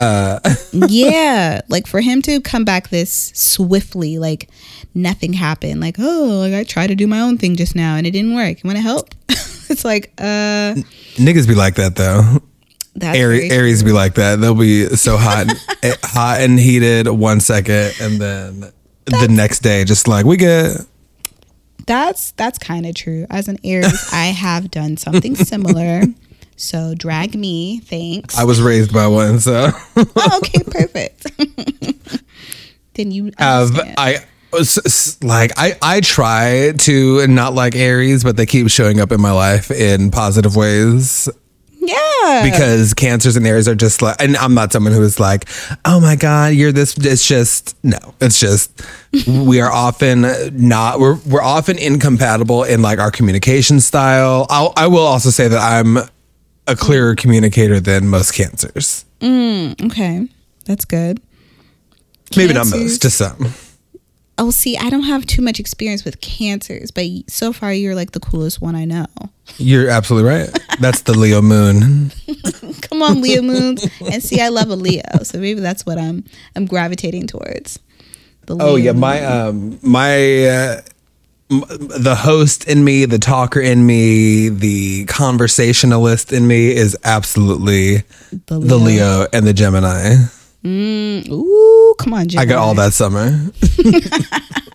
Uh 0.00 0.38
yeah, 0.72 1.60
like 1.68 1.88
for 1.88 2.00
him 2.00 2.22
to 2.22 2.40
come 2.40 2.64
back 2.64 2.88
this 2.88 3.32
swiftly, 3.34 4.18
like 4.18 4.48
nothing 4.94 5.32
happened. 5.32 5.80
Like 5.80 5.96
oh, 5.98 6.38
like 6.40 6.54
I 6.54 6.62
tried 6.62 6.86
to 6.88 6.94
do 6.94 7.08
my 7.08 7.20
own 7.20 7.36
thing 7.36 7.56
just 7.56 7.74
now 7.74 7.96
and 7.96 8.06
it 8.06 8.12
didn't 8.12 8.34
work. 8.34 8.62
You 8.62 8.68
want 8.68 8.76
to 8.76 8.82
help? 8.82 9.14
it's 9.28 9.84
like 9.84 10.12
uh, 10.18 10.74
Niggas 11.16 11.48
be 11.48 11.56
like 11.56 11.74
that 11.74 11.96
though. 11.96 12.40
That's 12.94 13.16
Aries, 13.18 13.52
Aries 13.52 13.82
be 13.82 13.92
like 13.92 14.14
that. 14.14 14.40
They'll 14.40 14.54
be 14.54 14.86
so 14.96 15.16
hot, 15.16 15.46
eh, 15.82 15.94
hot 16.02 16.40
and 16.40 16.58
heated 16.58 17.08
one 17.08 17.40
second, 17.40 17.92
and 18.00 18.20
then 18.20 18.72
the 19.06 19.28
next 19.30 19.60
day, 19.60 19.84
just 19.84 20.08
like 20.08 20.24
we 20.24 20.36
get. 20.36 20.76
That's 21.86 22.32
that's 22.32 22.58
kind 22.58 22.84
of 22.86 22.94
true. 22.94 23.26
As 23.30 23.48
an 23.48 23.58
Aries, 23.64 24.10
I 24.12 24.26
have 24.26 24.70
done 24.70 24.96
something 24.96 25.34
similar. 25.36 26.02
So 26.56 26.94
drag 26.96 27.34
me, 27.36 27.78
thanks. 27.80 28.36
I 28.36 28.44
was 28.44 28.60
raised 28.60 28.92
by 28.92 29.06
one, 29.06 29.38
so 29.40 29.70
oh, 29.96 30.38
okay, 30.42 30.62
perfect. 30.66 31.26
then 32.94 33.10
you 33.12 33.30
have. 33.38 33.70
I 33.96 34.24
s- 34.52 34.78
s- 34.84 35.22
like 35.22 35.52
I 35.56 35.76
I 35.80 36.00
try 36.00 36.72
to 36.78 37.26
not 37.28 37.54
like 37.54 37.76
Aries, 37.76 38.24
but 38.24 38.36
they 38.36 38.44
keep 38.46 38.68
showing 38.70 39.00
up 39.00 39.12
in 39.12 39.20
my 39.20 39.30
life 39.32 39.70
in 39.70 40.10
positive 40.10 40.56
ways 40.56 41.28
Yeah. 41.80 42.50
because 42.50 42.92
cancers 42.94 43.36
and 43.36 43.46
aries 43.46 43.68
are 43.68 43.74
just 43.74 44.02
like 44.02 44.16
and 44.20 44.36
i'm 44.36 44.52
not 44.54 44.72
someone 44.72 44.92
who 44.92 45.02
is 45.02 45.18
like 45.20 45.48
oh 45.84 46.00
my 46.00 46.16
god 46.16 46.54
you're 46.54 46.72
this 46.72 46.96
it's 46.98 47.26
just 47.26 47.76
no 47.84 47.98
it's 48.20 48.38
just 48.40 48.82
we 49.26 49.60
are 49.60 49.70
often 49.70 50.26
not 50.52 50.98
we're 51.00 51.16
we're 51.26 51.42
often 51.42 51.78
incompatible 51.78 52.64
in 52.64 52.82
like 52.82 52.98
our 52.98 53.10
communication 53.10 53.80
style 53.80 54.46
I'll, 54.50 54.72
i 54.76 54.86
will 54.86 54.98
also 55.06 55.30
say 55.30 55.48
that 55.48 55.60
i'm 55.60 55.98
a 56.66 56.76
clearer 56.76 57.14
communicator 57.14 57.80
than 57.80 58.08
most 58.08 58.32
cancers 58.32 59.04
mm, 59.20 59.86
okay. 59.86 60.28
That's 60.66 60.84
good. 60.84 61.20
maybe 62.36 62.52
not 62.52 62.66
most 62.68 63.00
just 63.00 63.16
some 63.16 63.54
Oh, 64.40 64.50
see, 64.52 64.76
I 64.78 64.88
don't 64.88 65.02
have 65.02 65.26
too 65.26 65.42
much 65.42 65.58
experience 65.58 66.04
with 66.04 66.20
cancers, 66.20 66.90
but 66.92 67.04
so 67.28 67.52
far 67.52 67.72
you're 67.72 67.96
like 67.96 68.12
the 68.12 68.20
coolest 68.20 68.60
one 68.60 68.76
I 68.76 68.84
know. 68.84 69.06
you're 69.56 69.88
absolutely 69.88 70.28
right 70.28 70.50
that's 70.78 71.00
the 71.02 71.16
leo 71.16 71.40
moon 71.40 72.12
Come 72.82 73.02
on, 73.02 73.20
Leo 73.22 73.40
moons, 73.42 73.84
and 74.00 74.22
see, 74.22 74.40
I 74.40 74.48
love 74.48 74.68
a 74.70 74.76
Leo, 74.76 75.02
so 75.22 75.38
maybe 75.38 75.60
that's 75.60 75.84
what 75.86 75.98
I'm 75.98 76.24
I'm 76.56 76.66
gravitating 76.66 77.26
towards. 77.26 77.78
The 78.46 78.56
Oh 78.60 78.76
yeah, 78.76 78.92
moon. 78.92 79.00
my 79.00 79.24
um 79.24 79.78
my 79.82 80.44
uh, 80.46 80.80
m- 81.50 81.64
the 81.68 82.14
host 82.18 82.66
in 82.68 82.84
me, 82.84 83.04
the 83.06 83.18
talker 83.18 83.60
in 83.60 83.84
me, 83.86 84.48
the 84.50 85.04
conversationalist 85.06 86.32
in 86.32 86.46
me 86.46 86.74
is 86.74 86.96
absolutely 87.04 87.98
The 88.46 88.58
the 88.58 88.78
Leo 88.78 89.26
and 89.32 89.46
the 89.46 89.52
Gemini. 89.54 90.16
Mm, 90.64 91.28
ooh, 91.30 91.94
come 91.98 92.14
on, 92.14 92.28
Gemini. 92.28 92.42
I 92.42 92.46
got 92.46 92.58
all 92.58 92.74
that 92.74 92.92
summer. 92.92 93.30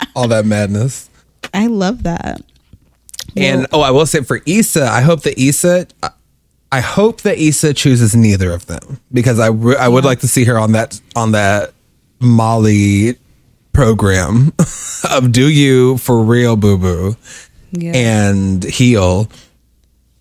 all 0.16 0.28
that 0.30 0.46
madness. 0.46 1.10
I 1.54 1.68
love 1.68 2.04
that. 2.04 2.42
And 3.36 3.68
oh, 3.74 3.82
I 3.82 3.92
will 3.92 4.06
say 4.06 4.22
for 4.22 4.42
Issa, 4.46 4.86
I 4.86 5.02
hope 5.02 5.24
that 5.24 5.40
Issa 5.40 5.88
I 6.72 6.80
hope 6.82 7.22
that 7.22 7.38
Issa 7.38 7.74
chooses 7.74 8.16
neither 8.16 8.52
of 8.52 8.66
them 8.68 9.00
because 9.12 9.40
I 9.40 9.48
re- 9.48 9.76
I 9.76 9.88
would 9.88 10.06
like 10.06 10.20
to 10.22 10.28
see 10.28 10.44
her 10.46 10.58
on 10.58 10.72
that 10.72 11.00
on 11.16 11.32
that 11.34 11.74
Molly 12.20 13.18
program 13.74 14.54
of 15.12 15.32
do 15.32 15.50
you 15.50 15.98
for 15.98 16.24
real 16.24 16.56
boo 16.56 16.78
boo 16.78 17.16
Yeah. 17.72 17.92
and 17.96 18.64
heal 18.64 19.30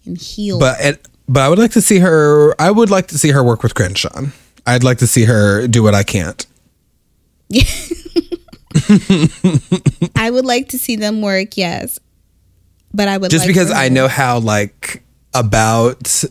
and 0.06 0.16
heal. 0.18 0.58
but 0.58 0.76
it, 0.80 1.08
but 1.28 1.40
I 1.40 1.48
would 1.50 1.58
like 1.58 1.72
to 1.72 1.80
see 1.82 1.98
her 2.00 2.54
I 2.58 2.70
would 2.70 2.90
like 2.90 3.08
to 3.08 3.18
see 3.18 3.30
her 3.30 3.42
work 3.44 3.62
with 3.62 3.74
Crenshaw 3.74 4.22
I'd 4.66 4.84
like 4.84 4.98
to 4.98 5.06
see 5.06 5.24
her 5.24 5.66
do 5.66 5.82
what 5.82 5.94
I 5.94 6.02
can't. 6.02 6.46
I 10.16 10.30
would 10.30 10.44
like 10.44 10.68
to 10.68 10.78
see 10.78 10.96
them 10.96 11.22
work, 11.22 11.56
yes. 11.56 11.98
But 12.94 13.08
I 13.08 13.18
would 13.18 13.30
just 13.30 13.46
like 13.46 13.54
because 13.54 13.70
I 13.70 13.88
know 13.88 14.08
how 14.08 14.38
like 14.38 15.02
about 15.34 16.24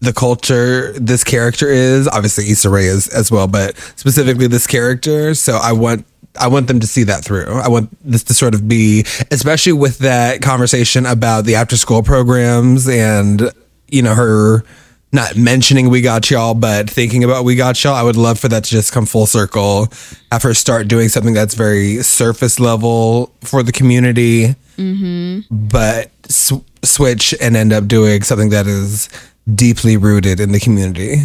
the 0.00 0.12
culture 0.12 0.92
this 0.92 1.24
character 1.24 1.68
is. 1.68 2.08
Obviously 2.08 2.50
Issa 2.50 2.70
Rae 2.70 2.86
is 2.86 3.08
as 3.08 3.30
well 3.30 3.46
but 3.48 3.76
specifically 3.96 4.46
this 4.46 4.66
character. 4.66 5.34
So 5.34 5.56
I 5.56 5.72
want 5.72 6.06
I 6.38 6.48
want 6.48 6.66
them 6.68 6.80
to 6.80 6.86
see 6.86 7.04
that 7.04 7.24
through. 7.24 7.46
I 7.46 7.68
want 7.68 7.90
this 8.04 8.22
to 8.24 8.34
sort 8.34 8.54
of 8.54 8.68
be 8.68 9.06
especially 9.30 9.72
with 9.72 9.98
that 9.98 10.42
conversation 10.42 11.06
about 11.06 11.44
the 11.44 11.54
after 11.54 11.76
school 11.76 12.02
programs 12.02 12.88
and 12.88 13.50
you 13.88 14.02
know 14.02 14.14
her 14.14 14.62
not 15.12 15.36
mentioning 15.36 15.88
we 15.88 16.00
got 16.00 16.30
y'all 16.30 16.54
but 16.54 16.90
thinking 16.90 17.24
about 17.24 17.44
we 17.44 17.54
got 17.54 17.82
y'all 17.82 17.94
I 17.94 18.02
would 18.02 18.16
love 18.16 18.38
for 18.38 18.48
that 18.48 18.64
to 18.64 18.70
just 18.70 18.92
come 18.92 19.06
full 19.06 19.26
circle 19.26 19.88
have 20.30 20.42
her 20.42 20.54
start 20.54 20.88
doing 20.88 21.08
something 21.08 21.32
that's 21.32 21.54
very 21.54 22.02
surface 22.02 22.60
level 22.60 23.32
for 23.40 23.62
the 23.62 23.72
community 23.72 24.54
mm-hmm. 24.76 25.40
but 25.50 26.10
sw- 26.28 26.64
switch 26.82 27.34
and 27.40 27.56
end 27.56 27.72
up 27.72 27.86
doing 27.86 28.22
something 28.22 28.50
that 28.50 28.66
is 28.66 29.08
deeply 29.52 29.96
rooted 29.96 30.40
in 30.40 30.52
the 30.52 30.60
community. 30.60 31.22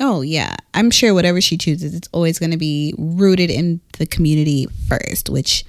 Oh 0.00 0.20
yeah, 0.20 0.54
I'm 0.74 0.90
sure 0.90 1.12
whatever 1.12 1.40
she 1.40 1.56
chooses, 1.56 1.94
it's 1.94 2.08
always 2.12 2.38
going 2.38 2.52
to 2.52 2.56
be 2.56 2.94
rooted 2.96 3.50
in 3.50 3.80
the 3.98 4.06
community 4.06 4.66
first, 4.88 5.28
which 5.28 5.64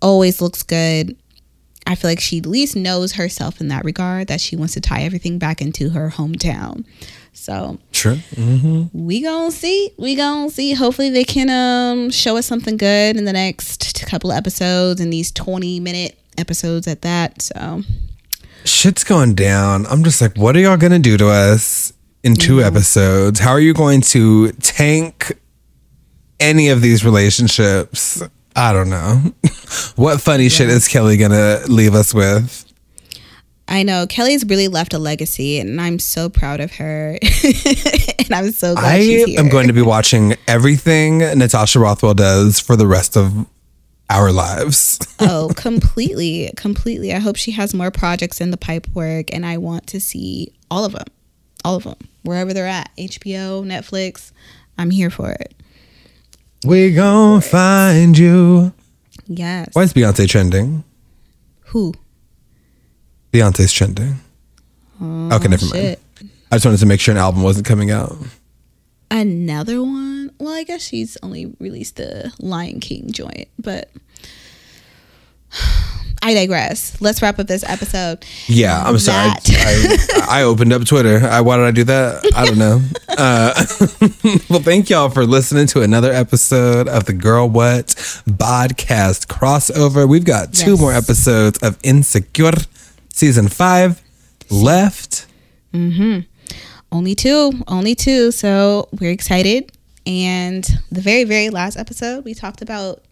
always 0.00 0.40
looks 0.40 0.62
good. 0.62 1.16
I 1.90 1.96
feel 1.96 2.08
like 2.08 2.20
she 2.20 2.38
at 2.38 2.46
least 2.46 2.76
knows 2.76 3.14
herself 3.14 3.60
in 3.60 3.66
that 3.66 3.84
regard 3.84 4.28
that 4.28 4.40
she 4.40 4.54
wants 4.54 4.74
to 4.74 4.80
tie 4.80 5.02
everything 5.02 5.38
back 5.40 5.60
into 5.60 5.90
her 5.90 6.08
hometown. 6.10 6.84
So 7.32 7.78
Sure. 7.90 8.16
we 8.92 9.20
gonna 9.22 9.50
see, 9.50 9.90
we 9.98 10.14
gonna 10.14 10.50
see. 10.50 10.72
Hopefully 10.74 11.10
they 11.10 11.24
can 11.24 11.50
um 11.50 12.10
show 12.10 12.36
us 12.36 12.46
something 12.46 12.76
good 12.76 13.16
in 13.16 13.24
the 13.24 13.32
next 13.32 14.06
couple 14.06 14.30
of 14.30 14.36
episodes 14.36 15.00
and 15.00 15.12
these 15.12 15.32
20 15.32 15.80
minute 15.80 16.16
episodes 16.38 16.86
at 16.86 17.02
that. 17.02 17.42
So 17.42 17.82
Shit's 18.64 19.02
going 19.02 19.34
down. 19.34 19.84
I'm 19.86 20.04
just 20.04 20.20
like, 20.20 20.36
what 20.36 20.54
are 20.54 20.60
y'all 20.60 20.78
to 20.78 20.98
do 21.00 21.16
to 21.16 21.28
us 21.28 21.92
in 22.22 22.36
two 22.36 22.62
episodes? 22.62 23.40
How 23.40 23.50
are 23.50 23.60
you 23.60 23.74
going 23.74 24.00
to 24.02 24.52
tank 24.52 25.36
any 26.38 26.68
of 26.68 26.82
these 26.82 27.04
relationships? 27.04 28.22
I 28.56 28.72
don't 28.72 28.90
know. 28.90 29.32
what 29.96 30.20
funny 30.20 30.48
shit 30.48 30.68
is 30.68 30.88
Kelly 30.88 31.16
going 31.16 31.30
to 31.30 31.62
leave 31.68 31.94
us 31.94 32.12
with? 32.12 32.66
I 33.68 33.84
know 33.84 34.06
Kelly's 34.08 34.44
really 34.44 34.66
left 34.66 34.94
a 34.94 34.98
legacy, 34.98 35.60
and 35.60 35.80
I'm 35.80 36.00
so 36.00 36.28
proud 36.28 36.58
of 36.58 36.72
her. 36.72 37.18
and 37.44 38.34
I'm 38.34 38.50
so 38.50 38.74
glad 38.74 38.96
I 38.96 39.00
she's 39.00 39.26
here. 39.26 39.38
am 39.38 39.48
going 39.48 39.68
to 39.68 39.72
be 39.72 39.82
watching 39.82 40.34
everything 40.48 41.18
Natasha 41.18 41.78
Rothwell 41.78 42.14
does 42.14 42.58
for 42.58 42.74
the 42.74 42.88
rest 42.88 43.16
of 43.16 43.46
our 44.10 44.32
lives. 44.32 44.98
oh, 45.20 45.52
completely, 45.56 46.50
completely. 46.56 47.14
I 47.14 47.20
hope 47.20 47.36
she 47.36 47.52
has 47.52 47.72
more 47.72 47.92
projects 47.92 48.40
in 48.40 48.50
the 48.50 48.56
pipe 48.56 48.88
work, 48.92 49.32
and 49.32 49.46
I 49.46 49.56
want 49.56 49.86
to 49.88 50.00
see 50.00 50.52
all 50.68 50.84
of 50.84 50.92
them, 50.92 51.06
all 51.64 51.76
of 51.76 51.84
them, 51.84 51.96
wherever 52.22 52.52
they're 52.52 52.66
at. 52.66 52.90
HBO, 52.98 53.64
Netflix. 53.64 54.32
I'm 54.76 54.90
here 54.90 55.10
for 55.10 55.30
it. 55.30 55.54
We 56.64 56.92
gon' 56.92 57.40
find 57.40 58.16
you. 58.16 58.72
Yes. 59.26 59.68
Why 59.72 59.82
is 59.82 59.92
Beyonce 59.92 60.28
trending? 60.28 60.84
Who? 61.66 61.94
Beyonce's 63.32 63.72
trending. 63.72 64.20
Oh, 65.00 65.36
okay, 65.36 65.48
never 65.48 65.66
mind. 65.66 65.96
Oh. 65.96 66.26
I 66.52 66.56
just 66.56 66.64
wanted 66.64 66.80
to 66.80 66.86
make 66.86 67.00
sure 67.00 67.12
an 67.12 67.18
album 67.18 67.42
wasn't 67.42 67.66
coming 67.66 67.90
out. 67.90 68.16
Another 69.10 69.82
one? 69.82 70.30
Well, 70.38 70.52
I 70.52 70.64
guess 70.64 70.82
she's 70.82 71.16
only 71.22 71.54
released 71.58 71.96
the 71.96 72.32
Lion 72.40 72.80
King 72.80 73.10
joint, 73.12 73.48
but 73.58 73.90
I 76.22 76.34
digress. 76.34 77.00
Let's 77.00 77.22
wrap 77.22 77.38
up 77.38 77.46
this 77.46 77.64
episode. 77.66 78.24
Yeah, 78.46 78.82
I'm 78.82 78.98
sorry. 78.98 79.30
That- 79.30 80.26
I, 80.28 80.40
I 80.40 80.42
opened 80.42 80.72
up 80.72 80.84
Twitter. 80.84 81.26
I, 81.26 81.40
why 81.40 81.56
did 81.56 81.64
I 81.66 81.70
do 81.70 81.84
that? 81.84 82.32
I 82.36 82.44
don't 82.44 82.58
know. 82.58 82.82
Uh, 83.08 83.54
well, 84.50 84.60
thank 84.60 84.90
y'all 84.90 85.08
for 85.08 85.24
listening 85.24 85.66
to 85.68 85.80
another 85.82 86.12
episode 86.12 86.88
of 86.88 87.06
the 87.06 87.14
Girl 87.14 87.48
What 87.48 87.86
podcast 88.26 89.28
crossover. 89.28 90.06
We've 90.08 90.24
got 90.24 90.52
two 90.52 90.72
Yes. 90.72 90.80
more 90.80 90.92
episodes 90.92 91.58
of 91.62 91.78
Insecure 91.82 92.52
season 93.12 93.48
five 93.48 94.02
left. 94.50 95.26
Mm-hmm. 95.72 96.20
Only 96.92 97.14
two, 97.14 97.52
only 97.68 97.94
two. 97.94 98.30
So 98.30 98.88
we're 99.00 99.12
excited. 99.12 99.72
And 100.06 100.64
the 100.90 101.00
very, 101.00 101.24
very 101.24 101.50
last 101.50 101.76
episode, 101.76 102.24
we 102.24 102.34
talked 102.34 102.62
about 102.62 103.02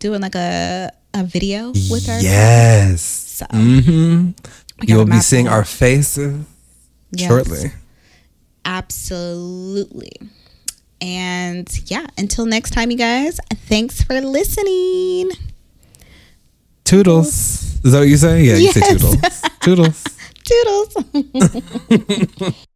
doing 0.00 0.20
like 0.20 0.34
a 0.34 0.90
a 1.14 1.24
video 1.24 1.68
with 1.90 2.06
her. 2.06 2.18
Yes. 2.20 3.00
So 3.02 3.46
hmm 3.50 4.30
you 4.86 4.96
will 4.96 5.04
be 5.06 5.20
seeing 5.20 5.48
our 5.48 5.64
faces 5.64 6.44
Yes. 7.10 7.28
shortly. 7.28 7.72
Absolutely. 8.64 10.12
And 11.00 11.68
yeah, 11.90 12.06
until 12.16 12.46
next 12.46 12.70
time, 12.70 12.90
you 12.90 12.96
guys, 12.96 13.38
thanks 13.66 14.02
for 14.02 14.20
listening. 14.20 15.30
Toodles. 16.84 17.80
Is 17.84 17.92
that 17.92 18.00
what 18.00 18.08
you 18.08 18.16
say? 18.16 18.42
Yeah, 18.44 18.56
you 18.56 18.68
say 18.68 18.80
Yes. 18.80 18.98
toodles. 18.98 19.42
Toodles. 19.60 20.04
Toodles. 20.44 20.96